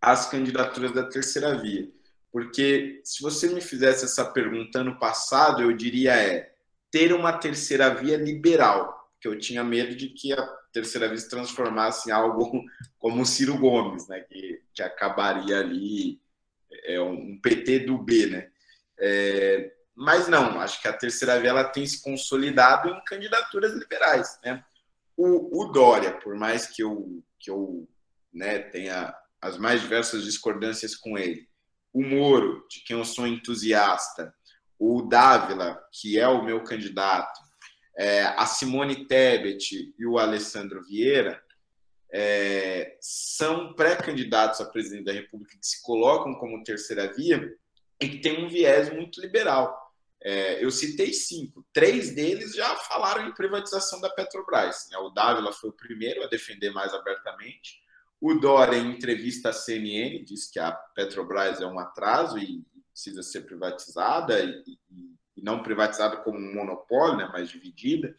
as 0.00 0.28
candidaturas 0.28 0.92
da 0.92 1.04
terceira 1.04 1.56
via. 1.56 1.88
Porque 2.30 3.00
se 3.02 3.22
você 3.22 3.48
me 3.48 3.62
fizesse 3.62 4.04
essa 4.04 4.24
pergunta 4.24 4.80
ano 4.80 4.98
passado, 4.98 5.62
eu 5.62 5.72
diria 5.72 6.14
é 6.14 6.52
ter 6.90 7.12
uma 7.12 7.32
terceira 7.32 7.94
via 7.94 8.16
liberal, 8.16 8.95
que 9.20 9.28
eu 9.28 9.38
tinha 9.38 9.64
medo 9.64 9.94
de 9.94 10.08
que 10.10 10.32
a 10.32 10.46
terceira 10.72 11.14
se 11.16 11.28
transformasse 11.28 12.08
em 12.08 12.12
algo 12.12 12.62
como 12.98 13.22
o 13.22 13.26
Ciro 13.26 13.58
Gomes, 13.58 14.08
né, 14.08 14.20
que, 14.20 14.62
que 14.74 14.82
acabaria 14.82 15.58
ali 15.60 16.20
é 16.84 17.00
um 17.00 17.38
PT 17.40 17.80
do 17.80 17.98
B, 17.98 18.26
né? 18.26 18.50
É, 18.98 19.72
mas 19.94 20.28
não, 20.28 20.60
acho 20.60 20.80
que 20.80 20.88
a 20.88 20.92
terceira 20.92 21.40
via 21.40 21.50
ela 21.50 21.64
tem 21.64 21.86
se 21.86 22.02
consolidado 22.02 22.90
em 22.90 23.04
candidaturas 23.04 23.72
liberais. 23.72 24.38
Né? 24.44 24.62
O, 25.16 25.62
o 25.62 25.72
Dória, 25.72 26.12
por 26.12 26.34
mais 26.34 26.66
que 26.66 26.82
eu, 26.82 27.22
que 27.38 27.50
eu 27.50 27.88
né, 28.32 28.58
tenha 28.58 29.14
as 29.40 29.56
mais 29.56 29.80
diversas 29.80 30.22
discordâncias 30.22 30.94
com 30.94 31.16
ele, 31.16 31.48
o 31.92 32.02
Moro, 32.02 32.66
de 32.68 32.80
quem 32.80 32.96
eu 32.96 33.04
sou 33.04 33.26
entusiasta, 33.26 34.34
o 34.78 35.00
Dávila, 35.02 35.82
que 35.90 36.18
é 36.18 36.28
o 36.28 36.44
meu 36.44 36.62
candidato, 36.62 37.40
é, 37.96 38.22
a 38.24 38.46
Simone 38.46 39.06
Tebet 39.06 39.94
e 39.98 40.06
o 40.06 40.18
Alessandro 40.18 40.82
Vieira, 40.84 41.42
é, 42.12 42.96
são 43.00 43.74
pré-candidatos 43.74 44.60
a 44.60 44.66
presidente 44.66 45.04
da 45.04 45.12
República 45.12 45.58
que 45.58 45.66
se 45.66 45.82
colocam 45.82 46.34
como 46.34 46.62
terceira 46.62 47.12
via 47.12 47.52
e 48.00 48.08
que 48.08 48.18
tem 48.18 48.44
um 48.44 48.48
viés 48.48 48.92
muito 48.92 49.20
liberal. 49.20 49.86
É, 50.22 50.62
eu 50.64 50.70
citei 50.70 51.12
cinco, 51.12 51.64
três 51.72 52.14
deles 52.14 52.54
já 52.54 52.74
falaram 52.76 53.28
em 53.28 53.34
privatização 53.34 54.00
da 54.00 54.10
Petrobras. 54.10 54.88
Né? 54.90 54.98
O 54.98 55.10
Dávila 55.10 55.52
foi 55.52 55.70
o 55.70 55.74
primeiro 55.74 56.22
a 56.22 56.26
defender 56.26 56.70
mais 56.70 56.92
abertamente. 56.92 57.80
O 58.20 58.34
Dória, 58.34 58.76
em 58.76 58.92
entrevista 58.92 59.50
à 59.50 59.52
CNN, 59.52 60.24
disse 60.24 60.50
que 60.50 60.58
a 60.58 60.72
Petrobras 60.72 61.60
é 61.60 61.66
um 61.66 61.78
atraso 61.78 62.38
e 62.38 62.64
precisa 62.90 63.22
ser 63.22 63.42
privatizada, 63.42 64.40
e, 64.42 64.78
e, 64.90 65.15
e 65.36 65.42
não 65.42 65.62
privatizada 65.62 66.16
como 66.18 66.38
um 66.38 66.54
monopólio, 66.54 67.16
né, 67.16 67.28
mas 67.32 67.50
dividida. 67.50 68.16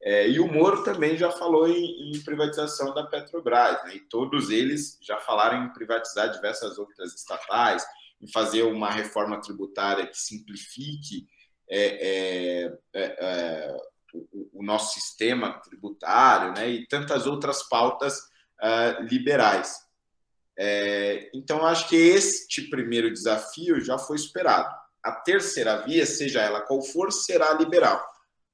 É, 0.00 0.28
e 0.28 0.38
o 0.38 0.46
Moro 0.46 0.84
também 0.84 1.16
já 1.16 1.30
falou 1.30 1.68
em, 1.68 2.12
em 2.12 2.22
privatização 2.22 2.94
da 2.94 3.06
Petrobras, 3.06 3.82
né, 3.84 3.96
e 3.96 4.00
todos 4.00 4.50
eles 4.50 4.98
já 5.02 5.18
falaram 5.18 5.64
em 5.64 5.72
privatizar 5.72 6.30
diversas 6.30 6.78
outras 6.78 7.14
estatais, 7.14 7.84
em 8.20 8.30
fazer 8.30 8.62
uma 8.62 8.90
reforma 8.90 9.40
tributária 9.40 10.06
que 10.06 10.18
simplifique 10.18 11.26
é, 11.70 11.84
é, 11.84 12.78
é, 12.94 13.02
é, 13.02 13.76
o, 14.14 14.60
o, 14.60 14.62
nosso 14.62 14.98
sistema 14.98 15.60
tributário 15.60 16.52
né, 16.54 16.68
e 16.68 16.86
tantas 16.86 17.26
outras 17.26 17.62
pautas 17.68 18.18
uh, 18.62 19.02
liberais. 19.02 19.76
É, 20.56 21.30
então, 21.32 21.64
acho 21.64 21.88
que 21.88 21.94
este 21.94 22.62
primeiro 22.62 23.12
desafio 23.12 23.80
já 23.80 23.98
foi 23.98 24.18
superado. 24.18 24.74
A 25.02 25.12
terceira 25.12 25.82
via, 25.82 26.04
seja 26.04 26.40
ela 26.40 26.60
qual 26.60 26.82
for, 26.82 27.12
será 27.12 27.52
liberal. 27.54 28.04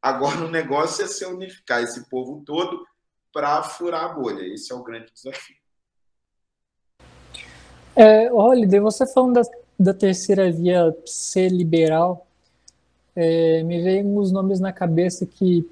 Agora, 0.01 0.45
o 0.45 0.51
negócio 0.51 1.05
é 1.05 1.09
se 1.09 1.25
unificar 1.25 1.83
esse 1.83 2.09
povo 2.09 2.43
todo 2.45 2.85
para 3.33 3.63
furar 3.63 4.05
a 4.05 4.09
bolha. 4.09 4.43
Esse 4.45 4.73
é 4.73 4.75
o 4.75 4.83
grande 4.83 5.11
desafio. 5.13 5.57
É, 7.97 8.31
Holiday, 8.33 8.81
você 8.81 9.07
falando 9.07 9.35
da, 9.35 9.43
da 9.79 9.95
terceira 9.95 10.51
via 10.51 10.95
ser 11.07 11.49
liberal, 11.49 12.27
é, 13.17 13.63
me 13.63 13.81
veem 13.81 14.17
os 14.19 14.33
nomes 14.33 14.61
na 14.61 14.73
cabeça 14.73 15.25
que, 15.25 15.69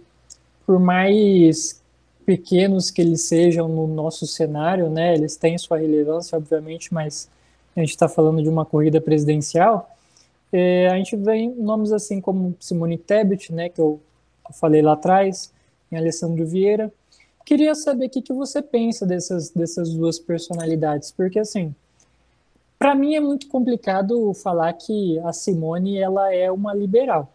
por 0.64 0.78
mais 0.78 1.82
pequenos 2.24 2.90
que 2.90 3.02
eles 3.02 3.22
sejam 3.22 3.68
no 3.68 3.86
nosso 3.86 4.26
cenário, 4.26 4.88
né, 4.88 5.14
eles 5.14 5.36
têm 5.36 5.58
sua 5.58 5.78
relevância, 5.78 6.38
obviamente, 6.38 6.94
mas 6.94 7.28
a 7.76 7.80
gente 7.80 7.90
está 7.90 8.08
falando 8.08 8.42
de 8.42 8.48
uma 8.48 8.64
corrida 8.64 9.00
presidencial. 9.00 9.91
É, 10.52 10.88
a 10.88 10.96
gente 10.96 11.16
vê 11.16 11.48
nomes 11.48 11.92
assim 11.92 12.20
como 12.20 12.54
Simone 12.60 12.98
Tebet, 12.98 13.52
né, 13.52 13.68
que 13.70 13.80
eu, 13.80 14.00
falei 14.52 14.82
lá 14.82 14.92
atrás, 14.92 15.52
em 15.90 15.96
Alessandro 15.96 16.46
Vieira. 16.46 16.92
Queria 17.44 17.74
saber 17.74 18.06
o 18.06 18.10
que, 18.10 18.20
que 18.22 18.32
você 18.32 18.60
pensa 18.60 19.06
dessas, 19.06 19.50
dessas 19.50 19.94
duas 19.94 20.18
personalidades, 20.18 21.10
porque 21.10 21.38
assim, 21.38 21.74
para 22.78 22.94
mim 22.94 23.14
é 23.14 23.20
muito 23.20 23.48
complicado 23.48 24.34
falar 24.34 24.72
que 24.74 25.18
a 25.20 25.32
Simone 25.32 25.98
ela 25.98 26.34
é 26.34 26.50
uma 26.50 26.74
liberal, 26.74 27.32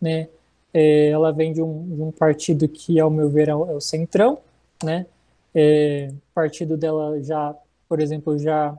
né? 0.00 0.28
É, 0.72 1.08
ela 1.08 1.32
vem 1.32 1.52
de 1.52 1.62
um, 1.62 1.94
de 1.94 2.02
um, 2.02 2.12
partido 2.12 2.68
que, 2.68 3.00
ao 3.00 3.10
meu 3.10 3.28
ver, 3.30 3.48
é 3.48 3.54
o, 3.54 3.76
é 3.76 3.80
Centrão, 3.80 4.38
né? 4.82 5.06
É, 5.54 6.10
o 6.12 6.34
partido 6.34 6.76
dela 6.76 7.20
já, 7.22 7.56
por 7.88 8.00
exemplo, 8.00 8.38
já 8.38 8.76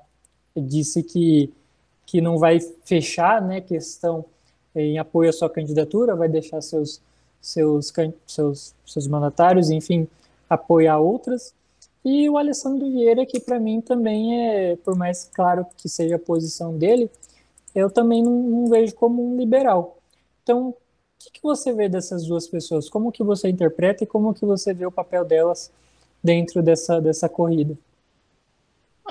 disse 0.55 1.01
que, 1.01 1.51
que 2.09 2.21
não 2.21 2.39
vai 2.39 2.59
fechar, 2.83 3.39
né? 3.39 3.61
Questão 3.61 4.25
em 4.75 4.97
apoio 4.97 5.29
à 5.29 5.33
sua 5.33 5.47
candidatura, 5.47 6.15
vai 6.15 6.27
deixar 6.27 6.59
seus 6.59 6.99
seus 7.39 7.93
seus 8.25 8.73
seus 8.83 9.07
mandatários, 9.07 9.69
enfim, 9.69 10.07
apoiar 10.49 10.97
outras. 10.97 11.53
E 12.03 12.27
o 12.27 12.35
Alessandro 12.35 12.89
Vieira, 12.89 13.27
que 13.27 13.39
para 13.39 13.59
mim 13.59 13.79
também 13.79 14.43
é, 14.43 14.75
por 14.77 14.95
mais 14.95 15.29
claro 15.31 15.67
que 15.77 15.87
seja 15.87 16.15
a 16.15 16.19
posição 16.19 16.75
dele, 16.75 17.11
eu 17.75 17.91
também 17.91 18.23
não, 18.23 18.31
não 18.31 18.67
vejo 18.67 18.95
como 18.95 19.23
um 19.23 19.37
liberal. 19.37 19.99
Então, 20.41 20.69
o 20.69 20.75
que, 21.19 21.31
que, 21.33 21.43
você 21.43 21.71
vê 21.71 21.87
dessas 21.87 22.25
duas 22.25 22.47
pessoas? 22.47 22.89
Como 22.89 23.11
que 23.11 23.23
você 23.23 23.49
interpreta 23.49 24.03
e 24.03 24.07
como 24.07 24.33
que 24.33 24.45
você 24.45 24.73
vê 24.73 24.85
o 24.85 24.91
papel 24.91 25.23
delas 25.23 25.71
dentro 26.23 26.63
dessa, 26.63 26.99
dessa 26.99 27.29
corrida? 27.29 27.77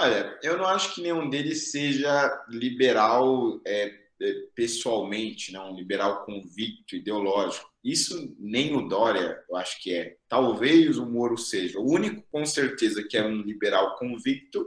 Olha, 0.01 0.39
eu 0.45 0.57
não 0.57 0.65
acho 0.65 0.95
que 0.95 1.03
nenhum 1.03 1.29
deles 1.29 1.73
seja 1.73 2.45
liberal 2.49 3.61
é, 3.67 3.93
é, 4.23 4.33
pessoalmente, 4.55 5.53
não, 5.53 5.73
um 5.73 5.75
liberal 5.75 6.25
convicto, 6.25 6.95
ideológico. 6.95 7.69
Isso 7.83 8.33
nem 8.39 8.77
o 8.77 8.89
Dória, 8.89 9.43
eu 9.51 9.57
acho 9.57 9.83
que 9.83 9.93
é. 9.93 10.17
Talvez 10.29 10.99
o 10.99 11.05
Moro 11.05 11.37
seja. 11.37 11.81
O 11.81 11.91
único, 11.91 12.23
com 12.31 12.47
certeza, 12.47 13.03
que 13.03 13.17
é 13.17 13.25
um 13.25 13.43
liberal 13.43 13.97
convicto 13.97 14.65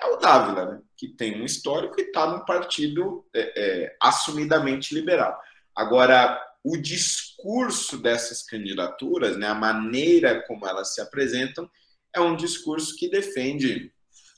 é 0.00 0.06
o 0.06 0.16
Dávila, 0.16 0.64
né? 0.64 0.82
que 0.96 1.08
tem 1.08 1.38
um 1.38 1.44
histórico 1.44 2.00
e 2.00 2.04
está 2.04 2.26
num 2.26 2.42
partido 2.46 3.26
é, 3.34 3.52
é, 3.54 3.96
assumidamente 4.00 4.94
liberal. 4.94 5.38
Agora, 5.76 6.42
o 6.64 6.78
discurso 6.78 7.98
dessas 7.98 8.42
candidaturas, 8.42 9.36
né, 9.36 9.48
a 9.48 9.54
maneira 9.54 10.42
como 10.46 10.66
elas 10.66 10.94
se 10.94 11.00
apresentam, 11.02 11.70
é 12.14 12.20
um 12.20 12.34
discurso 12.34 12.96
que 12.96 13.10
defende 13.10 13.92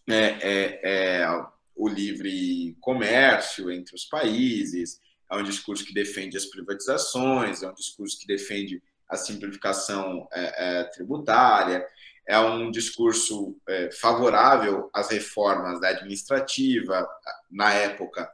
é, 0.09 0.39
é, 0.43 0.81
é, 1.22 1.47
o 1.74 1.89
livre 1.89 2.76
comércio 2.81 3.70
entre 3.70 3.94
os 3.94 4.05
países, 4.05 5.01
é 5.31 5.36
um 5.36 5.43
discurso 5.43 5.85
que 5.85 5.94
defende 5.94 6.36
as 6.36 6.47
privatizações, 6.47 7.62
é 7.62 7.68
um 7.68 7.74
discurso 7.74 8.18
que 8.18 8.26
defende 8.26 8.82
a 9.09 9.16
simplificação 9.16 10.28
é, 10.32 10.81
é, 10.81 10.85
tributária, 10.85 11.86
é 12.26 12.39
um 12.39 12.70
discurso 12.70 13.56
é, 13.68 13.90
favorável 13.90 14.90
às 14.94 15.10
reformas 15.10 15.81
da 15.81 15.89
administrativa, 15.89 17.06
na 17.51 17.72
época, 17.72 18.31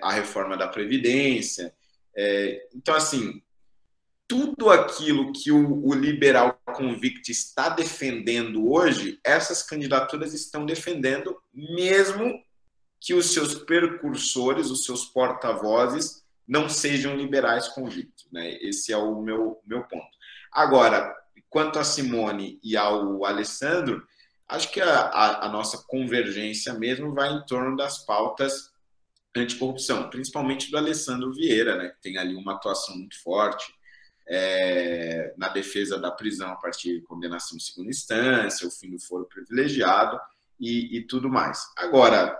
a 0.00 0.12
reforma 0.12 0.56
da 0.56 0.68
Previdência. 0.68 1.74
Então, 2.74 2.94
assim, 2.94 3.42
tudo 4.30 4.70
aquilo 4.70 5.32
que 5.32 5.50
o, 5.50 5.84
o, 5.84 5.92
liberal 5.92 6.56
convicto 6.64 7.32
está 7.32 7.68
defendendo 7.68 8.70
hoje, 8.70 9.18
essas 9.24 9.60
candidaturas 9.60 10.32
estão 10.32 10.64
defendendo, 10.64 11.36
mesmo 11.52 12.40
que 13.00 13.12
os 13.12 13.32
seus 13.32 13.54
percursores, 13.54 14.70
os 14.70 14.84
seus 14.84 15.04
porta-vozes, 15.06 16.22
não 16.46 16.68
sejam 16.68 17.16
liberais 17.16 17.66
convictos. 17.66 18.28
Né? 18.30 18.56
Esse 18.62 18.92
é 18.92 18.96
o 18.96 19.20
meu, 19.20 19.60
meu 19.66 19.82
ponto. 19.82 20.16
Agora, 20.52 21.12
quanto 21.48 21.80
a 21.80 21.84
Simone 21.84 22.60
e 22.62 22.76
ao 22.76 23.24
Alessandro, 23.24 24.00
acho 24.46 24.70
que 24.70 24.80
a, 24.80 25.00
a, 25.08 25.46
a 25.46 25.48
nossa 25.48 25.84
convergência 25.88 26.72
mesmo 26.74 27.12
vai 27.12 27.32
em 27.32 27.44
torno 27.46 27.76
das 27.76 28.06
pautas 28.06 28.70
anticorrupção, 29.36 30.08
principalmente 30.08 30.70
do 30.70 30.78
Alessandro 30.78 31.32
Vieira, 31.32 31.76
né, 31.76 31.88
que 31.88 32.00
tem 32.00 32.16
ali 32.16 32.36
uma 32.36 32.52
atuação 32.52 32.96
muito 32.96 33.20
forte 33.20 33.79
é, 34.32 35.34
na 35.36 35.48
defesa 35.48 35.98
da 35.98 36.12
prisão 36.12 36.52
a 36.52 36.56
partir 36.56 37.00
de 37.00 37.02
condenação 37.02 37.56
em 37.56 37.60
segunda 37.60 37.90
instância, 37.90 38.66
o 38.66 38.70
fim 38.70 38.90
do 38.90 39.00
foro 39.00 39.26
privilegiado 39.26 40.20
e, 40.58 40.98
e 40.98 41.02
tudo 41.02 41.28
mais. 41.28 41.60
Agora, 41.76 42.38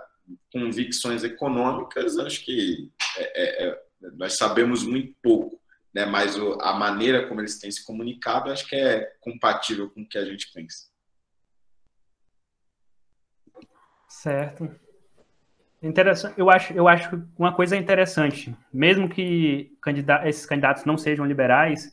convicções 0.53 1.25
econômicas, 1.25 2.17
acho 2.17 2.45
que 2.45 2.89
é, 3.17 3.43
é, 3.43 3.67
é, 3.67 3.81
nós 4.13 4.33
sabemos 4.33 4.83
muito 4.83 5.13
pouco, 5.21 5.61
né? 5.93 6.05
mas 6.05 6.37
o, 6.37 6.53
a 6.61 6.73
maneira 6.73 7.27
como 7.27 7.41
eles 7.41 7.59
têm 7.59 7.69
se 7.69 7.83
comunicado, 7.83 8.49
acho 8.49 8.65
que 8.69 8.75
é 8.77 9.13
compatível 9.19 9.89
com 9.89 10.01
o 10.01 10.07
que 10.07 10.17
a 10.17 10.23
gente 10.23 10.49
pensa. 10.53 10.89
Certo. 14.07 14.73
Interessante. 15.81 16.35
Eu 16.37 16.49
acho, 16.49 16.73
eu 16.73 16.87
acho 16.87 17.23
uma 17.37 17.53
coisa 17.53 17.75
interessante, 17.75 18.55
mesmo 18.71 19.09
que 19.09 19.75
candida 19.81 20.21
esses 20.27 20.45
candidatos 20.45 20.85
não 20.85 20.95
sejam 20.95 21.25
liberais, 21.25 21.91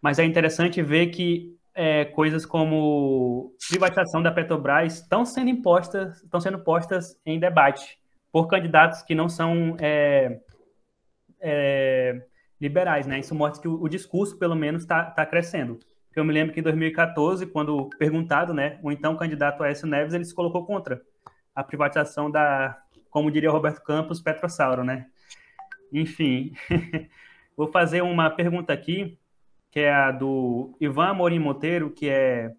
mas 0.00 0.18
é 0.18 0.24
interessante 0.24 0.82
ver 0.82 1.06
que 1.06 1.56
é, 1.74 2.04
coisas 2.06 2.44
como 2.44 3.54
privatização 3.70 4.22
da 4.22 4.32
Petrobras 4.32 4.94
estão 4.94 5.24
sendo 5.24 5.50
impostas, 5.50 6.22
estão 6.22 6.40
sendo 6.40 6.58
postas 6.58 7.16
em 7.24 7.38
debate 7.38 7.96
por 8.32 8.48
candidatos 8.48 9.02
que 9.02 9.14
não 9.14 9.28
são 9.28 9.76
é, 9.80 10.40
é, 11.40 12.22
liberais, 12.60 13.06
né? 13.06 13.20
Isso 13.20 13.34
mostra 13.34 13.62
que 13.62 13.68
o, 13.68 13.80
o 13.82 13.88
discurso, 13.88 14.36
pelo 14.36 14.56
menos, 14.56 14.82
está 14.82 15.04
tá 15.04 15.24
crescendo. 15.24 15.78
Eu 16.14 16.24
me 16.24 16.32
lembro 16.32 16.52
que 16.52 16.60
em 16.60 16.62
2014, 16.62 17.46
quando 17.46 17.88
perguntado, 17.98 18.52
né, 18.52 18.78
o 18.82 18.90
então 18.90 19.16
candidato 19.16 19.62
Aécio 19.62 19.86
Neves, 19.86 20.12
ele 20.12 20.24
se 20.24 20.34
colocou 20.34 20.66
contra 20.66 21.00
a 21.54 21.62
privatização 21.62 22.30
da 22.30 22.78
como 23.12 23.30
diria 23.30 23.50
Roberto 23.50 23.82
Campos, 23.82 24.20
Petrossauro, 24.20 24.82
né? 24.82 25.06
Enfim, 25.92 26.54
vou 27.54 27.70
fazer 27.70 28.02
uma 28.02 28.30
pergunta 28.30 28.72
aqui, 28.72 29.18
que 29.70 29.80
é 29.80 29.92
a 29.92 30.10
do 30.10 30.74
Ivan 30.80 31.08
Amorim 31.08 31.38
Monteiro, 31.38 31.90
que 31.90 32.08
é 32.08 32.52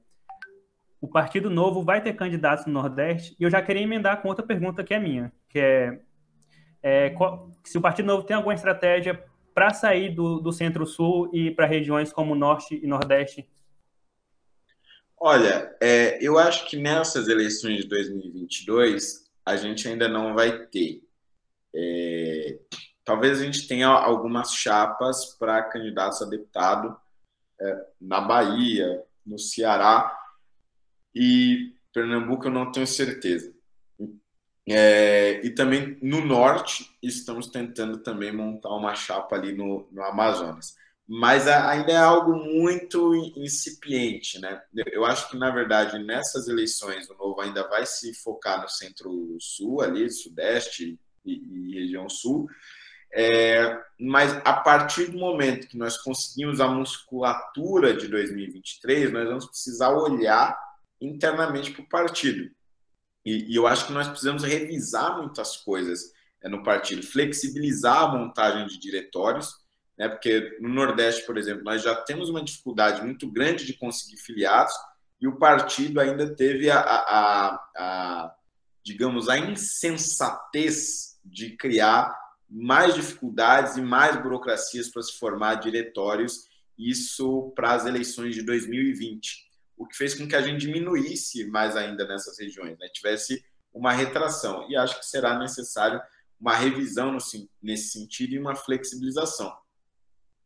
o 1.02 1.08
Partido 1.08 1.50
Novo 1.50 1.84
vai 1.84 2.02
ter 2.02 2.14
candidatos 2.14 2.68
no 2.68 2.74
Nordeste? 2.74 3.36
E 3.40 3.44
eu 3.44 3.50
já 3.50 3.62
queria 3.62 3.82
emendar 3.82 4.22
com 4.22 4.30
outra 4.30 4.46
pergunta 4.46 4.84
que 4.84 4.94
é 4.94 5.00
minha, 5.00 5.34
que 5.50 5.60
é, 5.60 6.00
é 6.82 7.10
qual, 7.10 7.50
se 7.64 7.78
o 7.78 7.82
Partido 7.82 8.06
Novo 8.06 8.24
tem 8.24 8.36
alguma 8.36 8.54
estratégia 8.54 9.22
para 9.56 9.74
sair 9.74 10.14
do, 10.14 10.40
do 10.40 10.54
Centro-Sul 10.54 11.32
e 11.34 11.50
para 11.50 11.66
regiões 11.66 12.14
como 12.14 12.36
Norte 12.36 12.80
e 12.82 12.86
Nordeste? 12.86 13.50
Olha, 15.20 15.76
é, 15.82 16.24
eu 16.24 16.38
acho 16.38 16.70
que 16.70 16.78
nessas 16.78 17.28
eleições 17.28 17.82
de 17.82 17.88
2022 17.88 19.23
a 19.46 19.56
gente 19.56 19.88
ainda 19.88 20.08
não 20.08 20.34
vai 20.34 20.66
ter. 20.68 21.04
É, 21.76 22.60
talvez 23.04 23.40
a 23.40 23.44
gente 23.44 23.68
tenha 23.68 23.88
algumas 23.88 24.54
chapas 24.54 25.36
para 25.38 25.64
candidatos 25.64 26.22
a 26.22 26.26
deputado 26.26 26.96
é, 27.60 27.86
na 28.00 28.22
Bahia, 28.22 29.04
no 29.26 29.40
Ceará 29.40 30.18
e 31.14 31.76
Pernambuco, 31.94 32.48
eu 32.48 32.52
não 32.52 32.72
tenho 32.72 32.88
certeza. 32.88 33.54
É, 34.68 35.46
e 35.46 35.50
também 35.50 35.98
no 36.02 36.24
norte, 36.24 36.98
estamos 37.02 37.48
tentando 37.48 37.98
também 37.98 38.32
montar 38.32 38.70
uma 38.70 38.96
chapa 38.96 39.36
ali 39.36 39.54
no, 39.54 39.88
no 39.92 40.04
Amazonas 40.04 40.82
mas 41.08 41.48
ainda 41.48 41.92
é 41.92 41.98
algo 41.98 42.34
muito 42.34 43.14
incipiente, 43.36 44.40
né? 44.40 44.62
Eu 44.92 45.06
acho 45.06 45.30
que, 45.30 45.38
na 45.38 45.52
verdade, 45.52 46.00
nessas 46.00 46.48
eleições, 46.48 47.10
o 47.10 47.16
Novo 47.16 47.42
ainda 47.42 47.68
vai 47.68 47.86
se 47.86 48.14
focar 48.14 48.62
no 48.62 48.70
centro-sul, 48.70 49.82
ali, 49.82 50.10
sudeste 50.10 50.98
e, 51.26 51.34
e 51.34 51.80
região 51.82 52.08
sul, 52.08 52.48
é, 53.16 53.80
mas 54.00 54.34
a 54.44 54.54
partir 54.54 55.12
do 55.12 55.20
momento 55.20 55.68
que 55.68 55.78
nós 55.78 55.98
conseguimos 55.98 56.60
a 56.60 56.68
musculatura 56.68 57.94
de 57.94 58.08
2023, 58.08 59.12
nós 59.12 59.28
vamos 59.28 59.46
precisar 59.46 59.90
olhar 59.90 60.58
internamente 61.00 61.72
para 61.72 61.84
o 61.84 61.90
partido. 61.90 62.50
E, 63.24 63.52
e, 63.52 63.56
eu 63.56 63.68
acho 63.68 63.86
que 63.86 63.94
nós 63.94 64.08
precisamos 64.08 64.44
revisar 64.44 65.18
muitas 65.18 65.58
coisas 65.58 66.12
é, 66.42 66.50
no 66.50 66.64
partido, 66.64 67.04
flexibilizar 67.04 68.04
a 68.04 68.08
montagem 68.08 68.66
de 68.66 68.80
diretórios, 68.80 69.63
né? 69.98 70.10
Porque 70.10 70.58
no 70.60 70.70
Nordeste, 70.70 71.26
por 71.26 71.38
exemplo, 71.38 71.64
nós 71.64 71.82
já 71.82 71.96
temos 71.96 72.30
uma 72.30 72.44
dificuldade 72.44 73.02
muito 73.02 73.30
grande 73.32 73.66
de 73.66 73.74
conseguir 73.74 74.18
filiados 74.18 74.74
e 75.22 75.28
o 75.28 75.38
partido 75.38 76.00
ainda 76.00 76.36
teve 76.36 76.70
a, 76.70 76.80
a, 76.80 77.70
a 77.76 78.36
digamos, 78.84 79.30
a 79.30 79.38
insensatez 79.38 81.18
de 81.24 81.56
criar 81.56 82.14
mais 82.50 82.94
dificuldades 82.94 83.78
e 83.78 83.82
mais 83.82 84.22
burocracias 84.22 84.90
para 84.90 85.02
se 85.02 85.18
formar 85.18 85.56
diretórios, 85.56 86.48
isso 86.78 87.52
para 87.56 87.74
as 87.74 87.86
eleições 87.86 88.36
de 88.36 88.44
2020, 88.44 89.50
o 89.78 89.88
que 89.88 89.96
fez 89.96 90.14
com 90.14 90.28
que 90.28 90.36
a 90.36 90.42
gente 90.42 90.60
diminuísse 90.60 91.46
mais 91.46 91.76
ainda 91.76 92.06
nessas 92.06 92.38
regiões, 92.38 92.78
né? 92.78 92.88
tivesse 92.94 93.44
uma 93.74 93.92
retração. 93.92 94.70
E 94.70 94.76
acho 94.76 95.00
que 95.00 95.06
será 95.06 95.40
necessário 95.40 96.02
uma 96.40 96.56
revisão 96.56 97.18
nesse 97.62 97.90
sentido 97.92 98.34
e 98.34 98.40
uma 98.40 98.56
flexibilização 98.56 99.52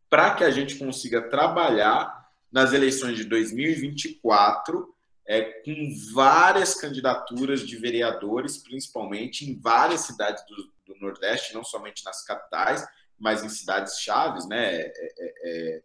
para 0.10 0.34
que 0.36 0.44
a 0.44 0.52
gente 0.52 0.76
consiga 0.76 1.30
trabalhar 1.30 2.28
nas 2.52 2.74
eleições 2.74 3.18
de 3.18 3.26
2024 3.26 4.96
é, 5.28 5.42
com 5.42 5.94
várias 6.14 6.74
candidaturas 6.76 7.68
de 7.68 7.76
vereadores, 7.76 8.58
principalmente 8.58 9.50
em 9.50 9.60
várias 9.60 10.02
cidades 10.02 10.44
do, 10.46 10.56
do 10.94 11.00
Nordeste, 11.02 11.54
não 11.54 11.64
somente 11.64 12.04
nas 12.06 12.24
capitais, 12.24 12.88
mas 13.20 13.44
em 13.44 13.50
cidades 13.50 14.00
chaves, 14.00 14.48
né? 14.48 14.76
É, 14.76 14.92
é, 14.96 15.34
é, 15.44 15.82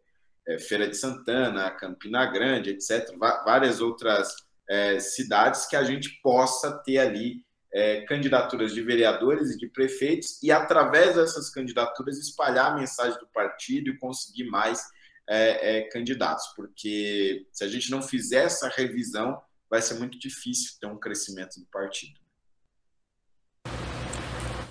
é 0.48 0.58
Feira 0.58 0.88
de 0.88 0.96
Santana, 0.96 1.70
Campina 1.72 2.26
Grande, 2.26 2.70
etc. 2.70 3.16
Várias 3.18 3.80
outras 3.80 4.34
é, 4.68 5.00
cidades 5.00 5.66
que 5.66 5.76
a 5.76 5.82
gente 5.82 6.20
possa 6.22 6.78
ter 6.84 6.98
ali 6.98 7.44
é, 7.72 8.02
candidaturas 8.02 8.74
de 8.74 8.82
vereadores 8.82 9.50
e 9.50 9.58
de 9.58 9.66
prefeitos 9.66 10.42
e, 10.42 10.52
através 10.52 11.16
dessas 11.16 11.50
candidaturas, 11.50 12.18
espalhar 12.18 12.72
a 12.72 12.76
mensagem 12.76 13.18
do 13.18 13.26
partido 13.28 13.90
e 13.90 13.98
conseguir 13.98 14.44
mais 14.44 14.82
é, 15.28 15.78
é, 15.78 15.82
candidatos. 15.88 16.46
Porque 16.54 17.46
se 17.50 17.64
a 17.64 17.68
gente 17.68 17.90
não 17.90 18.02
fizer 18.02 18.44
essa 18.44 18.68
revisão, 18.68 19.40
vai 19.70 19.80
ser 19.80 19.94
muito 19.94 20.18
difícil 20.18 20.72
ter 20.78 20.86
um 20.86 20.98
crescimento 20.98 21.58
do 21.58 21.66
partido. 21.66 22.20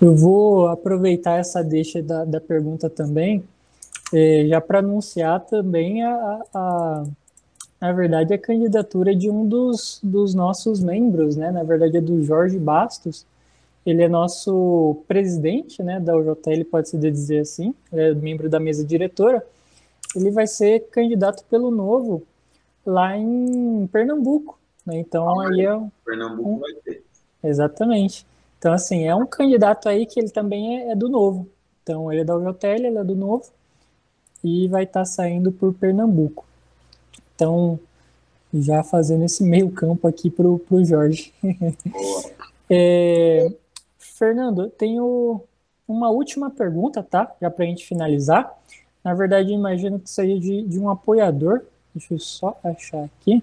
Eu 0.00 0.16
vou 0.16 0.68
aproveitar 0.68 1.38
essa 1.38 1.62
deixa 1.62 2.02
da, 2.02 2.24
da 2.24 2.40
pergunta 2.40 2.90
também, 2.90 3.48
é, 4.12 4.46
já 4.48 4.60
para 4.60 4.80
anunciar 4.80 5.40
também 5.46 6.04
a, 6.04 6.42
a, 6.52 7.04
na 7.82 7.90
verdade, 7.90 8.32
a 8.32 8.38
candidatura 8.38 9.12
de 9.12 9.28
um 9.28 9.44
dos, 9.44 9.98
dos 10.04 10.36
nossos 10.36 10.80
membros, 10.80 11.34
né? 11.34 11.50
Na 11.50 11.64
verdade, 11.64 11.96
é 11.96 12.00
do 12.00 12.22
Jorge 12.22 12.56
Bastos. 12.56 13.26
Ele 13.84 14.04
é 14.04 14.08
nosso 14.08 15.02
presidente, 15.08 15.82
né, 15.82 15.98
da 15.98 16.16
UJL, 16.16 16.64
pode-se 16.70 16.96
dizer 16.96 17.40
assim, 17.40 17.74
é 17.92 18.14
membro 18.14 18.48
da 18.48 18.60
mesa 18.60 18.84
diretora. 18.84 19.44
Ele 20.14 20.30
vai 20.30 20.46
ser 20.46 20.86
candidato 20.92 21.44
pelo 21.50 21.72
Novo 21.72 22.22
lá 22.86 23.16
em 23.18 23.88
Pernambuco, 23.88 24.56
né? 24.86 25.00
Então, 25.00 25.40
ah, 25.40 25.48
aí 25.48 25.66
é... 25.66 25.80
Pernambuco 26.04 26.50
um... 26.50 26.58
vai 26.58 26.72
ter. 26.84 27.02
Exatamente. 27.42 28.24
Então, 28.60 28.72
assim, 28.72 29.08
é 29.08 29.14
um 29.16 29.26
candidato 29.26 29.88
aí 29.88 30.06
que 30.06 30.20
ele 30.20 30.30
também 30.30 30.82
é, 30.82 30.92
é 30.92 30.94
do 30.94 31.08
Novo. 31.08 31.48
Então, 31.82 32.12
ele 32.12 32.20
é 32.20 32.24
da 32.24 32.36
UJL, 32.36 32.86
ele 32.86 32.98
é 32.98 33.02
do 33.02 33.16
Novo 33.16 33.50
e 34.44 34.68
vai 34.68 34.84
estar 34.84 35.00
tá 35.00 35.04
saindo 35.04 35.50
por 35.50 35.74
Pernambuco. 35.74 36.44
Então, 37.42 37.76
já 38.54 38.84
fazendo 38.84 39.24
esse 39.24 39.42
meio 39.42 39.68
campo 39.68 40.06
aqui 40.06 40.30
para 40.30 40.46
o 40.46 40.84
Jorge. 40.84 41.34
é, 42.70 43.52
Fernando, 43.98 44.70
tenho 44.70 45.42
uma 45.88 46.08
última 46.08 46.50
pergunta, 46.50 47.02
tá? 47.02 47.34
Já 47.40 47.50
para 47.50 47.64
a 47.64 47.66
gente 47.66 47.84
finalizar. 47.84 48.56
Na 49.02 49.12
verdade, 49.12 49.52
imagino 49.52 49.98
que 49.98 50.08
seja 50.08 50.38
de, 50.38 50.62
de 50.62 50.78
um 50.78 50.88
apoiador. 50.88 51.62
Deixa 51.92 52.14
eu 52.14 52.20
só 52.20 52.56
achar 52.62 53.02
aqui. 53.02 53.42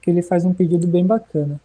Que 0.00 0.10
ele 0.10 0.22
faz 0.22 0.46
um 0.46 0.54
pedido 0.54 0.86
bem 0.86 1.04
bacana. 1.04 1.60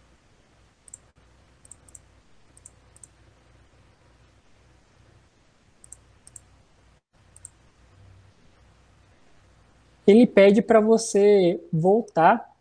Ele 10.06 10.26
pede 10.26 10.60
para 10.62 10.80
você 10.80 11.60
voltar 11.72 12.52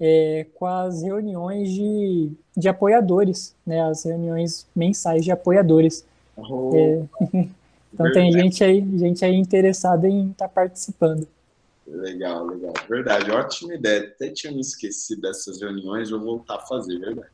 é, 0.00 0.46
com 0.54 0.66
as 0.66 1.02
reuniões 1.02 1.70
de, 1.70 2.32
de 2.56 2.68
apoiadores, 2.68 3.54
né, 3.66 3.82
as 3.82 4.04
reuniões 4.04 4.66
mensais 4.74 5.24
de 5.24 5.30
apoiadores. 5.30 6.04
Oh, 6.36 6.70
é, 6.74 7.02
então 7.92 8.06
verdade. 8.06 8.14
tem 8.14 8.32
gente 8.32 8.64
aí, 8.64 8.98
gente 8.98 9.24
aí 9.24 9.34
interessada 9.34 10.08
em 10.08 10.30
estar 10.30 10.48
tá 10.48 10.54
participando. 10.54 11.26
Legal, 11.86 12.44
legal. 12.46 12.74
Verdade, 12.88 13.30
ótima 13.30 13.74
ideia. 13.74 14.08
Até 14.08 14.28
tinha 14.28 14.52
me 14.52 14.60
esquecido 14.60 15.22
dessas 15.22 15.60
reuniões, 15.60 16.10
vou 16.10 16.20
voltar 16.20 16.56
a 16.56 16.60
fazer, 16.60 16.98
verdade. 16.98 17.30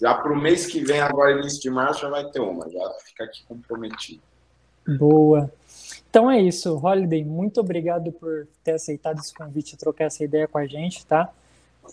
Já 0.00 0.14
para 0.14 0.32
o 0.32 0.40
mês 0.40 0.66
que 0.66 0.82
vem, 0.84 1.00
agora 1.00 1.38
início 1.38 1.60
de 1.60 1.70
março, 1.70 2.00
já 2.00 2.08
vai 2.08 2.28
ter 2.30 2.40
uma, 2.40 2.68
já 2.70 2.90
fica 3.04 3.24
aqui 3.24 3.44
comprometido. 3.46 4.22
Boa. 4.98 5.52
Então 6.12 6.30
é 6.30 6.38
isso, 6.38 6.76
Holiday, 6.76 7.24
muito 7.24 7.58
obrigado 7.58 8.12
por 8.12 8.46
ter 8.62 8.72
aceitado 8.72 9.18
esse 9.18 9.32
convite 9.32 9.78
trocar 9.78 10.04
essa 10.04 10.22
ideia 10.22 10.46
com 10.46 10.58
a 10.58 10.66
gente, 10.66 11.06
tá? 11.06 11.32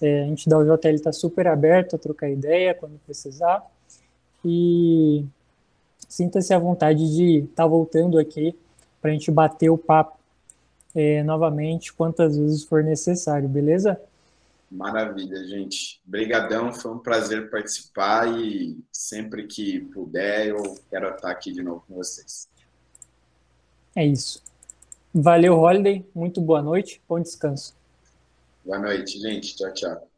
É, 0.02 0.24
a 0.24 0.26
gente 0.26 0.50
da 0.50 0.58
UJL 0.58 0.94
está 0.94 1.14
super 1.14 1.48
aberto 1.48 1.96
a 1.96 1.98
trocar 1.98 2.30
ideia 2.30 2.74
quando 2.74 3.00
precisar. 3.06 3.66
E 4.44 5.24
sinta-se 6.10 6.54
à 6.54 6.60
vontade 6.60 7.16
de 7.16 7.46
estar 7.46 7.64
tá 7.64 7.66
voltando 7.66 8.20
aqui 8.20 8.54
para 9.02 9.10
a 9.10 9.14
gente 9.14 9.32
bater 9.32 9.70
o 9.70 9.78
papo 9.78 10.20
é, 10.94 11.24
novamente 11.24 11.94
quantas 11.94 12.38
vezes 12.38 12.66
for 12.66 12.84
necessário, 12.84 13.48
beleza? 13.48 13.98
Maravilha, 14.70 15.48
gente. 15.48 16.02
Obrigadão, 16.06 16.74
foi 16.74 16.92
um 16.92 17.00
prazer 17.00 17.50
participar 17.50 18.28
e 18.38 18.78
sempre 18.92 19.48
que 19.48 19.80
puder 19.80 20.48
eu 20.48 20.78
quero 20.90 21.08
estar 21.08 21.32
aqui 21.32 21.54
de 21.54 21.64
novo 21.64 21.86
com 21.88 21.96
vocês. 21.96 22.50
É 24.00 24.06
isso. 24.06 24.42
Valeu, 25.14 25.60
Holiday. 25.60 26.06
Muito 26.16 26.40
boa 26.40 26.62
noite. 26.62 27.02
Bom 27.06 27.20
descanso. 27.20 27.76
Boa 28.64 28.80
noite, 28.80 29.20
gente. 29.20 29.58
Tchau, 29.58 29.74
tchau. 29.74 30.09